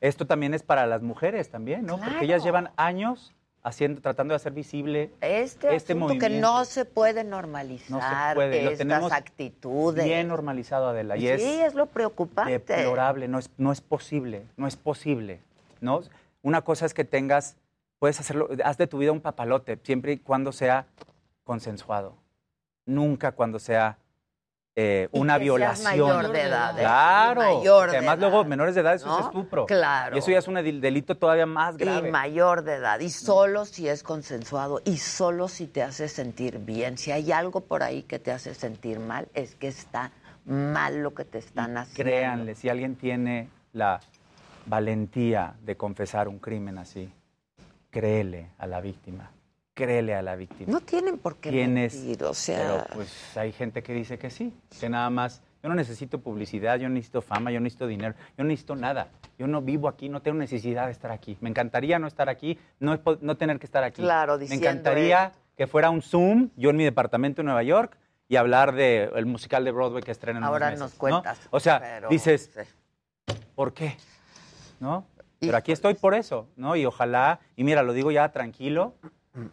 [0.00, 1.98] esto también es para las mujeres también, ¿no?
[1.98, 6.40] Porque ellas llevan años haciendo, tratando de hacer visible Este, este asunto que movimiento.
[6.40, 10.04] no se puede normalizar No se puede, lo estas tenemos actitudes.
[10.04, 11.16] bien normalizado, Adela.
[11.16, 12.58] Y sí, es, es lo preocupante.
[12.58, 15.40] deplorable, no es, no es posible, no es posible,
[15.80, 16.00] ¿no?
[16.42, 17.56] Una cosa es que tengas,
[17.98, 20.86] puedes hacerlo, haz de tu vida un papalote, siempre y cuando sea
[21.44, 22.14] consensuado,
[22.86, 23.98] nunca cuando sea
[24.76, 25.84] eh, una que violación.
[25.84, 26.80] mayor de edad, ¿eh?
[26.82, 29.18] Claro, Mayor porque de además edad, luego menores de edad eso ¿no?
[29.18, 29.66] es estupro.
[29.66, 30.16] Claro.
[30.16, 32.08] Y eso ya es un del- delito todavía más grave.
[32.08, 33.00] Y mayor de edad.
[33.00, 36.96] Y solo si es consensuado y solo si te hace sentir bien.
[36.98, 40.12] Si hay algo por ahí que te hace sentir mal, es que está
[40.46, 42.02] mal lo que te están haciendo.
[42.10, 44.00] Créanle, si alguien tiene la
[44.66, 47.12] valentía de confesar un crimen así,
[47.90, 49.30] créele a la víctima.
[49.80, 50.70] Créele a la víctima.
[50.70, 52.84] No tienen por qué Tienes- mentir, o sea...
[52.84, 55.40] Pero pues hay gente que dice que sí, que nada más.
[55.62, 58.76] Yo no necesito publicidad, yo no necesito fama, yo no necesito dinero, yo no necesito
[58.76, 59.08] nada.
[59.38, 61.38] Yo no vivo aquí, no tengo necesidad de estar aquí.
[61.40, 64.02] Me encantaría no estar aquí, no, no tener que estar aquí.
[64.02, 67.96] Claro, Me diciendo encantaría que fuera un Zoom, yo en mi departamento en Nueva York,
[68.28, 70.98] y hablar del musical de Broadway que estrena en unos Ahora meses, nos ¿no?
[70.98, 72.50] cuentas, O sea, pero- dices,
[73.54, 73.96] ¿por qué?
[74.78, 75.06] ¿No?
[75.40, 76.76] Pero aquí estoy por eso, ¿no?
[76.76, 78.94] Y ojalá, y mira, lo digo ya tranquilo,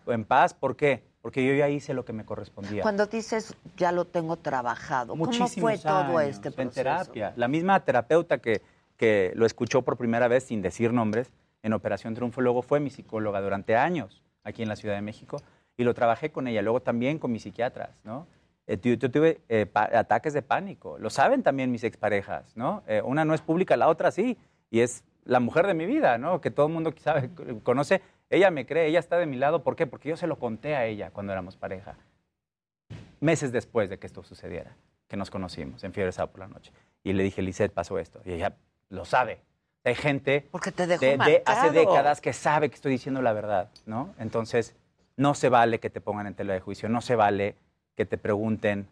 [0.08, 1.04] en paz, ¿por qué?
[1.22, 2.82] Porque yo ya hice lo que me correspondía.
[2.82, 6.74] Cuando dices, ya lo tengo trabajado, ¿cómo Muchísimos fue todo años este En proceso?
[6.76, 7.34] terapia.
[7.36, 8.62] La misma terapeuta que,
[8.96, 11.32] que lo escuchó por primera vez sin decir nombres
[11.64, 15.38] en Operación Triunfo, luego fue mi psicóloga durante años aquí en la Ciudad de México
[15.76, 18.28] y lo trabajé con ella, luego también con mis psiquiatras, ¿no?
[18.66, 22.84] Eh, yo tuve eh, ataques de pánico, lo saben también mis exparejas, ¿no?
[22.88, 24.38] Eh, una no es pública, la otra sí,
[24.70, 26.42] y es la mujer de mi vida, ¿no?
[26.42, 27.30] Que todo el mundo sabe,
[27.64, 29.88] conoce, ella me cree, ella está de mi lado, ¿por qué?
[29.88, 31.96] Porque yo se lo conté a ella cuando éramos pareja
[33.20, 34.76] meses después de que esto sucediera,
[35.08, 36.72] que nos conocimos en Fiebre Sábado por la noche.
[37.04, 38.22] Y le dije, Lisette, pasó esto.
[38.26, 38.54] Y ella
[38.90, 39.40] lo sabe.
[39.84, 43.34] Hay gente Porque te dejó de, de hace décadas que sabe que estoy diciendo la
[43.34, 44.14] verdad, ¿no?
[44.20, 44.76] Entonces,
[45.16, 47.56] no se vale que te pongan en tela de juicio, no se vale
[47.96, 48.88] que te pregunten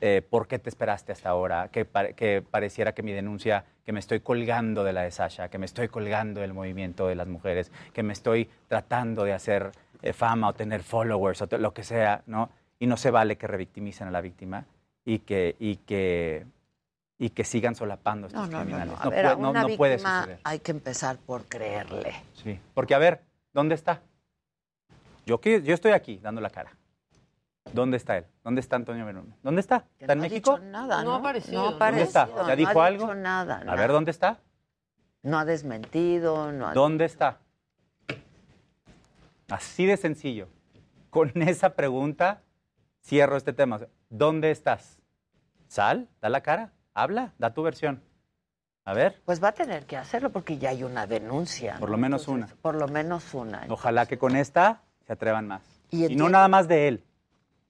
[0.00, 3.92] eh, por qué te esperaste hasta ahora, que, pare- que pareciera que mi denuncia, que
[3.92, 7.28] me estoy colgando de la de Sasha, que me estoy colgando del movimiento de las
[7.28, 9.70] mujeres, que me estoy tratando de hacer
[10.02, 12.50] eh, fama o tener followers o lo que sea, ¿no?
[12.80, 14.64] Y no se vale que revictimicen a la víctima
[15.04, 16.44] y que, y que,
[17.16, 18.92] y que sigan solapando estos No, no, no, criminales.
[18.94, 19.00] no.
[19.00, 20.40] A ver, a puede- no- una puede suceder.
[20.42, 22.12] hay que empezar por creerle.
[22.34, 23.20] Sí, porque a ver,
[23.54, 24.02] ¿dónde está?
[25.26, 26.72] Yo, yo estoy aquí dando la cara.
[27.72, 28.24] ¿Dónde está él?
[28.44, 29.34] ¿Dónde está Antonio Berumen?
[29.42, 29.84] ¿Dónde está?
[29.98, 30.52] ¿Está en no ha México?
[30.56, 31.14] dicho nada, No ¿no?
[31.14, 31.62] ha aparecido.
[31.62, 32.26] No ha ¿Dónde está?
[32.28, 33.04] ¿Ya no dijo ha algo?
[33.06, 33.56] dicho nada.
[33.58, 33.76] A nada.
[33.80, 34.38] ver, ¿dónde está?
[35.22, 36.72] No ha desmentido, no ha...
[36.74, 37.38] ¿Dónde está?
[39.48, 40.48] Así de sencillo.
[41.10, 42.42] Con esa pregunta
[43.04, 43.80] cierro este tema.
[44.08, 44.98] ¿Dónde estás?
[45.68, 48.02] Sal, da la cara, habla, da tu versión.
[48.84, 51.76] A ver, Pues va a tener que hacerlo porque ya hay una denuncia.
[51.80, 51.96] por ¿no?
[51.96, 52.62] lo menos Entonces, una.
[52.62, 53.64] Por lo menos una.
[53.68, 55.62] Ojalá que con esta se atrevan más.
[55.90, 57.04] Y Y, no nada más de él,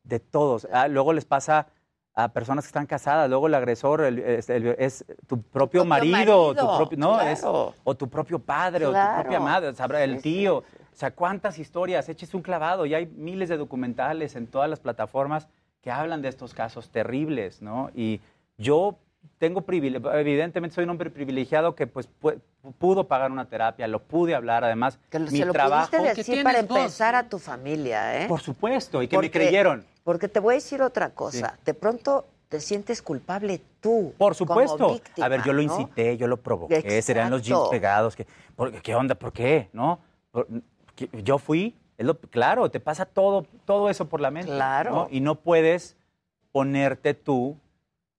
[0.06, 0.66] de todos.
[0.72, 1.66] Ah, luego les pasa
[2.14, 5.84] a personas que están casadas, luego el agresor el- es, el- es tu propio, propio
[5.84, 10.02] marido, tu marido, propio, no, es, o tu propio padre, o tu propia madre, sabrá
[10.02, 10.58] el tío.
[10.58, 14.80] O sea, cuántas historias, eches un clavado y hay miles de documentales en todas las
[14.80, 15.46] plataformas
[15.82, 17.90] que hablan de estos casos terribles, ¿no?
[17.94, 18.20] Y
[18.56, 18.96] yo
[19.38, 22.40] tengo privilegio, evidentemente soy un hombre privilegiado que pues pu-
[22.78, 26.42] pudo pagar una terapia, lo pude hablar, además Que mi se lo trabajo pudiste decir
[26.44, 28.28] para empezar a tu familia, ¿eh?
[28.28, 29.84] por supuesto, y que Porque- me creyeron.
[30.04, 31.58] Porque te voy a decir otra cosa.
[31.64, 34.14] De pronto te sientes culpable tú.
[34.16, 34.76] Por supuesto.
[34.78, 35.72] como víctima, a ver, yo lo ¿no?
[35.74, 38.14] incité, yo lo provoqué, serían los jeans pegados.
[38.14, 39.14] Que, ¿por- ¿Qué onda?
[39.16, 39.68] ¿Por qué?
[39.72, 39.98] ¿No?
[41.24, 44.50] Yo fui, es lo- claro, te pasa todo, todo eso por la mente.
[44.52, 44.90] Claro.
[44.92, 45.08] ¿no?
[45.10, 45.96] Y no puedes
[46.52, 47.56] ponerte tú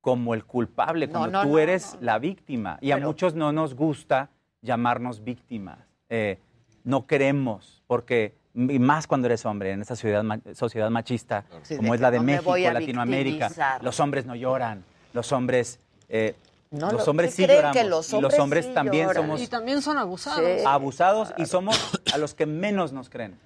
[0.01, 2.77] como el culpable, No, cuando no, tú no, eres la víctima.
[2.81, 4.29] Y a muchos no nos gusta
[4.61, 5.79] llamarnos víctimas.
[6.09, 6.39] Eh,
[6.83, 11.75] no queremos, porque, y más cuando eres hombre, en esta sociedad, ma- sociedad machista, Sí,
[11.75, 13.83] como es la de México, Latinoamérica, victimizar.
[13.83, 15.79] los hombres no lloran, los hombres...
[16.09, 16.35] eh,
[16.71, 19.23] No, los lo- hombres ¿sí lloramos que los y los hombres hombres sí también lloran?
[19.23, 20.65] somos Y también son abusados.
[20.65, 21.77] abusados y somos
[22.13, 23.37] a los que menos nos creen,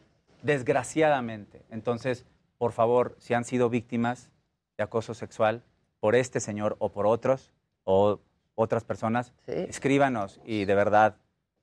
[0.43, 1.61] desgraciadamente.
[1.71, 2.25] Entonces,
[2.57, 4.29] por favor, si han sido víctimas
[4.77, 5.63] de acoso sexual
[6.01, 7.51] por este señor o por otros
[7.85, 8.19] o
[8.55, 11.15] otras personas, escríbanos y de verdad,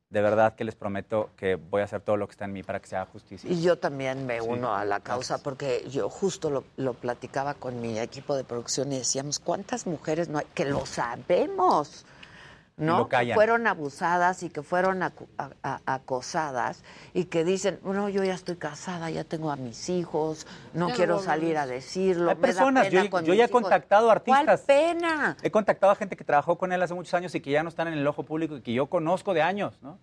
[0.09, 2.63] de verdad que les prometo que voy a hacer todo lo que está en mí
[2.63, 3.51] para que se haga justicia.
[3.51, 7.55] Y yo también me Sí, uno a la causa porque yo justo lo, lo platicaba
[7.55, 10.47] con mi equipo de producción y decíamos, ¿cuántas mujeres no hay?
[10.55, 12.07] Que lo sabemos,
[12.79, 12.99] ¿no?
[12.99, 16.83] lo que fueron abusadas y que fueron acu- a- a- acosadas
[17.13, 21.19] y que dicen, no, yo ya estoy casada, ya tengo a mis hijos, no quiero
[21.21, 22.31] salir a decirlo.
[22.31, 23.63] Hay me da personas, pena yo, con yo mis ya he hijos".
[23.63, 24.45] contactado artistas.
[24.45, 25.37] ¿Cuál pena?
[25.43, 27.69] He contactado a gente que trabajó con él hace muchos años y que ya no
[27.69, 29.99] están en el ojo público y que yo conozco de años, ¿no?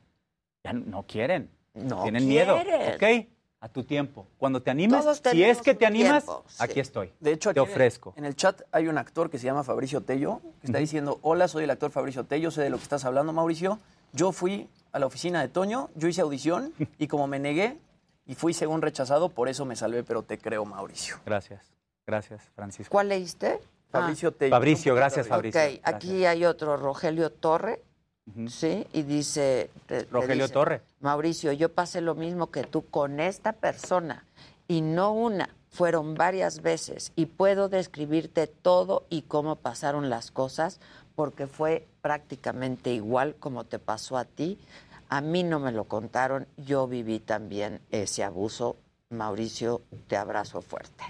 [0.64, 1.50] Ya no quieren.
[1.74, 2.56] No Tienen miedo.
[2.62, 2.96] quieren.
[2.96, 3.30] Ok,
[3.66, 4.28] a tu tiempo.
[4.38, 6.58] Cuando te animes, Todos si es que te animas, tiempo, sí.
[6.60, 7.12] aquí estoy.
[7.20, 8.14] De hecho, te ofrezco.
[8.16, 11.48] En el chat hay un actor que se llama Fabricio Tello, que está diciendo, hola,
[11.48, 13.80] soy el actor Fabricio Tello, sé de lo que estás hablando, Mauricio.
[14.14, 17.80] Yo fui a la oficina de Toño, yo hice audición y como me negué
[18.28, 21.16] y fui según rechazado, por eso me salvé, pero te creo, Mauricio.
[21.26, 21.74] Gracias.
[22.06, 22.92] Gracias, Francisco.
[22.92, 23.60] ¿Cuál leíste?
[23.90, 24.52] Fabricio Tello.
[24.52, 25.60] Fabricio, gracias, Fabricio.
[25.60, 27.82] Ok, aquí hay otro, Rogelio Torre,
[28.48, 28.88] ¿sí?
[28.94, 29.70] Y dice...
[29.86, 30.82] te- te Rogelio dice, Torre.
[31.00, 34.26] Mauricio, yo pasé lo mismo que tú con esta persona
[34.68, 40.80] y no una, fueron varias veces y puedo describirte todo y cómo pasaron las cosas
[41.16, 44.60] porque fue prácticamente igual como te pasó a ti.
[45.10, 48.76] A mí no me lo contaron, yo viví también ese abuso.
[49.10, 51.04] Mauricio, te abrazo fuerte.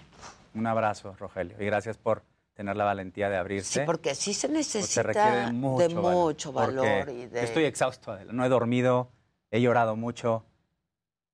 [0.53, 1.56] Un abrazo, Rogelio.
[1.61, 2.24] Y gracias por
[2.56, 3.80] tener la valentía de abrirse.
[3.82, 7.43] Sí, porque sí se Pues necesita requiere de mucho, valor, mucho valor porque y de...
[7.43, 8.34] estoy exhausto, Adela.
[8.34, 9.09] no he dormido,
[9.51, 10.43] he llorado mucho,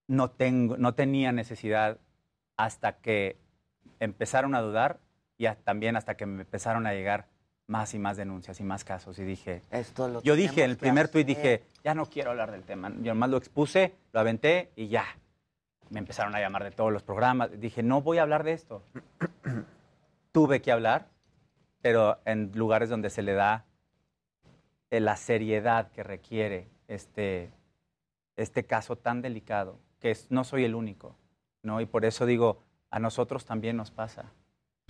[0.08, 1.98] no, tengo, no tenía necesidad
[2.58, 3.38] hasta que
[4.00, 5.00] empezaron a dudar
[5.38, 7.27] y a- también hasta que me empezaron a llegar
[7.67, 10.77] más y más denuncias y más casos y dije, Esto lo yo dije en el
[10.77, 14.72] primer tuit, dije, ya no quiero hablar del tema, yo más lo expuse, lo aventé
[14.75, 15.06] y ya.
[15.90, 18.82] Me empezaron a llamar de todos los programas, dije, no voy a hablar de esto.
[20.32, 21.08] Tuve que hablar,
[21.82, 23.66] pero en lugares donde se le da
[24.90, 27.50] eh, la seriedad que requiere este,
[28.35, 31.16] este caso tan delicado, que es- no soy el único,
[31.64, 31.80] ¿no?
[31.82, 34.26] Y por eso digo, a nosotros también nos pasa.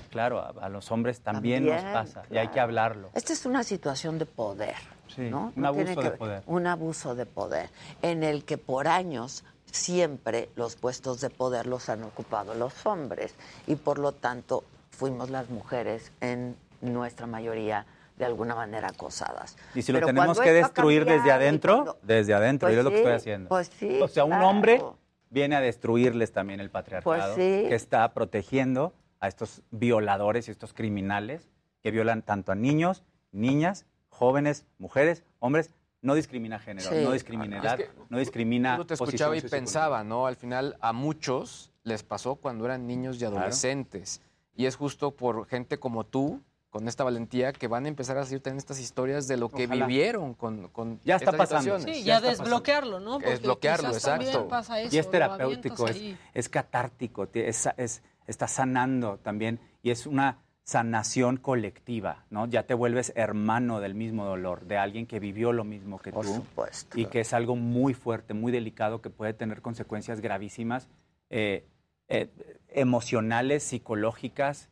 [0.10, 3.11] Claro, a, a los hombres también, nos pasa y hay que hablarlo.
[3.14, 4.76] Esta es una situación de poder,
[5.08, 5.53] Sí, ¿no?
[5.56, 6.44] un No abuso de poder.
[6.48, 7.70] Un abuso de poder,
[8.02, 13.36] en el que por años siempre los puestos de poder los han ocupado los hombres
[13.68, 17.85] y por lo tanto fuimos las mujeres en nuestra mayoría
[18.18, 19.58] de alguna manera acosadas.
[19.74, 22.84] Y si lo Pero tenemos que destruir desde adentro, cuando- desde adentro, Pues y es
[22.84, 23.50] lo que estoy haciendo.
[23.50, 24.48] pues sí, o sea, un claro.
[24.48, 24.82] hombre
[25.30, 27.68] viene a destruirles también el patriarcado, Pues sí.
[27.69, 31.50] que está protegiendo a estos violadores y estos criminales
[31.82, 35.72] que violan tanto a niños, niñas, jóvenes, mujeres, hombres.
[36.03, 37.03] No discrimina género, Sí.
[37.03, 40.26] no discrimina Es edad, que no discrimina Yo te escuchaba y pensaba, ¿no?
[40.26, 43.38] Al final a muchos les pasó cuando eran niños y Claro.
[43.38, 44.19] adolescentes.
[44.56, 48.22] Y es justo por gente como tú, con esta valentía, que van a empezar a
[48.22, 49.85] decir también estas historias de lo que Ojalá.
[49.85, 51.80] vivieron con, con Ya está estas pasando.
[51.80, 52.43] Sí, Ya ya, está pasando.
[52.45, 53.11] desbloquearlo, ¿no?
[53.16, 54.48] Porque Desbloquearlo, exacto.
[54.48, 56.01] pasa eso, y es terapéutico, es,
[56.33, 62.45] es catártico, ti- es, es- está sanando también y es una sanación colectiva, ¿no?
[62.48, 66.25] Ya te vuelves hermano del mismo dolor, de alguien que vivió lo mismo que Por
[66.25, 66.98] tú supuesto.
[66.98, 70.88] y que es algo muy fuerte, muy delicado que puede tener consecuencias gravísimas,
[71.30, 71.66] eh,
[72.08, 72.30] eh,
[72.69, 74.69] emocionales, psicológicas.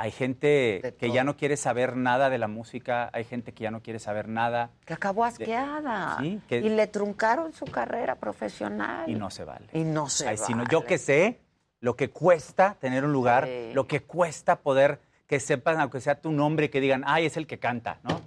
[0.00, 3.70] Hay gente que ya no quiere saber nada de la música, hay gente que ya
[3.70, 6.16] no quiere saber nada Que acabó asqueada.
[6.20, 9.08] Sí, que- Y le truncaron su carrera profesional.
[9.10, 9.66] y no se vale.
[9.74, 10.64] Y no se Ay, vale.
[10.70, 11.40] yo que sé
[11.80, 13.72] lo que cuesta tener un lugar, Sí.
[13.74, 17.36] lo que cuesta poder que sepan, aunque sea tu nombre, y que digan, ay, es
[17.36, 18.20] el que canta, ¿no?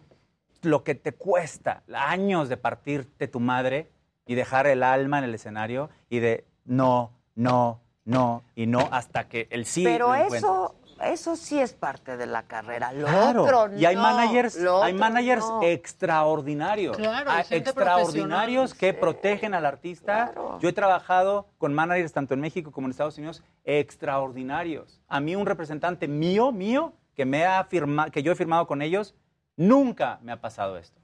[0.62, 3.90] Lo que te cuesta, años de partirte tu madre
[4.26, 9.28] y dejar el alma en el escenario y de no, no, no y no hasta
[9.28, 10.76] que el sí Pero lo eso,
[11.10, 12.92] eso sí es parte de la carrera.
[12.92, 13.78] Lo Claro, otro no.
[13.78, 15.64] y hay managers, lo hay managers no.
[15.64, 20.34] extraordinarios, Claro, hay extraordinarios que protegen al artista.
[20.60, 25.02] Yo he trabajado con managers tanto en México como en Estados Unidos, extraordinarios.
[25.08, 28.82] A mí un representante mío, mío, que me ha firma, que yo he firmado con
[28.82, 29.16] ellos,
[29.56, 31.02] nunca me ha pasado esto.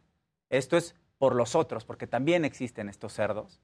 [0.50, 3.60] Esto es por los otros, porque también existen estos cerdos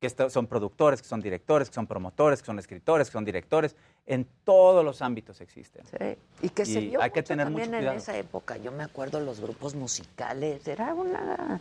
[0.00, 3.74] que son productores, que son directores, que son promotores, que son escritores, que son directores.
[4.06, 5.84] En todos los ámbitos existen.
[5.86, 8.56] Sí, Y que se vio hay que tener también mucho en esa época.
[8.58, 10.68] Yo me acuerdo los grupos musicales.
[10.68, 11.60] Era una,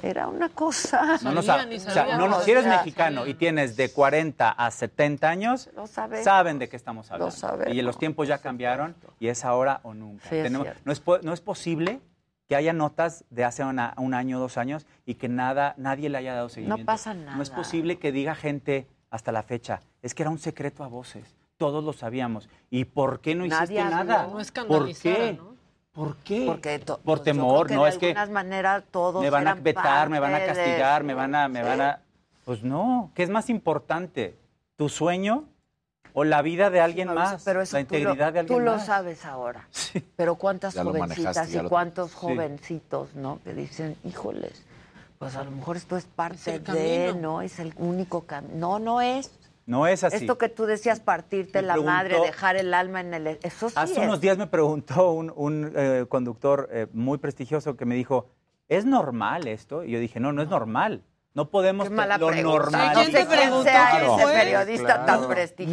[0.00, 1.18] era una cosa.
[1.22, 4.70] No, nos ha- o sea, no, no, si eres mexicano y tienes de 40 a
[4.70, 6.24] 70 años, Lo sabemos.
[6.24, 7.32] saben de qué estamos hablando.
[7.34, 7.74] sabemos.
[7.76, 10.28] y los tiempos ya cambiaron y es ahora o nunca.
[10.28, 10.80] Sí, es Tenemos- cierto.
[10.84, 12.00] no, es, no es posible
[12.52, 16.18] que haya notas de hace una- un año, dos años y que nada, nadie le
[16.18, 16.84] haya dado seguimiento.
[16.84, 17.62] pasa No es nada.
[17.62, 21.82] posible que diga gente hasta la fecha, es que era un secreto a voces, todos
[21.82, 22.50] lo sabíamos.
[22.68, 24.04] ¿Y por qué no Nadie hiciste habló.
[24.04, 24.26] nada?
[24.26, 25.38] No ¿Por qué?
[25.38, 25.54] ¿no?
[25.92, 26.44] ¿Por qué?
[26.46, 29.48] Porque to- por pues yo temor, no de es que algunas maneras todos me van
[29.48, 32.00] a vetar, me van a de castigar, me van a, me van a.
[32.44, 34.36] Pues no, ¿qué es más importante?
[34.76, 35.44] ¿Tu sueño
[36.14, 37.42] o la vida de alguien más?
[37.44, 38.86] pero eso la lo- integridad de alguien Tú lo más.
[38.86, 39.66] sabes ahora.
[40.16, 42.16] Pero cuántas Ya jovencitas y lo- cuántos Sí.
[42.18, 43.38] jovencitos, ¿no?
[43.44, 44.64] Que dicen, híjoles,
[45.18, 47.14] pues a lo mejor esto es parte de, camino.
[47.20, 47.42] ¿no?
[47.42, 48.54] Es el único camino.
[48.56, 49.30] No, no es.
[49.64, 50.16] No es así.
[50.16, 53.26] Esto que tú decías, partirte Me la madre, dejar el alma en el...
[53.44, 53.98] Eso sí Hace es.
[54.08, 58.26] unos días me preguntó un, un, eh, conductor eh, muy prestigioso que me dijo,
[58.68, 59.84] ¿es normal esto?
[59.84, 61.02] Y yo dije, no, no es normal.
[61.34, 62.58] No podemos Qué mala lo pregunta.
[62.58, 62.92] normal.
[62.94, 65.20] No sé quién sea ese periodista tan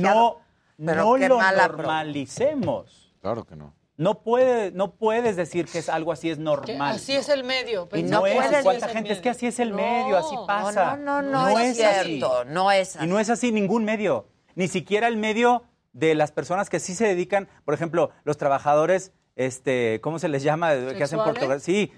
[0.02, 0.38] No,
[0.78, 1.84] pero no qué lo mala pregunta.
[1.84, 3.14] normalicemos.
[3.22, 3.74] Claro que no.
[3.98, 6.96] No, puede, no puedes decir que es algo así es normal.
[6.96, 7.90] así es el medio.
[7.94, 9.12] Y no que es, así ¿cuánta gente?
[9.12, 10.96] Es que así es el No, medio, así pasa.
[10.96, 15.08] no, no, no es cierto, no es Y no es así ningún medio, ni siquiera
[15.10, 20.18] el medio de las personas que sí se dedican, por ejemplo, los trabajadores, este, ¿cómo
[20.18, 20.70] se les llama?
[20.72, 21.34] Que hacen ¿Sexuales?
[21.34, 21.64] portugués.
[21.64, 21.92] Sí,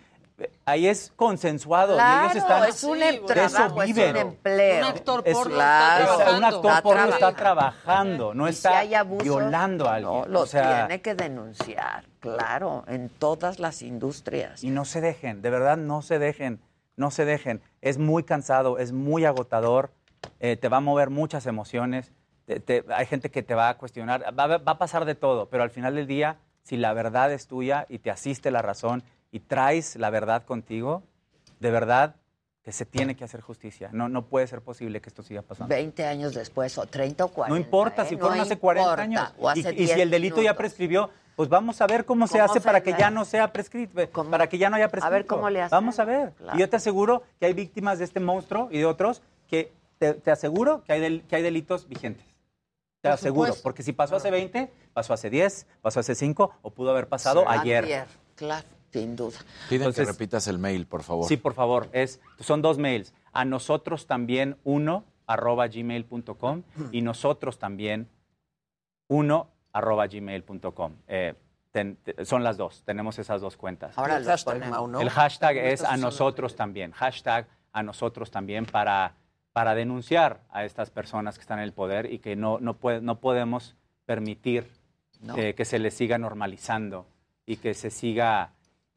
[0.66, 1.94] ahí es consensuado.
[1.94, 4.10] y Claro, ellos están, es un de em- trabajo, es viven.
[4.12, 4.78] un empleo.
[4.80, 6.04] Un actor Es- porno Claro.
[6.04, 6.48] está es- un trabajando.
[6.58, 7.36] actor Está porno está trabajando.
[7.36, 10.14] trabajando, no Y si está hay abusos, violando a alguien.
[10.14, 14.64] No, lo o sea, tiene que denunciar, claro, en todas las industrias.
[14.64, 16.60] Y no se dejen, de verdad no se dejen,
[16.96, 17.62] no se dejen.
[17.82, 19.92] Es muy cansado, es muy agotador,
[20.40, 22.12] eh, te va a mover muchas emociones,
[22.46, 25.64] te- te- hay gente que te va a cuestionar, va a pasar de todo, pero
[25.64, 29.40] al final del día, si la verdad es tuya y te asiste la razón y
[29.40, 31.04] traes la verdad contigo,
[31.60, 32.16] de verdad
[32.64, 33.90] que se tiene que hacer justicia.
[33.92, 35.74] No, no puede ser posible que esto siga pasando.
[35.74, 37.50] 20 años después, o 30 o 40.
[37.50, 38.10] No importa ¿eh?
[38.10, 39.34] si No fueron hace 40 importa, años.
[39.40, 40.58] O hace y, y 10 si el delito ya minutos.
[40.58, 43.52] prescribió, pues vamos a ver cómo se ¿Cómo hace se para que ya no sea
[43.52, 43.96] prescrito,
[44.30, 45.12] para que ya no haya prescrito.
[45.12, 46.34] ver cómo le hacemos, Vamos a ver.
[46.34, 46.56] claro.
[46.58, 50.14] Y yo te aseguro que hay víctimas de este monstruo y de otros que te,
[50.14, 52.26] te aseguro que hay, del- que hay delitos vigentes.
[53.02, 53.64] Te Por aseguro, supuesto.
[53.64, 57.50] porque si pasó hace 20, pasó hace 10, pasó hace 5 o pudo haber pasado
[57.50, 58.06] ayer.
[58.36, 59.38] Claro, sin duda.
[59.70, 61.28] Piden Entonces- que repitas el mail, por favor.
[61.28, 61.90] Sí, por favor.
[61.94, 63.14] Es, son dos mails.
[63.34, 68.10] A nosotros también uno arroba gmail.com y nosotros también
[69.08, 70.94] uno arroba gmail.com.
[71.08, 71.34] Eh,
[71.72, 72.84] ten- te- son las dos.
[72.86, 73.98] Tenemos esas dos cuentas.
[73.98, 75.02] Ahora lo ponemos.
[75.02, 76.92] El hashtag es a nosotros también.
[76.92, 79.16] Hashtag a nosotros también para,
[79.54, 83.00] para denunciar a estas personas que están en el poder y que no, no, puede-
[83.02, 84.70] no podemos permitir
[85.22, 85.38] No.
[85.38, 87.06] eh, que se les siga normalizando
[87.46, 88.52] y que se siga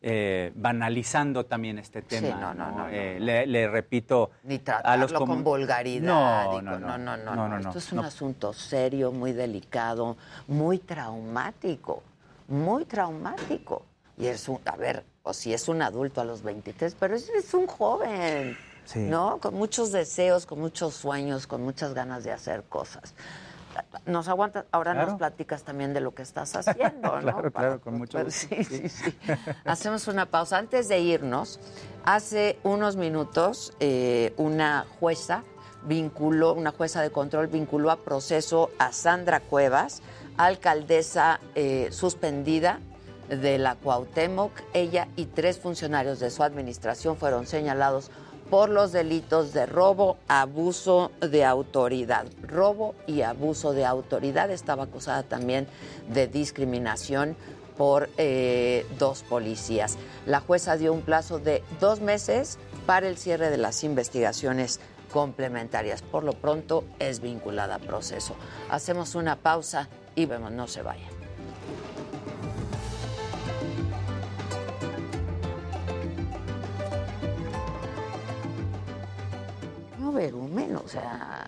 [0.07, 2.27] eh, banalizando también este tema.
[2.29, 6.05] Sí, no, no, no, Eh, le, le repito Ni a los tratarlo con vulgaridad.
[6.07, 12.03] No, y no, no, no, no, Esto es un asunto serio, muy delicado, muy traumático,
[12.49, 13.87] muy traumático.
[14.19, 17.31] Y es un, a ver, o si es un adulto a los 23, pero es,
[17.31, 18.99] es un joven, Sí.
[18.99, 19.39] ¿no?
[19.39, 23.15] Con muchos deseos, con muchos sueños, con muchas ganas de hacer cosas.
[24.07, 25.11] Nos aguantas, ahora Claro.
[25.13, 27.21] nos platicas también de lo que estás haciendo, ¿no?
[27.21, 28.47] Claro, Para- claro, con mucho gusto.
[28.55, 29.15] Sí, sí, sí.
[29.65, 30.59] Hacemos una pausa.
[30.59, 31.59] Antes de irnos,
[32.05, 35.43] hace unos minutos eh, una jueza
[35.87, 40.03] vinculó, una jueza de control vinculó a proceso a Sandra Cuevas,
[40.39, 42.81] alcaldesa eh, suspendida
[43.29, 44.53] de la Cuauhtémoc.
[44.73, 48.11] Ella y tres funcionarios de su administración fueron señalados
[48.55, 52.25] por los delitos de robo, abuso de autoridad.
[52.41, 54.49] Robo y abuso de autoridad.
[54.53, 55.67] Estaba acusada también
[56.09, 57.37] de discriminación
[57.77, 59.99] por eh, dos policías.
[60.25, 64.79] La jueza dio un plazo de dos meses para el cierre de las investigaciones
[65.13, 66.03] complementarias.
[66.03, 68.37] Por lo pronto es vinculada a proceso.
[68.71, 71.14] Hacemos una pausa y vemos, no se vayan.
[80.15, 81.47] Berumen, o sea,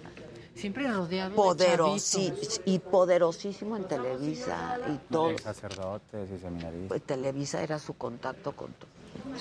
[0.55, 2.61] Siempre rodeado de poderosi- chavitos.
[2.65, 5.36] y poderosísimo en Televisa y todo.
[5.39, 6.89] Sacerdotes y seminaristas.
[6.89, 8.91] Pues Televisa era su contacto con todo.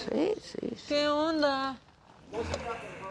[0.10, 0.86] Sí, sí, sí.
[0.90, 1.78] ¿Qué onda?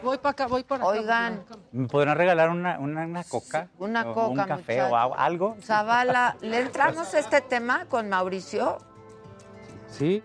[0.02, 0.92] Voy para acá, voy para acá.
[0.92, 3.68] Oigan, ¿Me podrán regalar una, una, una coca?
[3.78, 4.92] Una O coca, Un café muchacho.
[4.92, 5.56] o algo- algo.
[5.62, 8.78] Zavala, ¿le entramos a este tema con Mauricio?
[9.90, 10.22] Sí.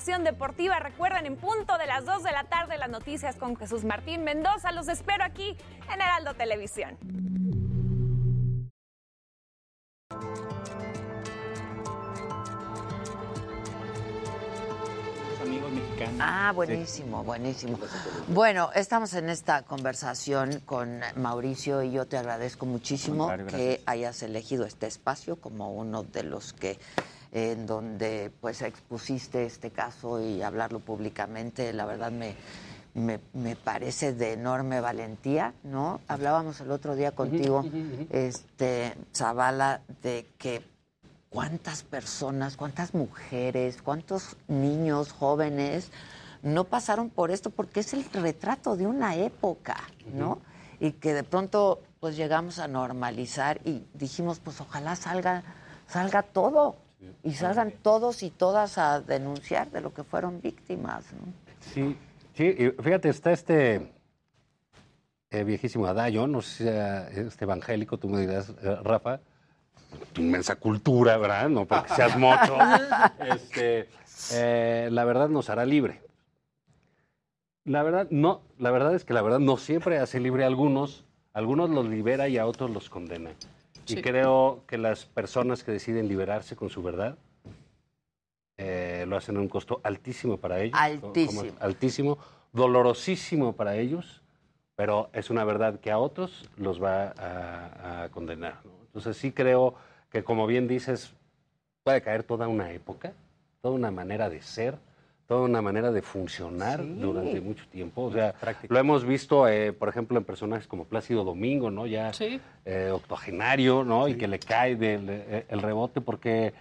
[0.00, 3.84] Información deportiva, recuerden en punto de las 2 de la tarde las noticias con Jesús
[3.84, 4.72] Martín Mendoza.
[4.72, 5.54] Los espero aquí
[5.92, 6.96] en Heraldo Televisión.
[15.42, 16.16] amigos mexicanos.
[16.18, 17.78] Ah, buenísimo, buenísimo.
[18.28, 24.64] Bueno, estamos en esta conversación con Mauricio y yo te agradezco muchísimo que hayas elegido
[24.64, 26.78] este espacio como uno de los que
[27.32, 32.34] en donde pues expusiste este caso y hablarlo públicamente, la verdad me,
[32.94, 36.00] me, me parece de enorme valentía, ¿no?
[36.08, 37.64] Hablábamos el otro día contigo,
[38.10, 40.62] este, Zavala, de que
[41.28, 45.90] cuántas personas, cuántas mujeres, cuántos niños, jóvenes
[46.42, 49.76] no pasaron por esto porque es el retrato de una época,
[50.12, 50.40] ¿no?
[50.80, 55.44] Y que de pronto pues llegamos a normalizar y dijimos, pues ojalá salga
[55.90, 56.76] salga todo,
[57.22, 61.04] y salgan todos y todas a denunciar de lo que fueron víctimas.
[61.12, 61.32] ¿no?
[61.60, 61.96] Sí,
[62.34, 63.92] sí, y fíjate, está este
[65.30, 69.20] eh, viejísimo adagio, no sé si sea este evangélico, tú me dirás, eh, Rafa,
[70.12, 71.48] tu inmensa cultura, ¿verdad?
[71.48, 72.58] No porque seas mocho.
[73.32, 73.88] este,
[74.32, 76.02] eh, la verdad nos hará libre.
[77.64, 81.04] La verdad, no, la verdad es que la verdad no siempre hace libre a algunos,
[81.32, 83.30] algunos los libera y a otros los condena.
[83.90, 84.02] Y Sí.
[84.02, 87.16] creo que las personas que deciden liberarse con su verdad
[88.56, 90.78] eh, lo hacen a un costo altísimo para ellos.
[90.78, 91.42] Altísimo.
[91.42, 92.18] como- altísimo,
[92.52, 94.22] dolorosísimo para ellos,
[94.76, 98.56] pero es una verdad que a otros los va a, a condenar.
[98.64, 98.70] ¿no?
[98.86, 99.74] Entonces sí creo
[100.10, 101.12] que, como bien dices,
[101.84, 103.12] puede caer toda una época,
[103.62, 104.76] toda una manera de ser,
[105.30, 108.02] toda una manera de funcionar durante mucho tiempo.
[108.02, 108.34] O sea,
[108.68, 111.86] lo hemos visto, eh, por ejemplo, en personajes como Plácido Domingo, ¿no?
[111.86, 112.10] Ya
[112.64, 114.08] eh, octogenario, ¿no?
[114.08, 116.52] Y que le cae del, eh, el rebote porque,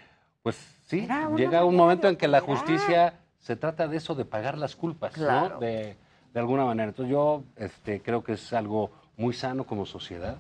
[0.44, 4.56] pues sí, llega un momento en que la justicia se trata de eso, de pagar
[4.60, 5.56] las culpas, Claro.
[5.56, 5.60] ¿no?
[5.62, 5.96] De,
[6.32, 6.90] de alguna manera.
[6.90, 10.38] Entonces yo este, creo que es algo muy sano como sociedad,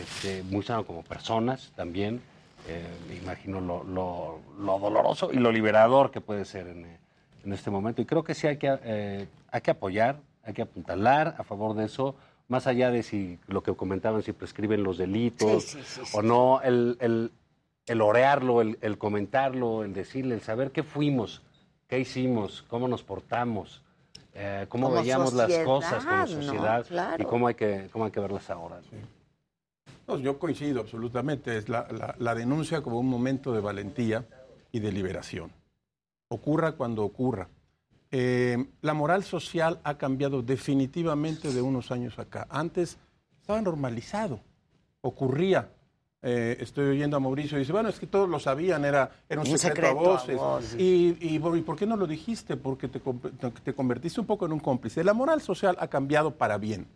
[0.00, 2.20] este, muy sano como personas también.
[2.66, 7.05] Eh, me imagino lo, lo- lo doloroso y lo liberador que puede ser en,
[7.46, 8.02] en este momento.
[8.02, 11.74] Y creo que sí hay que, eh, hay que apoyar, hay que apuntalar a favor
[11.74, 12.16] de eso,
[12.48, 16.16] más allá de si lo que comentaban, si prescriben los delitos Sí, sí, sí, sí,
[16.16, 17.32] o no, el, el,
[17.86, 21.42] el orearlo, el, el comentarlo, el decirle, el saber qué fuimos,
[21.88, 23.82] qué hicimos, cómo nos portamos,
[24.34, 26.26] eh, cómo Como veíamos las cosas como ¿no?
[26.26, 26.84] sociedad
[27.18, 28.80] y cómo hay que, cómo hay que verlas ahora.
[30.06, 31.56] No, yo coincido absolutamente.
[31.56, 34.24] Es la, la- la denuncia como un momento de valentía
[34.70, 35.50] y de liberación.
[36.28, 37.48] Ocurra cuando ocurra.
[38.10, 42.46] Eh, la moral social ha cambiado definitivamente de unos años acá.
[42.50, 42.98] Antes
[43.40, 44.40] estaba normalizado,
[45.00, 45.70] ocurría.
[46.22, 49.40] Eh, estoy oyendo a Mauricio y dice, bueno, es que todos lo sabían, era, era
[49.40, 50.76] un, Un secreto, secreto a a voces.
[50.80, 52.56] Y, y, bueno, ¿y por qué no lo dijiste?
[52.56, 55.04] Porque te, te convertiste un poco en un cómplice.
[55.04, 56.88] La moral social ha cambiado para bien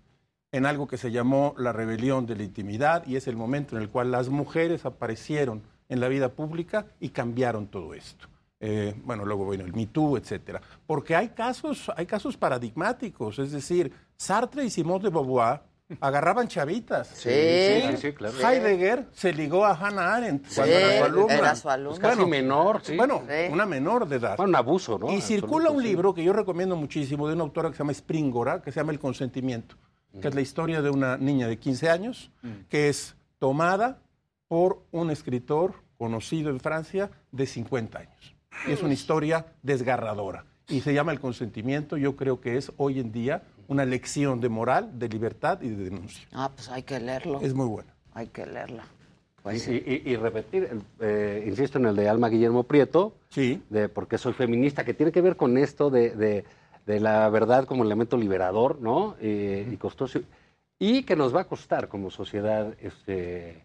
[0.53, 3.83] en algo que se llamó la rebelión de la intimidad y es el momento en
[3.83, 8.27] el cual las mujeres aparecieron en la vida pública y cambiaron todo esto.
[8.61, 10.61] Eh, bueno, luego bueno, el Me Too, etcétera.
[10.87, 15.63] Porque hay casos, hay casos paradigmáticos, es decir, Sartre y Simone de Beauvoir
[16.01, 17.09] agarraban chavitas.
[17.09, 18.35] Sí, sí, sí, sí, claro.
[18.39, 21.35] Heidegger se ligó a Hannah Arendt Sí, cuando era su alumna.
[21.35, 21.99] era su alumna.
[22.01, 22.97] Pues casi menor, sí.
[22.97, 23.53] Bueno, Sí.
[23.53, 24.37] una menor de edad.
[24.37, 25.11] Bueno, un abuso, ¿no?
[25.13, 25.89] Y circula un sí.
[25.89, 28.93] libro que yo recomiendo muchísimo de una autora que se llama Springora, que se llama
[28.93, 29.75] El consentimiento,
[30.21, 32.31] que es la historia de una niña de 15 años
[32.69, 33.99] que es tomada
[34.47, 38.35] por un escritor conocido en Francia de 50 años.
[38.67, 40.45] Y es una historia desgarradora.
[40.69, 41.97] Y se llama El consentimiento.
[41.97, 45.85] Yo creo que es hoy en día una lección de moral, de libertad y de
[45.85, 46.27] denuncia.
[46.33, 47.41] Ah, pues hay que leerlo.
[47.41, 47.93] Es muy buena.
[48.15, 48.83] Hay que leerla.
[48.85, 50.69] Y, Pues y- y- y repetir,
[51.01, 53.63] eh, insisto en el de Alma Guillermo Prieto, sí.
[53.71, 56.45] de porque soy feminista, que tiene que ver con esto de, de-
[56.87, 59.17] de la verdad como elemento liberador, ¿no?
[59.21, 60.21] Eh, y costoso.
[60.79, 63.63] Y que nos va a costar como sociedad este, eh,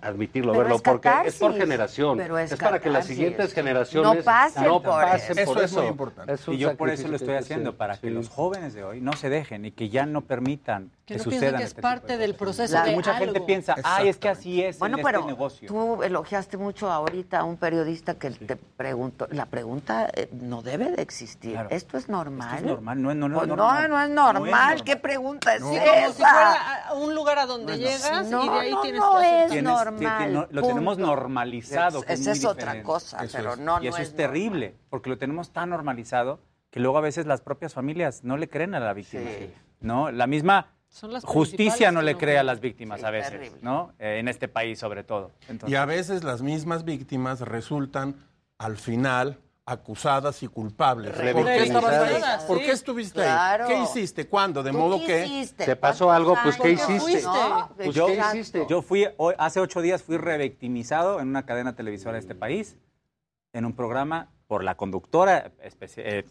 [0.00, 2.16] admitirlo, Pero verlo, es porque catarsis, es por generación.
[2.18, 5.52] pero es para que las siguientes generaciones No pasen no por pasen eso.
[5.52, 5.80] por Eso es eso.
[5.80, 6.32] muy importante.
[6.32, 9.00] Es un Y yo por eso lo estoy haciendo, para que los jóvenes de hoy
[9.00, 11.68] no se dejen y que ya no permitan Que que, no sucedan piensen que es
[11.70, 14.98] este parte del proceso Porque de mucha gente piensa, ay, es que así es Bueno,
[14.98, 15.66] en pero este negocio.
[15.68, 19.26] tú elogiaste mucho ahorita a un periodista que te preguntó.
[19.30, 21.52] La pregunta eh, no debe de existir.
[21.52, 21.70] Claro.
[21.70, 22.48] ¿Esto es normal?
[22.56, 23.78] Esto es normal, no, no, no, Pues no, no, normal.
[23.78, 24.42] no es No es normal.
[24.50, 24.84] normal.
[24.84, 25.68] ¿Qué pregunta es esa?
[25.70, 26.58] como si fuera
[26.96, 29.50] un lugar a donde llegas No, y de ahí no, tienes no que hacer es
[29.52, 30.48] Tienes- normal.
[30.50, 32.04] lo tenemos normalizado.
[32.06, 35.16] es Esa es otra cosa, Eso pero no, Y eso es es terrible, porque lo
[35.16, 38.92] tenemos tan normalizado que luego a veces las propias familias no le creen a la
[38.92, 39.22] víctima.
[39.80, 40.10] ¿no?
[40.10, 43.58] La misma Son las justicia no le no cree a las víctimas a veces, terrible.
[43.62, 43.92] ¿no?
[43.98, 45.32] Eh, en este país sobre todo.
[45.48, 48.16] Entonces, Y a veces las mismas víctimas resultan
[48.58, 51.12] al final acusadas y culpables.
[51.12, 51.98] ¿Por qué estabas ahí?
[51.98, 53.66] Revictimizadas, ¿Por qué estuviste Claro.
[53.66, 53.74] ahí?
[53.74, 54.26] ¿Qué hiciste?
[54.26, 54.62] ¿Cuándo?
[54.62, 55.26] De ¿Tú modo qué que...
[55.26, 55.66] hiciste?
[55.66, 56.34] ¿Te pasó algo?
[56.42, 57.22] Pues, ¿qué hiciste?
[57.22, 61.76] No, Pues yo, yo, yo fui, hoy- hace ocho días fui revictimizado en una cadena
[61.76, 62.78] televisora de este país,
[63.52, 66.24] en un programa por la conductora eh,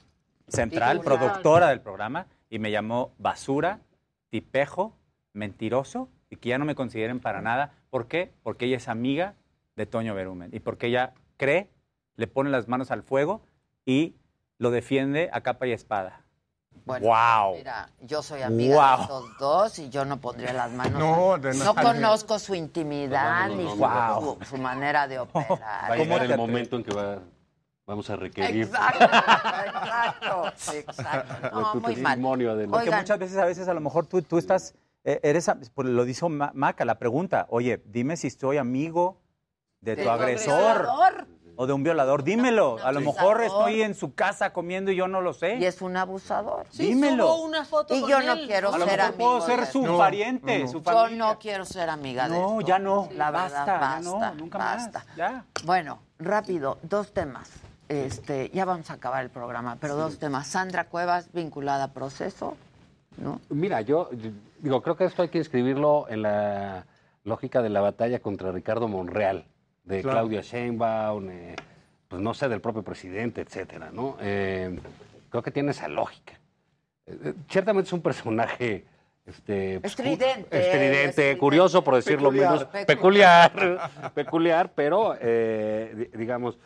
[0.47, 3.81] central, productora del programa, y me llamó basura,
[4.29, 4.95] tipejo,
[5.33, 7.73] mentiroso, y que ya no me consideren para nada.
[7.89, 8.33] ¿Por qué?
[8.43, 9.35] Porque ella es amiga
[9.75, 11.69] de Toño Berumen, y porque ella cree,
[12.15, 13.41] le pone las manos al fuego
[13.85, 14.15] y
[14.57, 16.23] lo defiende a capa y espada.
[16.85, 17.57] Bueno, ¡Wow!
[17.57, 20.99] Mira, yo soy amiga de estos dos y yo no pondría las manos.
[20.99, 24.37] No, al- de no conozco su intimidad No, no, ni no, su, no.
[24.39, 25.51] su- su manera de operar.
[25.61, 27.19] Va a llegar el momento en que va-
[27.87, 31.49] vamos a requerir Exacto, exacto, exacto.
[31.59, 32.03] No, tu muy mal.
[32.13, 32.71] testimonio, Adela.
[32.71, 36.05] Porque muchas veces, a veces, a lo mejor tú, tú estás, eh, eres, pues, lo
[36.05, 39.21] dijo Ma- Maca, la pregunta, oye, dime si estoy amigo
[39.81, 40.53] de ¿De tu agresor.
[40.53, 41.27] agresador?
[41.59, 42.23] O de un violador.
[42.23, 42.77] Dímelo.
[42.83, 45.55] A lo mejor estoy en su casa comiendo y yo no lo sé.
[45.55, 46.67] Y es un abusador.
[46.73, 47.25] Dímelo.
[47.25, 48.45] Subo una foto Y con yo no él.
[48.45, 49.97] quiero A lo ser mejor puedo amigo ser de su esto.
[49.97, 51.17] pariente, su Yo familia.
[51.17, 52.67] no quiero ser amiga de No, esto.
[52.67, 53.09] ya no.
[53.13, 54.29] La verdad, Basta, ya basta.
[54.29, 54.83] no, nunca más.
[54.93, 55.05] basta.
[55.15, 55.45] Ya.
[55.63, 57.49] Bueno, rápido, dos temas.
[57.89, 60.47] Este, ya vamos a acabar el programa, pero dos temas.
[60.47, 62.57] Sandra Cuevas vinculada a proceso,
[63.17, 63.39] ¿no?
[63.49, 66.85] Mira, yo yo digo, creo que esto hay que inscribirlo en la
[67.23, 69.45] lógica de la batalla contra Ricardo Monreal,
[69.85, 70.17] de Claro.
[70.19, 71.55] Claudia Sheinbaum, eh,
[72.09, 74.17] pues no sé, del propio presidente, etcétera, ¿no?
[74.19, 74.79] Eh,
[75.29, 76.33] creo que tiene esa lógica.
[77.05, 78.85] Eh, ciertamente es un personaje
[79.25, 81.37] este, pues, Estridente, estridente, estridente.
[81.37, 82.51] curioso por decirlo Peculiar.
[82.53, 83.51] menos, Peculiar.
[83.53, 86.57] peculiar, peculiar, pero eh, di- digamos,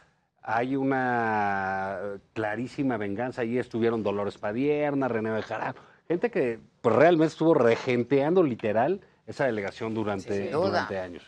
[0.42, 2.00] hay una
[2.34, 3.42] clarísima venganza.
[3.42, 9.94] Ahí estuvieron Dolores Padierna, René Bejarano, gente que pues, realmente estuvo regenteando literal esa delegación
[9.94, 10.52] durante,
[11.00, 11.24] años.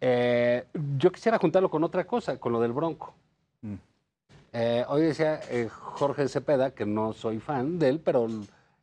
[0.00, 0.64] Eh,
[0.98, 3.14] yo quisiera juntarlo con otra cosa, con lo del Bronco.
[4.58, 8.26] Eh, hoy decía eh, Jorge Cepeda, que no soy fan de él, pero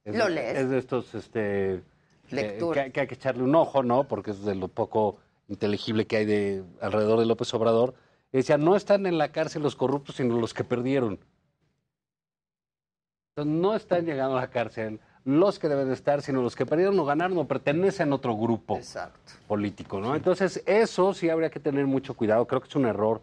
[0.05, 0.59] es, Lo lees.
[0.59, 1.81] es de estos este, eh,
[2.29, 2.85] Lectura.
[2.85, 4.03] que, que hay que echarle un ojo, ¿no?
[4.03, 7.95] Porque es de lo poco inteligible que hay de alrededor de López Obrador.
[8.33, 11.19] Decía, no están en la cárcel los corruptos, sino los que perdieron.
[13.35, 16.65] Entonces, no están llegando a la cárcel los que deben de estar, sino los que
[16.65, 18.75] perdieron o ganaron o pertenecen a otro grupo
[19.47, 20.15] político, ¿no?
[20.15, 22.45] Entonces, eso sí habría que tener mucho cuidado.
[22.45, 23.21] Creo que es un error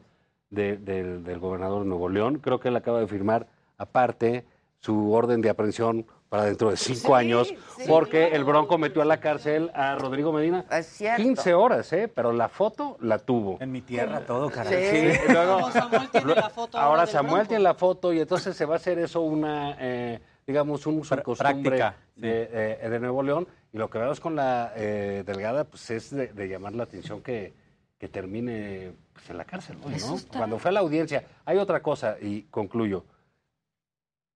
[0.49, 2.39] de- del- del gobernador de Nuevo León.
[2.39, 3.47] Creo que él acaba de firmar,
[3.79, 4.45] aparte,
[4.79, 9.05] su orden de aprehensión para dentro de cinco años, sí, porque el Bronco metió a
[9.05, 10.65] la cárcel a Rodrigo Medina.
[10.71, 11.21] Es cierto.
[11.21, 12.07] 15 horas, ¿eh?
[12.07, 13.59] Pero la foto la tuvo.
[13.61, 15.13] En mi tierra todo, caray.
[15.13, 15.19] Sí.
[15.29, 17.49] y luego- Samuel tiene la foto ahora Ahora Samuel Bronco.
[17.49, 21.21] tiene la foto y entonces se va a hacer eso una, eh, digamos, un uso
[21.21, 22.21] costumbre práctica, sí.
[22.21, 22.49] de,
[22.81, 23.49] eh, de Nuevo León.
[23.73, 27.23] Y lo que vemos con la eh, delegada, pues es de, de llamar la atención
[27.23, 27.53] que,
[27.99, 30.15] que termine pues, en la cárcel hoy, ¿no?
[30.15, 31.25] está- Cuando fue a la audiencia.
[31.45, 33.05] Hay otra cosa, y concluyo.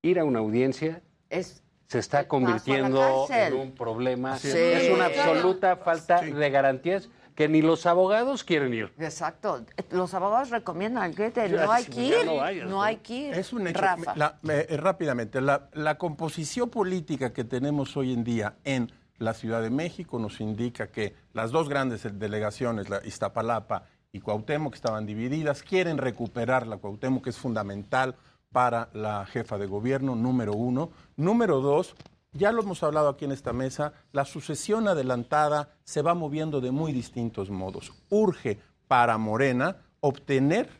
[0.02, 1.00] Ir a una audiencia
[1.30, 4.38] Es se está convirtiendo en un problema.
[4.38, 4.48] Sí.
[4.52, 8.92] Es una absoluta falta de garantías que ni los abogados quieren ir.
[8.98, 9.64] exacto.
[9.90, 12.82] Los abogados recomiendan que no hay que ir, no vayas, no ¿no?
[12.82, 13.34] hay que ir.
[13.34, 13.80] Es un hecho.
[13.80, 14.14] Rafa.
[14.16, 19.34] La- eh, eh, rápidamente, la, la composición política que tenemos hoy en día en la
[19.34, 24.76] Ciudad de México nos indica que las dos grandes delegaciones, la Iztapalapa y Cuauhtémoc, que
[24.76, 28.14] estaban divididas, quieren recuperar la Cuauhtémoc, que es fundamental
[28.54, 30.90] para la jefa de gobierno, número uno.
[31.16, 31.96] Número dos,
[32.32, 36.70] ya lo hemos hablado aquí en esta mesa, la sucesión adelantada se va moviendo de
[36.70, 37.92] muy distintos modos.
[38.10, 40.70] Urge para Morena obtener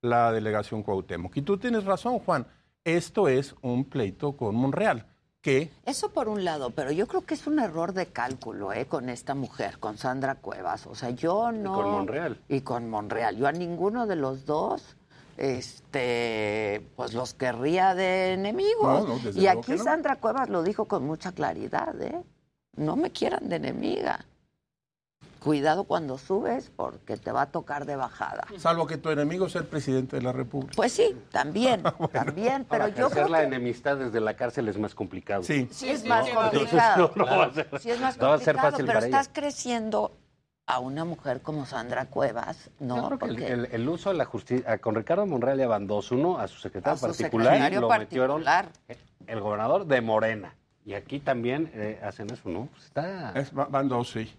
[0.00, 1.36] la delegación Cuauhtémoc.
[1.36, 2.46] Y tú tienes razón, Juan,
[2.84, 5.04] esto es un pleito con Monreal,
[5.40, 8.86] que Eso por un lado, pero yo creo que es un error de cálculo, ¿eh?
[8.86, 10.86] Con esta mujer, con Sandra Cuevas.
[10.86, 11.74] O sea, yo no.
[11.74, 12.40] con Monreal.
[12.48, 13.36] Y con Monreal.
[13.36, 14.96] Yo a ninguno de los dos,
[15.36, 19.06] este, pues los querría de enemigos.
[19.06, 19.84] No, no, desde y aquí no.
[19.84, 22.22] Sandra Cuevas lo dijo con mucha claridad, ¿eh?
[22.76, 24.24] No me quieran de enemiga.
[25.40, 28.46] Cuidado cuando subes porque te va a tocar de bajada.
[28.56, 30.72] salvo que tu enemigo sea el presidente de la República.
[30.74, 31.82] Pues sí, también,
[32.12, 35.42] también, pero Ahora, yo creo la que enemistad desde la cárcel es más complicado.
[35.42, 35.68] Sí.
[35.70, 37.12] sí es más complicado.
[37.14, 37.68] no, va a ser-
[38.56, 39.32] fácil pero para estás ella.
[39.34, 40.12] creciendo
[40.66, 42.96] a una mujer como Sandra Cuevas, ¿no?
[42.96, 45.86] Yo creo que Porque el- el uso de la justicia, con Ricardo Monreal ya van
[45.86, 48.70] dos, uno a su secretario A su particular, secretario lo particular.
[48.88, 50.54] metieron el gobernador de Morena.
[50.86, 52.66] Y aquí también eh, hacen eso, ¿no?
[52.72, 54.34] Pues está, Es- va- van dos, sí.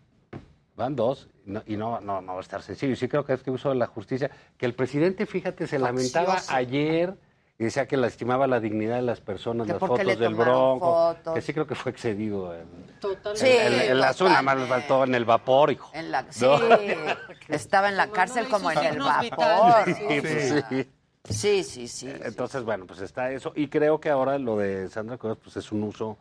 [0.76, 2.94] van dos no- y no, no, no va a estar sencillo.
[2.94, 6.42] Y sí creo que este uso de la justicia, que el presidente, fíjate, se lamentaba
[6.50, 7.16] ayer
[7.58, 11.34] y decía que lastimaba la dignidad de las personas, Que las fotos del bronco, fotos.
[11.36, 12.54] que sí creo que fue excedido.
[13.00, 13.40] Totalmente.
[13.40, 15.90] Sí, el, el azul nada más le faltó en el vapor, hijo.
[15.94, 16.58] en la, sí, No.
[17.50, 19.86] estaba en la cárcel como en el vapor.
[20.20, 20.88] pues.
[21.30, 22.08] Sí, sí, sí.
[22.24, 23.52] Entonces, bueno, pues está eso.
[23.56, 26.18] Y creo que ahora lo de Sandra Cuevas, pues es un uso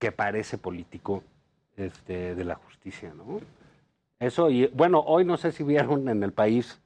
[0.00, 1.22] que parece político
[1.76, 3.40] este, de la justicia, ¿no?
[4.18, 6.80] Eso, y bueno, hoy no sé si vieron en el país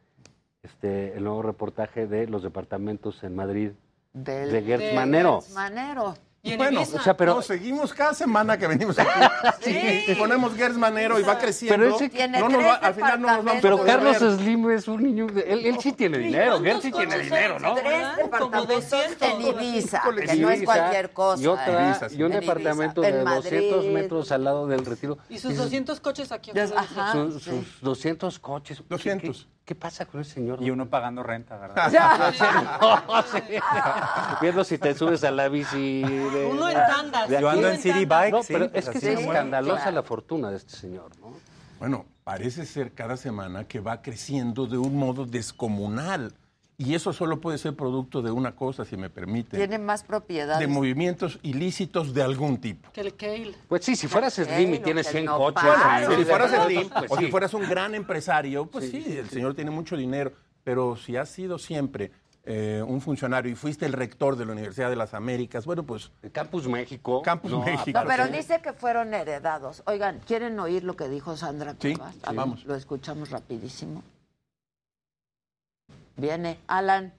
[0.70, 3.70] este, el nuevo reportaje de los departamentos en Madrid
[4.12, 5.40] Del, de Gertz Manero.
[5.40, 6.14] Gertz Manero.
[6.42, 6.96] Y en Bueno, Ibiza.
[6.96, 9.10] O sea, pero, no, seguimos cada semana que venimos aquí.
[10.08, 11.76] Y ponemos Gers Manero y va creciendo.
[11.84, 14.16] Pero ese- Tiene no nos va- al final no nos vamos pero Carlos.
[14.16, 17.58] Slim es un niño, de- él, él sí tiene dinero, ¿Cuántos Gertz sí tiene dinero?
[17.58, 17.74] ¿no?
[17.74, 19.28] Tres departamentos 200.
[19.28, 21.42] en Ibiza, que no es cualquier cosa.
[21.42, 22.16] Y, otra, Ibiza, sí.
[22.16, 23.92] y un En departamento en de 200 Madrid.
[23.92, 25.18] metros al lado del retiro.
[25.28, 27.10] Y sus Dices, 200 coches aquí Des- afuera.
[27.10, 27.12] ajá.
[27.12, 27.50] Su- sí.
[27.50, 28.78] sus 200 coches.
[28.78, 29.46] ¿Qué- 200.
[29.46, 30.60] ¿Qué, qué pasa con ese señor?
[30.60, 31.92] Y uno pagando renta, ¿verdad?
[33.06, 33.38] No, sí.
[34.40, 36.02] Viendo si te subes a la bici.
[36.02, 37.30] de- Uno en tandas.
[37.30, 38.04] Yo ando en City.
[38.04, 39.92] Bike, No, sí, pero es que es escandalosa claro.
[39.92, 41.34] la fortuna de este señor, ¿no?
[41.78, 46.34] Bueno, parece ser cada semana que va creciendo de un modo descomunal.
[46.80, 49.58] Y eso solo puede ser producto de una cosa, si me permite.
[49.58, 50.60] Tiene más propiedades.
[50.60, 52.90] De movimientos ilícitos de algún tipo.
[52.92, 53.54] Que el Kale.
[53.68, 55.62] Pues sí, si fueras Ok, Slim y tienes que 100 no coches.
[56.16, 57.24] si fueras de Slim, pues o sí.
[57.26, 60.32] si fueras un gran empresario, pues sí, el señor tiene mucho dinero.
[60.64, 62.12] Pero si has sido siempre
[62.44, 66.10] eh, un funcionario y fuiste el rector de la Universidad de las Américas, bueno, pues...
[66.32, 67.20] Campus México.
[67.20, 68.00] Campus No, México.
[68.00, 68.32] No, pero sí.
[68.32, 69.82] dice que fueron heredados.
[69.84, 72.16] Oigan, ¿quieren oír lo que dijo Sandra Sí, Cuevas?
[72.34, 72.64] Vamos.
[72.64, 74.02] Lo escuchamos rapidísimo.
[76.16, 77.14] Viene, Alan.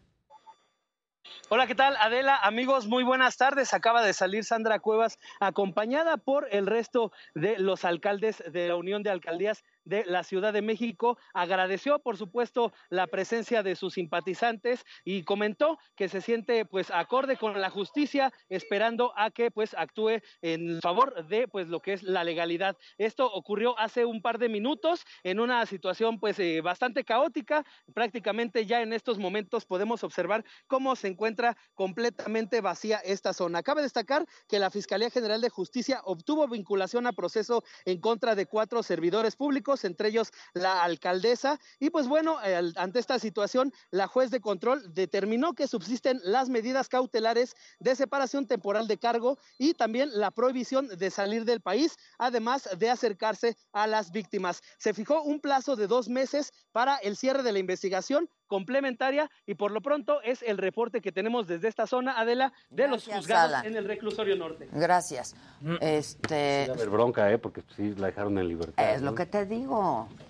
[1.49, 1.97] Hola, ¿qué tal?
[1.97, 3.73] Adela, amigos, muy buenas tardes.
[3.73, 9.03] Acaba de salir Sandra Cuevas acompañada por el resto de los alcaldes de la Unión
[9.03, 11.17] de Alcaldías de la Ciudad de México.
[11.33, 17.37] Agradeció, por supuesto, la presencia de sus simpatizantes y comentó que se siente pues acorde
[17.37, 22.03] con la justicia, esperando a que pues actúe en favor de pues lo que es
[22.03, 22.77] la legalidad.
[22.97, 27.65] Esto ocurrió hace un par de minutos en una situación pues eh, bastante caótica.
[27.93, 33.63] Prácticamente ya en estos momentos podemos observar cómo se encuentra completamente vacía esta zona.
[33.63, 38.45] Cabe destacar que la Fiscalía General de Justicia obtuvo vinculación a proceso en contra de
[38.45, 41.59] cuatro servidores públicos, entre ellos la alcaldesa.
[41.79, 46.49] Y pues bueno, el- ante esta situación, la juez de control determinó que subsisten las
[46.49, 51.97] medidas cautelares de separación temporal de cargo y también la prohibición de salir del país,
[52.17, 54.61] además de acercarse a las víctimas.
[54.77, 59.55] Se fijó un plazo de dos meses para el cierre de la investigación complementaria y
[59.55, 63.53] por lo pronto es el reporte que tenemos desde esta zona, Adela, de los juzgados
[63.53, 63.65] Alan.
[63.65, 64.67] en el reclusorio norte.
[64.73, 65.35] Gracias.
[65.79, 67.37] Este, Sí, va a haber bronca, ¿eh?
[67.37, 68.93] Porque sí la dejaron en libertad.
[68.93, 69.60] es lo que te digo.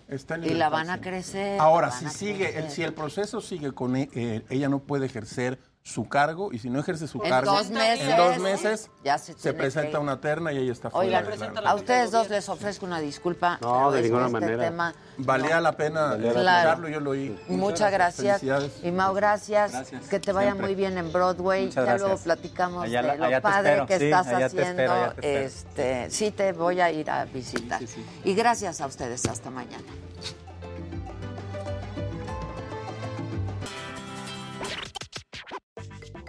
[0.08, 1.60] Está en Y la van a crecer.
[1.60, 5.58] Ahora, si sigue, el, si el proceso sigue con e- eh, ella no puede ejercer
[5.84, 8.08] su cargo y si no ejerce su En cargo dos meses.
[8.08, 11.22] en dos meses Ya se que presenta una terna y ella está fuera.
[11.22, 13.58] La- a ustedes dos les ofrezco una disculpa.
[13.62, 14.64] No, de ninguna este manera.
[14.64, 16.28] tema- Valía la pena Claro.
[16.30, 17.40] escucharlo, yo lo oí.
[17.48, 18.44] Muchas gracias.
[18.84, 19.72] Y Mau, gracias.
[19.72, 20.08] Gracias.
[20.08, 20.68] Que te vaya Siempre.
[20.68, 21.66] muy bien en Broadway.
[21.66, 23.86] Muchas ya luego platicamos Allá de lo allá padre espero.
[23.88, 24.62] que Sí, estás haciendo.
[24.84, 27.82] espero, este, sí te voy a ir a visitar.
[28.24, 29.26] Y gracias a ustedes.
[29.26, 29.84] Hasta mañana.